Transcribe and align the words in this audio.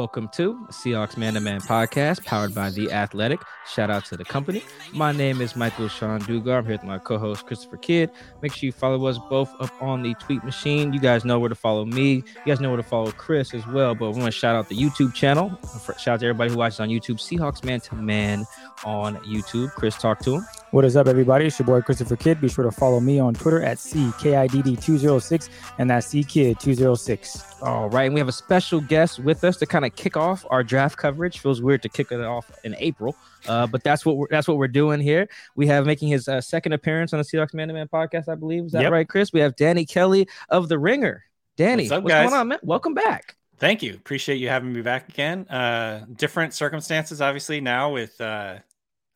Welcome 0.00 0.28
to 0.28 0.54
Seahawks 0.70 1.18
Man 1.18 1.34
to 1.34 1.40
Man 1.40 1.60
podcast 1.60 2.24
powered 2.24 2.54
by 2.54 2.70
The 2.70 2.90
Athletic. 2.90 3.38
Shout 3.70 3.90
out 3.90 4.06
to 4.06 4.16
the 4.16 4.24
company. 4.24 4.62
My 4.94 5.12
name 5.12 5.42
is 5.42 5.54
Michael-Shawn 5.54 6.22
Dugar. 6.22 6.56
I'm 6.56 6.64
here 6.64 6.72
with 6.76 6.84
my 6.84 6.96
co 6.96 7.18
host, 7.18 7.44
Christopher 7.44 7.76
Kidd. 7.76 8.10
Make 8.40 8.54
sure 8.54 8.68
you 8.68 8.72
follow 8.72 9.04
us 9.04 9.18
both 9.28 9.54
up 9.60 9.70
on 9.82 10.02
the 10.02 10.14
tweet 10.14 10.42
machine. 10.42 10.94
You 10.94 11.00
guys 11.00 11.26
know 11.26 11.38
where 11.38 11.50
to 11.50 11.54
follow 11.54 11.84
me. 11.84 12.14
You 12.14 12.46
guys 12.46 12.60
know 12.60 12.70
where 12.70 12.78
to 12.78 12.82
follow 12.82 13.12
Chris 13.12 13.52
as 13.52 13.66
well. 13.66 13.94
But 13.94 14.12
we 14.12 14.20
want 14.20 14.32
to 14.32 14.38
shout 14.38 14.56
out 14.56 14.70
the 14.70 14.74
YouTube 14.74 15.12
channel. 15.12 15.50
Shout 15.98 16.14
out 16.14 16.20
to 16.20 16.26
everybody 16.26 16.50
who 16.50 16.56
watches 16.56 16.80
on 16.80 16.88
YouTube. 16.88 17.16
Seahawks 17.16 17.62
Man 17.62 17.80
to 17.80 17.94
Man 17.94 18.46
on 18.86 19.16
YouTube. 19.16 19.70
Chris, 19.74 19.98
talk 19.98 20.20
to 20.20 20.36
him. 20.36 20.46
What 20.72 20.84
is 20.84 20.96
up, 20.96 21.08
everybody? 21.08 21.46
It's 21.46 21.58
your 21.58 21.66
boy 21.66 21.80
Christopher 21.80 22.14
Kidd. 22.14 22.40
Be 22.40 22.48
sure 22.48 22.62
to 22.62 22.70
follow 22.70 23.00
me 23.00 23.18
on 23.18 23.34
Twitter 23.34 23.60
at 23.60 23.78
CKIDD206 23.78 25.48
and 25.78 25.90
that's 25.90 26.06
CKid206. 26.14 27.62
All 27.62 27.88
right. 27.90 28.04
And 28.04 28.14
we 28.14 28.20
have 28.20 28.28
a 28.28 28.32
special 28.32 28.80
guest 28.80 29.18
with 29.18 29.42
us 29.42 29.56
to 29.56 29.66
kind 29.66 29.84
of 29.84 29.96
kick 29.96 30.16
off 30.16 30.46
our 30.48 30.62
draft 30.62 30.96
coverage. 30.96 31.40
Feels 31.40 31.60
weird 31.60 31.82
to 31.82 31.88
kick 31.88 32.12
it 32.12 32.20
off 32.20 32.52
in 32.62 32.76
April, 32.78 33.16
uh, 33.48 33.66
but 33.66 33.82
that's 33.82 34.06
what 34.06 34.16
we're 34.16 34.28
that's 34.30 34.46
what 34.46 34.58
we're 34.58 34.68
doing 34.68 35.00
here. 35.00 35.28
We 35.56 35.66
have 35.66 35.86
making 35.86 36.08
his 36.08 36.28
uh, 36.28 36.40
second 36.40 36.72
appearance 36.72 37.12
on 37.12 37.18
the 37.18 37.24
Seahawks 37.24 37.52
Man 37.52 37.66
to 37.66 37.74
Man 37.74 37.88
podcast, 37.88 38.28
I 38.28 38.36
believe. 38.36 38.66
Is 38.66 38.72
that 38.72 38.82
Yep. 38.82 38.92
right, 38.92 39.08
Chris? 39.08 39.32
We 39.32 39.40
have 39.40 39.56
Danny 39.56 39.84
Kelly 39.84 40.28
of 40.50 40.68
The 40.68 40.78
Ringer. 40.78 41.24
Danny, 41.56 41.84
What's 41.84 41.92
up, 41.92 42.04
what's 42.04 42.12
guys? 42.14 42.28
going 42.30 42.40
on, 42.40 42.46
man? 42.48 42.58
Welcome 42.62 42.94
back. 42.94 43.34
Thank 43.58 43.82
you. 43.82 43.94
Appreciate 43.94 44.36
you 44.36 44.48
having 44.48 44.72
me 44.72 44.82
back 44.82 45.08
again. 45.08 45.48
Uh 45.48 46.04
different 46.14 46.54
circumstances 46.54 47.20
obviously 47.20 47.60
now 47.60 47.90
with 47.92 48.20
uh 48.20 48.58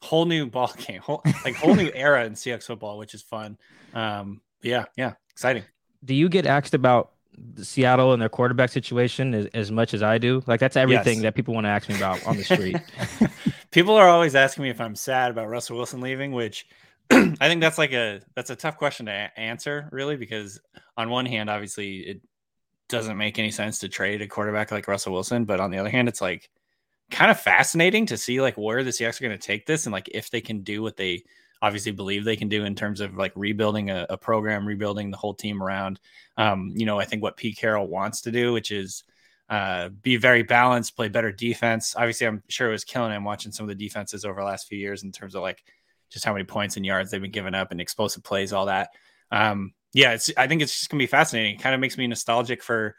whole 0.05 0.27
new 0.27 0.47
ball 0.47 0.73
game, 0.87 1.01
whole, 1.01 1.23
like 1.45 1.55
whole 1.57 1.75
new 1.75 1.91
era 1.95 2.25
in 2.25 2.35
CX 2.35 2.65
football, 2.65 2.99
which 2.99 3.15
is 3.15 3.23
fun. 3.23 3.59
Um 3.95 4.41
yeah, 4.63 4.85
yeah, 4.97 5.15
exciting. 5.31 5.65
Do 6.05 6.15
you 6.15 6.29
get 6.29 6.47
asked 6.47 6.75
about 6.75 7.13
Seattle 7.57 8.13
and 8.13 8.23
their 8.23 8.29
quarterback 8.29 8.71
situation 8.71 9.35
as, 9.35 9.47
as 9.55 9.71
much 9.73 9.93
as 9.95 10.03
I 10.03 10.19
do? 10.19 10.43
Like 10.47 10.61
that's 10.61 10.77
everything 10.77 11.15
Yes. 11.19 11.23
that 11.23 11.35
people 11.35 11.55
want 11.55 11.65
to 11.65 11.71
ask 11.71 11.89
me 11.89 11.97
about 11.97 12.25
on 12.27 12.37
the 12.37 12.45
street. 12.45 12.77
People 13.71 13.97
are 13.97 14.09
always 14.09 14.35
asking 14.37 14.63
me 14.63 14.71
if 14.71 14.81
I'm 14.81 14.95
sad 14.95 15.33
about 15.33 15.49
Russell 15.49 15.77
Wilson 15.77 16.01
leaving, 16.01 16.31
which 16.33 16.67
I 17.11 17.35
think 17.49 17.61
that's 17.61 17.77
like 17.79 17.93
a 17.93 18.21
that's 18.37 18.51
a 18.51 18.57
tough 18.57 18.77
question 18.79 19.07
to 19.07 19.13
a- 19.13 19.39
answer 19.41 19.89
really 19.93 20.17
because 20.17 20.61
on 20.97 21.11
one 21.11 21.27
hand 21.27 21.51
obviously 21.51 21.97
it 21.99 22.21
doesn't 22.89 23.17
make 23.17 23.39
any 23.39 23.51
sense 23.51 23.81
to 23.81 23.89
trade 23.89 24.23
a 24.23 24.29
quarterback 24.29 24.71
like 24.71 24.87
Russell 24.89 25.13
Wilson, 25.13 25.45
but 25.45 25.59
on 25.61 25.71
the 25.71 25.79
other 25.79 25.91
hand 25.91 26.09
it's 26.09 26.21
like 26.21 26.49
kind 27.11 27.31
of 27.31 27.39
fascinating 27.39 28.07
to 28.07 28.17
see 28.17 28.41
like 28.41 28.57
where 28.57 28.83
the 28.83 28.91
Seahawks 28.91 29.21
are 29.21 29.25
going 29.25 29.39
to 29.39 29.47
take 29.47 29.67
this 29.67 29.87
and 29.87 29.93
like 29.93 30.09
if 30.13 30.31
they 30.31 30.41
can 30.41 30.63
do 30.63 30.83
what 30.83 30.97
they 30.97 31.23
obviously 31.63 31.93
believe 31.93 32.25
they 32.25 32.37
can 32.37 32.49
do 32.49 32.65
in 32.65 32.75
terms 32.75 33.01
of 33.01 33.17
like 33.17 33.33
rebuilding 33.35 33.91
a, 33.91 34.07
a 34.11 34.19
program, 34.19 34.67
rebuilding 34.67 35.11
the 35.11 35.17
whole 35.17 35.33
team 35.33 35.63
around. 35.63 35.99
Um, 36.37 36.73
you 36.75 36.85
know, 36.85 36.99
I 36.99 37.07
think 37.07 37.23
what 37.23 37.37
Pete 37.37 37.57
Carroll 37.57 37.87
wants 37.87 38.23
to 38.23 38.31
do, 38.31 38.53
which 38.53 38.71
is 38.71 39.05
uh, 39.49 39.89
be 39.89 40.17
very 40.17 40.43
balanced, 40.43 40.97
play 40.97 41.09
better 41.09 41.33
defense. 41.33 41.95
Obviously, 41.97 42.27
I'm 42.27 42.43
sure 42.49 42.69
it 42.69 42.73
was 42.73 42.85
killing 42.85 43.13
him 43.13 43.25
watching 43.25 43.53
some 43.53 43.65
of 43.65 43.69
the 43.69 43.85
defenses 43.85 44.25
over 44.25 44.41
the 44.41 44.47
last 44.47 44.69
few 44.69 44.79
years 44.79 45.05
in 45.05 45.13
terms 45.13 45.35
of 45.35 45.43
like 45.43 45.65
just 46.11 46.25
how 46.25 46.33
many 46.33 46.45
points 46.45 46.77
and 46.77 46.85
yards 46.85 47.11
they've 47.11 47.21
been 47.21 47.31
giving 47.31 47.55
up 47.55 47.71
and 47.71 47.81
explosive 47.81 48.23
plays, 48.23 48.53
all 48.53 48.67
that. 48.67 48.91
Um, 49.31 49.73
yeah, 49.93 50.13
it's 50.13 50.31
I 50.37 50.47
think 50.47 50.61
it's 50.61 50.77
just 50.77 50.91
gonna 50.91 50.99
be 50.99 51.07
fascinating. 51.07 51.55
It 51.55 51.63
kind 51.63 51.75
of 51.75 51.81
makes 51.81 51.97
me 51.97 52.07
nostalgic 52.07 52.63
for 52.63 52.97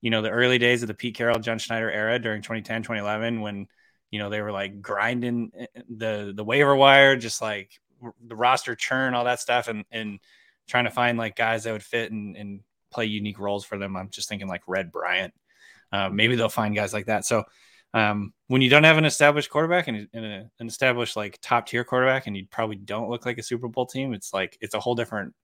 you 0.00 0.10
know 0.10 0.22
the 0.22 0.30
early 0.30 0.58
days 0.58 0.82
of 0.82 0.88
the 0.88 0.94
Pete 0.94 1.16
Carroll, 1.16 1.38
John 1.38 1.58
Schneider 1.58 1.90
era 1.90 2.18
during 2.18 2.42
2010, 2.42 2.82
2011 2.82 3.40
when 3.40 3.66
you 4.10 4.18
know 4.18 4.30
they 4.30 4.40
were 4.40 4.52
like 4.52 4.80
grinding 4.80 5.50
eh, 5.58 5.66
the 5.88 6.32
the 6.34 6.44
waiver 6.44 6.74
wire, 6.74 7.16
just 7.16 7.42
like 7.42 7.70
the 8.24 8.36
roster 8.36 8.74
churn, 8.74 9.14
all 9.14 9.24
that 9.24 9.40
stuff, 9.40 9.68
and 9.68 9.84
and 9.90 10.20
trying 10.66 10.84
to 10.84 10.90
find 10.90 11.18
like 11.18 11.36
guys 11.36 11.64
that 11.64 11.72
would 11.72 11.82
fit 11.82 12.12
and, 12.12 12.36
and 12.36 12.60
play 12.90 13.06
unique 13.06 13.38
roles 13.38 13.64
for 13.64 13.78
them. 13.78 13.96
I'm 13.96 14.10
just 14.10 14.28
thinking 14.28 14.48
like 14.48 14.62
Red 14.66 14.92
Bryant. 14.92 15.34
Uh, 15.92 16.08
maybe 16.10 16.36
they'll 16.36 16.48
find 16.48 16.74
guys 16.74 16.92
like 16.92 17.06
that. 17.06 17.24
So 17.24 17.44
um, 17.94 18.34
when 18.48 18.60
you 18.60 18.68
don't 18.68 18.84
have 18.84 18.98
an 18.98 19.06
established 19.06 19.50
quarterback 19.50 19.88
and, 19.88 20.08
and 20.12 20.24
a, 20.24 20.50
an 20.58 20.66
established 20.66 21.16
like 21.16 21.38
top 21.40 21.66
tier 21.66 21.84
quarterback, 21.84 22.26
and 22.26 22.36
you 22.36 22.46
probably 22.50 22.76
don't 22.76 23.10
look 23.10 23.26
like 23.26 23.38
a 23.38 23.42
Super 23.42 23.68
Bowl 23.68 23.86
team, 23.86 24.12
it's 24.12 24.32
like 24.32 24.58
it's 24.60 24.74
a 24.74 24.80
whole 24.80 24.94
different 24.94 25.34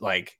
like 0.00 0.38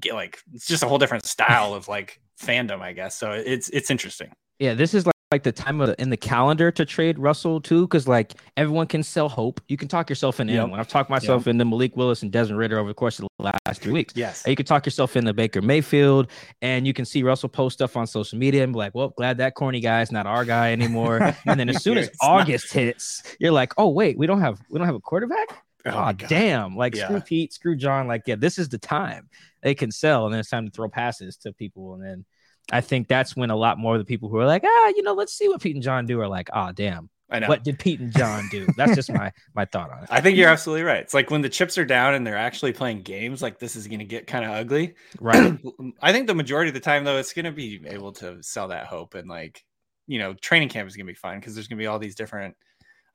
get 0.00 0.14
like 0.14 0.38
it's 0.54 0.66
just 0.66 0.82
a 0.82 0.88
whole 0.88 0.98
different 0.98 1.24
style 1.26 1.74
of 1.74 1.88
like 1.88 2.20
fandom, 2.40 2.80
I 2.80 2.92
guess. 2.92 3.16
So 3.16 3.32
it's 3.32 3.68
it's 3.70 3.90
interesting. 3.90 4.32
Yeah, 4.58 4.74
this 4.74 4.92
is 4.92 5.06
like, 5.06 5.14
like 5.30 5.42
the 5.44 5.52
time 5.52 5.80
of 5.80 5.88
the, 5.88 6.02
in 6.02 6.10
the 6.10 6.16
calendar 6.16 6.70
to 6.72 6.84
trade 6.84 7.16
Russell 7.18 7.60
too, 7.60 7.82
because 7.82 8.08
like 8.08 8.34
everyone 8.56 8.86
can 8.88 9.02
sell 9.04 9.28
hope. 9.28 9.60
You 9.68 9.76
can 9.76 9.86
talk 9.86 10.08
yourself 10.08 10.40
into 10.40 10.52
Yep. 10.54 10.62
anyone. 10.62 10.80
I've 10.80 10.88
talked 10.88 11.10
myself 11.10 11.46
into 11.46 11.64
Malik 11.64 11.96
Willis 11.96 12.22
and 12.22 12.32
Desmond 12.32 12.58
Ridder 12.58 12.78
over 12.78 12.88
the 12.88 12.94
course 12.94 13.18
of 13.20 13.28
the 13.38 13.52
last 13.66 13.82
three 13.82 13.92
weeks. 13.92 14.14
Yes. 14.16 14.42
And 14.44 14.50
You 14.50 14.56
can 14.56 14.66
talk 14.66 14.84
yourself 14.86 15.16
into 15.16 15.32
Baker 15.34 15.62
Mayfield, 15.62 16.28
and 16.62 16.86
you 16.86 16.92
can 16.94 17.04
see 17.04 17.22
Russell 17.22 17.48
post 17.50 17.74
stuff 17.74 17.96
on 17.96 18.06
social 18.06 18.38
media 18.38 18.64
and 18.64 18.72
be 18.72 18.78
like, 18.78 18.94
"Well, 18.94 19.10
glad 19.10 19.38
that 19.38 19.54
corny 19.54 19.80
guy 19.80 20.00
is 20.02 20.10
not 20.10 20.26
our 20.26 20.44
guy 20.44 20.72
anymore." 20.72 21.18
and 21.46 21.60
then 21.60 21.68
as 21.68 21.82
soon 21.82 21.98
as 21.98 22.08
It's 22.08 22.16
not. 22.22 22.40
August 22.42 22.72
hits, 22.72 23.22
you're 23.38 23.52
like, 23.52 23.74
"Oh 23.76 23.88
wait, 23.88 24.18
we 24.18 24.26
don't 24.26 24.40
have 24.40 24.60
we 24.70 24.78
don't 24.78 24.86
have 24.86 24.96
a 24.96 25.00
quarterback." 25.00 25.48
Oh, 25.94 25.98
Oh, 25.98 26.12
God. 26.12 26.28
damn! 26.28 26.76
Like 26.76 26.94
Yeah. 26.94 27.04
screw 27.04 27.20
Pete, 27.20 27.52
screw 27.52 27.76
John. 27.76 28.06
Like 28.06 28.22
yeah, 28.26 28.36
this 28.36 28.58
is 28.58 28.68
the 28.68 28.78
time 28.78 29.28
they 29.62 29.74
can 29.74 29.90
sell, 29.90 30.24
and 30.24 30.32
then 30.32 30.40
it's 30.40 30.50
time 30.50 30.66
to 30.66 30.70
throw 30.72 30.88
passes 30.88 31.36
to 31.38 31.52
people, 31.52 31.94
and 31.94 32.02
then 32.02 32.24
I 32.70 32.80
think 32.80 33.08
that's 33.08 33.34
when 33.36 33.50
a 33.50 33.56
lot 33.56 33.78
more 33.78 33.94
of 33.94 33.98
the 34.00 34.04
people 34.04 34.28
who 34.28 34.36
are 34.38 34.46
like, 34.46 34.62
ah, 34.64 34.88
you 34.88 35.02
know, 35.02 35.14
let's 35.14 35.32
see 35.32 35.48
what 35.48 35.60
Pete 35.62 35.74
and 35.74 35.82
John 35.82 36.04
do 36.06 36.20
are 36.20 36.28
like, 36.28 36.50
ah, 36.52 36.70
damn, 36.72 37.08
I 37.30 37.38
know. 37.38 37.48
what 37.48 37.64
did 37.64 37.78
Pete 37.78 37.98
and 37.98 38.12
John 38.12 38.46
do? 38.50 38.66
That's 38.76 38.94
just 38.94 39.10
my 39.10 39.32
my 39.54 39.64
thought 39.64 39.90
on 39.90 40.02
it. 40.02 40.08
I 40.10 40.20
think 40.20 40.36
you're 40.36 40.48
absolutely 40.50 40.82
right. 40.84 41.00
It's 41.00 41.14
like 41.14 41.30
when 41.30 41.40
the 41.42 41.48
chips 41.48 41.78
are 41.78 41.84
down 41.84 42.14
and 42.14 42.26
they're 42.26 42.36
actually 42.36 42.72
playing 42.72 43.02
games, 43.02 43.40
like 43.40 43.58
this 43.58 43.74
is 43.74 43.86
going 43.86 44.00
to 44.00 44.04
get 44.04 44.26
kind 44.26 44.44
of 44.44 44.50
ugly. 44.50 44.94
Right? 45.20 45.58
I 46.02 46.12
think 46.12 46.26
the 46.26 46.34
majority 46.34 46.68
of 46.68 46.74
the 46.74 46.80
time, 46.80 47.04
though, 47.04 47.16
it's 47.18 47.32
going 47.32 47.46
to 47.46 47.52
be 47.52 47.80
able 47.86 48.12
to 48.14 48.42
sell 48.42 48.68
that 48.68 48.86
hope 48.86 49.14
and 49.14 49.28
like, 49.28 49.64
you 50.06 50.18
know, 50.18 50.34
training 50.34 50.68
camp 50.68 50.88
is 50.88 50.96
going 50.96 51.06
to 51.06 51.10
be 51.12 51.16
fun 51.16 51.38
because 51.38 51.54
there's 51.54 51.68
going 51.68 51.78
to 51.78 51.82
be 51.82 51.86
all 51.86 51.98
these 51.98 52.14
different 52.14 52.54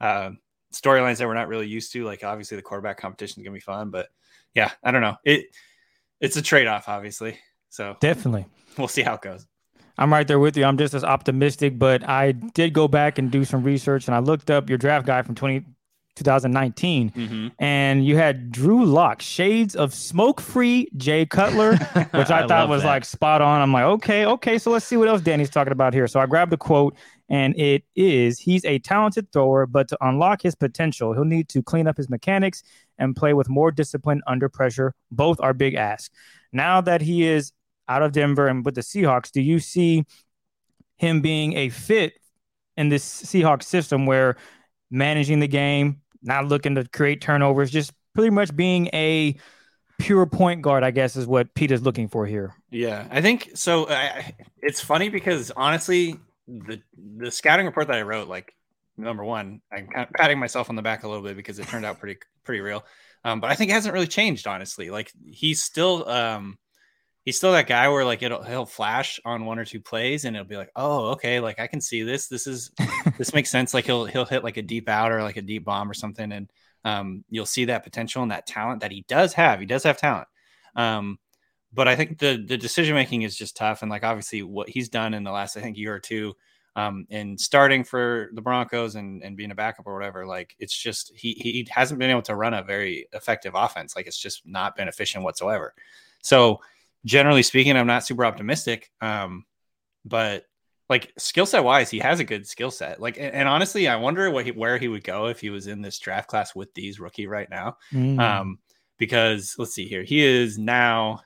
uh, 0.02 0.32
storylines 0.74 1.18
that 1.18 1.28
we're 1.28 1.34
not 1.34 1.48
really 1.48 1.68
used 1.68 1.94
to. 1.94 2.04
Like, 2.04 2.24
obviously, 2.24 2.58
the 2.58 2.64
quarterback 2.64 2.98
competition 2.98 3.42
is 3.42 3.46
going 3.46 3.54
to 3.54 3.58
be 3.58 3.62
fun, 3.62 3.90
but 3.90 4.10
yeah, 4.54 4.72
I 4.84 4.92
don't 4.92 5.02
know. 5.02 5.16
It 5.24 5.46
it's 6.20 6.38
a 6.38 6.42
trade 6.42 6.68
off, 6.68 6.88
obviously. 6.90 7.40
So 7.70 7.98
Definitely. 8.00 8.46
we'll 8.78 8.88
see 8.88 9.02
how 9.02 9.16
it 9.16 9.22
goes. 9.22 9.46
I'm 9.98 10.12
right 10.12 10.28
there 10.28 10.40
with 10.40 10.56
you. 10.58 10.64
I'm 10.66 10.78
just 10.78 10.94
as 10.94 11.04
optimistic, 11.04 11.78
but 11.78 12.08
I 12.08 12.32
did 12.32 12.74
go 12.74 12.88
back 12.88 13.18
and 13.20 13.30
do 13.32 13.46
some 13.46 13.64
research 13.64 14.08
and 14.08 14.16
I 14.16 14.20
looked 14.20 14.50
up 14.50 14.70
your 14.70 14.78
draft 14.78 15.06
guide 15.06 15.26
from 15.26 15.36
20, 15.36 15.64
2019. 16.16 17.12
Mhm. 17.12 17.52
And 17.60 18.06
you 18.06 18.16
had 18.16 18.52
Drew 18.52 18.86
Lock, 18.86 19.22
shades 19.22 19.76
of 19.76 19.94
smoke 19.94 20.40
free 20.42 20.88
Jay 20.98 21.26
Cutler, 21.26 21.76
which 22.12 22.30
I, 22.32 22.44
I 22.44 22.48
thought 22.48 22.70
was 22.70 22.82
that. 22.84 22.88
like 22.88 23.06
spot 23.06 23.42
on. 23.42 23.62
I'm 23.62 23.74
like, 23.74 23.84
okay, 23.86 24.26
okay. 24.26 24.58
So 24.58 24.72
let's 24.72 24.86
see 24.86 24.98
what 24.98 25.08
else 25.08 25.22
Danny's 25.22 25.50
talking 25.50 25.74
about 25.74 25.94
here. 25.94 26.08
So 26.08 26.20
I 26.20 26.26
grabbed 26.26 26.52
the 26.52 26.58
quote, 26.58 26.96
and 27.30 27.58
it 27.58 27.84
is 27.96 28.40
he's 28.40 28.66
a 28.66 28.80
talented 28.80 29.32
thrower, 29.32 29.66
but 29.66 29.88
to 29.90 29.98
unlock 30.02 30.42
his 30.42 30.56
potential, 30.56 31.14
he'll 31.14 31.26
need 31.26 31.50
to 31.50 31.64
clean 31.64 31.88
up 31.88 31.98
his 31.98 32.10
mechanics 32.10 32.64
and 32.98 33.16
play 33.16 33.34
with 33.34 33.50
more 33.50 33.72
discipline 33.72 34.22
under 34.28 34.50
pressure. 34.50 34.94
Both 35.12 35.40
are 35.40 35.54
big 35.54 35.76
asks. 35.76 36.10
Now 36.52 36.82
that 36.82 37.02
he 37.02 37.26
is 37.26 37.52
out 37.88 38.02
of 38.02 38.12
Denver 38.12 38.48
and 38.48 38.64
with 38.66 38.76
the 38.76 38.82
Seahawks, 38.82 39.32
do 39.32 39.42
you 39.42 39.60
see 39.60 40.06
him 40.98 41.22
being 41.22 41.54
a 41.54 41.70
fit 41.70 42.14
in 42.78 42.90
this 42.90 43.04
Seahawks 43.24 43.64
system 43.64 44.06
where 44.06 44.36
managing 44.92 45.40
the 45.40 45.48
game, 45.48 46.02
not 46.22 46.48
looking 46.48 46.76
to 46.76 46.88
create 46.88 47.22
turnovers, 47.22 47.72
just 47.72 47.94
pretty 48.14 48.30
much 48.30 48.56
being 48.56 48.88
a 48.94 49.36
pure 50.00 50.26
point 50.26 50.62
guard, 50.62 50.84
I 50.84 50.92
guess, 50.92 51.16
is 51.16 51.28
what 51.28 51.54
Pete 51.56 51.72
is 51.72 51.82
looking 51.82 52.08
for 52.08 52.26
here. 52.26 52.54
Yeah, 52.70 53.08
I 53.10 53.22
think 53.22 53.52
so. 53.56 53.88
I, 53.90 54.34
it's 54.62 54.82
funny 54.82 55.10
because 55.10 55.52
honestly, 55.52 56.20
the 56.48 56.82
the 57.18 57.32
scouting 57.32 57.66
report 57.66 57.88
that 57.88 57.98
I 57.98 58.02
wrote, 58.02 58.28
like 58.28 58.54
number 58.98 59.24
one, 59.24 59.62
I'm 59.72 59.88
kind 59.88 60.08
of 60.08 60.14
patting 60.14 60.40
myself 60.40 60.70
on 60.70 60.76
the 60.76 60.82
back 60.82 61.04
a 61.04 61.08
little 61.08 61.24
bit 61.24 61.36
because 61.36 61.60
it 61.60 61.68
turned 61.68 61.86
out 61.86 62.00
pretty 62.00 62.20
pretty 62.44 62.62
real. 62.62 62.84
Um, 63.24 63.40
but 63.40 63.50
I 63.50 63.56
think 63.56 63.72
it 63.72 63.74
hasn't 63.74 63.94
really 63.94 64.08
changed, 64.08 64.48
honestly. 64.48 64.90
Like 64.90 65.12
he's 65.26 65.62
still 65.62 66.08
um, 66.10 66.58
he's 67.26 67.38
still 67.38 67.54
that 67.54 67.68
guy 67.68 67.88
where 67.90 68.06
like 68.06 68.22
it'll 68.22 68.44
he'll 68.44 68.66
flash 68.66 69.20
on 69.26 69.46
one 69.46 69.60
or 69.60 69.66
two 69.66 69.82
plays 69.82 70.26
and 70.26 70.36
it'll 70.36 70.48
be 70.48 70.58
like, 70.58 70.72
oh, 70.76 71.12
okay, 71.12 71.40
like 71.40 71.60
I 71.60 71.68
can 71.68 71.82
see 71.82 72.04
this. 72.04 72.28
This 72.28 72.48
is 72.48 72.72
this 73.18 73.34
makes 73.34 73.50
sense. 73.50 73.74
Like 73.74 73.86
he'll 73.86 74.06
he'll 74.06 74.26
hit 74.26 74.44
like 74.44 74.58
a 74.58 74.62
deep 74.62 74.90
out 74.90 75.12
or 75.12 75.24
like 75.24 75.38
a 75.38 75.42
deep 75.42 75.66
bomb 75.66 75.90
or 75.90 75.94
something, 75.94 76.32
and 76.32 76.50
um, 76.86 77.24
you'll 77.30 77.46
see 77.46 77.66
that 77.66 77.84
potential 77.84 78.24
and 78.24 78.32
that 78.32 78.46
talent 78.46 78.82
that 78.82 78.92
he 78.92 79.06
does 79.08 79.34
have. 79.34 79.60
He 79.60 79.66
does 79.66 79.84
have 79.84 79.98
talent. 79.98 80.28
Um, 80.76 81.18
but 81.74 81.88
I 81.88 81.96
think 81.96 82.20
the 82.20 82.44
the 82.48 82.58
decision 82.58 82.96
making 82.96 83.24
is 83.24 83.36
just 83.36 83.58
tough, 83.58 83.82
and 83.82 83.90
like 83.90 84.04
obviously 84.04 84.44
what 84.44 84.70
he's 84.70 84.90
done 84.90 85.14
in 85.14 85.24
the 85.24 85.32
last 85.32 85.58
I 85.58 85.62
think 85.62 85.78
year 85.78 85.94
or 85.94 86.00
two, 86.00 86.36
um, 86.76 87.08
in 87.10 87.38
starting 87.38 87.84
for 87.84 88.30
the 88.34 88.42
Broncos 88.42 88.96
and 88.96 89.24
and 89.24 89.36
being 89.36 89.52
a 89.52 89.56
backup 89.56 89.88
or 89.88 89.94
whatever, 89.94 90.26
like 90.26 90.56
it's 90.60 90.78
just 90.78 91.12
he 91.16 91.34
he 91.34 91.68
hasn't 91.70 92.00
been 92.00 92.12
able 92.12 92.22
to 92.24 92.36
run 92.36 92.54
a 92.54 92.64
very 92.64 93.08
effective 93.14 93.54
offense. 93.56 93.96
Like 93.96 94.08
it's 94.08 94.18
just 94.18 94.46
not 94.46 94.76
been 94.76 94.88
efficient 94.88 95.24
whatsoever. 95.24 95.74
So 96.22 96.62
generally 97.06 97.44
speaking, 97.44 97.76
I'm 97.76 97.88
not 97.88 98.06
super 98.06 98.26
optimistic. 98.26 98.92
Um, 99.02 99.46
but 100.06 100.46
like 100.90 101.12
skill 101.18 101.46
set 101.46 101.64
wise, 101.64 101.90
he 101.90 102.00
has 102.00 102.20
a 102.20 102.24
good 102.24 102.46
skill 102.48 102.72
set. 102.72 103.00
Like 103.02 103.18
and, 103.18 103.34
and 103.34 103.50
honestly, 103.50 103.88
I 103.88 103.96
wonder 103.96 104.30
what 104.30 104.46
he, 104.46 104.52
where 104.52 104.78
he 104.78 104.88
would 104.88 105.04
go 105.04 105.28
if 105.28 105.40
he 105.40 105.50
was 105.50 105.68
in 105.68 105.82
this 105.82 105.98
draft 105.98 106.30
class 106.30 106.54
with 106.54 106.74
these 106.74 107.00
rookie 107.00 107.28
right 107.28 107.50
now. 107.50 107.78
Mm. 107.92 108.20
Um, 108.20 108.60
because 109.00 109.56
let's 109.58 109.74
see 109.74 109.88
here, 109.88 110.04
he 110.04 110.24
is 110.24 110.60
now. 110.60 111.22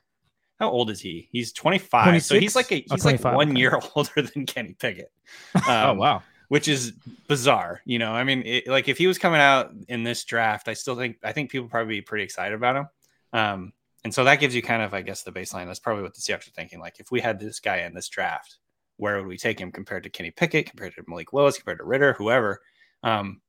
How 0.60 0.70
old 0.70 0.90
is 0.90 1.00
he? 1.00 1.30
He's 1.32 1.54
25. 1.54 2.24
So 2.24 2.40
he's 2.40 2.56
like 2.56 2.72
a, 2.72 2.84
Oh, 2.90 2.96
he's 2.96 3.06
like 3.06 3.24
one 3.24 3.52
okay. 3.52 3.60
year 3.60 3.80
older 3.96 4.22
than 4.22 4.46
Kenny 4.46 4.74
Pickett. 4.80 5.12
oh 5.68 5.92
Um, 5.92 5.98
wow. 5.98 6.24
which 6.48 6.68
is 6.68 6.94
bizarre. 7.28 7.82
You 7.86 8.00
know, 8.00 8.12
I 8.12 8.24
mean, 8.24 8.44
it, 8.46 8.68
like 8.68 8.88
if 8.88 8.98
he 8.98 9.06
was 9.08 9.18
coming 9.20 9.40
out 9.42 9.72
in 9.88 10.04
this 10.04 10.24
draft, 10.24 10.68
I 10.68 10.74
still 10.74 10.96
think 10.96 11.18
I 11.24 11.32
think 11.32 11.52
people 11.52 11.68
probably 11.68 11.96
be 11.96 12.02
pretty 12.02 12.24
excited 12.24 12.56
about 12.56 12.76
him. 12.76 12.88
Um, 13.34 13.74
and 14.04 14.14
so 14.14 14.24
that 14.24 14.40
gives 14.40 14.56
you 14.56 14.62
kind 14.62 14.82
of, 14.82 14.94
I 14.94 15.02
guess, 15.02 15.24
the 15.24 15.32
baseline. 15.32 15.68
That's 15.68 15.80
probably 15.80 16.04
what 16.04 16.14
the 16.16 16.22
Seahawks 16.22 16.48
are 16.48 16.52
thinking. 16.52 16.80
Like, 16.80 17.00
if 17.00 17.12
we 17.12 17.20
had 17.20 17.40
this 17.40 17.60
guy 17.60 17.80
in 17.80 17.94
this 17.94 18.08
draft, 18.08 18.58
where 18.96 19.18
would 19.18 19.28
we 19.28 19.38
take 19.38 19.60
him 19.60 19.72
compared 19.72 20.04
to 20.04 20.10
Kenny 20.10 20.32
Pickett, 20.32 20.70
compared 20.70 20.96
to 20.96 21.04
Malik 21.08 21.34
Willis, 21.34 21.58
compared 21.58 21.80
to 21.80 21.84
Ridder, 21.84 22.14
whoever? 22.14 22.62
Um, 23.04 23.42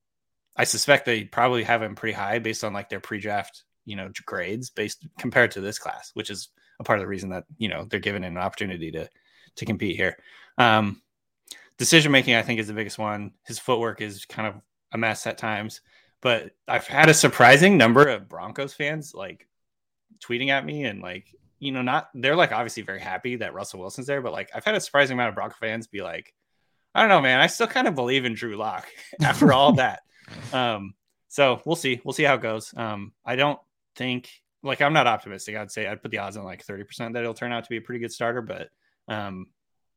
I 0.56 0.64
suspect 0.64 1.04
they 1.06 1.24
probably 1.24 1.62
have 1.62 1.82
him 1.82 1.94
pretty 1.94 2.14
high 2.14 2.40
based 2.40 2.64
on 2.64 2.72
like 2.72 2.88
their 2.88 2.98
pre-draft, 2.98 3.62
you 3.84 3.94
know, 3.94 4.10
grades 4.26 4.70
based 4.70 5.06
compared 5.18 5.52
to 5.52 5.60
this 5.60 5.78
class, 5.78 6.10
which 6.14 6.28
is 6.30 6.48
a 6.80 6.84
part 6.84 6.98
of 6.98 7.02
the 7.02 7.08
reason 7.08 7.30
that 7.30 7.44
you 7.56 7.68
know 7.68 7.84
they're 7.84 8.00
given 8.00 8.24
an 8.24 8.38
opportunity 8.38 8.90
to 8.92 9.08
to 9.56 9.64
compete 9.64 9.96
here. 9.96 10.16
Um, 10.56 11.02
decision 11.78 12.12
making, 12.12 12.34
I 12.34 12.42
think, 12.42 12.60
is 12.60 12.66
the 12.66 12.74
biggest 12.74 12.98
one. 12.98 13.32
His 13.44 13.58
footwork 13.58 14.00
is 14.00 14.24
kind 14.24 14.48
of 14.48 14.60
a 14.92 14.98
mess 14.98 15.26
at 15.26 15.38
times, 15.38 15.80
but 16.20 16.52
I've 16.66 16.86
had 16.86 17.08
a 17.08 17.14
surprising 17.14 17.76
number 17.76 18.06
of 18.08 18.28
Broncos 18.28 18.74
fans 18.74 19.14
like 19.14 19.46
tweeting 20.20 20.48
at 20.48 20.64
me 20.64 20.84
and 20.84 21.00
like, 21.00 21.34
you 21.58 21.72
know, 21.72 21.82
not 21.82 22.08
they're 22.14 22.36
like 22.36 22.52
obviously 22.52 22.82
very 22.82 23.00
happy 23.00 23.36
that 23.36 23.54
Russell 23.54 23.80
Wilson's 23.80 24.06
there, 24.06 24.22
but 24.22 24.32
like 24.32 24.50
I've 24.54 24.64
had 24.64 24.74
a 24.74 24.80
surprising 24.80 25.14
amount 25.14 25.30
of 25.30 25.34
Bronco 25.34 25.56
fans 25.60 25.86
be 25.86 26.02
like, 26.02 26.34
I 26.94 27.00
don't 27.00 27.08
know, 27.08 27.20
man, 27.20 27.40
I 27.40 27.46
still 27.46 27.66
kind 27.66 27.86
of 27.86 27.94
believe 27.94 28.24
in 28.24 28.34
Drew 28.34 28.56
Lock 28.56 28.86
after 29.22 29.52
all 29.52 29.72
that. 29.74 30.00
Um, 30.52 30.94
so 31.28 31.60
we'll 31.64 31.76
see. 31.76 32.00
We'll 32.04 32.12
see 32.12 32.24
how 32.24 32.34
it 32.34 32.42
goes. 32.42 32.72
Um, 32.76 33.12
I 33.24 33.36
don't 33.36 33.60
think 33.96 34.30
like 34.62 34.80
I'm 34.82 34.92
not 34.92 35.06
optimistic. 35.06 35.56
I'd 35.56 35.70
say 35.70 35.86
I'd 35.86 36.02
put 36.02 36.10
the 36.10 36.18
odds 36.18 36.36
on 36.36 36.44
like 36.44 36.64
30% 36.66 37.12
that 37.14 37.20
it'll 37.22 37.34
turn 37.34 37.52
out 37.52 37.64
to 37.64 37.70
be 37.70 37.76
a 37.76 37.80
pretty 37.80 38.00
good 38.00 38.12
starter, 38.12 38.42
but 38.42 38.68
um, 39.08 39.46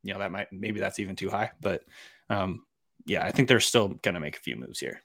you 0.03 0.13
know, 0.13 0.19
that 0.19 0.31
might 0.31 0.47
maybe 0.51 0.79
that's 0.79 0.99
even 0.99 1.15
too 1.15 1.29
high. 1.29 1.51
But 1.61 1.83
um, 2.29 2.63
yeah, 3.05 3.25
I 3.25 3.31
think 3.31 3.47
they're 3.47 3.59
still 3.59 3.89
gonna 3.89 4.19
make 4.19 4.37
a 4.37 4.39
few 4.39 4.55
moves 4.55 4.79
here. 4.79 5.01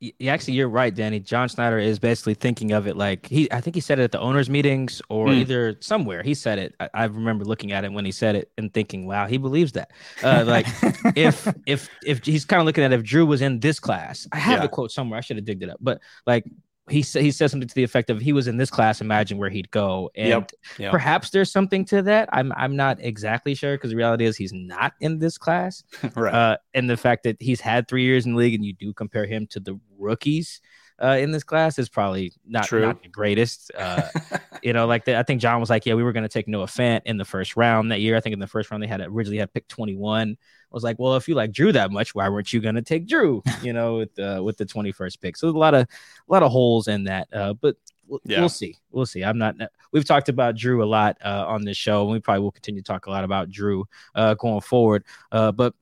Yeah, 0.00 0.32
actually, 0.32 0.54
you're 0.54 0.68
right, 0.68 0.94
Danny. 0.94 1.18
John 1.18 1.48
Schneider 1.48 1.78
is 1.80 1.98
basically 1.98 2.34
thinking 2.34 2.70
of 2.70 2.86
it 2.86 2.96
like 2.96 3.26
he. 3.26 3.50
I 3.50 3.60
think 3.60 3.74
he 3.74 3.80
said 3.80 3.98
it 3.98 4.04
at 4.04 4.12
the 4.12 4.20
owners' 4.20 4.48
meetings 4.48 5.02
or 5.08 5.26
Hmm. 5.32 5.38
either 5.40 5.76
somewhere. 5.80 6.22
He 6.22 6.34
said 6.34 6.60
it. 6.60 6.76
I, 6.78 6.88
I 6.94 7.04
remember 7.06 7.44
looking 7.44 7.72
at 7.72 7.84
it 7.84 7.92
when 7.92 8.04
he 8.04 8.12
said 8.12 8.36
it 8.36 8.52
and 8.56 8.72
thinking, 8.72 9.06
"Wow, 9.08 9.26
he 9.26 9.38
believes 9.38 9.72
that." 9.72 9.90
Uh, 10.22 10.44
like 10.46 10.66
if 11.16 11.52
if 11.66 11.88
if 12.04 12.24
he's 12.24 12.44
kind 12.44 12.60
of 12.60 12.66
looking 12.66 12.84
at 12.84 12.92
if 12.92 13.02
Drew 13.02 13.26
was 13.26 13.42
in 13.42 13.58
this 13.58 13.80
class, 13.80 14.28
I 14.30 14.38
have 14.38 14.58
Yeah. 14.58 14.62
the 14.62 14.68
quote 14.68 14.92
somewhere. 14.92 15.18
I 15.18 15.20
should 15.20 15.36
have 15.36 15.44
digged 15.44 15.64
it 15.64 15.68
up, 15.70 15.78
but 15.80 16.00
like 16.28 16.44
he 16.90 17.02
said, 17.02 17.22
he 17.22 17.30
said 17.30 17.50
something 17.50 17.68
to 17.68 17.74
the 17.74 17.84
effect 17.84 18.10
of, 18.10 18.20
he 18.20 18.32
was 18.32 18.48
in 18.48 18.56
this 18.56 18.70
class, 18.70 19.00
imagine 19.00 19.38
where 19.38 19.50
he'd 19.50 19.70
go." 19.70 20.10
And 20.14 20.28
Yep, 20.28 20.52
yep. 20.78 20.90
perhaps 20.90 21.30
there's 21.30 21.50
something 21.50 21.84
to 21.86 22.02
that. 22.02 22.28
I'm 22.32 22.52
I'm 22.56 22.76
not 22.76 22.98
exactly 23.00 23.54
sure 23.54 23.76
because 23.76 23.90
the 23.90 23.96
reality 23.96 24.24
is 24.24 24.36
he's 24.36 24.52
not 24.52 24.92
in 25.00 25.18
this 25.18 25.38
class 25.38 25.82
right. 26.14 26.34
uh, 26.34 26.56
and 26.74 26.88
the 26.88 26.96
fact 26.96 27.24
that 27.24 27.36
he's 27.40 27.60
had 27.60 27.88
three 27.88 28.04
years 28.04 28.26
in 28.26 28.32
the 28.32 28.38
league, 28.38 28.54
and 28.54 28.64
you 28.64 28.72
do 28.72 28.92
compare 28.92 29.26
him 29.26 29.46
to 29.48 29.60
the 29.60 29.78
rookies 29.98 30.60
uh, 31.02 31.16
in 31.20 31.30
this 31.30 31.44
class 31.44 31.78
is 31.78 31.88
probably 31.88 32.32
not, 32.46 32.66
True. 32.66 32.82
not 32.82 33.02
the 33.02 33.08
greatest. 33.08 33.70
Uh, 33.76 34.08
you 34.62 34.72
know, 34.72 34.86
like 34.86 35.04
the, 35.04 35.18
I 35.18 35.22
think 35.22 35.40
John 35.40 35.60
was 35.60 35.70
like, 35.70 35.86
yeah, 35.86 35.94
we 35.94 36.02
were 36.02 36.12
going 36.12 36.22
to 36.24 36.28
take 36.28 36.48
Noah 36.48 36.66
Fant 36.66 37.02
in 37.04 37.16
the 37.16 37.24
first 37.24 37.56
round 37.56 37.90
that 37.92 38.00
year. 38.00 38.16
I 38.16 38.20
think 38.20 38.32
in 38.34 38.38
the 38.40 38.46
first 38.46 38.70
round 38.70 38.82
they 38.82 38.86
had 38.86 39.00
originally 39.00 39.38
had 39.38 39.52
picked 39.52 39.68
21. 39.70 40.32
I 40.32 40.36
was 40.70 40.82
like, 40.82 40.98
well, 40.98 41.16
if 41.16 41.28
you 41.28 41.34
like 41.34 41.52
Drew 41.52 41.72
that 41.72 41.90
much, 41.90 42.14
why 42.14 42.28
weren't 42.28 42.52
you 42.52 42.60
going 42.60 42.74
to 42.74 42.82
take 42.82 43.06
Drew? 43.06 43.42
You 43.62 43.72
know, 43.72 43.96
with 43.96 44.14
the 44.14 44.42
with 44.42 44.56
the 44.58 44.66
21st 44.66 45.20
pick. 45.20 45.36
So 45.36 45.46
there's 45.46 45.54
a 45.54 45.58
lot 45.58 45.74
of 45.74 45.82
a 45.82 46.32
lot 46.32 46.42
of 46.42 46.50
holes 46.52 46.88
in 46.88 47.04
that. 47.04 47.28
Uh, 47.32 47.54
but 47.54 47.76
we'll, 48.06 48.20
Yeah. 48.24 48.40
we'll 48.40 48.48
see. 48.48 48.76
We'll 48.90 49.06
see. 49.06 49.22
I'm 49.24 49.38
not. 49.38 49.54
We've 49.92 50.04
talked 50.04 50.28
about 50.28 50.56
Drew 50.56 50.82
a 50.82 50.86
lot 50.86 51.16
uh, 51.24 51.44
on 51.46 51.64
this 51.64 51.76
show, 51.76 52.02
and 52.02 52.10
we 52.12 52.20
probably 52.20 52.42
will 52.42 52.52
continue 52.52 52.82
to 52.82 52.86
talk 52.86 53.06
a 53.06 53.10
lot 53.10 53.24
about 53.24 53.48
Drew 53.50 53.84
uh, 54.14 54.34
going 54.34 54.60
forward. 54.60 55.04
Uh, 55.32 55.52
but 55.52 55.74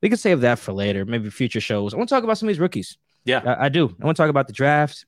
we 0.00 0.08
can 0.08 0.18
save 0.18 0.42
that 0.42 0.58
for 0.60 0.72
later, 0.72 1.04
maybe 1.04 1.30
future 1.30 1.60
shows. 1.60 1.92
I 1.92 1.96
want 1.96 2.08
to 2.08 2.14
talk 2.14 2.22
about 2.24 2.38
some 2.38 2.48
of 2.48 2.54
these 2.54 2.60
rookies. 2.60 2.96
Yeah. 3.24 3.40
I, 3.44 3.64
I 3.64 3.68
do. 3.68 3.94
I 4.00 4.04
want 4.04 4.16
to 4.16 4.22
talk 4.22 4.30
about 4.30 4.46
the 4.46 4.52
draft. 4.52 5.04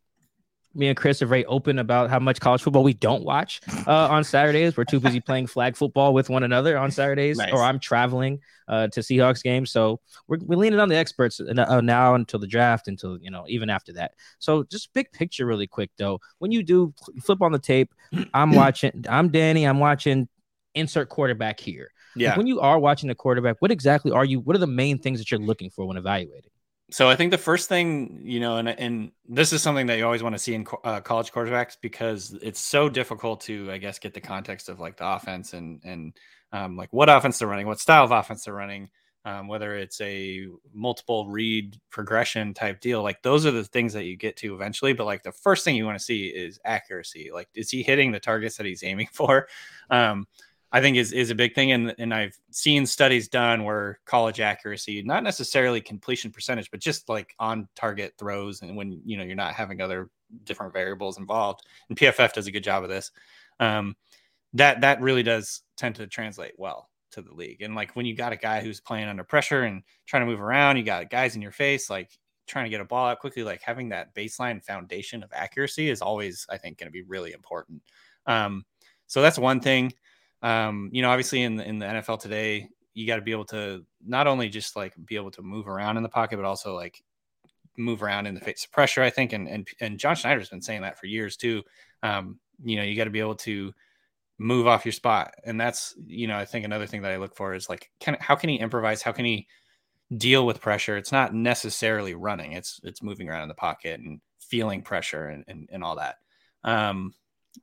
Me 0.74 0.86
and 0.86 0.96
Chris 0.96 1.20
are 1.20 1.26
very 1.26 1.44
open 1.46 1.80
about 1.80 2.10
how 2.10 2.20
much 2.20 2.38
college 2.38 2.62
football 2.62 2.84
we 2.84 2.94
don't 2.94 3.24
watch 3.24 3.60
uh, 3.88 4.08
on 4.08 4.22
Saturdays. 4.22 4.76
We're 4.76 4.84
too 4.84 5.00
busy 5.00 5.20
playing 5.20 5.48
flag 5.48 5.76
football 5.76 6.14
with 6.14 6.30
one 6.30 6.44
another 6.44 6.78
on 6.78 6.92
Saturdays, 6.92 7.38
Nice. 7.38 7.52
or 7.52 7.62
I'm 7.62 7.80
traveling 7.80 8.38
uh, 8.68 8.86
to 8.88 9.00
Seahawks 9.00 9.42
games. 9.42 9.72
So 9.72 10.00
we're, 10.28 10.38
we're 10.42 10.56
leaning 10.56 10.78
on 10.78 10.88
the 10.88 10.96
experts 10.96 11.40
uh, 11.40 11.80
now 11.80 12.14
until 12.14 12.38
the 12.38 12.46
draft, 12.46 12.86
until 12.86 13.18
you 13.20 13.30
know, 13.32 13.44
even 13.48 13.68
after 13.68 13.92
that. 13.94 14.12
So 14.38 14.62
just 14.62 14.92
big 14.92 15.10
picture, 15.10 15.44
really 15.44 15.66
quick 15.66 15.90
though. 15.98 16.20
When 16.38 16.52
you 16.52 16.62
do 16.62 16.94
flip 17.20 17.42
on 17.42 17.50
the 17.50 17.58
tape, 17.58 17.92
I'm 18.32 18.52
watching. 18.54 19.04
I'm 19.08 19.30
Danny. 19.30 19.64
I'm 19.64 19.80
watching. 19.80 20.28
Insert 20.76 21.08
quarterback 21.08 21.58
here. 21.58 21.90
Like, 22.14 22.22
yeah. 22.22 22.36
when 22.36 22.46
you 22.46 22.60
are 22.60 22.78
watching 22.78 23.08
the 23.08 23.14
quarterback, 23.16 23.56
what 23.58 23.72
exactly 23.72 24.12
are 24.12 24.24
you? 24.24 24.38
What 24.38 24.54
are 24.54 24.60
the 24.60 24.68
main 24.68 24.98
things 24.98 25.18
that 25.18 25.32
you're 25.32 25.40
looking 25.40 25.68
for 25.68 25.84
when 25.84 25.96
evaluating? 25.96 26.50
So 26.90 27.08
I 27.08 27.14
think 27.14 27.30
the 27.30 27.38
first 27.38 27.68
thing, 27.68 28.20
you 28.22 28.40
know, 28.40 28.56
and 28.56 28.68
and 28.68 29.12
this 29.28 29.52
is 29.52 29.62
something 29.62 29.86
that 29.86 29.98
you 29.98 30.04
always 30.04 30.22
want 30.22 30.34
to 30.34 30.38
see 30.38 30.54
in 30.54 30.66
uh, 30.84 31.00
college 31.00 31.32
quarterbacks 31.32 31.76
because 31.80 32.36
it's 32.42 32.60
so 32.60 32.88
difficult 32.88 33.40
to, 33.42 33.70
I 33.70 33.78
guess, 33.78 33.98
get 33.98 34.12
the 34.12 34.20
context 34.20 34.68
of 34.68 34.80
like 34.80 34.96
the 34.96 35.06
offense 35.06 35.52
and 35.52 35.80
and 35.84 36.16
um, 36.52 36.76
like 36.76 36.92
what 36.92 37.08
offense 37.08 37.38
they're 37.38 37.48
running, 37.48 37.66
what 37.66 37.78
style 37.78 38.04
of 38.04 38.10
offense 38.10 38.44
they're 38.44 38.54
running, 38.54 38.88
um, 39.24 39.46
whether 39.46 39.76
it's 39.76 40.00
a 40.00 40.46
multiple 40.74 41.28
read 41.28 41.78
progression 41.90 42.54
type 42.54 42.80
deal. 42.80 43.02
Like 43.04 43.22
those 43.22 43.46
are 43.46 43.52
the 43.52 43.64
things 43.64 43.92
that 43.92 44.04
you 44.04 44.16
get 44.16 44.36
to 44.38 44.54
eventually. 44.54 44.92
But 44.92 45.06
like 45.06 45.22
the 45.22 45.32
first 45.32 45.64
thing 45.64 45.76
you 45.76 45.84
want 45.84 45.98
to 45.98 46.04
see 46.04 46.26
is 46.26 46.58
accuracy. 46.64 47.30
Like 47.32 47.48
is 47.54 47.70
he 47.70 47.84
hitting 47.84 48.10
the 48.10 48.20
targets 48.20 48.56
that 48.56 48.66
he's 48.66 48.82
aiming 48.82 49.08
for? 49.12 49.46
Um, 49.90 50.26
I 50.72 50.80
think 50.80 50.96
is 50.96 51.12
is 51.12 51.30
a 51.30 51.34
big 51.34 51.54
thing, 51.54 51.72
and 51.72 51.94
and 51.98 52.14
I've 52.14 52.38
seen 52.50 52.86
studies 52.86 53.28
done 53.28 53.64
where 53.64 53.98
college 54.04 54.40
accuracy, 54.40 55.02
not 55.02 55.24
necessarily 55.24 55.80
completion 55.80 56.30
percentage, 56.30 56.70
but 56.70 56.80
just 56.80 57.08
like 57.08 57.34
on 57.38 57.68
target 57.74 58.14
throws, 58.18 58.62
and 58.62 58.76
when 58.76 59.00
you 59.04 59.16
know 59.16 59.24
you're 59.24 59.34
not 59.34 59.54
having 59.54 59.80
other 59.80 60.10
different 60.44 60.72
variables 60.72 61.18
involved, 61.18 61.62
and 61.88 61.98
PFF 61.98 62.32
does 62.32 62.46
a 62.46 62.52
good 62.52 62.64
job 62.64 62.84
of 62.84 62.88
this. 62.88 63.10
Um, 63.58 63.96
that 64.54 64.80
that 64.82 65.00
really 65.00 65.22
does 65.22 65.62
tend 65.76 65.96
to 65.96 66.06
translate 66.06 66.52
well 66.56 66.88
to 67.12 67.22
the 67.22 67.34
league, 67.34 67.62
and 67.62 67.74
like 67.74 67.96
when 67.96 68.06
you 68.06 68.14
got 68.14 68.32
a 68.32 68.36
guy 68.36 68.60
who's 68.60 68.80
playing 68.80 69.08
under 69.08 69.24
pressure 69.24 69.62
and 69.62 69.82
trying 70.06 70.22
to 70.22 70.30
move 70.30 70.40
around, 70.40 70.76
you 70.76 70.84
got 70.84 71.10
guys 71.10 71.34
in 71.34 71.42
your 71.42 71.52
face, 71.52 71.90
like 71.90 72.16
trying 72.46 72.64
to 72.64 72.70
get 72.70 72.80
a 72.80 72.84
ball 72.84 73.08
out 73.08 73.20
quickly, 73.20 73.42
like 73.42 73.62
having 73.62 73.88
that 73.88 74.14
baseline 74.14 74.62
foundation 74.62 75.22
of 75.22 75.32
accuracy 75.32 75.88
is 75.88 76.02
always, 76.02 76.46
I 76.50 76.58
think, 76.58 76.78
going 76.78 76.88
to 76.88 76.92
be 76.92 77.02
really 77.02 77.32
important. 77.32 77.82
Um, 78.26 78.64
so 79.06 79.22
that's 79.22 79.38
one 79.38 79.60
thing. 79.60 79.92
Um, 80.42 80.90
you 80.92 81.02
know, 81.02 81.10
obviously 81.10 81.42
in 81.42 81.56
the, 81.56 81.66
in 81.66 81.78
the 81.78 81.86
NFL 81.86 82.20
today, 82.20 82.68
you 82.94 83.06
got 83.06 83.16
to 83.16 83.22
be 83.22 83.32
able 83.32 83.44
to 83.46 83.84
not 84.04 84.26
only 84.26 84.48
just 84.48 84.76
like 84.76 84.94
be 85.04 85.16
able 85.16 85.30
to 85.32 85.42
move 85.42 85.68
around 85.68 85.96
in 85.96 86.02
the 86.02 86.08
pocket, 86.08 86.36
but 86.36 86.44
also 86.44 86.74
like 86.74 87.02
move 87.76 88.02
around 88.02 88.26
in 88.26 88.34
the 88.34 88.40
face 88.40 88.64
of 88.64 88.72
pressure. 88.72 89.02
I 89.02 89.10
think, 89.10 89.32
and 89.32 89.48
and 89.48 89.68
and 89.80 89.98
John 89.98 90.16
Schneider's 90.16 90.48
been 90.48 90.62
saying 90.62 90.82
that 90.82 90.98
for 90.98 91.06
years 91.06 91.36
too. 91.36 91.62
Um, 92.02 92.38
you 92.64 92.76
know, 92.76 92.82
you 92.82 92.96
got 92.96 93.04
to 93.04 93.10
be 93.10 93.20
able 93.20 93.36
to 93.36 93.72
move 94.38 94.66
off 94.66 94.84
your 94.84 94.92
spot, 94.92 95.34
and 95.44 95.60
that's 95.60 95.94
you 96.06 96.26
know, 96.26 96.36
I 96.36 96.44
think 96.44 96.64
another 96.64 96.86
thing 96.86 97.02
that 97.02 97.12
I 97.12 97.16
look 97.16 97.36
for 97.36 97.54
is 97.54 97.68
like, 97.68 97.90
can 98.00 98.16
how 98.20 98.34
can 98.34 98.50
he 98.50 98.56
improvise? 98.56 99.02
How 99.02 99.12
can 99.12 99.24
he 99.24 99.46
deal 100.16 100.44
with 100.44 100.60
pressure? 100.60 100.96
It's 100.96 101.12
not 101.12 101.34
necessarily 101.34 102.14
running; 102.14 102.52
it's 102.52 102.80
it's 102.82 103.02
moving 103.02 103.28
around 103.28 103.42
in 103.42 103.48
the 103.48 103.54
pocket 103.54 104.00
and 104.00 104.20
feeling 104.40 104.82
pressure 104.82 105.26
and 105.26 105.44
and, 105.46 105.68
and 105.70 105.84
all 105.84 105.96
that. 105.96 106.16
Um, 106.64 107.14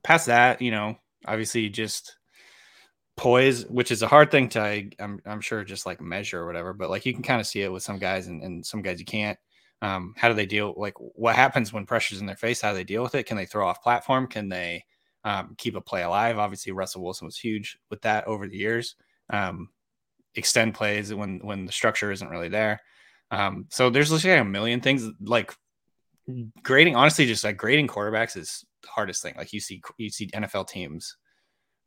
past 0.03 0.27
that, 0.27 0.61
you 0.61 0.71
know, 0.71 0.97
obviously 1.25 1.69
just 1.69 2.17
poise, 3.17 3.65
which 3.65 3.91
is 3.91 4.03
a 4.03 4.07
hard 4.07 4.31
thing 4.31 4.47
to, 4.49 4.61
I, 4.61 4.89
am 4.99 5.19
I'm 5.25 5.41
sure, 5.41 5.63
just 5.63 5.85
like 5.85 5.99
measure 5.99 6.41
or 6.41 6.45
whatever. 6.45 6.71
But 6.71 6.89
like 6.89 7.05
you 7.05 7.13
can 7.13 7.23
kind 7.23 7.41
of 7.41 7.47
see 7.47 7.63
it 7.63 7.71
with 7.71 7.83
some 7.83 7.99
guys, 7.99 8.27
and, 8.27 8.41
and 8.43 8.65
some 8.65 8.81
guys 8.81 8.99
you 8.99 9.05
can't. 9.05 9.37
Um, 9.81 10.13
how 10.17 10.29
do 10.29 10.33
they 10.33 10.45
deal? 10.45 10.73
Like 10.77 10.93
what 10.97 11.35
happens 11.35 11.73
when 11.73 11.85
pressure's 11.85 12.21
in 12.21 12.25
their 12.27 12.35
face? 12.35 12.61
How 12.61 12.71
do 12.71 12.77
they 12.77 12.83
deal 12.83 13.03
with 13.03 13.15
it? 13.15 13.25
Can 13.25 13.37
they 13.37 13.45
throw 13.45 13.67
off 13.67 13.83
platform? 13.83 14.27
Can 14.27 14.49
they 14.49 14.85
um, 15.23 15.55
keep 15.57 15.75
a 15.75 15.81
play 15.81 16.03
alive? 16.03 16.37
Obviously, 16.37 16.71
Russell 16.71 17.03
Wilson 17.03 17.25
was 17.25 17.37
huge 17.37 17.77
with 17.89 18.01
that 18.03 18.25
over 18.27 18.47
the 18.47 18.57
years. 18.57 18.95
Um, 19.29 19.69
extend 20.35 20.75
plays 20.75 21.13
when 21.13 21.39
when 21.39 21.65
the 21.65 21.71
structure 21.71 22.11
isn't 22.11 22.29
really 22.29 22.49
there. 22.49 22.81
Um, 23.29 23.65
so 23.69 23.89
there's 23.89 24.11
like 24.11 24.39
a 24.39 24.43
million 24.43 24.79
things 24.79 25.09
like 25.21 25.53
grading. 26.63 26.95
Honestly, 26.95 27.25
just 27.25 27.43
like 27.43 27.57
grading 27.57 27.87
quarterbacks 27.87 28.37
is 28.37 28.63
the 28.83 28.89
hardest 28.89 29.21
thing. 29.21 29.33
Like 29.37 29.53
you 29.53 29.59
see 29.59 29.81
you 29.97 30.09
see 30.09 30.27
NFL 30.27 30.69
teams 30.69 31.17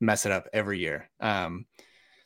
mess 0.00 0.26
it 0.26 0.32
up 0.32 0.48
every 0.52 0.78
year. 0.78 1.08
Um, 1.20 1.66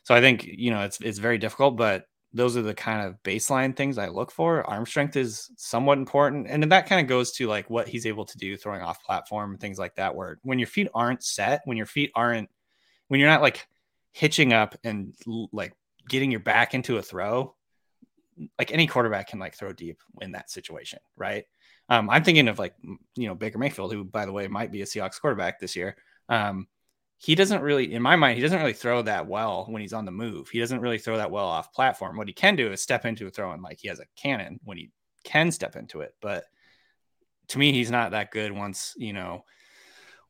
so 0.03 0.15
I 0.15 0.21
think 0.21 0.45
you 0.45 0.71
know 0.71 0.81
it's 0.81 0.99
it's 1.01 1.19
very 1.19 1.37
difficult, 1.37 1.77
but 1.77 2.05
those 2.33 2.57
are 2.57 2.61
the 2.61 2.73
kind 2.73 3.07
of 3.07 3.15
baseline 3.23 3.75
things 3.75 3.97
I 3.97 4.09
look 4.09 4.29
for. 4.29 4.69
Arm 4.69 4.85
strength 4.85 5.15
is 5.15 5.49
somewhat 5.57 5.97
important, 5.97 6.47
and 6.49 6.69
that 6.71 6.87
kind 6.87 7.01
of 7.01 7.07
goes 7.07 7.31
to 7.33 7.47
like 7.47 7.69
what 7.69 7.87
he's 7.87 8.05
able 8.05 8.25
to 8.25 8.37
do 8.37 8.57
throwing 8.57 8.81
off 8.81 9.03
platform, 9.03 9.57
things 9.57 9.79
like 9.79 9.95
that. 9.95 10.15
Where 10.15 10.37
when 10.43 10.59
your 10.59 10.67
feet 10.67 10.89
aren't 10.93 11.23
set, 11.23 11.61
when 11.65 11.77
your 11.77 11.85
feet 11.85 12.11
aren't, 12.13 12.49
when 13.07 13.19
you're 13.19 13.29
not 13.29 13.41
like 13.41 13.65
hitching 14.11 14.53
up 14.53 14.75
and 14.83 15.15
like 15.51 15.73
getting 16.07 16.29
your 16.29 16.39
back 16.41 16.73
into 16.73 16.97
a 16.97 17.01
throw, 17.01 17.55
like 18.59 18.71
any 18.71 18.85
quarterback 18.85 19.29
can 19.29 19.39
like 19.39 19.55
throw 19.55 19.73
deep 19.73 20.01
in 20.21 20.33
that 20.33 20.49
situation, 20.49 20.99
right? 21.15 21.45
Um, 21.89 22.09
I'm 22.09 22.23
thinking 22.23 22.47
of 22.47 22.59
like 22.59 22.75
you 23.15 23.27
know 23.27 23.35
Baker 23.35 23.57
Mayfield, 23.57 23.93
who 23.93 24.03
by 24.03 24.25
the 24.25 24.33
way 24.33 24.47
might 24.47 24.71
be 24.71 24.81
a 24.81 24.85
Seahawks 24.85 25.19
quarterback 25.19 25.59
this 25.59 25.75
year. 25.75 25.95
Um, 26.29 26.67
he 27.17 27.35
doesn't 27.35 27.61
really, 27.61 27.93
in 27.93 28.01
my 28.01 28.15
mind, 28.15 28.35
he 28.35 28.41
doesn't 28.41 28.59
really 28.59 28.73
throw 28.73 29.01
that 29.03 29.27
well 29.27 29.65
when 29.69 29.81
he's 29.81 29.93
on 29.93 30.05
the 30.05 30.11
move. 30.11 30.49
He 30.49 30.59
doesn't 30.59 30.81
really 30.81 30.97
throw 30.97 31.17
that 31.17 31.31
well 31.31 31.45
off 31.45 31.73
platform. 31.73 32.17
What 32.17 32.27
he 32.27 32.33
can 32.33 32.55
do 32.55 32.71
is 32.71 32.81
step 32.81 33.05
into 33.05 33.27
a 33.27 33.29
throw 33.29 33.51
and 33.51 33.63
like 33.63 33.79
he 33.79 33.87
has 33.87 33.99
a 33.99 34.05
cannon 34.15 34.59
when 34.63 34.77
he 34.77 34.91
can 35.23 35.51
step 35.51 35.75
into 35.75 36.01
it. 36.01 36.13
But 36.21 36.45
to 37.49 37.59
me, 37.59 37.71
he's 37.71 37.91
not 37.91 38.11
that 38.11 38.31
good 38.31 38.51
once, 38.51 38.93
you 38.97 39.13
know, 39.13 39.43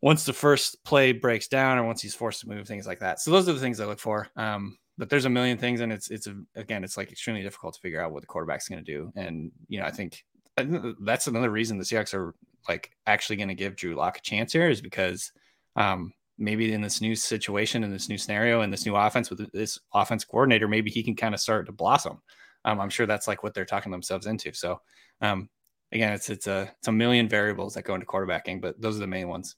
once 0.02 0.26
the 0.26 0.34
first 0.34 0.84
play 0.84 1.12
breaks 1.12 1.48
down 1.48 1.78
or 1.78 1.84
once 1.84 2.02
he's 2.02 2.16
forced 2.16 2.42
to 2.42 2.50
move, 2.50 2.68
things 2.68 2.86
like 2.86 3.00
that. 3.00 3.20
So 3.20 3.32
those 3.32 3.50
are 3.50 3.54
the 3.54 3.60
things 3.60 3.80
I 3.80 3.86
look 3.86 4.00
for. 4.00 4.28
Um, 4.36 4.78
but 4.98 5.10
there's 5.10 5.26
a 5.26 5.30
million 5.30 5.58
things, 5.58 5.82
and 5.82 5.92
it's 5.92 6.10
it's 6.10 6.28
a, 6.28 6.36
again, 6.56 6.84
it's 6.84 6.96
like 6.96 7.12
extremely 7.12 7.44
difficult 7.44 7.74
to 7.74 7.82
figure 7.82 8.02
out 8.02 8.14
what 8.14 8.22
the 8.22 8.28
quarterback's 8.28 8.70
going 8.70 8.84
to 8.84 8.92
do. 8.92 9.12
And 9.16 9.52
you 9.68 9.80
know, 9.80 9.86
I 9.86 9.92
think 9.92 10.24
that's 10.56 11.28
another 11.28 11.50
reason 11.50 11.78
the 11.78 11.84
Seahawks 11.84 12.14
are 12.14 12.34
like 12.70 12.92
actually 13.06 13.36
going 13.36 13.50
to 13.50 13.56
give 13.56 13.76
Drew 13.76 13.96
Lock 13.96 14.18
a 14.18 14.22
chance 14.22 14.54
here 14.54 14.70
is 14.70 14.82
because 14.82 15.32
um, 15.76 16.14
maybe 16.38 16.74
in 16.74 16.82
this 16.82 17.02
new 17.02 17.16
situation, 17.16 17.84
in 17.84 17.92
this 17.92 18.10
new 18.10 18.18
scenario, 18.18 18.62
in 18.62 18.72
this 18.72 18.86
new 18.86 18.96
offense 18.96 19.30
with 19.30 19.52
this 19.52 19.80
offense 19.94 20.24
coordinator, 20.24 20.68
maybe 20.68 20.90
he 20.92 21.04
can 21.04 21.16
kind 21.16 21.34
of 21.34 21.40
start 21.40 21.66
to 21.66 21.72
blossom. 21.72 22.22
Um, 22.66 22.80
I'm 22.80 22.90
sure 22.90 23.06
that's 23.06 23.28
like 23.28 23.44
what 23.44 23.54
they're 23.54 23.66
talking 23.66 23.92
themselves 23.92 24.26
into. 24.26 24.54
So 24.54 24.82
um, 25.22 25.50
again, 25.92 26.14
it's 26.14 26.30
it's 26.30 26.48
a 26.48 26.72
it's 26.78 26.88
a 26.88 26.92
million 26.92 27.30
variables 27.30 27.76
that 27.76 27.84
go 27.84 27.94
into 27.94 28.06
quarterbacking, 28.06 28.62
but 28.62 28.80
those 28.82 28.98
are 28.98 29.02
the 29.02 29.08
main 29.08 29.28
ones. 29.28 29.56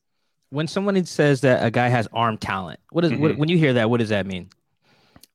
When 0.49 0.67
someone 0.67 1.03
says 1.05 1.41
that 1.41 1.65
a 1.65 1.71
guy 1.71 1.89
has 1.89 2.07
arm 2.13 2.37
talent, 2.37 2.79
what 2.91 3.03
is 3.03 3.11
mm-hmm. 3.11 3.21
what, 3.21 3.37
when 3.37 3.49
you 3.49 3.57
hear 3.57 3.73
that? 3.73 3.89
What 3.89 3.99
does 3.99 4.09
that 4.09 4.25
mean? 4.25 4.49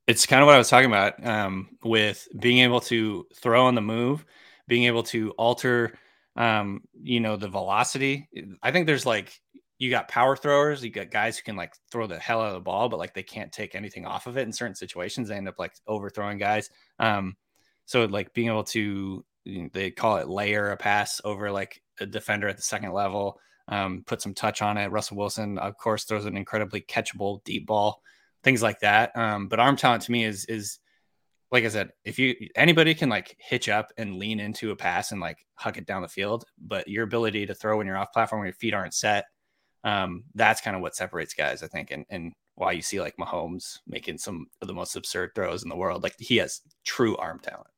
It's 0.06 0.26
kind 0.26 0.42
of 0.42 0.46
what 0.46 0.54
I 0.54 0.58
was 0.58 0.68
talking 0.68 0.90
about 0.90 1.24
um, 1.24 1.68
with 1.84 2.26
being 2.38 2.58
able 2.58 2.80
to 2.82 3.26
throw 3.36 3.66
on 3.66 3.74
the 3.74 3.80
move, 3.80 4.24
being 4.66 4.84
able 4.84 5.02
to 5.04 5.30
alter, 5.32 5.96
um, 6.36 6.82
you 7.00 7.20
know, 7.20 7.36
the 7.36 7.48
velocity. 7.48 8.28
I 8.62 8.72
think 8.72 8.86
there's 8.86 9.06
like 9.06 9.40
you 9.82 9.90
got 9.90 10.06
power 10.06 10.36
throwers, 10.36 10.84
you 10.84 10.90
got 10.90 11.10
guys 11.10 11.36
who 11.36 11.42
can 11.42 11.56
like 11.56 11.74
throw 11.90 12.06
the 12.06 12.16
hell 12.16 12.40
out 12.40 12.46
of 12.46 12.54
the 12.54 12.60
ball, 12.60 12.88
but 12.88 13.00
like 13.00 13.14
they 13.14 13.22
can't 13.24 13.50
take 13.50 13.74
anything 13.74 14.06
off 14.06 14.28
of 14.28 14.36
it 14.36 14.42
in 14.42 14.52
certain 14.52 14.76
situations. 14.76 15.28
They 15.28 15.34
end 15.34 15.48
up 15.48 15.58
like 15.58 15.74
overthrowing 15.88 16.38
guys. 16.38 16.70
Um, 17.00 17.36
so 17.84 18.04
like 18.04 18.32
being 18.32 18.46
able 18.46 18.62
to 18.62 19.24
they 19.44 19.90
call 19.90 20.18
it 20.18 20.28
layer 20.28 20.70
a 20.70 20.76
pass 20.76 21.20
over 21.24 21.50
like 21.50 21.82
a 21.98 22.06
defender 22.06 22.46
at 22.46 22.56
the 22.56 22.62
second 22.62 22.92
level, 22.92 23.40
um, 23.66 24.04
put 24.06 24.22
some 24.22 24.34
touch 24.34 24.62
on 24.62 24.76
it. 24.76 24.92
Russell 24.92 25.16
Wilson, 25.16 25.58
of 25.58 25.76
course, 25.78 26.04
throws 26.04 26.26
an 26.26 26.36
incredibly 26.36 26.80
catchable 26.80 27.42
deep 27.42 27.66
ball, 27.66 28.02
things 28.44 28.62
like 28.62 28.78
that. 28.82 29.10
Um, 29.16 29.48
but 29.48 29.58
arm 29.58 29.74
talent 29.74 30.04
to 30.04 30.12
me 30.12 30.24
is 30.24 30.44
is 30.44 30.78
like 31.50 31.64
I 31.64 31.68
said, 31.68 31.90
if 32.04 32.20
you 32.20 32.36
anybody 32.54 32.94
can 32.94 33.08
like 33.08 33.36
hitch 33.40 33.68
up 33.68 33.90
and 33.96 34.14
lean 34.14 34.38
into 34.38 34.70
a 34.70 34.76
pass 34.76 35.10
and 35.10 35.20
like 35.20 35.44
huck 35.54 35.76
it 35.76 35.86
down 35.86 36.02
the 36.02 36.08
field, 36.08 36.44
but 36.56 36.86
your 36.86 37.02
ability 37.02 37.46
to 37.46 37.54
throw 37.56 37.78
when 37.78 37.88
you're 37.88 37.98
off 37.98 38.12
platform, 38.12 38.42
when 38.42 38.46
your 38.46 38.54
feet 38.54 38.74
aren't 38.74 38.94
set, 38.94 39.24
um, 39.84 40.24
that's 40.34 40.60
kind 40.60 40.76
of 40.76 40.82
what 40.82 40.94
separates 40.94 41.34
guys, 41.34 41.62
I 41.62 41.66
think, 41.66 41.90
and, 41.90 42.04
and 42.10 42.32
why 42.54 42.72
you 42.72 42.82
see 42.82 43.00
like 43.00 43.16
Mahomes 43.16 43.78
making 43.86 44.18
some 44.18 44.46
of 44.60 44.68
the 44.68 44.74
most 44.74 44.94
absurd 44.96 45.30
throws 45.34 45.62
in 45.62 45.68
the 45.68 45.76
world. 45.76 46.02
Like 46.02 46.14
he 46.18 46.36
has 46.36 46.60
true 46.84 47.16
arm 47.16 47.38
talent. 47.40 47.68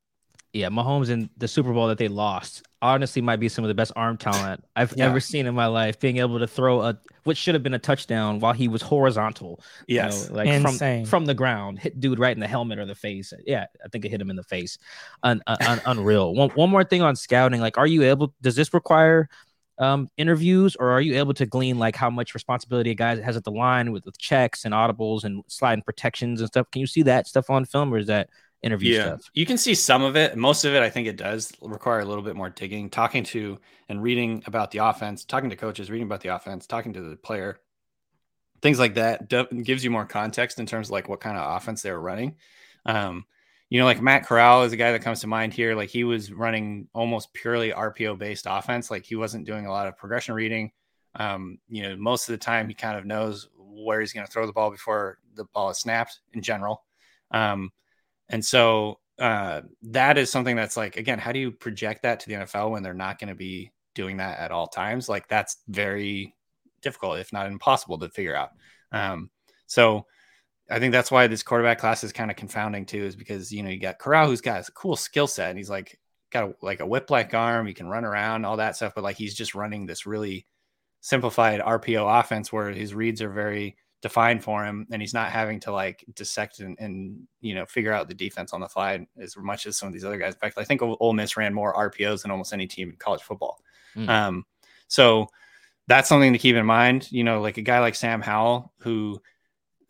Yeah, 0.52 0.68
Mahomes 0.68 1.11
in 1.11 1.30
the 1.37 1.49
Super 1.49 1.73
Bowl 1.73 1.88
that 1.88 1.99
they 1.99 2.06
lost 2.06 2.62
honestly 2.80 3.20
might 3.20 3.40
be 3.40 3.49
some 3.49 3.64
of 3.64 3.68
the 3.68 3.75
best 3.75 3.90
arm 3.96 4.16
talent 4.16 4.62
I've 4.76 4.94
yeah. 4.96 5.06
ever 5.06 5.18
seen 5.18 5.46
in 5.46 5.54
my 5.54 5.66
life. 5.66 5.99
Being 5.99 6.18
able 6.18 6.38
to 6.38 6.46
throw 6.46 6.80
a 6.82 6.96
what 7.25 7.37
should 7.37 7.54
have 7.54 7.64
been 7.64 7.75
a 7.75 7.78
touchdown 7.78 8.38
while 8.38 8.52
he 8.52 8.68
was 8.68 8.80
horizontal. 8.80 9.61
Yes, 9.88 10.25
you 10.25 10.30
know, 10.30 10.37
like 10.37 10.49
Insane. 10.49 11.04
from 11.06 11.11
from 11.11 11.26
the 11.26 11.34
ground, 11.34 11.80
hit 11.80 11.99
dude 11.99 12.20
right 12.20 12.37
in 12.37 12.40
the 12.40 12.46
helmet 12.46 12.78
or 12.78 12.87
the 12.87 12.94
face. 12.94 13.32
Yeah, 13.44 13.66
I 13.84 13.88
think 13.88 14.04
it 14.04 14.11
hit 14.11 14.20
him 14.20 14.30
in 14.30 14.37
the 14.37 14.44
face. 14.44 14.78
Un, 15.25 15.42
un, 15.46 15.80
unreal. 15.87 16.34
One 16.34 16.50
one 16.50 16.70
more 16.70 16.84
thing 16.84 17.02
on 17.02 17.16
scouting. 17.16 17.61
Like, 17.61 17.76
are 17.76 17.87
you 17.87 18.04
able? 18.04 18.32
Does 18.40 18.54
this 18.54 18.73
require 18.73 19.28
um, 19.78 20.09
interviews, 20.16 20.76
or 20.76 20.90
are 20.90 21.00
you 21.00 21.16
able 21.19 21.35
to 21.35 21.47
glean 21.47 21.78
like 21.78 21.97
how 21.97 22.11
much 22.11 22.35
responsibility 22.35 22.90
a 22.90 22.95
guy 22.95 23.21
has 23.21 23.37
at 23.37 23.45
the 23.45 23.50
line 23.50 23.93
with, 23.93 24.04
with 24.04 24.19
checks 24.19 24.64
and 24.64 24.73
audibles 24.73 25.25
and 25.25 25.43
sliding 25.49 25.83
protections 25.83 26.40
and 26.40 26.49
stuff? 26.49 26.71
Can 26.71 26.81
you 26.81 26.87
see 26.87 27.02
that 27.02 27.26
stuff 27.26 27.50
on 27.50 27.64
film, 27.64 27.93
or 27.93 27.99
is 27.99 28.07
that 28.07 28.28
interview 28.62 28.95
yeah, 28.95 29.04
stuff? 29.04 29.31
You 29.35 29.47
can 29.47 29.59
see 29.59 29.75
some 29.75 30.02
of 30.02 30.16
it. 30.16 30.37
Most 30.37 30.64
of 30.64 30.75
it, 30.75 30.83
I 30.83 30.90
think, 30.90 31.09
it 31.09 31.16
does 31.16 31.52
require 31.61 32.00
a 32.00 32.04
little 32.04 32.23
bit 32.23 32.37
more 32.37 32.50
digging, 32.50 32.90
talking 32.90 33.25
to 33.25 33.59
and 33.88 34.02
reading 34.02 34.43
about 34.47 34.71
the 34.71 34.78
offense, 34.78 35.25
talking 35.25 35.50
to 35.50 35.57
coaches, 35.57 35.90
reading 35.90 36.07
about 36.07 36.21
the 36.21 36.35
offense, 36.35 36.66
talking 36.66 36.93
to 36.95 37.02
the 37.02 37.16
player, 37.16 37.61
things 38.62 38.78
like 38.78 38.95
that. 38.95 39.28
Gives 39.28 39.85
you 39.85 39.90
more 39.90 40.07
context 40.07 40.59
in 40.59 40.66
terms 40.66 40.88
of 40.88 40.93
like 40.93 41.09
what 41.09 41.21
kind 41.21 41.37
of 41.37 41.57
offense 41.57 41.83
they 41.83 41.90
were 41.90 42.00
running. 42.00 42.37
Um, 42.87 43.25
you 43.75 43.81
know, 43.81 43.87
like 43.87 44.00
Matt 44.00 44.25
Corral 44.25 44.62
is 44.62 44.73
a 44.73 44.76
guy 44.76 44.93
that 44.93 45.02
comes 45.02 45.19
to 45.23 45.26
mind 45.26 45.52
here. 45.52 45.75
Like 45.75 45.90
he 45.90 46.04
was 46.04 46.33
running 46.33 46.87
almost 46.95 47.33
purely 47.33 47.73
RPO 47.73 48.16
based 48.21 48.47
offense. 48.49 48.88
Like 48.88 49.04
he 49.04 49.16
wasn't 49.16 49.47
doing 49.47 49.66
a 49.66 49.71
lot 49.73 49.88
of 49.88 49.97
progression 49.97 50.37
reading. 50.37 50.71
Um, 51.16 51.59
you 51.69 51.83
know, 51.83 51.97
most 51.97 52.28
of 52.28 52.35
the 52.35 52.38
time 52.38 52.69
he 52.69 52.75
kind 52.75 52.97
of 52.97 53.04
knows 53.04 53.49
where 53.59 53.99
he's 53.99 54.12
going 54.12 54.25
to 54.25 54.31
throw 54.31 54.47
the 54.47 54.52
ball 54.52 54.71
before 54.71 55.19
the 55.35 55.47
ball 55.47 55.71
is 55.71 55.78
snapped 55.78 56.21
in 56.35 56.40
general. 56.40 56.85
Um, 57.33 57.73
and 58.28 58.45
so 58.45 59.00
uh, 59.19 59.62
that 59.83 60.19
is 60.19 60.31
something 60.31 60.54
that's 60.54 60.76
like, 60.76 60.97
again, 60.97 61.19
how 61.19 61.33
do 61.33 61.40
you 61.40 61.50
project 61.50 62.04
that 62.04 62.21
to 62.21 62.28
the 62.28 62.35
NFL 62.37 62.71
when 62.71 62.85
they're 62.85 62.95
not 62.95 63.19
going 63.19 63.31
to 63.31 63.35
be 63.35 63.73
doing 63.97 64.19
that 64.19 64.38
at 64.38 64.52
all 64.52 64.69
times? 64.69 65.09
Like 65.09 65.26
that's 65.26 65.57
very 65.66 66.37
difficult, 66.81 67.19
if 67.19 67.33
not 67.33 67.49
impossible 67.49 67.99
to 67.99 68.09
figure 68.09 68.37
out. 68.37 68.50
Um, 68.93 69.31
so 69.66 70.07
I 70.71 70.78
think 70.78 70.92
that's 70.92 71.11
why 71.11 71.26
this 71.26 71.42
quarterback 71.42 71.78
class 71.78 72.04
is 72.04 72.12
kind 72.12 72.30
of 72.30 72.37
confounding 72.37 72.87
too, 72.87 73.04
is 73.04 73.16
because 73.16 73.52
you 73.52 73.62
know 73.62 73.71
you 73.71 73.78
got 73.78 73.99
Corral 73.99 74.28
who's 74.28 74.40
got 74.40 74.66
a 74.66 74.73
cool 74.73 74.97
skill 74.97 75.26
set 75.26 75.50
and 75.50 75.59
he's 75.59 75.71
like 75.71 75.99
got 76.30 76.50
a, 76.50 76.54
like 76.62 76.80
a 76.80 76.87
whip 76.87 77.11
like 77.11 77.35
arm, 77.35 77.66
he 77.66 77.75
can 77.75 77.88
run 77.88 78.04
around, 78.04 78.44
all 78.44 78.56
that 78.56 78.76
stuff, 78.76 78.94
but 78.94 79.04
like 79.04 79.16
he's 79.16 79.35
just 79.35 79.54
running 79.54 79.87
this 79.87 80.06
really 80.06 80.47
simplified 81.00 81.61
RPO 81.61 82.21
offense 82.21 82.52
where 82.52 82.71
his 82.71 82.94
reads 82.94 83.21
are 83.21 83.30
very 83.30 83.76
defined 84.00 84.44
for 84.44 84.64
him 84.64 84.87
and 84.90 85.00
he's 85.00 85.14
not 85.14 85.30
having 85.30 85.59
to 85.59 85.73
like 85.73 86.04
dissect 86.14 86.61
and, 86.61 86.76
and 86.78 87.26
you 87.40 87.54
know 87.54 87.64
figure 87.64 87.92
out 87.92 88.09
the 88.09 88.14
defense 88.14 88.52
on 88.52 88.61
the 88.61 88.68
fly 88.68 89.06
as 89.18 89.35
much 89.37 89.66
as 89.66 89.78
some 89.78 89.87
of 89.87 89.92
these 89.92 90.04
other 90.04 90.18
guys. 90.18 90.35
In 90.35 90.40
fact, 90.40 90.59
I 90.59 90.64
think 90.64 90.83
Ole 90.83 91.12
Miss 91.12 91.37
ran 91.37 91.54
more 91.54 91.75
RPOs 91.75 92.23
than 92.23 92.30
almost 92.30 92.52
any 92.52 92.66
team 92.66 92.90
in 92.90 92.97
college 92.97 93.23
football. 93.23 93.59
Mm. 93.97 94.09
Um, 94.09 94.47
so 94.88 95.28
that's 95.87 96.09
something 96.09 96.33
to 96.33 96.38
keep 96.38 96.56
in 96.56 96.66
mind. 96.66 97.11
You 97.12 97.25
know, 97.25 97.40
like 97.40 97.59
a 97.59 97.62
guy 97.62 97.80
like 97.80 97.94
Sam 97.94 98.21
Howell 98.21 98.73
who 98.78 99.21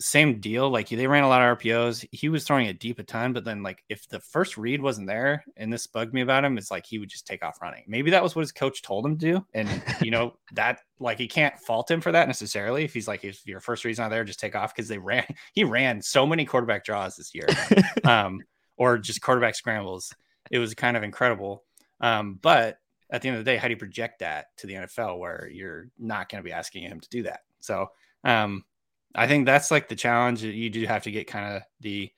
same 0.00 0.40
deal. 0.40 0.70
Like 0.70 0.88
they 0.88 1.06
ran 1.06 1.24
a 1.24 1.28
lot 1.28 1.42
of 1.42 1.58
RPOs. 1.58 2.06
He 2.10 2.28
was 2.28 2.44
throwing 2.44 2.66
it 2.66 2.78
deep 2.78 2.98
a 2.98 3.02
ton, 3.02 3.32
but 3.32 3.44
then 3.44 3.62
like 3.62 3.84
if 3.88 4.08
the 4.08 4.20
first 4.20 4.56
read 4.56 4.82
wasn't 4.82 5.06
there, 5.06 5.44
and 5.56 5.72
this 5.72 5.86
bugged 5.86 6.14
me 6.14 6.20
about 6.20 6.44
him, 6.44 6.58
it's 6.58 6.70
like 6.70 6.86
he 6.86 6.98
would 6.98 7.08
just 7.08 7.26
take 7.26 7.44
off 7.44 7.60
running. 7.62 7.84
Maybe 7.86 8.10
that 8.10 8.22
was 8.22 8.34
what 8.34 8.42
his 8.42 8.52
coach 8.52 8.82
told 8.82 9.06
him 9.06 9.18
to 9.18 9.32
do, 9.32 9.46
and 9.54 9.68
you 10.02 10.10
know 10.10 10.34
that 10.54 10.80
like 10.98 11.18
he 11.18 11.28
can't 11.28 11.58
fault 11.58 11.90
him 11.90 12.00
for 12.00 12.12
that 12.12 12.28
necessarily. 12.28 12.84
If 12.84 12.94
he's 12.94 13.08
like 13.08 13.24
if 13.24 13.46
your 13.46 13.60
first 13.60 13.84
read's 13.84 13.98
not 13.98 14.10
there, 14.10 14.24
just 14.24 14.40
take 14.40 14.56
off 14.56 14.74
because 14.74 14.88
they 14.88 14.98
ran. 14.98 15.24
He 15.52 15.62
ran 15.62 16.02
so 16.02 16.26
many 16.26 16.44
quarterback 16.44 16.84
draws 16.84 17.16
this 17.16 17.32
year, 17.34 17.46
um, 18.04 18.40
or 18.76 18.98
just 18.98 19.20
quarterback 19.20 19.54
scrambles. 19.54 20.12
It 20.50 20.58
was 20.58 20.74
kind 20.74 20.96
of 20.96 21.02
incredible. 21.02 21.64
Um, 22.00 22.38
but 22.42 22.78
at 23.10 23.22
the 23.22 23.28
end 23.28 23.38
of 23.38 23.44
the 23.44 23.50
day, 23.50 23.56
how 23.56 23.68
do 23.68 23.72
you 23.72 23.78
project 23.78 24.18
that 24.18 24.46
to 24.58 24.66
the 24.66 24.74
NFL 24.74 25.18
where 25.18 25.48
you're 25.52 25.88
not 25.98 26.28
going 26.28 26.42
to 26.42 26.44
be 26.46 26.52
asking 26.52 26.82
him 26.82 27.00
to 27.00 27.08
do 27.08 27.22
that? 27.24 27.40
So 27.60 27.88
um, 28.24 28.64
I 29.14 29.26
think 29.26 29.46
that's 29.46 29.70
like 29.70 29.88
the 29.88 29.96
challenge. 29.96 30.42
You 30.42 30.70
do 30.70 30.86
have 30.86 31.04
to 31.04 31.10
get 31.10 31.26
kind 31.26 31.56
of 31.56 31.62
the 31.80 32.10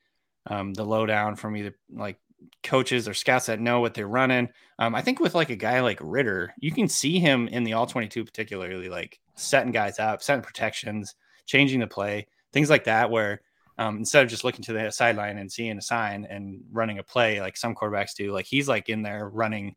um, 0.47 0.73
the 0.75 0.85
lowdown 0.85 1.37
from 1.37 1.57
either 1.57 1.75
like 1.93 2.19
coaches 2.63 3.09
or 3.09 3.15
scouts 3.15 3.47
that 3.47 3.61
know 3.61 3.81
what 3.81 3.95
they're 3.95 4.07
running. 4.07 4.49
Um, 4.79 4.95
I 4.95 5.03
think 5.03 5.21
with 5.21 5.35
like 5.35 5.51
a 5.51 5.57
guy 5.57 5.81
like 5.81 5.99
Ridder, 6.01 6.55
you 6.59 6.71
can 6.71 6.89
see 6.89 7.19
him 7.19 7.49
in 7.49 7.65
the 7.65 7.73
all 7.73 7.87
22 7.87 8.25
particularly 8.25 8.89
like 8.89 9.19
setting 9.35 9.73
guys 9.73 9.99
up, 9.99 10.23
setting 10.23 10.43
protections, 10.43 11.15
changing 11.47 11.81
the 11.81 11.87
play, 11.87 12.27
things 12.53 12.71
like 12.71 12.85
that 12.85 13.11
where 13.11 13.41
um, 13.79 13.99
instead 13.99 14.25
of 14.25 14.31
just 14.31 14.45
looking 14.45 14.65
to 14.65 14.73
the 14.73 14.91
sideline 14.91 15.39
and 15.39 15.53
seeing 15.53 15.77
a 15.77 15.83
sign 15.83 16.27
and 16.29 16.63
running 16.73 16.99
a 16.99 17.03
play 17.03 17.41
like 17.41 17.57
some 17.57 17.75
quarterbacks 17.75 18.15
do, 18.15 18.33
like 18.33 18.47
he's 18.47 18.69
like 18.69 18.89
in 18.89 19.03
there 19.03 19.29
running 19.29 19.75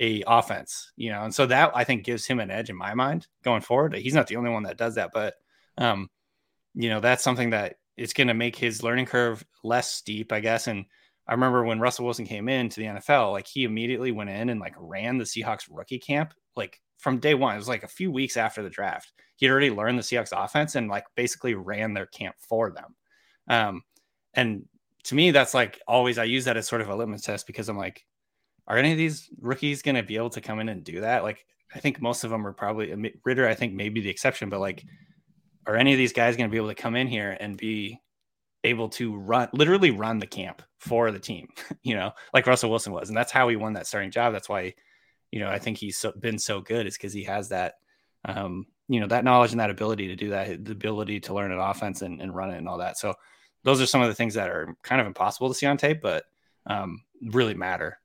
a 0.00 0.22
offense, 0.26 0.92
you 0.96 1.10
know, 1.10 1.22
and 1.22 1.34
so 1.34 1.46
that 1.46 1.72
I 1.74 1.84
think 1.84 2.04
gives 2.04 2.26
him 2.26 2.40
an 2.40 2.50
edge 2.50 2.70
in 2.70 2.76
my 2.76 2.94
mind 2.94 3.26
going 3.42 3.62
forward. 3.62 3.94
He's 3.94 4.14
not 4.14 4.26
the 4.26 4.36
only 4.36 4.50
one 4.50 4.64
that 4.64 4.76
does 4.76 4.94
that, 4.96 5.10
but 5.12 5.34
um, 5.76 6.08
you 6.78 6.88
know, 6.88 7.00
that's 7.00 7.24
something 7.24 7.50
that 7.50 7.74
it's 7.96 8.12
going 8.12 8.28
to 8.28 8.34
make 8.34 8.54
his 8.54 8.84
learning 8.84 9.06
curve 9.06 9.44
less 9.64 9.90
steep, 9.92 10.32
I 10.32 10.38
guess. 10.38 10.68
And 10.68 10.84
I 11.26 11.32
remember 11.32 11.64
when 11.64 11.80
Russell 11.80 12.04
Wilson 12.04 12.24
came 12.24 12.48
in 12.48 12.68
to 12.68 12.80
the 12.80 12.86
NFL, 12.86 13.32
like 13.32 13.48
he 13.48 13.64
immediately 13.64 14.12
went 14.12 14.30
in 14.30 14.48
and 14.48 14.60
like 14.60 14.74
ran 14.78 15.18
the 15.18 15.24
Seahawks 15.24 15.68
rookie 15.68 15.98
camp, 15.98 16.32
like 16.54 16.80
from 16.98 17.18
day 17.18 17.34
one. 17.34 17.54
It 17.54 17.58
was 17.58 17.68
like 17.68 17.82
a 17.82 17.88
few 17.88 18.12
weeks 18.12 18.36
after 18.36 18.62
the 18.62 18.70
draft. 18.70 19.12
He 19.34 19.44
had 19.44 19.50
already 19.50 19.72
learned 19.72 19.98
the 19.98 20.04
Seahawks 20.04 20.32
offense 20.32 20.76
and 20.76 20.88
like 20.88 21.04
basically 21.16 21.54
ran 21.54 21.94
their 21.94 22.06
camp 22.06 22.36
for 22.38 22.70
them. 22.70 22.94
Um, 23.48 23.82
and 24.34 24.64
to 25.04 25.16
me, 25.16 25.32
that's 25.32 25.54
like 25.54 25.80
always 25.88 26.16
I 26.16 26.24
use 26.24 26.44
that 26.44 26.56
as 26.56 26.68
sort 26.68 26.80
of 26.80 26.88
a 26.88 26.94
litmus 26.94 27.22
test 27.22 27.48
because 27.48 27.68
I'm 27.68 27.76
like, 27.76 28.04
are 28.68 28.76
any 28.76 28.92
of 28.92 28.98
these 28.98 29.28
rookies 29.40 29.82
going 29.82 29.96
to 29.96 30.04
be 30.04 30.16
able 30.16 30.30
to 30.30 30.40
come 30.40 30.60
in 30.60 30.68
and 30.68 30.84
do 30.84 31.00
that? 31.00 31.24
Like, 31.24 31.44
I 31.74 31.80
think 31.80 32.00
most 32.00 32.22
of 32.22 32.30
them 32.30 32.46
are 32.46 32.52
probably 32.52 33.12
Ridder. 33.24 33.48
I 33.48 33.54
think 33.54 33.74
maybe 33.74 34.00
the 34.00 34.10
exception, 34.10 34.48
but 34.48 34.60
like, 34.60 34.84
are 35.68 35.76
any 35.76 35.92
of 35.92 35.98
these 35.98 36.12
guys 36.12 36.36
going 36.36 36.48
to 36.48 36.52
be 36.52 36.56
able 36.56 36.68
to 36.68 36.74
come 36.74 36.96
in 36.96 37.06
here 37.06 37.36
and 37.38 37.56
be 37.56 38.00
able 38.64 38.88
to 38.88 39.16
run, 39.16 39.48
literally 39.52 39.90
run 39.90 40.18
the 40.18 40.26
camp 40.26 40.62
for 40.78 41.12
the 41.12 41.18
team? 41.20 41.48
you 41.82 41.94
know, 41.94 42.12
like 42.34 42.46
Russell 42.46 42.70
Wilson 42.70 42.92
was, 42.92 43.08
and 43.08 43.16
that's 43.16 43.32
how 43.32 43.48
he 43.48 43.56
won 43.56 43.74
that 43.74 43.86
starting 43.86 44.10
job. 44.10 44.32
That's 44.32 44.48
why, 44.48 44.74
you 45.30 45.40
know, 45.40 45.48
I 45.48 45.58
think 45.58 45.78
he's 45.78 45.98
so, 45.98 46.12
been 46.12 46.38
so 46.38 46.60
good 46.60 46.86
is 46.86 46.96
because 46.96 47.12
he 47.12 47.24
has 47.24 47.50
that, 47.50 47.74
um, 48.24 48.66
you 48.88 48.98
know, 49.00 49.06
that 49.06 49.24
knowledge 49.24 49.52
and 49.52 49.60
that 49.60 49.70
ability 49.70 50.08
to 50.08 50.16
do 50.16 50.30
that, 50.30 50.64
the 50.64 50.72
ability 50.72 51.20
to 51.20 51.34
learn 51.34 51.52
an 51.52 51.58
offense 51.58 52.02
and, 52.02 52.20
and 52.20 52.34
run 52.34 52.50
it 52.50 52.58
and 52.58 52.68
all 52.68 52.78
that. 52.78 52.98
So 52.98 53.14
those 53.62 53.80
are 53.80 53.86
some 53.86 54.00
of 54.00 54.08
the 54.08 54.14
things 54.14 54.34
that 54.34 54.48
are 54.48 54.74
kind 54.82 55.00
of 55.00 55.06
impossible 55.06 55.48
to 55.48 55.54
see 55.54 55.66
on 55.66 55.76
tape, 55.76 56.00
but 56.00 56.24
um, 56.66 57.02
really 57.22 57.54
matter 57.54 57.98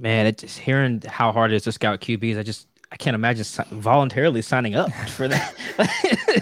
man, 0.00 0.26
it 0.26 0.38
just 0.38 0.58
hearing 0.58 1.02
how 1.06 1.30
hard 1.30 1.52
it 1.52 1.56
is 1.56 1.64
to 1.64 1.72
scout 1.72 2.00
QBs, 2.00 2.38
I 2.38 2.42
just 2.42 2.66
I 2.92 2.96
can't 2.96 3.14
imagine 3.14 3.44
voluntarily 3.70 4.42
signing 4.42 4.74
up 4.74 4.92
for 5.10 5.28
that. 5.28 5.54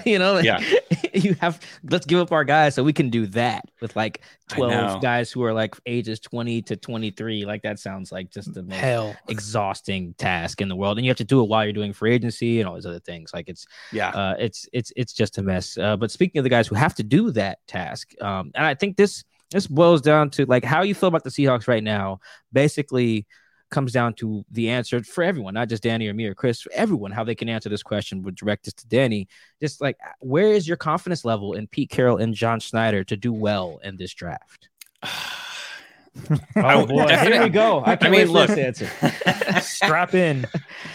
you 0.07 0.19
know, 0.19 0.39
yeah. 0.39 0.61
you 1.15 1.35
have 1.41 1.61
let's 1.91 2.07
give 2.07 2.21
up 2.21 2.33
our 2.33 2.45
guys 2.45 2.75
so 2.75 2.83
we 2.83 2.93
can 2.93 3.11
do 3.11 3.27
that 3.27 3.65
with 3.81 3.95
like 3.97 4.23
12 4.49 5.03
guys 5.03 5.31
who 5.31 5.43
are 5.45 5.53
like 5.53 5.75
ages 5.85 6.19
20 6.21 6.63
to 6.63 6.77
23. 6.77 7.45
Like 7.45 7.63
that 7.63 7.79
sounds 7.79 8.11
like 8.11 8.31
just 8.31 8.55
the 8.55 8.63
most 8.63 8.77
Hell. 8.77 9.17
exhausting 9.29 10.15
task 10.15 10.61
in 10.63 10.69
the 10.69 10.77
world. 10.77 10.97
And 10.97 11.05
you 11.05 11.11
have 11.11 11.19
to 11.19 11.25
do 11.25 11.43
it 11.43 11.49
while 11.49 11.65
you're 11.65 11.73
doing 11.75 11.93
free 11.93 12.15
agency 12.15 12.61
and 12.61 12.69
all 12.69 12.77
these 12.77 12.87
other 12.87 13.01
things. 13.01 13.31
Like 13.35 13.49
it's 13.49 13.67
yeah, 13.93 14.09
uh, 14.11 14.37
it's 14.39 14.67
it's 14.73 14.91
it's 14.97 15.13
just 15.13 15.37
a 15.37 15.43
mess. 15.43 15.77
Uh, 15.77 15.97
but 15.97 16.11
speaking 16.11 16.39
of 16.39 16.45
the 16.45 16.51
guys 16.51 16.67
who 16.67 16.75
have 16.77 16.95
to 16.95 17.03
do 17.03 17.31
that 17.33 17.59
task, 17.67 18.15
um, 18.23 18.53
and 18.55 18.65
I 18.65 18.75
think 18.75 18.97
this 18.97 19.23
this 19.51 19.67
boils 19.67 20.01
down 20.01 20.31
to 20.31 20.47
like 20.47 20.65
how 20.65 20.83
you 20.83 20.95
feel 20.95 21.09
about 21.09 21.25
the 21.25 21.31
Seahawks 21.31 21.69
right 21.69 21.85
now. 21.85 22.21
Basically, 22.53 23.27
comes 23.71 23.93
down 23.93 24.15
to 24.15 24.45
the 24.51 24.71
answer 24.71 25.03
for 25.03 25.23
everyone, 25.23 25.55
not 25.55 25.69
just 25.69 25.83
Danny 25.83 26.09
or 26.09 26.15
me 26.15 26.27
or 26.27 26.35
Chris, 26.35 26.67
everyone, 26.73 27.11
how 27.11 27.25
they 27.25 27.35
can 27.35 27.49
answer 27.49 27.69
this 27.69 27.83
question 27.83 28.23
would 28.23 28.35
direct 28.35 28.65
this 28.65 28.75
to 28.75 28.87
Danny. 28.89 29.29
Just 29.61 29.81
like, 29.81 29.99
where 30.21 30.53
is 30.53 30.67
your 30.67 30.77
confidence 30.77 31.25
level 31.25 31.55
in 31.55 31.67
Pete 31.67 31.91
Carroll 31.91 32.19
and 32.19 32.35
John 32.35 32.61
Schneider 32.61 33.05
to 33.05 33.17
do 33.17 33.33
well 33.33 33.81
in 33.83 33.97
this 33.97 34.15
draft? 34.15 34.69
oh 36.57 36.87
boy, 36.87 37.09
here 37.19 37.43
we 37.43 37.49
go. 37.49 37.81
I, 37.81 37.97
I 38.01 38.09
mean, 38.09 38.29
look, 38.29 38.51
answer. 38.51 38.91
strap 39.61 40.15
in. 40.15 40.47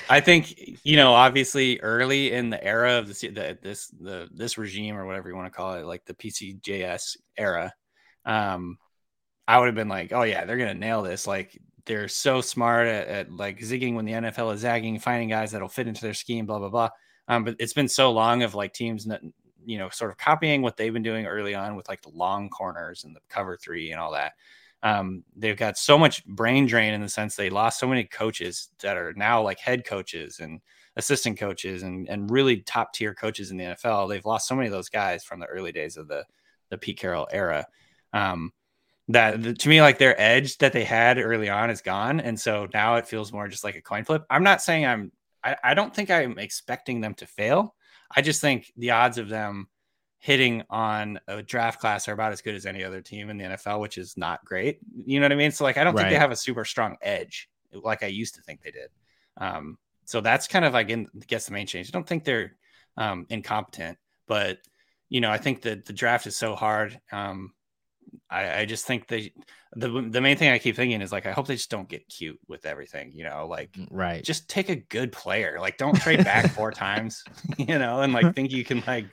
I 0.09 0.19
think 0.19 0.55
you 0.83 0.97
know, 0.97 1.13
obviously, 1.13 1.79
early 1.79 2.33
in 2.33 2.49
the 2.49 2.61
era 2.63 2.97
of 2.97 3.07
the, 3.07 3.27
the 3.29 3.57
this 3.61 3.87
the 3.87 4.27
this 4.33 4.57
regime 4.57 4.97
or 4.97 5.05
whatever 5.05 5.29
you 5.29 5.35
want 5.35 5.51
to 5.51 5.55
call 5.55 5.75
it, 5.75 5.85
like 5.85 6.03
the 6.05 6.13
PCJS 6.13 7.17
era, 7.37 7.73
um, 8.25 8.77
I 9.47 9.59
would 9.59 9.67
have 9.67 9.75
been 9.75 9.89
like, 9.89 10.11
oh 10.11 10.23
yeah, 10.23 10.45
they're 10.45 10.57
gonna 10.57 10.73
nail 10.73 11.01
this. 11.01 11.27
Like 11.27 11.57
they're 11.85 12.07
so 12.07 12.41
smart 12.41 12.87
at, 12.87 13.07
at, 13.07 13.31
like 13.31 13.59
zigging 13.59 13.95
when 13.95 14.05
the 14.05 14.13
NFL 14.13 14.53
is 14.53 14.61
zagging, 14.61 14.99
finding 14.99 15.29
guys 15.29 15.51
that'll 15.51 15.67
fit 15.67 15.87
into 15.87 16.01
their 16.01 16.13
scheme, 16.13 16.45
blah 16.45 16.59
blah 16.59 16.69
blah. 16.69 16.89
Um, 17.27 17.43
but 17.43 17.55
it's 17.59 17.73
been 17.73 17.87
so 17.87 18.11
long 18.11 18.43
of 18.43 18.55
like 18.55 18.73
teams 18.73 19.05
that 19.05 19.21
you 19.65 19.77
know 19.77 19.89
sort 19.89 20.11
of 20.11 20.17
copying 20.17 20.61
what 20.61 20.77
they've 20.77 20.93
been 20.93 21.03
doing 21.03 21.25
early 21.25 21.55
on 21.55 21.75
with 21.75 21.87
like 21.87 22.01
the 22.01 22.09
long 22.09 22.49
corners 22.49 23.03
and 23.03 23.15
the 23.15 23.21
cover 23.29 23.57
three 23.57 23.91
and 23.91 23.99
all 23.99 24.11
that. 24.13 24.33
Um, 24.81 25.23
they've 25.35 25.57
got 25.57 25.77
so 25.77 25.97
much 25.97 26.25
brain 26.25 26.65
drain 26.65 26.93
in 26.93 27.01
the 27.01 27.07
sense 27.07 27.35
they 27.35 27.49
lost 27.49 27.79
so 27.79 27.87
many 27.87 28.03
coaches 28.03 28.69
that 28.81 28.97
are 28.97 29.13
now 29.13 29.41
like 29.41 29.59
head 29.59 29.85
coaches 29.85 30.39
and 30.41 30.59
assistant 30.97 31.39
coaches 31.39 31.83
and 31.83 32.09
and 32.09 32.29
really 32.29 32.57
top 32.57 32.93
tier 32.93 33.13
coaches 33.13 33.51
in 33.51 33.57
the 33.57 33.63
NFL. 33.63 34.09
They've 34.09 34.25
lost 34.25 34.47
so 34.47 34.55
many 34.55 34.67
of 34.67 34.73
those 34.73 34.89
guys 34.89 35.23
from 35.23 35.39
the 35.39 35.47
early 35.47 35.71
days 35.71 35.97
of 35.97 36.07
the 36.07 36.25
the 36.69 36.77
Pete 36.77 36.99
Carroll 36.99 37.27
era. 37.31 37.65
Um, 38.13 38.51
that 39.09 39.59
to 39.59 39.69
me 39.69 39.81
like 39.81 39.97
their 39.97 40.19
edge 40.19 40.57
that 40.59 40.73
they 40.73 40.83
had 40.83 41.17
early 41.17 41.49
on 41.49 41.69
is 41.69 41.81
gone 41.81 42.19
and 42.19 42.39
so 42.39 42.67
now 42.73 42.95
it 42.95 43.07
feels 43.07 43.33
more 43.33 43.47
just 43.47 43.63
like 43.63 43.75
a 43.75 43.81
coin 43.81 44.03
flip. 44.03 44.23
I'm 44.29 44.43
not 44.43 44.61
saying 44.61 44.85
i'm 44.85 45.11
I, 45.43 45.57
I 45.63 45.73
don't 45.73 45.93
think 45.93 46.09
i'm 46.09 46.39
expecting 46.39 47.01
them 47.01 47.13
to 47.15 47.25
fail. 47.25 47.75
I 48.15 48.21
just 48.21 48.41
think 48.41 48.71
the 48.77 48.91
odds 48.91 49.17
of 49.17 49.27
them 49.27 49.67
hitting 50.19 50.63
on 50.69 51.19
a 51.27 51.43
draft 51.43 51.81
class 51.81 52.07
are 52.07 52.13
about 52.13 52.31
as 52.31 52.41
good 52.41 52.55
as 52.55 52.65
any 52.65 52.83
other 52.83 53.01
team 53.01 53.29
in 53.29 53.37
the 53.37 53.43
nfl 53.43 53.81
which 53.81 53.97
is 53.97 54.15
not 54.15 54.43
great. 54.45 54.79
You 54.93 55.19
know 55.19 55.25
what 55.25 55.33
i 55.33 55.35
mean? 55.35 55.51
So 55.51 55.63
like 55.63 55.77
i 55.77 55.83
don't 55.83 55.95
right. 55.95 56.03
think 56.03 56.13
they 56.13 56.19
have 56.19 56.31
a 56.31 56.35
super 56.35 56.63
strong 56.63 56.97
edge 57.01 57.49
like 57.73 58.03
i 58.03 58.07
used 58.07 58.35
to 58.35 58.41
think 58.41 58.61
they 58.61 58.71
did. 58.71 58.89
Um 59.37 59.77
so 60.05 60.21
that's 60.21 60.47
kind 60.47 60.65
of 60.65 60.73
like 60.73 60.89
in 60.89 61.07
gets 61.27 61.47
the 61.47 61.53
main 61.53 61.67
change. 61.67 61.87
I 61.87 61.91
don't 61.91 62.07
think 62.07 62.23
they're 62.23 62.55
um 62.95 63.25
incompetent 63.29 63.97
but 64.27 64.59
you 65.09 65.21
know 65.21 65.31
i 65.31 65.37
think 65.37 65.61
that 65.63 65.85
the 65.85 65.93
draft 65.93 66.27
is 66.27 66.35
so 66.35 66.55
hard 66.55 66.99
um 67.11 67.51
I, 68.29 68.61
I 68.61 68.65
just 68.65 68.85
think 68.85 69.07
they 69.07 69.33
the 69.75 69.89
the 70.09 70.21
main 70.21 70.37
thing 70.37 70.49
I 70.49 70.59
keep 70.59 70.75
thinking 70.75 71.01
is 71.01 71.11
like 71.11 71.25
I 71.25 71.31
hope 71.31 71.47
they 71.47 71.55
just 71.55 71.69
don't 71.69 71.89
get 71.89 72.07
cute 72.07 72.39
with 72.47 72.65
everything, 72.65 73.11
you 73.13 73.23
know, 73.23 73.47
like 73.47 73.71
mm, 73.73 73.87
right. 73.89 74.23
Just 74.23 74.49
take 74.49 74.69
a 74.69 74.75
good 74.75 75.11
player. 75.11 75.57
Like 75.59 75.77
don't 75.77 75.99
trade 75.99 76.23
back 76.23 76.51
four 76.51 76.71
times, 76.85 77.23
you 77.57 77.79
know, 77.79 78.01
and 78.01 78.13
like 78.13 78.35
think 78.35 78.51
you 78.51 78.63
can 78.63 78.83
like 78.85 79.07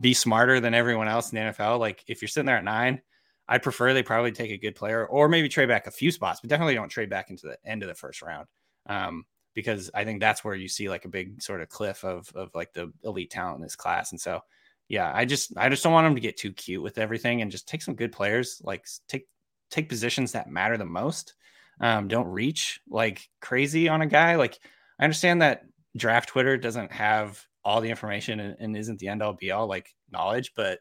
be 0.00 0.14
smarter 0.14 0.60
than 0.60 0.74
everyone 0.74 1.08
else 1.08 1.32
in 1.32 1.36
the 1.36 1.52
NFL. 1.52 1.78
Like 1.78 2.02
if 2.06 2.22
you're 2.22 2.28
sitting 2.28 2.46
there 2.46 2.56
at 2.56 2.64
nine, 2.64 3.02
I'd 3.48 3.62
prefer 3.62 3.92
they 3.92 4.02
probably 4.02 4.32
take 4.32 4.50
a 4.50 4.58
good 4.58 4.74
player 4.74 5.06
or 5.06 5.28
maybe 5.28 5.48
trade 5.48 5.68
back 5.68 5.86
a 5.86 5.90
few 5.90 6.10
spots, 6.10 6.40
but 6.40 6.50
definitely 6.50 6.74
don't 6.74 6.88
trade 6.88 7.10
back 7.10 7.30
into 7.30 7.46
the 7.46 7.58
end 7.64 7.82
of 7.82 7.88
the 7.88 7.94
first 7.94 8.22
round. 8.22 8.46
Um, 8.86 9.24
because 9.54 9.90
I 9.94 10.04
think 10.04 10.20
that's 10.20 10.42
where 10.42 10.54
you 10.54 10.68
see 10.68 10.88
like 10.88 11.04
a 11.04 11.08
big 11.08 11.40
sort 11.40 11.60
of 11.60 11.68
cliff 11.68 12.04
of 12.04 12.28
of 12.34 12.54
like 12.54 12.72
the 12.72 12.92
elite 13.04 13.30
talent 13.30 13.56
in 13.56 13.62
this 13.62 13.76
class. 13.76 14.10
And 14.12 14.20
so 14.20 14.40
yeah, 14.88 15.10
I 15.14 15.24
just 15.24 15.56
I 15.56 15.68
just 15.68 15.82
don't 15.82 15.92
want 15.92 16.06
them 16.06 16.14
to 16.14 16.20
get 16.20 16.36
too 16.36 16.52
cute 16.52 16.82
with 16.82 16.98
everything 16.98 17.42
and 17.42 17.50
just 17.50 17.68
take 17.68 17.82
some 17.82 17.94
good 17.94 18.12
players, 18.12 18.60
like 18.64 18.86
take 19.08 19.26
take 19.70 19.88
positions 19.88 20.32
that 20.32 20.50
matter 20.50 20.76
the 20.76 20.84
most. 20.84 21.34
Um, 21.80 22.08
don't 22.08 22.28
reach 22.28 22.80
like 22.88 23.28
crazy 23.40 23.88
on 23.88 24.02
a 24.02 24.06
guy. 24.06 24.36
Like 24.36 24.58
I 24.98 25.04
understand 25.04 25.42
that 25.42 25.64
draft 25.96 26.28
Twitter 26.28 26.56
doesn't 26.56 26.92
have 26.92 27.44
all 27.64 27.80
the 27.80 27.90
information 27.90 28.40
and, 28.40 28.56
and 28.60 28.76
isn't 28.76 28.98
the 28.98 29.08
end 29.08 29.22
all 29.22 29.32
be 29.32 29.50
all 29.50 29.66
like 29.66 29.94
knowledge, 30.10 30.52
but 30.54 30.80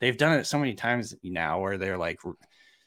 they've 0.00 0.16
done 0.16 0.38
it 0.38 0.46
so 0.46 0.58
many 0.58 0.74
times 0.74 1.14
now 1.22 1.60
where 1.60 1.78
they're 1.78 1.98
like, 1.98 2.20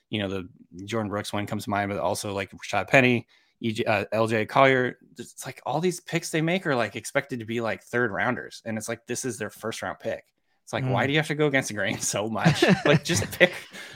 you 0.10 0.20
know, 0.20 0.28
the 0.28 0.50
Jordyn 0.84 1.10
Brooks 1.10 1.34
one 1.34 1.46
comes 1.46 1.64
to 1.64 1.70
mind, 1.70 1.90
but 1.90 2.00
also 2.00 2.34
like 2.34 2.52
Rashaad 2.52 2.88
Penny, 2.88 3.28
EJ, 3.64 3.88
uh, 3.88 4.06
LJ 4.14 4.48
Collier. 4.50 4.98
It's 5.18 5.46
like 5.46 5.62
all 5.66 5.80
these 5.80 6.00
picks 6.00 6.30
they 6.30 6.42
make 6.42 6.68
are 6.68 6.76
like 6.76 6.96
expected 6.96 7.40
to 7.40 7.46
be 7.46 7.62
like 7.62 7.84
third 7.84 8.12
rounders, 8.12 8.62
and 8.66 8.78
it's 8.78 8.90
like 8.90 9.06
this 9.08 9.26
is 9.26 9.38
their 9.38 9.50
first 9.50 9.82
round 9.82 10.00
pick. 10.00 10.26
It's 10.70 10.74
like, 10.74 10.84
mm. 10.84 10.92
why 10.92 11.08
do 11.08 11.14
you 11.14 11.18
have 11.18 11.26
to 11.30 11.34
go 11.34 11.48
against 11.48 11.70
the 11.70 11.74
grain 11.74 12.00
so 12.00 12.30
much? 12.30 12.64
like, 12.86 13.04
just 13.04 13.32
pick, 13.32 13.54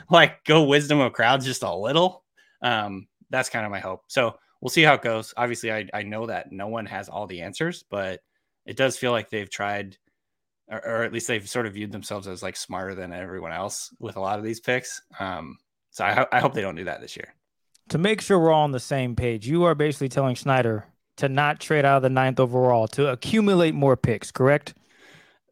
like, 0.09 0.43
go 0.43 0.63
wisdom 0.63 0.99
of 1.01 1.13
crowds 1.13 1.45
just 1.45 1.61
a 1.61 1.71
little. 1.71 2.23
Um, 2.63 3.07
that's 3.29 3.49
kind 3.49 3.63
of 3.63 3.71
my 3.71 3.79
hope. 3.79 4.05
So 4.07 4.37
we'll 4.59 4.71
see 4.71 4.81
how 4.81 4.95
it 4.95 5.03
goes. 5.03 5.35
Obviously, 5.37 5.71
I, 5.71 5.87
I 5.93 6.01
know 6.01 6.25
that 6.25 6.51
no 6.51 6.69
one 6.69 6.87
has 6.87 7.09
all 7.09 7.27
the 7.27 7.41
answers, 7.41 7.83
but 7.91 8.21
it 8.65 8.75
does 8.75 8.97
feel 8.97 9.11
like 9.11 9.29
they've 9.29 9.49
tried 9.51 9.97
or, 10.67 10.83
or, 10.83 11.03
at 11.03 11.13
least 11.13 11.27
they've 11.27 11.47
sort 11.47 11.67
of 11.67 11.73
viewed 11.73 11.91
themselves 11.91 12.27
as 12.27 12.41
like 12.41 12.55
smarter 12.55 12.95
than 12.95 13.13
everyone 13.13 13.51
else 13.51 13.93
with 13.99 14.15
a 14.15 14.19
lot 14.19 14.39
of 14.39 14.45
these 14.45 14.59
picks. 14.59 14.99
Um, 15.19 15.59
so 15.91 16.05
I, 16.05 16.13
ho- 16.13 16.27
I 16.31 16.39
hope 16.39 16.55
they 16.55 16.61
don't 16.61 16.75
do 16.75 16.85
that 16.85 17.01
this 17.01 17.15
year. 17.15 17.35
To 17.89 17.99
make 17.99 18.19
sure 18.19 18.39
we're 18.39 18.51
all 18.51 18.63
on 18.63 18.71
the 18.71 18.79
same 18.79 19.15
page, 19.15 19.47
you 19.47 19.63
are 19.65 19.75
basically 19.75 20.09
telling 20.09 20.33
Schneider 20.33 20.87
to 21.17 21.29
not 21.29 21.59
trade 21.59 21.85
out 21.85 21.97
of 21.97 22.01
the 22.01 22.09
ninth 22.09 22.39
overall 22.39 22.87
to 22.87 23.11
accumulate 23.11 23.75
more 23.75 23.95
picks, 23.95 24.31
correct? 24.31 24.73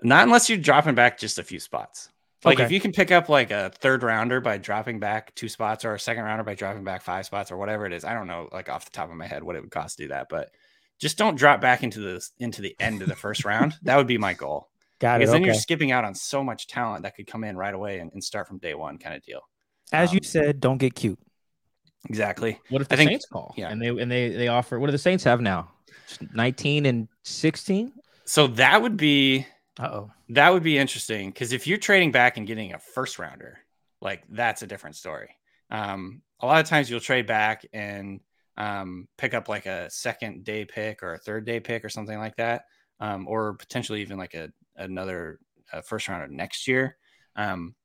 Not 0.03 0.23
unless 0.23 0.49
you're 0.49 0.57
dropping 0.57 0.95
back 0.95 1.17
just 1.19 1.37
a 1.39 1.43
few 1.43 1.59
spots. 1.59 2.09
Like 2.43 2.55
Okay. 2.57 2.63
if 2.65 2.71
you 2.71 2.79
can 2.79 2.91
pick 2.91 3.11
up 3.11 3.29
like 3.29 3.51
a 3.51 3.71
third 3.81 4.01
rounder 4.01 4.41
by 4.41 4.57
dropping 4.57 4.99
back 4.99 5.33
two 5.35 5.47
spots 5.47 5.85
or 5.85 5.93
a 5.93 5.99
second 5.99 6.23
rounder 6.23 6.43
by 6.43 6.55
dropping 6.55 6.83
back 6.83 7.03
five 7.03 7.25
spots 7.27 7.51
or 7.51 7.57
whatever 7.57 7.85
it 7.85 7.93
is. 7.93 8.03
I 8.03 8.13
don't 8.15 8.25
know 8.27 8.49
like 8.51 8.67
off 8.67 8.85
the 8.85 8.91
top 8.91 9.09
of 9.11 9.15
my 9.15 9.27
head 9.27 9.43
what 9.43 9.55
it 9.55 9.61
would 9.61 9.69
cost 9.71 9.97
to 9.97 10.03
do 10.05 10.07
that, 10.09 10.27
but 10.27 10.49
just 10.99 11.17
don't 11.19 11.35
drop 11.35 11.61
back 11.61 11.83
into 11.83 11.99
the 11.99 12.27
into 12.39 12.61
the 12.63 12.75
end 12.79 13.03
of 13.03 13.09
the 13.09 13.15
first 13.15 13.45
round. 13.45 13.75
That 13.83 13.97
would 13.97 14.07
be 14.07 14.17
my 14.17 14.33
goal. 14.33 14.69
Got 14.99 15.15
it. 15.15 15.19
Because 15.19 15.31
then 15.33 15.41
Okay. 15.41 15.45
you're 15.51 15.55
skipping 15.59 15.91
out 15.91 16.03
on 16.03 16.15
so 16.15 16.43
much 16.43 16.65
talent 16.67 17.03
that 17.03 17.15
could 17.15 17.27
come 17.27 17.43
in 17.43 17.55
right 17.57 17.73
away 17.73 17.99
and, 17.99 18.11
and 18.13 18.23
start 18.23 18.47
from 18.47 18.57
day 18.57 18.73
one 18.73 18.97
kind 18.97 19.15
of 19.15 19.21
deal. 19.23 19.41
As 19.91 20.11
you 20.13 20.17
um, 20.19 20.23
said, 20.23 20.59
don't 20.59 20.77
get 20.79 20.95
cute. 20.95 21.19
Exactly. 22.09 22.59
What 22.69 22.81
if 22.81 22.87
I 22.91 22.95
the 22.95 22.97
think- 22.97 23.09
Saints 23.11 23.25
call? 23.31 23.53
yeah. 23.55 23.69
and 23.69 23.79
they 23.81 23.89
and 23.89 24.11
they 24.11 24.29
they 24.29 24.47
offer. 24.47 24.79
What 24.79 24.87
do 24.87 24.91
the 24.91 24.97
Saints 24.97 25.23
have 25.25 25.41
now? 25.41 25.69
Nineteen 26.33 26.85
and 26.87 27.07
sixteen. 27.23 27.93
So 28.25 28.47
that 28.47 28.81
would 28.81 28.97
be 28.97 29.45
oh. 29.79 30.11
that 30.29 30.51
would 30.51 30.63
be 30.63 30.77
interesting 30.77 31.29
because 31.29 31.51
if 31.51 31.67
you're 31.67 31.77
trading 31.77 32.11
back 32.11 32.37
and 32.37 32.47
getting 32.47 32.73
a 32.73 32.79
first 32.79 33.19
rounder, 33.19 33.59
like 34.01 34.23
that's 34.29 34.61
a 34.61 34.67
different 34.67 34.95
story. 34.95 35.29
Um, 35.69 36.21
a 36.41 36.45
lot 36.45 36.61
of 36.61 36.67
times 36.67 36.89
you'll 36.89 36.99
trade 36.99 37.27
back 37.27 37.65
and 37.71 38.19
um, 38.57 39.07
pick 39.17 39.33
up 39.33 39.47
like 39.47 39.65
a 39.65 39.89
second 39.89 40.43
day 40.43 40.65
pick 40.65 41.03
or 41.03 41.13
a 41.13 41.19
third 41.19 41.45
day 41.45 41.59
pick 41.59 41.85
or 41.85 41.89
something 41.89 42.17
like 42.17 42.35
that, 42.37 42.65
um, 42.99 43.27
or 43.27 43.53
potentially 43.53 44.01
even 44.01 44.17
like 44.17 44.33
a 44.33 44.49
another 44.75 45.39
uh 45.73 45.81
first 45.81 46.07
rounder 46.07 46.27
next 46.27 46.67
year. 46.67 46.97
Um, 47.35 47.75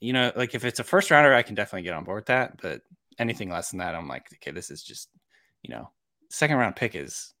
you 0.00 0.12
know, 0.12 0.32
like 0.36 0.54
if 0.54 0.64
it's 0.64 0.80
a 0.80 0.84
first 0.84 1.10
rounder, 1.10 1.34
I 1.34 1.42
can 1.42 1.54
definitely 1.54 1.82
get 1.82 1.94
on 1.94 2.04
board 2.04 2.18
with 2.18 2.26
that. 2.26 2.60
But 2.60 2.82
anything 3.18 3.50
less 3.50 3.70
than 3.70 3.78
that, 3.78 3.94
I'm 3.94 4.08
like, 4.08 4.26
okay, 4.34 4.52
this 4.52 4.70
is 4.70 4.82
just, 4.82 5.08
you 5.62 5.74
know, 5.74 5.90
second 6.30 6.56
round 6.56 6.76
pick 6.76 6.94
is 6.94 7.34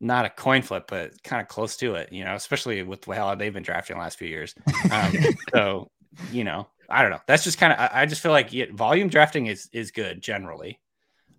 not 0.00 0.24
a 0.26 0.30
coin 0.30 0.62
flip, 0.62 0.84
but 0.88 1.22
kind 1.22 1.40
of 1.40 1.48
close 1.48 1.76
to 1.78 1.94
it, 1.94 2.12
you 2.12 2.24
know, 2.24 2.34
especially 2.34 2.82
with 2.82 3.04
how 3.06 3.34
they've 3.34 3.52
been 3.52 3.62
drafting 3.62 3.96
the 3.96 4.02
last 4.02 4.18
few 4.18 4.28
years. 4.28 4.54
Um, 4.90 5.12
so, 5.54 5.90
you 6.30 6.44
know, 6.44 6.68
I 6.90 7.02
don't 7.02 7.10
know. 7.10 7.20
That's 7.26 7.44
just 7.44 7.58
kind 7.58 7.72
of, 7.72 7.78
I, 7.78 7.90
I 8.02 8.06
just 8.06 8.20
feel 8.22 8.32
like 8.32 8.52
yeah, 8.52 8.66
volume 8.72 9.08
drafting 9.08 9.46
is, 9.46 9.68
is 9.72 9.90
good 9.90 10.22
generally. 10.22 10.80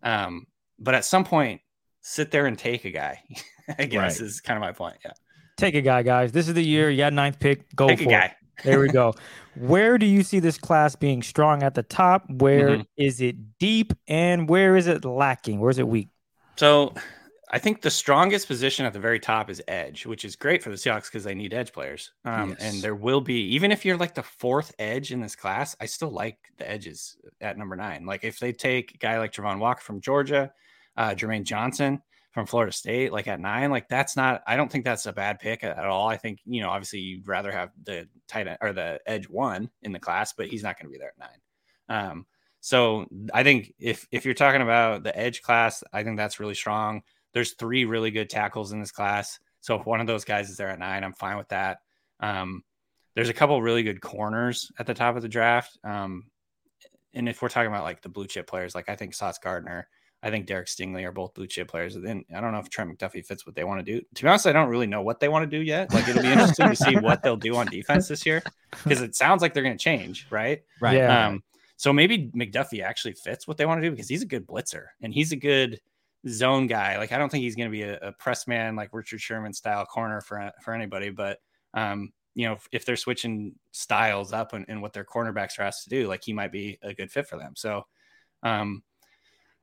Um, 0.03 0.47
but 0.79 0.95
at 0.95 1.05
some 1.05 1.23
point, 1.23 1.61
sit 2.01 2.31
there 2.31 2.45
and 2.47 2.57
take 2.57 2.85
a 2.85 2.91
guy, 2.91 3.21
I 3.79 3.85
guess 3.85 4.19
Right. 4.19 4.27
is 4.27 4.41
kind 4.41 4.57
of 4.57 4.61
my 4.61 4.71
point. 4.71 4.97
Yeah. 5.05 5.11
Take 5.57 5.75
a 5.75 5.81
guy, 5.81 6.03
guys. 6.03 6.31
This 6.31 6.47
is 6.47 6.53
the 6.53 6.63
year. 6.63 6.89
You 6.89 6.97
got 6.97 7.13
ninth 7.13 7.39
pick. 7.39 7.75
Go 7.75 7.87
Take 7.87 7.99
for 7.99 8.05
a 8.05 8.11
guy. 8.11 8.25
it. 8.25 8.31
There 8.63 8.79
we 8.79 8.87
go. 8.89 9.13
Where 9.55 9.99
do 9.99 10.07
you 10.07 10.23
see 10.23 10.39
this 10.39 10.57
class 10.57 10.95
being 10.95 11.21
strong 11.21 11.61
at 11.61 11.75
the 11.75 11.83
top? 11.83 12.27
Where 12.27 12.83
is 12.97 13.19
Mhm. 13.19 13.29
it 13.29 13.59
deep? 13.59 13.93
And 14.07 14.49
where 14.49 14.75
is 14.75 14.87
it 14.87 15.05
lacking? 15.05 15.59
Where 15.59 15.69
is 15.69 15.77
it 15.77 15.87
weak? 15.87 16.09
So 16.55 16.95
I 17.49 17.59
think 17.59 17.81
the 17.81 17.89
strongest 17.89 18.47
position 18.47 18.85
at 18.85 18.91
the 18.91 18.99
very 18.99 19.19
top 19.19 19.49
is 19.49 19.61
edge, 19.69 20.05
which 20.05 20.25
is 20.25 20.35
great 20.35 20.61
for 20.61 20.69
the 20.69 20.75
Seahawks 20.75 21.05
because 21.05 21.23
they 21.23 21.33
need 21.33 21.53
edge 21.53 21.71
players. 21.71 22.11
Um, 22.25 22.49
Yes. 22.49 22.59
And 22.61 22.81
there 22.81 22.95
will 22.95 23.21
be, 23.21 23.41
even 23.55 23.71
if 23.71 23.85
you're 23.85 23.97
like 23.97 24.15
the 24.15 24.23
fourth 24.23 24.73
edge 24.79 25.11
in 25.13 25.21
this 25.21 25.35
class, 25.35 25.75
I 25.79 25.85
still 25.85 26.11
like 26.11 26.37
the 26.57 26.69
edges 26.69 27.15
at 27.39 27.57
number 27.57 27.77
nine. 27.77 28.05
Like 28.05 28.25
if 28.25 28.39
they 28.39 28.51
take 28.51 28.95
a 28.95 28.97
guy 28.97 29.17
like 29.17 29.31
Travon 29.31 29.59
Walker 29.59 29.81
from 29.81 30.01
Georgia, 30.01 30.51
uh, 30.97 31.11
Jermaine 31.11 31.43
Johnson 31.43 32.01
from 32.31 32.45
Florida 32.45 32.73
State, 32.73 33.13
like 33.13 33.27
at 33.27 33.39
nine, 33.39 33.71
like 33.71 33.87
that's 33.87 34.17
not, 34.17 34.43
I 34.45 34.57
don't 34.57 34.69
think 34.69 34.83
that's 34.83 35.05
a 35.05 35.13
bad 35.13 35.39
pick 35.39 35.63
at, 35.63 35.77
at 35.77 35.85
all. 35.85 36.09
I 36.09 36.17
think, 36.17 36.39
you 36.45 36.61
know, 36.61 36.69
obviously 36.69 36.99
you'd 36.99 37.27
rather 37.27 37.51
have 37.51 37.71
the 37.83 38.09
tight 38.27 38.47
end 38.47 38.57
or 38.61 38.73
the 38.73 38.99
edge 39.05 39.29
one 39.29 39.69
in 39.83 39.93
the 39.93 39.99
class, 39.99 40.33
but 40.33 40.47
he's 40.47 40.63
not 40.63 40.77
going 40.77 40.87
to 40.87 40.91
be 40.91 40.99
there 40.99 41.13
at 41.17 41.29
nine. 41.89 42.09
Um, 42.09 42.25
so 42.59 43.05
I 43.33 43.43
think 43.43 43.73
if 43.79 44.05
if 44.11 44.25
you're 44.25 44.33
talking 44.33 44.61
about 44.61 45.03
the 45.03 45.17
edge 45.17 45.41
class, 45.41 45.83
I 45.93 46.03
think 46.03 46.17
that's 46.17 46.39
really 46.39 46.55
strong. 46.55 47.03
There's 47.37 47.53
three 47.53 47.85
really 47.85 48.09
good 48.09 48.31
tackles 48.31 48.71
in 48.71 48.79
this 48.79 48.91
class. 48.91 49.37
So 49.61 49.79
if 49.79 49.85
one 49.85 50.01
of 50.01 50.07
those 50.07 50.25
guys 50.25 50.49
is 50.49 50.57
there 50.57 50.69
at 50.69 50.79
nine, 50.79 51.03
I'm 51.03 51.13
fine 51.13 51.37
with 51.37 51.49
that. 51.49 51.81
Um, 52.19 52.63
there's 53.13 53.29
a 53.29 53.33
couple 53.33 53.61
really 53.61 53.83
good 53.83 54.01
corners 54.01 54.71
at 54.79 54.87
the 54.87 54.95
top 54.95 55.15
of 55.15 55.21
the 55.21 55.29
draft. 55.29 55.77
Um, 55.83 56.31
and 57.13 57.29
if 57.29 57.43
we're 57.43 57.49
talking 57.49 57.67
about 57.67 57.83
like 57.83 58.01
the 58.01 58.09
blue 58.09 58.25
chip 58.25 58.47
players, 58.47 58.73
like 58.73 58.89
I 58.89 58.95
think 58.95 59.13
Sauce 59.13 59.37
Gardner, 59.37 59.87
I 60.23 60.31
think 60.31 60.47
Derek 60.47 60.65
Stingley 60.65 61.05
are 61.05 61.11
both 61.11 61.35
blue 61.35 61.45
chip 61.45 61.67
players. 61.67 61.95
And 61.95 62.03
then 62.03 62.25
I 62.35 62.41
don't 62.41 62.53
know 62.53 62.57
if 62.57 62.71
Trent 62.71 62.89
McDuffie 62.89 63.23
fits 63.23 63.45
what 63.45 63.53
they 63.53 63.63
want 63.63 63.85
to 63.85 63.91
do. 63.91 64.01
To 64.15 64.23
be 64.23 64.27
honest, 64.27 64.47
I 64.47 64.51
don't 64.51 64.69
really 64.69 64.87
know 64.87 65.03
what 65.03 65.19
they 65.19 65.29
want 65.29 65.43
to 65.43 65.57
do 65.57 65.63
yet. 65.63 65.93
Like 65.93 66.07
it'll 66.07 66.23
be 66.23 66.31
interesting 66.31 66.69
to 66.69 66.75
see 66.75 66.95
what 66.99 67.21
they'll 67.21 67.37
do 67.37 67.55
on 67.55 67.67
defense 67.67 68.07
this 68.07 68.25
year 68.25 68.41
because 68.83 69.01
it 69.01 69.15
sounds 69.15 69.43
like 69.43 69.53
they're 69.53 69.61
going 69.61 69.77
to 69.77 69.83
change, 69.83 70.25
right? 70.31 70.63
Right. 70.81 70.97
Yeah. 70.97 71.27
Um, 71.27 71.43
so 71.75 71.93
maybe 71.93 72.31
McDuffie 72.35 72.81
actually 72.81 73.13
fits 73.13 73.47
what 73.47 73.57
they 73.57 73.67
want 73.67 73.79
to 73.79 73.87
do 73.87 73.91
because 73.91 74.09
he's 74.09 74.23
a 74.23 74.27
good 74.27 74.47
blitzer 74.47 74.85
and 75.03 75.13
he's 75.13 75.31
a 75.31 75.35
good 75.35 75.79
zone 76.27 76.67
guy. 76.67 76.97
Like 76.97 77.11
I 77.11 77.17
don't 77.17 77.29
think 77.29 77.43
he's 77.43 77.55
going 77.55 77.69
to 77.69 77.71
be 77.71 77.83
a, 77.83 77.97
a 77.99 78.11
press 78.13 78.47
man 78.47 78.75
like 78.75 78.89
Richard 78.93 79.21
Sherman 79.21 79.53
style 79.53 79.85
corner 79.85 80.21
for 80.21 80.51
for 80.61 80.73
anybody. 80.73 81.09
But 81.09 81.39
um, 81.73 82.11
you 82.35 82.47
know, 82.47 82.53
if, 82.53 82.67
if 82.71 82.85
they're 82.85 82.95
switching 82.95 83.53
styles 83.71 84.33
up 84.33 84.53
and, 84.53 84.65
and 84.67 84.81
what 84.81 84.93
their 84.93 85.05
cornerbacks 85.05 85.59
are 85.59 85.63
asked 85.63 85.83
to 85.85 85.89
do, 85.89 86.07
like 86.07 86.23
he 86.23 86.33
might 86.33 86.51
be 86.51 86.77
a 86.83 86.93
good 86.93 87.11
fit 87.11 87.27
for 87.27 87.37
them. 87.37 87.53
So, 87.55 87.85
um, 88.43 88.83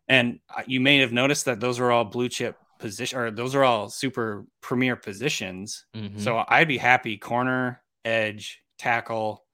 and 0.09 0.41
uh, 0.55 0.63
you 0.67 0.81
may 0.81 0.99
have 0.99 1.13
noticed 1.13 1.45
that 1.45 1.61
those 1.61 1.79
are 1.81 1.91
all 1.91 2.05
blue 2.05 2.29
chip 2.29 2.57
position 2.79 3.19
or 3.19 3.31
those 3.31 3.55
are 3.55 3.65
all 3.65 3.89
super 3.89 4.45
premier 4.61 4.97
positions. 4.97 5.87
Mhm. 5.95 6.21
So 6.21 6.45
I'd 6.49 6.69
be 6.69 6.77
happy 6.77 7.17
corner, 7.17 7.83
edge, 8.05 8.61
tackle. 8.79 9.45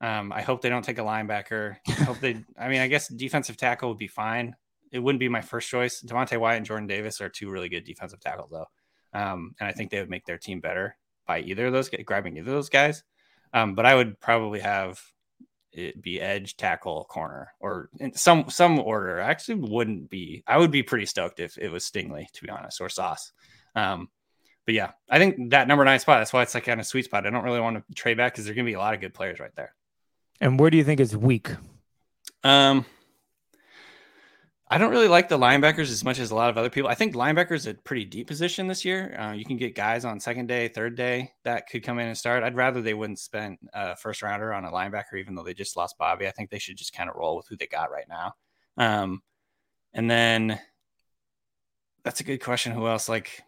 Um, 0.00 0.32
I 0.32 0.42
hope 0.42 0.62
they 0.62 0.68
don't 0.68 0.84
take 0.84 0.98
a 0.98 1.02
linebacker. 1.02 1.76
I 1.88 1.92
hope 1.92 2.20
they. 2.20 2.44
I 2.56 2.68
mean, 2.68 2.80
I 2.80 2.86
guess 2.86 3.08
defensive 3.08 3.56
tackle 3.56 3.88
would 3.88 3.98
be 3.98 4.06
fine. 4.06 4.54
It 4.92 5.00
wouldn't 5.00 5.20
be 5.20 5.28
my 5.28 5.40
first 5.40 5.68
choice. 5.68 6.02
Devonte 6.02 6.38
Wyatt 6.38 6.58
and 6.58 6.66
Jordan 6.66 6.86
Davis 6.86 7.20
are 7.20 7.28
two 7.28 7.50
really 7.50 7.68
good 7.68 7.84
defensive 7.84 8.20
tackles, 8.20 8.50
though, 8.50 8.66
um, 9.12 9.54
and 9.60 9.68
I 9.68 9.72
think 9.72 9.90
they 9.90 10.00
would 10.00 10.10
make 10.10 10.24
their 10.24 10.38
team 10.38 10.60
better 10.60 10.96
by 11.26 11.40
either 11.40 11.66
of 11.66 11.72
those, 11.72 11.90
grabbing 12.04 12.36
either 12.36 12.50
of 12.50 12.56
those 12.56 12.68
guys. 12.68 13.02
Um, 13.52 13.74
but 13.74 13.86
I 13.86 13.94
would 13.94 14.20
probably 14.20 14.60
have 14.60 15.00
it 15.72 16.00
be 16.02 16.20
edge, 16.20 16.56
tackle, 16.56 17.04
corner, 17.04 17.52
or 17.60 17.90
in 17.98 18.14
some 18.14 18.48
some 18.48 18.78
order. 18.78 19.20
I 19.20 19.30
actually 19.30 19.56
wouldn't 19.56 20.10
be. 20.10 20.42
I 20.46 20.58
would 20.58 20.70
be 20.70 20.82
pretty 20.82 21.06
stoked 21.06 21.40
if 21.40 21.58
it 21.58 21.70
was 21.70 21.84
Stingley, 21.84 22.30
to 22.32 22.42
be 22.42 22.50
honest, 22.50 22.80
or 22.80 22.88
Sauce. 22.88 23.32
Um, 23.74 24.08
but 24.64 24.74
yeah, 24.74 24.90
I 25.08 25.18
think 25.18 25.50
that 25.50 25.68
number 25.68 25.84
nine 25.84 25.98
spot. 25.98 26.20
That's 26.20 26.32
why 26.32 26.42
it's 26.42 26.54
like 26.54 26.64
kind 26.64 26.80
of 26.80 26.86
sweet 26.86 27.04
spot. 27.04 27.26
I 27.26 27.30
don't 27.30 27.44
really 27.44 27.60
want 27.60 27.76
to 27.76 27.94
trade 27.94 28.16
back 28.16 28.32
because 28.32 28.44
there's 28.44 28.54
going 28.54 28.66
to 28.66 28.70
be 28.70 28.74
a 28.74 28.78
lot 28.78 28.94
of 28.94 29.00
good 29.00 29.14
players 29.14 29.40
right 29.40 29.54
there. 29.56 29.74
And 30.40 30.58
where 30.60 30.70
do 30.70 30.76
you 30.76 30.84
think 30.84 31.00
it's 31.00 31.16
weak? 31.16 31.50
Um, 32.44 32.84
I 34.70 34.76
don't 34.76 34.90
really 34.90 35.08
like 35.08 35.30
the 35.30 35.38
linebackers 35.38 35.90
as 35.90 36.04
much 36.04 36.18
as 36.18 36.30
a 36.30 36.34
lot 36.34 36.50
of 36.50 36.58
other 36.58 36.68
people. 36.68 36.90
I 36.90 36.94
think 36.94 37.14
linebackers 37.14 37.66
a 37.66 37.74
pretty 37.74 38.04
deep 38.04 38.26
position 38.26 38.66
this 38.66 38.84
year. 38.84 39.18
Uh, 39.18 39.32
you 39.32 39.44
can 39.44 39.56
get 39.56 39.74
guys 39.74 40.04
on 40.04 40.20
second 40.20 40.46
day, 40.46 40.68
third 40.68 40.94
day 40.94 41.32
that 41.44 41.68
could 41.68 41.82
come 41.82 41.98
in 41.98 42.06
and 42.06 42.16
start. 42.18 42.42
I'd 42.42 42.54
rather 42.54 42.82
they 42.82 42.92
wouldn't 42.92 43.18
spend 43.18 43.56
a 43.72 43.96
first 43.96 44.20
rounder 44.20 44.52
on 44.52 44.66
a 44.66 44.70
linebacker, 44.70 45.18
even 45.18 45.34
though 45.34 45.42
they 45.42 45.54
just 45.54 45.76
lost 45.76 45.96
Bobby. 45.96 46.26
I 46.26 46.32
think 46.32 46.50
they 46.50 46.58
should 46.58 46.76
just 46.76 46.92
kind 46.92 47.08
of 47.08 47.16
roll 47.16 47.36
with 47.36 47.46
who 47.48 47.56
they 47.56 47.66
got 47.66 47.90
right 47.90 48.08
now. 48.08 48.34
Um, 48.76 49.22
and 49.94 50.10
then 50.10 50.60
that's 52.04 52.20
a 52.20 52.24
good 52.24 52.38
question. 52.38 52.72
Who 52.72 52.86
else? 52.86 53.08
Like 53.08 53.42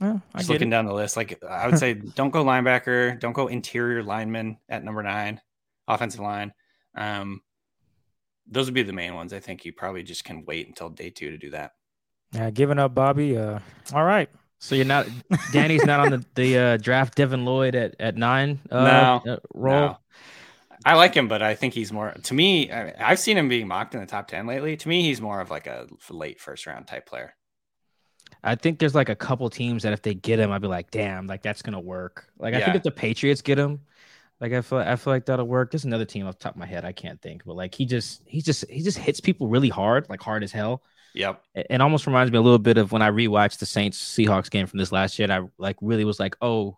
Well, 0.00 0.22
just 0.38 0.48
looking 0.48 0.68
it. 0.68 0.70
down 0.70 0.86
the 0.86 0.94
list, 0.94 1.18
like 1.18 1.42
I 1.44 1.66
would 1.66 1.78
say, 1.78 1.92
don't 2.14 2.30
go 2.30 2.44
linebacker, 2.44 3.20
don't 3.20 3.34
go 3.34 3.48
interior 3.48 4.02
lineman 4.02 4.56
at 4.70 4.84
number 4.84 5.02
nine, 5.02 5.40
offensive 5.86 6.20
line. 6.20 6.54
Um, 6.96 7.42
those 8.54 8.66
would 8.66 8.74
be 8.74 8.82
the 8.82 8.92
main 8.92 9.14
ones. 9.14 9.32
I 9.32 9.40
think 9.40 9.64
you 9.64 9.72
probably 9.72 10.02
just 10.02 10.24
can 10.24 10.44
wait 10.44 10.66
until 10.66 10.88
day 10.88 11.10
two 11.10 11.30
to 11.30 11.38
do 11.38 11.50
that. 11.50 11.72
Yeah, 12.32 12.50
giving 12.50 12.78
up 12.78 12.94
Bobby. 12.94 13.36
Uh, 13.36 13.58
all 13.92 14.04
right. 14.04 14.28
So 14.58 14.74
you're 14.74 14.86
not 14.86 15.06
Danny's 15.52 15.84
not 15.84 16.00
on 16.00 16.10
the 16.10 16.24
the 16.34 16.58
uh, 16.58 16.76
draft. 16.78 17.16
Devin 17.16 17.44
Lloyd 17.44 17.74
at 17.74 17.96
at 18.00 18.16
nine. 18.16 18.60
Uh, 18.70 18.84
No, 19.24 19.32
uh, 19.32 19.36
roll. 19.52 19.80
No. 19.80 19.98
I 20.86 20.96
like 20.96 21.14
him, 21.14 21.28
but 21.28 21.42
I 21.42 21.54
think 21.54 21.74
he's 21.74 21.92
more 21.92 22.12
to 22.12 22.34
me. 22.34 22.70
I, 22.70 22.94
I've 22.98 23.18
seen 23.18 23.38
him 23.38 23.48
being 23.48 23.68
mocked 23.68 23.94
in 23.94 24.00
the 24.00 24.06
top 24.06 24.28
ten 24.28 24.46
lately. 24.46 24.76
To 24.76 24.88
me, 24.88 25.02
he's 25.02 25.20
more 25.20 25.40
of 25.40 25.50
like 25.50 25.66
a 25.66 25.86
late 26.10 26.40
first 26.40 26.66
round 26.66 26.86
type 26.86 27.06
player. 27.06 27.34
I 28.42 28.54
think 28.54 28.78
there's 28.78 28.94
like 28.94 29.08
a 29.08 29.16
couple 29.16 29.48
teams 29.48 29.84
that 29.84 29.94
if 29.94 30.02
they 30.02 30.14
get 30.14 30.38
him, 30.38 30.50
I'd 30.50 30.60
be 30.60 30.68
like, 30.68 30.90
damn, 30.90 31.26
like 31.26 31.42
that's 31.42 31.62
gonna 31.62 31.80
work. 31.80 32.26
Like 32.38 32.54
I 32.54 32.60
think 32.60 32.76
if 32.76 32.82
the 32.82 32.90
Patriots 32.90 33.40
get 33.42 33.58
him, 33.58 33.80
like 34.44 34.52
I 34.52 34.60
feel 34.60 34.78
I 34.78 34.96
feel 34.96 35.12
like 35.14 35.24
that'll 35.24 35.46
work. 35.46 35.70
There's 35.70 35.86
another 35.86 36.04
team 36.04 36.26
off 36.26 36.38
the 36.38 36.44
top 36.44 36.52
of 36.52 36.58
my 36.58 36.66
head 36.66 36.84
I 36.84 36.92
can't 36.92 37.20
think, 37.22 37.44
but 37.46 37.56
like 37.56 37.74
he 37.74 37.86
just 37.86 38.20
he 38.26 38.42
just 38.42 38.68
he 38.68 38.82
just 38.82 38.98
hits 38.98 39.18
people 39.18 39.48
really 39.48 39.70
hard, 39.70 40.06
like 40.10 40.20
hard 40.20 40.44
as 40.44 40.52
hell. 40.52 40.82
Yep. 41.14 41.42
It, 41.54 41.66
it 41.70 41.80
almost 41.80 42.06
reminds 42.06 42.30
me 42.30 42.36
a 42.36 42.42
little 42.42 42.58
bit 42.58 42.76
of 42.76 42.92
when 42.92 43.00
I 43.00 43.10
rewatched 43.10 43.58
the 43.58 43.66
Saints 43.66 43.98
Seahawks 43.98 44.50
game 44.50 44.66
from 44.66 44.78
this 44.78 44.92
last 44.92 45.18
year. 45.18 45.24
And 45.24 45.32
I 45.32 45.48
like 45.56 45.76
really 45.80 46.04
was 46.04 46.20
like, 46.20 46.36
oh, 46.42 46.76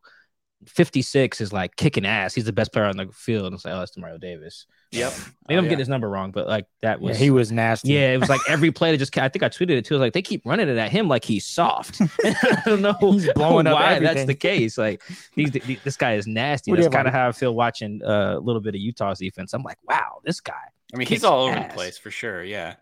56 0.66 1.40
is 1.40 1.52
like 1.52 1.76
kicking 1.76 2.06
ass. 2.06 2.34
He's 2.34 2.44
the 2.44 2.52
best 2.52 2.72
player 2.72 2.86
on 2.86 2.96
the 2.96 3.06
field. 3.12 3.46
And 3.46 3.54
it's 3.54 3.64
like, 3.64 3.74
oh, 3.74 3.80
that's 3.80 3.96
Mario 3.96 4.18
Davis. 4.18 4.66
Yep. 4.92 5.12
Maybe 5.12 5.24
Oh, 5.26 5.58
I'm 5.58 5.64
yeah. 5.64 5.68
getting 5.68 5.78
his 5.80 5.88
number 5.88 6.08
wrong, 6.08 6.30
but 6.32 6.46
like 6.46 6.66
that 6.82 7.00
Yeah, 7.00 7.08
was 7.08 7.18
he 7.18 7.30
was 7.30 7.52
nasty. 7.52 7.92
Yeah, 7.92 8.12
it 8.12 8.18
was 8.20 8.28
like 8.28 8.40
every 8.48 8.70
play 8.72 8.90
that 8.90 8.98
just. 8.98 9.16
I 9.18 9.28
think 9.28 9.42
I 9.42 9.48
tweeted 9.48 9.70
it 9.70 9.84
too. 9.84 9.94
I 9.94 9.98
was 9.98 10.00
like, 10.06 10.12
they 10.12 10.22
keep 10.22 10.44
running 10.46 10.68
it 10.68 10.76
at 10.78 10.90
him 10.90 11.08
like 11.08 11.24
he's 11.24 11.44
soft. 11.46 12.00
I 12.24 12.62
don't 12.64 12.82
know 12.82 12.94
He's 13.00 13.30
blowing 13.34 13.66
up 13.66 13.74
why 13.74 13.98
that's 13.98 14.24
the 14.24 14.34
case. 14.34 14.78
Like 14.78 15.02
he's 15.34 15.50
this 15.52 15.96
guy 15.96 16.14
is 16.14 16.26
nasty. 16.26 16.70
What 16.70 16.80
That's 16.80 16.94
kind 16.94 17.06
of 17.06 17.14
how 17.14 17.28
I 17.28 17.32
feel 17.32 17.54
watching 17.54 18.02
uh, 18.04 18.34
a 18.36 18.40
little 18.40 18.60
bit 18.60 18.74
of 18.74 18.80
Utah's 18.80 19.18
defense. 19.18 19.52
I'm 19.52 19.62
like, 19.62 19.78
wow, 19.88 20.20
this 20.24 20.40
guy. 20.40 20.54
I 20.94 20.96
mean, 20.98 21.06
he's 21.06 21.24
all 21.24 21.42
over 21.46 21.56
ass. 21.56 21.68
the 21.68 21.74
place 21.74 21.98
for 21.98 22.10
sure. 22.10 22.42
Yeah. 22.42 22.76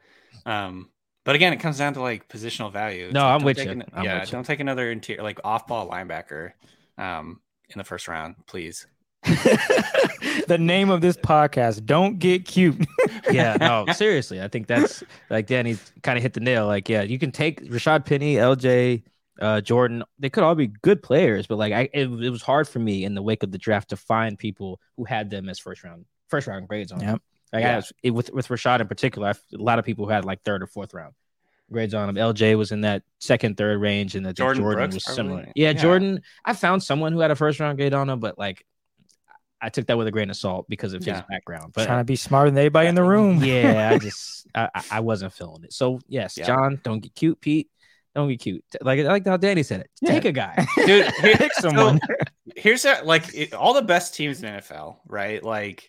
Um, 0.47 0.91
but 1.25 1.35
again, 1.35 1.53
it 1.55 1.61
comes 1.61 1.79
down 1.79 1.95
to 1.95 2.03
like 2.03 2.29
positional 2.29 2.71
value. 2.71 3.07
It's 3.07 3.15
No, 3.15 3.21
like, 3.23 3.33
I'm 3.33 3.39
don't 3.41 3.47
with 3.47 3.59
you. 3.65 3.71
an- 3.71 3.85
I'm 3.95 4.05
yeah, 4.05 4.21
with 4.21 4.31
don't 4.31 4.45
take 4.45 4.61
another 4.61 4.91
interior 4.91 5.23
like 5.23 5.41
off 5.43 5.67
ball 5.67 5.89
linebacker 5.89 6.53
um, 6.99 7.41
in 7.71 7.79
the 7.79 7.85
first 7.85 8.09
round, 8.09 8.37
please. 8.47 8.87
the 9.25 10.59
name 10.59 10.91
of 10.91 11.01
this 11.01 11.17
podcast, 11.17 11.85
Don't 11.87 12.19
Get 12.19 12.45
Cute. 12.45 12.85
yeah, 13.31 13.57
no, 13.59 13.87
seriously. 13.95 14.41
I 14.43 14.49
think 14.49 14.67
that's 14.67 15.03
like 15.31 15.47
Danny 15.47 15.79
kind 16.03 16.17
of 16.17 16.23
hit 16.23 16.35
the 16.35 16.41
nail. 16.41 16.67
Like, 16.67 16.89
yeah, 16.89 17.03
you 17.03 17.19
can 17.19 17.33
take 17.33 17.63
Rashaad 17.71 18.05
Penny, 18.05 18.35
LJ, 18.35 19.03
uh, 19.41 19.61
Jordyn. 19.65 20.03
They 20.19 20.29
could 20.31 20.45
all 20.45 20.55
be 20.55 20.67
good 20.67 21.03
players, 21.03 21.47
but 21.47 21.57
like, 21.57 21.73
I 21.73 21.89
it, 21.93 22.07
it 22.09 22.31
was 22.31 22.43
hard 22.43 22.69
for 22.69 22.79
me 22.81 23.05
in 23.05 23.15
the 23.15 23.23
wake 23.23 23.43
of 23.43 23.51
the 23.51 23.59
draft 23.59 23.91
to 23.91 23.97
find 23.97 24.39
people 24.39 24.81
who 24.97 25.05
had 25.05 25.31
them 25.31 25.49
as 25.49 25.59
first 25.59 25.85
round 25.85 26.05
first 26.29 26.47
round 26.47 26.69
grades 26.69 26.93
on. 26.93 26.99
them. 26.99 27.09
Yep. 27.09 27.23
Like 27.53 27.65
I 27.65 27.69
Yeah. 27.69 27.77
was, 27.77 27.93
it, 28.03 28.11
with 28.11 28.31
with 28.33 28.49
Rashaad 28.49 28.81
in 28.81 28.89
particular, 28.89 29.29
I, 29.29 29.31
f- 29.31 29.43
a 29.55 29.63
lot 29.63 29.79
of 29.79 29.85
people 29.85 30.05
who 30.05 30.11
had 30.11 30.25
like 30.25 30.43
third 30.43 30.63
or 30.63 30.67
fourth 30.67 30.93
round 30.93 31.15
grades 31.73 31.95
on 31.95 32.09
him. 32.09 32.15
LJ 32.17 32.57
was 32.57 32.73
in 32.73 32.83
that 32.83 33.03
second, 33.21 33.57
third 33.57 33.81
range, 33.81 34.15
and 34.17 34.25
the 34.25 34.35
Jordyn 34.35 34.57
Jordyn, 34.59 34.75
Brooks, 34.75 34.95
was 34.95 35.05
probably. 35.05 35.17
similar. 35.17 35.53
Yeah, 35.55 35.71
Yeah. 35.71 35.83
Jordyn. 35.83 36.23
I 36.45 36.53
found 36.55 36.83
someone 36.83 37.13
who 37.13 37.21
had 37.21 37.31
a 37.31 37.37
first 37.37 37.61
round 37.61 37.79
grade 37.79 37.95
on 37.95 38.09
him, 38.11 38.21
but 38.21 38.39
like. 38.39 38.65
I 39.63 39.71
took 39.71 39.87
that 39.87 39.97
with 39.97 40.07
a 40.07 40.11
grain 40.11 40.29
of 40.29 40.37
salt 40.37 40.67
because 40.69 40.93
of 40.93 41.03
his 41.03 41.23
background. 41.27 41.73
But 41.75 41.87
Trying 41.87 42.01
to 42.01 42.05
be 42.05 42.17
smarter 42.17 42.51
than 42.51 42.59
anybody 42.59 42.87
in 42.87 42.95
the 42.95 43.03
room. 43.03 43.43
yeah, 43.43 43.93
I 43.95 43.99
just 43.99 44.47
I, 44.55 44.69
I- 44.75 44.83
I 44.91 45.01
wasn't 45.01 45.33
feeling 45.33 45.65
it. 45.65 45.73
So 45.73 46.01
yes, 46.07 46.37
Yeah. 46.37 46.45
John, 46.45 46.81
don't 46.85 47.01
get 47.01 47.15
cute. 47.15 47.41
Pete, 47.41 47.71
don't 48.15 48.29
get 48.29 48.41
cute. 48.41 48.63
Like 48.83 49.01
I 49.01 49.05
like 49.05 49.27
how 49.27 49.39
Danny 49.39 49.63
said 49.63 49.81
it. 49.81 49.91
Yeah. 50.03 50.11
Take 50.13 50.27
a 50.27 50.33
guy. 50.33 50.67
Dude, 50.85 51.11
here- 51.13 51.37
Pick 51.37 51.55
someone. 51.55 51.99
here's 52.57 52.83
that 52.83 53.07
like 53.07 53.35
it, 53.35 53.55
all 53.55 53.73
the 53.73 53.81
best 53.81 54.15
teams 54.15 54.43
in 54.43 54.53
NFL, 54.53 54.97
right? 55.07 55.43
Like 55.43 55.89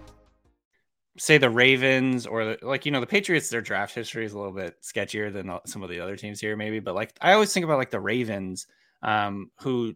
Say 1.21 1.37
the 1.37 1.51
Ravens 1.51 2.25
or 2.25 2.57
like 2.63 2.83
you 2.83 2.91
know 2.91 2.99
the 2.99 3.05
Patriots, 3.05 3.49
their 3.49 3.61
draft 3.61 3.93
history 3.93 4.25
is 4.25 4.33
a 4.33 4.37
little 4.39 4.51
bit 4.51 4.81
sketchier 4.81 5.31
than 5.31 5.55
some 5.67 5.83
of 5.83 5.89
the 5.91 5.99
other 5.99 6.15
teams 6.15 6.39
here, 6.39 6.55
maybe. 6.55 6.79
But 6.79 6.95
like 6.95 7.13
I 7.21 7.33
always 7.33 7.53
think 7.53 7.63
about 7.63 7.77
like 7.77 7.91
the 7.91 7.99
Ravens, 7.99 8.65
um, 9.03 9.51
who 9.59 9.93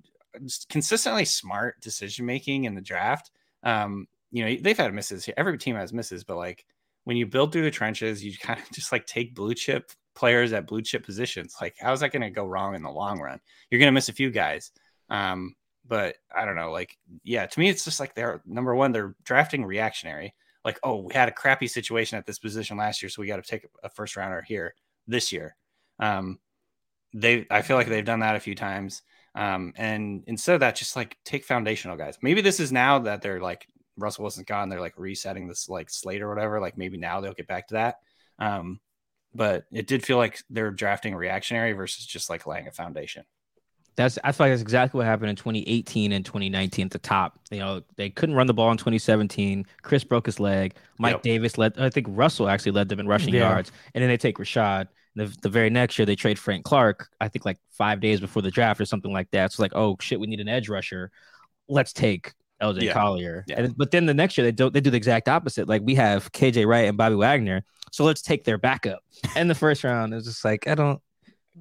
consistently 0.69 1.25
smart 1.25 1.81
decision 1.81 2.27
making 2.27 2.65
in 2.65 2.75
the 2.75 2.81
draft. 2.81 3.31
Um, 3.63 4.07
you 4.29 4.45
know 4.45 4.55
they've 4.61 4.77
had 4.77 4.93
misses. 4.93 5.27
Every 5.35 5.57
team 5.57 5.75
has 5.75 5.91
misses, 5.91 6.23
but 6.23 6.38
like 6.38 6.63
when 7.05 7.17
you 7.17 7.25
build 7.25 7.51
through 7.51 7.63
the 7.63 7.71
trenches, 7.71 8.23
you 8.23 8.38
kind 8.39 8.59
of 8.59 8.71
just 8.71 8.91
like 8.91 9.07
take 9.07 9.33
blue 9.33 9.55
chip 9.55 9.91
players 10.13 10.53
at 10.53 10.67
blue 10.67 10.83
chip 10.83 11.03
positions. 11.03 11.55
Like 11.59 11.73
how's 11.79 12.01
that 12.01 12.11
going 12.11 12.21
to 12.21 12.29
go 12.29 12.45
wrong 12.45 12.75
in 12.75 12.83
the 12.83 12.91
long 12.91 13.19
run? 13.19 13.39
You're 13.71 13.79
going 13.79 13.88
to 13.88 13.93
miss 13.93 14.09
a 14.09 14.13
few 14.13 14.29
guys. 14.29 14.69
Um, 15.09 15.55
but 15.88 16.17
I 16.35 16.45
don't 16.45 16.55
know. 16.55 16.71
Like 16.71 16.99
yeah, 17.23 17.47
to 17.47 17.59
me 17.59 17.69
it's 17.69 17.83
just 17.83 17.99
like 17.99 18.13
they're 18.13 18.43
number 18.45 18.75
one. 18.75 18.91
They're 18.91 19.15
drafting 19.23 19.65
reactionary 19.65 20.35
like, 20.65 20.80
oh, 20.84 21.04
we 21.04 21.13
had 21.13 21.30
a 21.30 21.32
crappy 21.32 21.67
situation 21.67 22.17
at 22.17 22.25
this 22.25 22.39
position 22.39 22.75
last 22.75 23.01
year, 23.01 23.10
so 23.10 23.21
we 23.21 23.28
got 23.28 23.41
to 23.41 23.49
take 23.49 23.65
a 23.84 23.89
first 23.89 24.17
rounder 24.17 24.41
here 24.41 24.73
this 25.08 25.32
year. 25.32 25.56
Um, 25.99 26.39
they, 27.13 27.45
I 27.49 27.62
feel 27.62 27.78
like 27.78 27.88
they've 27.88 28.04
done 28.04 28.19
that 28.19 28.36
a 28.36 28.39
few 28.41 28.56
times. 28.56 29.04
Um, 29.36 29.73
and 29.78 30.23
instead 30.28 30.56
of 30.56 30.62
that, 30.62 30.75
just 30.75 30.95
like 30.95 31.17
take 31.23 31.45
foundational 31.45 31.97
guys. 31.97 32.17
Maybe 32.21 32.41
this 32.41 32.60
is 32.60 32.71
now 32.71 32.99
that 32.99 33.21
they're 33.21 33.39
like 33.39 33.67
Russell 33.97 34.23
Wilson's 34.23 34.45
gone, 34.45 34.69
they're 34.69 34.82
like 34.82 34.97
resetting 34.97 35.47
this 35.47 35.69
like 35.69 35.89
slate 35.89 36.21
or 36.21 36.30
whatever. 36.30 36.60
Like 36.60 36.78
maybe 36.78 36.97
now 36.97 37.21
they'll 37.21 37.34
get 37.34 37.47
back 37.47 37.67
to 37.67 37.75
that. 37.75 37.99
Um, 38.39 38.80
but 39.34 39.65
it 39.71 39.88
did 39.88 40.06
feel 40.06 40.17
like 40.17 40.41
they're 40.49 40.71
drafting 40.71 41.13
reactionary 41.13 41.73
versus 41.73 42.06
just 42.06 42.30
like 42.30 42.47
laying 42.47 42.67
a 42.67 42.71
foundation. 42.71 43.25
That's 43.95 44.19
I 44.23 44.31
feel 44.34 44.47
like 44.47 44.51
that's 44.53 44.62
exactly 44.62 44.97
what 44.97 45.05
happened 45.08 45.29
in 45.29 45.36
2018 45.38 46.12
and 46.12 46.25
2019 46.25 46.86
at 46.88 46.91
the 46.91 46.99
top. 46.99 47.39
You 47.49 47.60
know, 47.60 47.81
they 47.95 48.10
couldn't 48.10 48.36
run 48.36 48.47
the 48.47 48.53
ball 48.53 48.69
in 48.71 48.77
2017. 48.77 49.65
Chris 49.84 50.03
broke 50.03 50.25
his 50.25 50.39
leg. 50.39 50.75
Mike 50.99 51.13
Yep. 51.13 51.21
Davis 51.23 51.58
led. 51.58 51.79
I 51.79 51.89
think 51.89 52.08
Russell 52.10 52.49
actually 52.49 52.73
led 52.73 52.89
them 52.89 52.99
in 52.99 53.08
rushing 53.08 53.34
Yeah. 53.34 53.49
yards, 53.49 53.71
and 53.93 54.01
then 54.01 54.10
they 54.10 54.17
take 54.17 54.38
Rashaad. 54.38 54.88
The, 55.17 55.34
the 55.41 55.47
very 55.47 55.69
next 55.69 55.97
year 55.97 56.05
they 56.05 56.17
trade 56.17 56.38
Frank 56.38 56.65
Clark. 56.65 57.08
I 57.21 57.29
think 57.29 57.45
like 57.45 57.58
five 57.71 58.01
days 58.01 58.19
before 58.19 58.41
the 58.41 58.51
draft 58.51 58.81
or 58.81 58.86
something 58.86 59.13
like 59.13 59.31
that. 59.31 59.53
So 59.53 59.63
like, 59.63 59.71
oh 59.73 59.95
shit, 60.01 60.19
we 60.19 60.27
need 60.27 60.41
an 60.41 60.49
edge 60.49 60.67
rusher. 60.67 61.10
Let's 61.69 61.93
take 61.93 62.34
LJ 62.62 62.81
Yeah. 62.81 62.93
Collier. 62.93 63.45
Yeah. 63.47 63.62
And, 63.62 63.77
but 63.77 63.91
then 63.91 64.08
the 64.08 64.13
next 64.13 64.38
year 64.38 64.43
they 64.43 64.51
don't. 64.51 64.73
They 64.73 64.81
do 64.81 64.89
the 64.89 64.97
exact 64.97 65.29
opposite. 65.29 65.69
Like 65.69 65.84
we 65.86 65.95
have 65.95 66.29
KJ 66.34 66.67
Wright 66.67 66.89
and 66.89 66.97
Bobby 66.97 67.15
Wagner. 67.15 67.63
So 67.93 68.03
let's 68.03 68.21
take 68.21 68.43
their 68.43 68.58
backup. 68.58 68.99
In 69.38 69.47
the 69.47 69.55
first 69.55 69.86
round, 69.86 70.13
it's 70.13 70.25
just 70.27 70.43
like 70.43 70.67
I 70.67 70.75
don't 70.75 71.01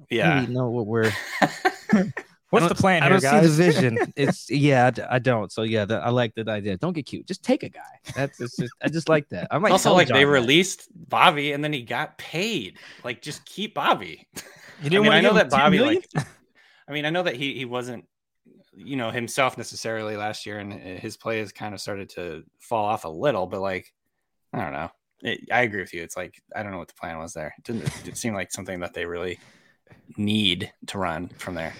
Yeah. 0.09 0.41
really 0.41 0.53
know 0.53 0.69
what 0.69 0.85
we're 0.85 1.13
What's 2.51 2.69
the 2.69 2.75
plan 2.75 3.01
I 3.03 3.07
here, 3.07 3.19
don't 3.19 3.21
guys? 3.21 3.41
see 3.41 3.63
the 3.63 3.71
vision. 3.71 3.97
It's 4.15 4.49
yeah, 4.49 4.91
I 5.09 5.19
don't. 5.19 5.51
So 5.51 5.63
yeah, 5.63 5.85
the, 5.85 5.97
I 5.97 6.09
like 6.09 6.35
that 6.35 6.47
idea. 6.47 6.77
Don't 6.77 6.93
get 6.93 7.05
cute. 7.05 7.27
Just 7.27 7.43
take 7.43 7.63
a 7.63 7.69
guy. 7.69 7.81
That's 8.15 8.39
it's 8.39 8.55
just 8.55 8.73
I 8.81 8.87
just 8.87 9.09
like 9.09 9.27
that. 9.29 9.47
I'm 9.51 9.61
like 9.61 9.71
also 9.71 9.93
like 9.93 10.07
John 10.07 10.17
they 10.17 10.23
that. 10.23 10.29
released 10.29 10.87
Bobby 10.93 11.51
and 11.51 11.63
then 11.63 11.73
he 11.73 11.81
got 11.81 12.17
paid. 12.17 12.77
Like 13.03 13.21
just 13.21 13.45
keep 13.45 13.73
Bobby. 13.73 14.27
You 14.35 14.41
I 14.85 14.89
didn't 14.89 15.03
mean, 15.03 15.11
I 15.13 15.21
know 15.21 15.33
that 15.33 15.49
Bobby 15.49 15.77
million? 15.79 16.01
like 16.15 16.27
I 16.87 16.91
mean, 16.91 17.05
I 17.05 17.09
know 17.09 17.23
that 17.23 17.35
he 17.35 17.55
he 17.55 17.65
wasn't 17.65 18.05
you 18.77 18.95
know 18.95 19.09
himself 19.09 19.57
necessarily 19.57 20.15
last 20.15 20.45
year 20.45 20.59
and 20.59 20.73
eh, 20.73 20.97
his 20.99 21.17
play 21.17 21.39
has 21.39 21.51
kind 21.51 21.73
of 21.73 21.81
started 21.81 22.09
to 22.11 22.43
fall 22.59 22.85
off 22.85 23.05
a 23.05 23.09
little, 23.09 23.47
but 23.47 23.61
like 23.61 23.91
I 24.53 24.61
don't 24.61 24.73
know. 24.73 24.91
It, 25.23 25.49
I 25.51 25.61
agree 25.63 25.81
with 25.81 25.93
you. 25.93 26.03
It's 26.03 26.15
like 26.15 26.41
I 26.55 26.61
don't 26.63 26.71
know 26.71 26.77
what 26.77 26.87
the 26.89 26.93
plan 26.93 27.17
was 27.17 27.33
there. 27.33 27.53
It 27.57 27.63
didn't 27.63 28.07
it 28.07 28.17
seemed 28.17 28.35
like 28.35 28.51
something 28.51 28.79
that 28.81 28.93
they 28.93 29.05
really 29.05 29.39
need 30.17 30.71
to 30.87 30.97
run 30.97 31.29
from 31.37 31.55
there. 31.55 31.73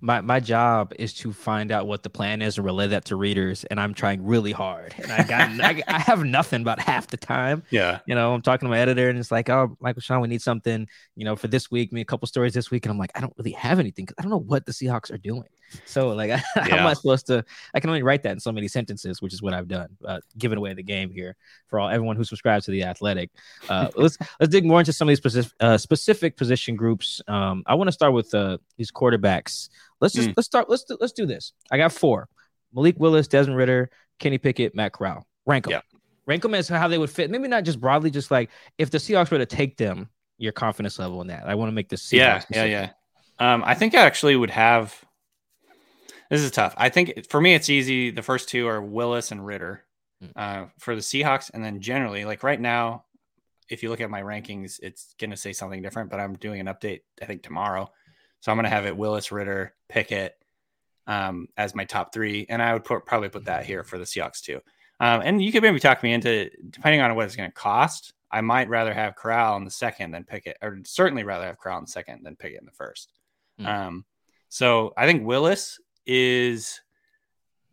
my 0.00 0.20
my 0.20 0.38
job 0.40 0.92
is 0.98 1.14
to 1.14 1.32
find 1.32 1.72
out 1.72 1.86
what 1.86 2.02
the 2.02 2.10
plan 2.10 2.42
is 2.42 2.56
and 2.58 2.64
relay 2.64 2.86
that 2.88 3.04
to 3.06 3.16
readers, 3.16 3.64
and 3.64 3.80
I'm 3.80 3.94
trying 3.94 4.24
really 4.24 4.52
hard. 4.52 4.94
And 4.98 5.10
I 5.12 5.22
got 5.24 5.50
I, 5.60 5.82
I 5.88 5.98
have 5.98 6.24
nothing 6.24 6.62
about 6.62 6.78
half 6.80 7.06
the 7.08 7.16
time. 7.16 7.62
Yeah. 7.70 8.00
You 8.06 8.14
know, 8.14 8.34
I'm 8.34 8.42
talking 8.42 8.66
to 8.66 8.70
my 8.70 8.78
editor, 8.78 9.08
and 9.08 9.18
it's 9.18 9.30
like, 9.32 9.48
oh, 9.50 9.76
Michael-Shawn, 9.80 10.20
we 10.20 10.28
need 10.28 10.42
something, 10.42 10.86
you 11.16 11.24
know, 11.24 11.36
for 11.36 11.48
this 11.48 11.70
week. 11.70 11.92
Me 11.92 12.00
a 12.00 12.04
couple 12.04 12.26
stories 12.28 12.54
this 12.54 12.70
week, 12.70 12.84
and 12.84 12.90
I'm 12.92 12.98
like, 12.98 13.12
I 13.14 13.20
don't 13.20 13.32
really 13.38 13.52
have 13.52 13.78
anything 13.80 14.06
'cause 14.06 14.14
I 14.18 14.22
don't 14.22 14.30
know 14.30 14.38
what 14.40 14.66
the 14.66 14.72
Seahawks 14.72 15.10
are 15.12 15.18
doing. 15.18 15.48
So 15.84 16.08
like, 16.10 16.30
how 16.30 16.76
am 16.76 16.86
I 16.86 16.94
supposed 16.94 17.26
to? 17.26 17.44
I 17.74 17.80
can 17.80 17.90
only 17.90 18.02
write 18.02 18.22
that 18.24 18.32
in 18.32 18.40
so 18.40 18.52
many 18.52 18.68
sentences, 18.68 19.20
which 19.22 19.32
is 19.32 19.42
what 19.42 19.54
I've 19.54 19.68
done. 19.68 19.88
Uh, 20.04 20.20
giving 20.38 20.58
away 20.58 20.74
the 20.74 20.82
game 20.82 21.10
here 21.10 21.36
for 21.68 21.78
all 21.80 21.88
everyone 21.88 22.16
who 22.16 22.24
subscribes 22.24 22.64
to 22.66 22.70
the 22.70 22.84
Athletic. 22.84 23.30
Uh, 23.68 23.88
let's 23.96 24.18
let's 24.40 24.50
dig 24.50 24.64
more 24.64 24.80
into 24.80 24.92
some 24.92 25.08
of 25.08 25.10
these 25.10 25.18
specific 25.18 25.52
uh, 25.60 25.76
specific 25.78 26.36
position 26.36 26.76
groups. 26.76 27.20
Um, 27.28 27.62
I 27.66 27.74
want 27.74 27.88
to 27.88 27.92
start 27.92 28.12
with 28.12 28.34
uh, 28.34 28.58
these 28.76 28.90
quarterbacks. 28.90 29.68
Let's 30.00 30.14
just 30.14 30.30
Mm. 30.30 30.34
let's 30.36 30.46
start. 30.46 30.68
Let's 30.68 30.84
do, 30.84 30.96
let's 31.00 31.12
do 31.12 31.26
this. 31.26 31.52
I 31.70 31.76
got 31.78 31.92
four: 31.92 32.28
Malik 32.74 32.96
Willis, 32.98 33.28
Desmond 33.28 33.56
Ridder, 33.56 33.90
Kenny 34.18 34.38
Pickett, 34.38 34.74
Matt 34.74 34.92
Corral. 34.92 35.26
Rank 35.46 35.64
them. 35.64 35.72
Yeah. 35.72 35.80
Rank 36.26 36.42
them 36.42 36.54
as 36.54 36.68
how 36.68 36.88
they 36.88 36.98
would 36.98 37.10
fit. 37.10 37.30
Maybe 37.30 37.48
not 37.48 37.64
just 37.64 37.80
broadly, 37.80 38.10
just 38.10 38.30
like 38.30 38.50
if 38.78 38.90
the 38.90 38.98
Seahawks 38.98 39.30
were 39.30 39.38
to 39.38 39.46
take 39.46 39.76
them, 39.76 40.08
your 40.38 40.52
confidence 40.52 40.98
level 40.98 41.20
in 41.20 41.28
that. 41.28 41.44
I 41.46 41.54
want 41.54 41.68
to 41.68 41.72
make 41.72 41.88
this. 41.88 42.02
Seahawks 42.02 42.46
yeah, 42.50 42.64
yeah, 42.64 42.64
yeah. 42.64 42.90
Um, 43.54 43.62
I 43.66 43.74
think 43.74 43.94
I 43.94 44.00
actually 44.00 44.34
would 44.36 44.50
have. 44.50 44.94
This 46.30 46.40
is 46.40 46.50
tough. 46.50 46.74
I 46.76 46.88
think 46.88 47.28
for 47.28 47.40
me, 47.40 47.54
it's 47.54 47.70
easy. 47.70 48.10
The 48.10 48.22
first 48.22 48.48
two 48.48 48.66
are 48.66 48.80
Willis 48.80 49.30
and 49.30 49.44
Ridder 49.44 49.84
Mm. 50.22 50.32
uh, 50.36 50.66
for 50.78 50.94
the 50.94 51.00
Seahawks, 51.00 51.50
and 51.52 51.64
then 51.64 51.80
generally, 51.80 52.24
like 52.24 52.42
right 52.42 52.60
now, 52.60 53.04
if 53.68 53.82
you 53.82 53.90
look 53.90 54.00
at 54.00 54.10
my 54.10 54.22
rankings, 54.22 54.78
it's 54.82 55.14
going 55.18 55.30
to 55.30 55.36
say 55.36 55.52
something 55.52 55.82
different. 55.82 56.10
But 56.10 56.20
I'm 56.20 56.34
doing 56.34 56.60
an 56.60 56.66
update, 56.66 57.00
I 57.20 57.24
think 57.24 57.42
tomorrow, 57.42 57.90
so 58.40 58.52
I'm 58.52 58.56
going 58.56 58.64
to 58.64 58.70
have 58.70 58.86
it 58.86 58.96
Willis, 58.96 59.32
Ridder, 59.32 59.74
Pickett 59.88 60.36
um, 61.06 61.48
as 61.56 61.74
my 61.74 61.84
top 61.84 62.12
three, 62.12 62.46
and 62.48 62.62
I 62.62 62.72
would 62.72 62.84
put, 62.84 63.04
probably 63.06 63.28
put 63.28 63.46
that 63.46 63.66
here 63.66 63.84
for 63.84 63.98
the 63.98 64.04
Seahawks 64.04 64.40
too. 64.40 64.60
Um, 65.00 65.22
and 65.24 65.42
you 65.42 65.50
could 65.50 65.62
maybe 65.62 65.80
talk 65.80 66.02
me 66.02 66.12
into 66.12 66.48
depending 66.70 67.00
on 67.00 67.14
what 67.16 67.26
it's 67.26 67.36
going 67.36 67.50
to 67.50 67.54
cost. 67.54 68.12
I 68.30 68.40
might 68.40 68.68
rather 68.68 68.94
have 68.94 69.16
Corral 69.16 69.56
in 69.56 69.64
the 69.64 69.70
second 69.70 70.12
than 70.12 70.24
Pickett, 70.24 70.58
or 70.62 70.78
certainly 70.84 71.24
rather 71.24 71.46
have 71.46 71.58
Corral 71.58 71.78
in 71.78 71.84
the 71.84 71.90
second 71.90 72.22
than 72.24 72.36
Pickett 72.36 72.60
in 72.60 72.66
the 72.66 72.72
first. 72.72 73.12
Mm. 73.60 73.66
Um, 73.66 74.04
so 74.48 74.92
I 74.96 75.06
think 75.06 75.26
Willis 75.26 75.80
is 76.06 76.80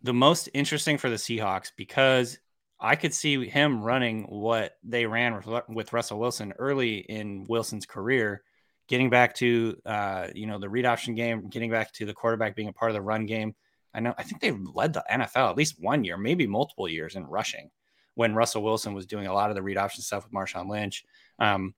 the 0.03 0.13
most 0.13 0.49
interesting 0.53 0.97
for 0.97 1.09
the 1.09 1.15
Seahawks 1.15 1.71
because 1.75 2.39
I 2.79 2.95
could 2.95 3.13
see 3.13 3.47
him 3.47 3.83
running 3.83 4.23
what 4.23 4.77
they 4.83 5.05
ran 5.05 5.39
with, 5.69 5.93
Russell 5.93 6.19
Wilson 6.19 6.53
early 6.57 6.97
in 6.97 7.45
Wilson's 7.47 7.85
career, 7.85 8.41
getting 8.87 9.11
back 9.11 9.35
to 9.35 9.77
uh, 9.85 10.27
you 10.33 10.47
know 10.47 10.57
the 10.57 10.69
read 10.69 10.85
option 10.85 11.13
game, 11.13 11.47
getting 11.49 11.69
back 11.69 11.93
to 11.93 12.05
the 12.05 12.13
quarterback 12.13 12.55
being 12.55 12.69
a 12.69 12.73
part 12.73 12.89
of 12.89 12.95
the 12.95 13.01
run 13.01 13.27
game. 13.27 13.53
I 13.93 13.99
know 13.99 14.15
I 14.17 14.23
think 14.23 14.41
they 14.41 14.51
led 14.51 14.93
the 14.93 15.05
NFL 15.11 15.51
at 15.51 15.57
least 15.57 15.75
one 15.79 16.03
year, 16.03 16.17
maybe 16.17 16.47
multiple 16.47 16.89
years 16.89 17.15
in 17.15 17.25
rushing 17.25 17.69
when 18.15 18.33
Russell 18.33 18.63
Wilson 18.63 18.93
was 18.93 19.05
doing 19.05 19.27
a 19.27 19.33
lot 19.33 19.51
of 19.51 19.55
the 19.55 19.61
read 19.61 19.77
option 19.77 20.01
stuff 20.01 20.23
with 20.23 20.33
Marshawn 20.33 20.69
Lynch. 20.69 21.05
Um, 21.37 21.75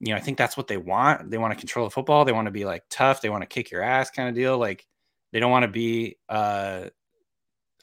you 0.00 0.12
know, 0.12 0.16
I 0.16 0.20
think 0.20 0.38
that's 0.38 0.56
what 0.56 0.66
they 0.66 0.76
want. 0.76 1.30
They 1.30 1.38
want 1.38 1.52
to 1.52 1.58
control 1.58 1.86
the 1.86 1.90
football. 1.90 2.24
They 2.24 2.32
want 2.32 2.46
to 2.46 2.52
be 2.52 2.64
like 2.64 2.84
tough. 2.88 3.20
They 3.20 3.30
want 3.30 3.42
to 3.42 3.46
kick 3.46 3.70
your 3.70 3.82
ass 3.82 4.10
kind 4.10 4.28
of 4.28 4.34
deal. 4.34 4.56
Like 4.56 4.86
they 5.32 5.40
don't 5.40 5.50
want 5.50 5.64
to 5.64 5.70
be 5.70 6.16
uh 6.28 6.86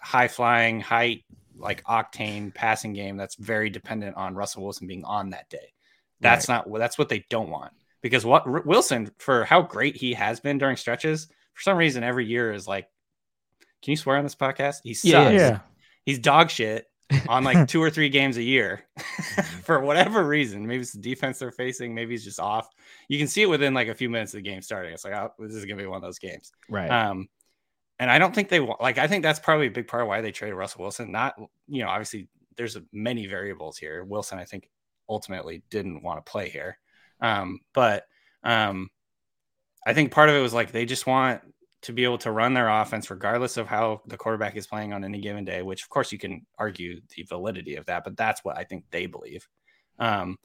high 0.01 0.27
flying, 0.27 0.79
high 0.79 1.21
like 1.57 1.83
octane 1.85 2.53
passing 2.53 2.93
game 2.93 3.17
that's 3.17 3.35
very 3.35 3.69
dependent 3.69 4.17
on 4.17 4.35
Russell 4.35 4.63
Wilson 4.63 4.87
being 4.87 5.03
on 5.03 5.31
that 5.31 5.49
day. 5.49 5.73
That's 6.21 6.47
not 6.47 6.65
that's 6.79 6.97
what 6.97 7.09
they 7.09 7.25
don't 7.29 7.49
want. 7.49 7.73
Because 8.01 8.25
what 8.25 8.45
R- 8.45 8.63
Wilson 8.65 9.11
for 9.17 9.45
how 9.45 9.61
great 9.61 9.95
he 9.95 10.13
has 10.13 10.39
been 10.39 10.57
during 10.57 10.77
stretches, 10.77 11.27
for 11.53 11.61
some 11.61 11.77
reason 11.77 12.03
every 12.03 12.25
year 12.25 12.51
is 12.53 12.67
like 12.67 12.87
can 13.83 13.91
you 13.91 13.97
swear 13.97 14.17
on 14.17 14.23
this 14.23 14.35
podcast? 14.35 14.77
He 14.83 14.93
sucks. 14.93 15.05
Yeah, 15.05 15.29
Yeah. 15.29 15.59
He's 16.05 16.19
dog 16.19 16.49
shit 16.49 16.87
on 17.27 17.43
like 17.43 17.67
two 17.67 17.81
or 17.81 17.89
three 17.89 18.09
games 18.09 18.37
a 18.37 18.43
year 18.43 18.85
for 19.63 19.79
whatever 19.79 20.23
reason. 20.23 20.65
Maybe 20.65 20.81
it's 20.81 20.93
the 20.93 20.99
defense 20.99 21.39
they're 21.39 21.51
facing. 21.51 21.93
Maybe 21.93 22.13
he's 22.13 22.23
just 22.23 22.39
off. 22.39 22.67
You 23.07 23.17
can 23.17 23.27
see 23.27 23.43
it 23.43 23.49
within 23.49 23.73
like 23.73 23.87
a 23.87 23.95
few 23.95 24.09
minutes 24.09 24.33
of 24.33 24.39
the 24.39 24.49
game 24.49 24.61
starting. 24.61 24.93
It's 24.93 25.05
like, 25.05 25.13
oh, 25.13 25.31
this 25.39 25.55
is 25.55 25.65
gonna 25.65 25.81
be 25.81 25.87
one 25.87 25.97
of 25.97 26.03
those 26.03 26.19
games. 26.19 26.51
Right. 26.69 26.89
Um, 26.89 27.27
and 27.99 28.11
I 28.11 28.19
don't 28.19 28.33
think 28.35 28.49
they 28.49 28.59
want 28.59 28.81
like 28.81 28.97
I 28.97 29.07
think 29.07 29.23
that's 29.23 29.39
probably 29.39 29.67
a 29.67 29.71
big 29.71 29.87
part 29.87 30.03
of 30.03 30.09
why 30.09 30.21
they 30.21 30.31
traded 30.31 30.57
Russell 30.57 30.81
Wilson. 30.81 31.11
Not 31.11 31.35
you 31.67 31.83
know 31.83 31.89
obviously 31.89 32.27
there's 32.57 32.77
many 32.91 33.27
variables 33.27 33.77
here. 33.77 34.03
Wilson 34.03 34.39
I 34.39 34.45
think 34.45 34.69
ultimately 35.07 35.63
didn't 35.69 36.03
want 36.03 36.23
to 36.23 36.29
play 36.29 36.49
here, 36.49 36.77
um, 37.21 37.59
but 37.73 38.05
um, 38.43 38.89
I 39.85 39.93
think 39.93 40.11
part 40.11 40.29
of 40.29 40.35
it 40.35 40.41
was 40.41 40.53
like 40.53 40.71
they 40.71 40.85
just 40.85 41.07
want 41.07 41.41
to 41.85 41.93
be 41.93 42.03
able 42.03 42.17
to 42.17 42.31
run 42.31 42.53
their 42.53 42.67
offense 42.67 43.11
regardless 43.11 43.57
of 43.57 43.67
how 43.67 44.01
the 44.07 44.17
quarterback 44.17 44.55
is 44.55 44.65
playing 44.65 44.91
on 44.91 45.03
any 45.03 45.19
given 45.21 45.45
day. 45.45 45.61
Which 45.61 45.83
of 45.83 45.89
course 45.89 46.11
you 46.11 46.17
can 46.17 46.45
argue 46.57 46.99
the 47.15 47.23
validity 47.23 47.75
of 47.75 47.85
that, 47.85 48.03
but 48.03 48.17
that's 48.17 48.43
what 48.43 48.57
I 48.57 48.63
think 48.63 48.85
they 48.89 49.05
believe. 49.05 49.47
Um, 49.99 50.37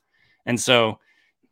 and 0.44 0.60
so 0.60 0.98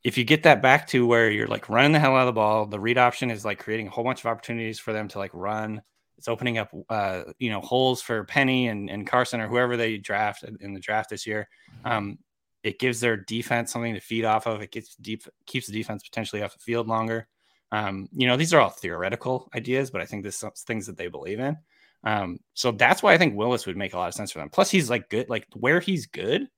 if 0.05 0.19
you 0.19 0.25
get 0.25 0.43
that 0.43 0.63
back 0.63 0.87
to 0.89 1.07
where 1.07 1.31
you're 1.31 1.49
like 1.49 1.69
running 1.69 1.93
the 1.93 1.99
hell 1.99 2.15
out 2.15 2.21
of 2.21 2.27
the 2.27 2.33
ball, 2.33 2.67
the 2.67 2.79
read 2.79 2.99
option 2.99 3.31
is 3.31 3.45
like 3.45 3.59
creating 3.59 3.89
a 3.89 3.91
whole 3.91 4.05
bunch 4.05 4.21
of 4.21 4.27
opportunities 4.27 4.79
for 4.79 4.93
them 4.93 5.09
to 5.09 5.19
like 5.19 5.31
run. 5.33 5.83
It's 6.19 6.29
opening 6.29 6.59
up, 6.59 6.71
uh, 6.91 7.23
you 7.39 7.51
know, 7.51 7.61
holes 7.61 8.03
for 8.03 8.25
Penny 8.25 8.69
and, 8.69 8.91
and 8.91 9.07
Carson 9.07 9.41
or 9.41 9.49
whoever 9.49 9.77
they 9.77 9.97
draft 9.97 10.45
in- 10.61 10.75
the 10.75 10.81
draft 10.81 11.11
this 11.11 11.27
year. 11.27 11.49
Um, 11.85 12.19
it 12.63 12.79
gives 12.79 13.01
their 13.01 13.17
defense 13.17 13.73
something 13.73 13.95
to 13.95 14.01
feed 14.01 14.25
off 14.25 14.47
of. 14.47 14.61
It 14.61 14.73
gets 14.73 14.97
deep, 14.97 15.23
keeps 15.47 15.67
the 15.67 15.73
defense 15.73 16.03
potentially 16.03 16.43
off 16.43 16.55
the 16.55 16.59
field 16.59 16.89
longer. 16.89 17.29
Um, 17.71 18.09
you 18.13 18.27
know, 18.27 18.37
these 18.37 18.55
are 18.55 18.61
all 18.61 18.71
theoretical 18.71 19.49
ideas, 19.55 19.91
but 19.91 20.01
I 20.01 20.07
think 20.07 20.25
this 20.25 20.43
is 20.43 20.63
things 20.63 20.87
that 20.87 20.97
they 20.97 21.09
believe 21.09 21.41
in. 21.41 21.57
Um, 22.05 22.39
so 22.55 22.71
that's 22.71 23.03
why 23.03 23.13
I 23.13 23.19
think 23.19 23.37
Willis 23.37 23.67
would 23.67 23.77
make 23.77 23.93
a 23.93 23.99
lot 23.99 24.09
of 24.09 24.15
sense 24.15 24.31
for 24.31 24.39
them. 24.39 24.49
Plus, 24.49 24.71
he's 24.71 24.89
like 24.89 25.09
good, 25.09 25.29
like 25.29 25.47
where 25.55 25.81
he's 25.81 26.07
good, 26.07 26.49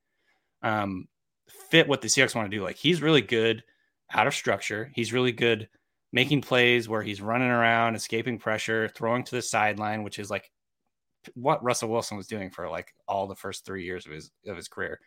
um, 0.61 1.07
fit 1.69 1.87
what 1.87 2.01
the 2.01 2.07
Seahawks 2.07 2.35
want 2.35 2.49
to 2.49 2.55
do. 2.55 2.63
Like 2.63 2.77
he's 2.77 3.01
really 3.01 3.21
good 3.21 3.63
out 4.11 4.27
of 4.27 4.33
structure. 4.33 4.91
He's 4.93 5.13
really 5.13 5.31
good 5.31 5.67
making 6.13 6.41
plays 6.41 6.89
where 6.89 7.01
he's 7.01 7.21
running 7.21 7.49
around, 7.49 7.95
escaping 7.95 8.37
pressure, 8.37 8.89
throwing 8.89 9.23
to 9.23 9.35
the 9.35 9.41
sideline, 9.41 10.03
which 10.03 10.19
is 10.19 10.29
like 10.29 10.51
what 11.33 11.63
Russell 11.63 11.89
Wilson 11.89 12.17
was 12.17 12.27
doing 12.27 12.49
for 12.49 12.69
like 12.69 12.93
all 13.07 13.27
the 13.27 13.35
first 13.35 13.65
three 13.65 13.83
years 13.83 14.05
of 14.05 14.11
his 14.11 14.31
of 14.47 14.55
his 14.55 14.67
career. 14.67 14.99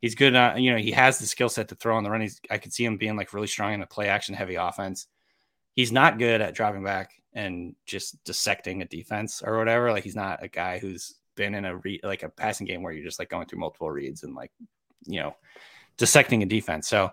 He's 0.00 0.14
good. 0.14 0.34
Uh, 0.34 0.54
you 0.56 0.72
know, 0.72 0.78
he 0.78 0.92
has 0.92 1.18
the 1.18 1.26
skill 1.26 1.48
set 1.48 1.68
to 1.68 1.74
throw 1.74 1.96
on 1.96 2.04
the 2.04 2.10
run. 2.10 2.22
He's, 2.22 2.40
I 2.50 2.58
could 2.58 2.72
see 2.72 2.84
him 2.84 2.96
being 2.96 3.16
like 3.16 3.34
really 3.34 3.46
strong 3.46 3.74
in 3.74 3.82
a 3.82 3.86
play 3.86 4.08
action 4.08 4.34
heavy 4.34 4.54
offense. 4.54 5.06
He's 5.80 5.92
not 5.92 6.18
good 6.18 6.42
at 6.42 6.54
dropping 6.54 6.84
back 6.84 7.12
and 7.32 7.74
just 7.86 8.22
dissecting 8.24 8.82
a 8.82 8.84
defense 8.84 9.42
or 9.42 9.56
whatever. 9.56 9.90
Like 9.92 10.04
he's 10.04 10.14
not 10.14 10.42
a 10.42 10.48
guy 10.48 10.78
who's 10.78 11.14
been 11.36 11.54
in 11.54 11.64
a 11.64 11.76
re- 11.78 12.00
like 12.02 12.22
a 12.22 12.28
passing 12.28 12.66
game 12.66 12.82
where 12.82 12.92
you're 12.92 13.04
just 13.04 13.18
like 13.18 13.30
going 13.30 13.46
through 13.46 13.60
multiple 13.60 13.90
reads 13.90 14.24
and 14.24 14.34
like 14.34 14.50
you 15.06 15.20
know 15.20 15.34
dissecting 15.96 16.42
a 16.42 16.46
defense. 16.46 16.86
So 16.86 17.10